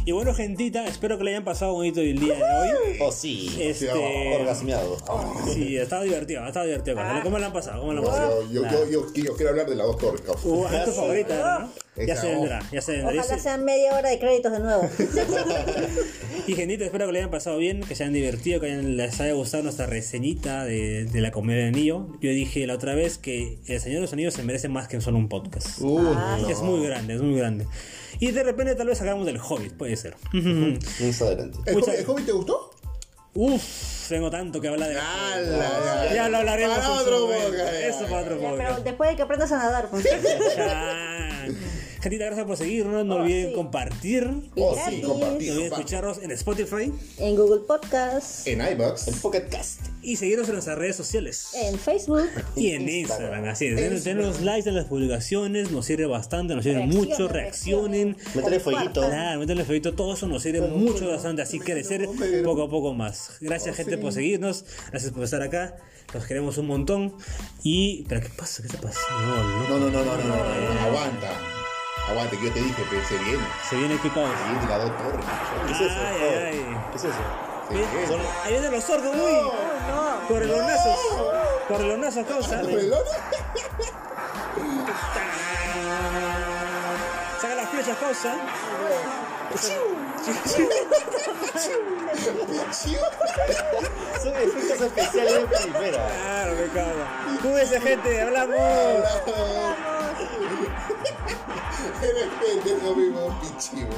Y 0.09 0.11
bueno, 0.11 0.33
gentita, 0.33 0.87
espero 0.87 1.19
que 1.19 1.23
le 1.23 1.29
hayan 1.29 1.43
pasado 1.43 1.73
bonito 1.73 2.01
el 2.01 2.17
día 2.19 2.33
de 2.33 2.41
hoy. 2.43 2.97
Oh, 2.99 3.11
sí. 3.11 3.55
Este, 3.59 3.91
Orgasmeado. 3.91 4.97
sí, 5.53 5.77
ha 5.77 5.83
estado 5.83 6.01
divertido, 6.01 6.41
ha 6.41 6.47
estado 6.47 6.65
divertido. 6.65 6.97
¿Cómo 7.21 7.37
le 7.37 7.45
han 7.45 7.53
pasado? 7.53 7.81
¿Cómo 7.81 7.93
le 7.93 7.99
han 7.99 8.05
pasado? 8.05 8.41
Yo, 8.51 8.63
yo, 8.63 8.71
yo, 8.89 8.89
yo, 9.13 9.23
yo 9.23 9.35
quiero 9.35 9.51
hablar 9.51 9.69
de 9.69 9.75
las 9.75 9.85
dos 9.85 9.99
torres, 9.99 10.21
causa. 10.21 10.47
Uh, 10.47 10.65
es 10.65 10.85
tu 10.85 10.91
favorita, 10.93 11.59
¿no? 11.59 12.05
Ya 12.07 12.15
se 12.15 12.27
vendrá, 12.27 12.59
ya 12.71 12.81
se 12.81 12.93
vendrá. 12.93 13.13
Y 13.13 13.17
Ojalá 13.19 13.35
se- 13.37 13.43
sean 13.43 13.63
media 13.65 13.93
hora 13.93 14.09
de 14.09 14.17
créditos 14.17 14.51
de 14.51 14.59
nuevo. 14.61 14.89
Y 16.47 16.53
genitos, 16.55 16.85
espero 16.87 17.05
que 17.05 17.11
le 17.11 17.19
hayan 17.19 17.29
pasado 17.29 17.57
bien, 17.59 17.81
que 17.81 17.93
se 17.93 18.01
hayan 18.03 18.13
divertido, 18.13 18.59
que 18.59 18.65
hayan- 18.67 18.97
les 18.97 19.19
haya 19.21 19.33
gustado 19.33 19.61
nuestra 19.61 19.85
reseñita 19.85 20.63
de, 20.65 21.05
de 21.05 21.21
la 21.21 21.29
comedia 21.29 21.61
de 21.63 21.67
anillo. 21.67 22.07
Yo 22.21 22.31
dije 22.31 22.65
la 22.65 22.73
otra 22.73 22.95
vez 22.95 23.19
que 23.19 23.59
El 23.67 23.79
Señor 23.79 23.97
de 23.97 24.01
los 24.03 24.13
Anillos 24.13 24.33
se 24.33 24.41
merece 24.41 24.67
más 24.67 24.87
que 24.87 24.99
solo 24.99 25.17
un 25.19 25.29
podcast. 25.29 25.79
Uh, 25.81 25.99
no. 26.01 26.49
Es 26.49 26.61
muy 26.61 26.83
grande, 26.87 27.13
es 27.13 27.21
muy 27.21 27.37
grande. 27.37 27.67
Y 28.19 28.31
de 28.31 28.43
repente 28.43 28.75
tal 28.75 28.87
vez 28.87 29.01
hagamos 29.01 29.25
del 29.25 29.39
Hobbit, 29.39 29.73
puede 29.73 29.95
ser. 29.95 30.15
Más 30.33 31.21
adelante. 31.21 31.57
¿El, 31.65 31.75
Mucha- 31.75 31.91
Hobbit, 31.91 31.99
el 31.99 32.09
Hobbit 32.09 32.25
te 32.25 32.31
gustó? 32.33 32.71
Uf, 33.35 34.09
tengo 34.09 34.29
tanto 34.31 34.59
que 34.59 34.67
hablar 34.67 34.89
de 34.89 34.97
¡Hala! 34.99 36.13
Ya 36.13 36.27
lo 36.29 36.37
hablaremos 36.37 36.77
Para 36.79 36.91
otro. 36.91 37.31
Eso 37.33 38.05
para 38.07 38.21
otro 38.21 38.41
Ya, 38.41 38.51
pero 38.57 38.81
después 38.81 39.09
de 39.11 39.15
que 39.15 39.21
aprendas 39.21 39.51
a 39.51 39.57
nadar, 39.57 39.87
pues. 39.89 40.03
Gentita, 42.01 42.25
gracias 42.25 42.45
por 42.47 42.55
seguirnos. 42.57 43.05
No 43.05 43.15
Oh, 43.15 43.21
olviden 43.21 43.49
sí. 43.49 43.53
compartir. 43.55 44.23
Oh, 44.55 44.75
sí, 44.89 45.01
No 45.01 45.11
olviden 45.13 45.19
compartir. 45.19 45.63
escucharnos 45.63 46.17
en 46.19 46.31
Spotify 46.31 46.93
En 47.17 47.35
Google 47.35 47.61
Podcast, 47.67 48.47
En 48.47 48.61
iBox. 48.61 49.09
Pocket 49.21 49.49
Cast. 49.49 49.81
y 50.01 50.15
seguirnos 50.15 50.47
en 50.47 50.53
nuestras 50.53 50.77
redes 50.77 50.95
sociales. 50.95 51.47
en 51.55 51.77
Facebook, 51.77 52.29
Y 52.55 52.71
en 52.71 52.87
Instagram, 52.87 53.43
así 53.49 53.65
es. 53.67 53.75
Denos, 53.75 54.03
denos 54.05 54.41
likes 54.41 54.69
en 54.69 54.75
las 54.75 54.85
publicaciones, 54.85 55.71
nos 55.71 55.85
sirve 55.85 56.05
bastante, 56.05 56.55
nos 56.55 56.63
sirve 56.63 56.85
mucho, 56.85 57.27
reaccionen. 57.27 58.15
Métele 58.33 58.59
fueguito. 58.61 59.01
Claro, 59.05 59.39
métanle 59.41 59.65
fueguito, 59.65 59.93
todo 59.93 60.13
eso 60.13 60.25
nos 60.27 60.41
sirve 60.43 60.61
mucho 60.61 61.09
bastante, 61.09 61.41
así 61.41 61.59
crecer 61.59 62.07
pero- 62.17 62.43
poco 62.43 62.63
a 62.63 62.69
poco 62.69 62.93
más. 62.93 63.31
Gracias 63.41 63.75
gente 63.75 63.97
por 63.97 64.13
seguirnos, 64.13 64.63
gracias 64.91 65.11
por 65.11 65.23
estar 65.25 65.41
acá, 65.41 65.75
los 66.13 66.25
queremos 66.25 66.57
un 66.57 66.67
montón. 66.67 67.13
Y, 67.63 68.05
pero 68.07 68.21
¿qué 68.21 68.29
pasa? 68.29 68.63
¿Qué 68.63 68.69
te 68.69 68.77
pasa? 68.77 68.99
No, 69.11 69.43
no, 69.43 69.69
No, 69.69 69.79
no, 69.79 69.89
no, 69.89 70.05
no, 70.05 70.17
no, 70.17 70.23
no, 70.23 70.73
no, 70.73 70.79
aguanta. 70.81 71.31
Aguanta, 72.09 72.35
que 72.37 72.45
yo 72.45 72.51
te 72.51 72.59
dije, 72.59 72.83
pero 72.89 73.05
se 73.07 73.17
viene. 73.17 73.43
se 73.69 73.75
viene 73.75 73.95
pausa. 73.97 74.33
Se 74.35 74.43
viene 74.51 74.67
la 74.67 74.77
dos 74.79 74.97
torres. 74.97 75.25
¿Qué 75.67 75.71
es 75.73 75.81
eso? 75.81 75.99
Ay, 76.07 76.17
ay. 76.23 76.77
¿Qué 76.91 76.97
es 76.97 77.03
eso? 77.03 77.13
Se 77.67 77.73
viene. 77.75 77.87
Ahí 78.43 78.51
vienen 78.51 78.71
los 78.71 78.83
sordos, 78.83 79.15
uy. 79.15 79.33
no. 79.89 80.27
Correlonazos, 80.27 80.99
correlonazos 81.67 82.25
causa. 82.25 82.61
Saca 87.41 87.55
las 87.55 87.69
flechas 87.69 87.97
causa. 87.97 88.35
Son 94.21 94.35
efectos 94.35 94.81
especiales 94.81 95.33
de 95.33 95.45
primera. 95.57 96.07
Claro, 96.07 96.55
me 96.55 96.67
cago. 96.73 97.03
Cuídense 97.41 97.81
gente, 97.81 98.21
hablamos. 98.21 98.57
Eres 102.01 102.29
pendejo, 102.39 102.95
mismo, 102.95 103.39
pichivo. 103.41 103.93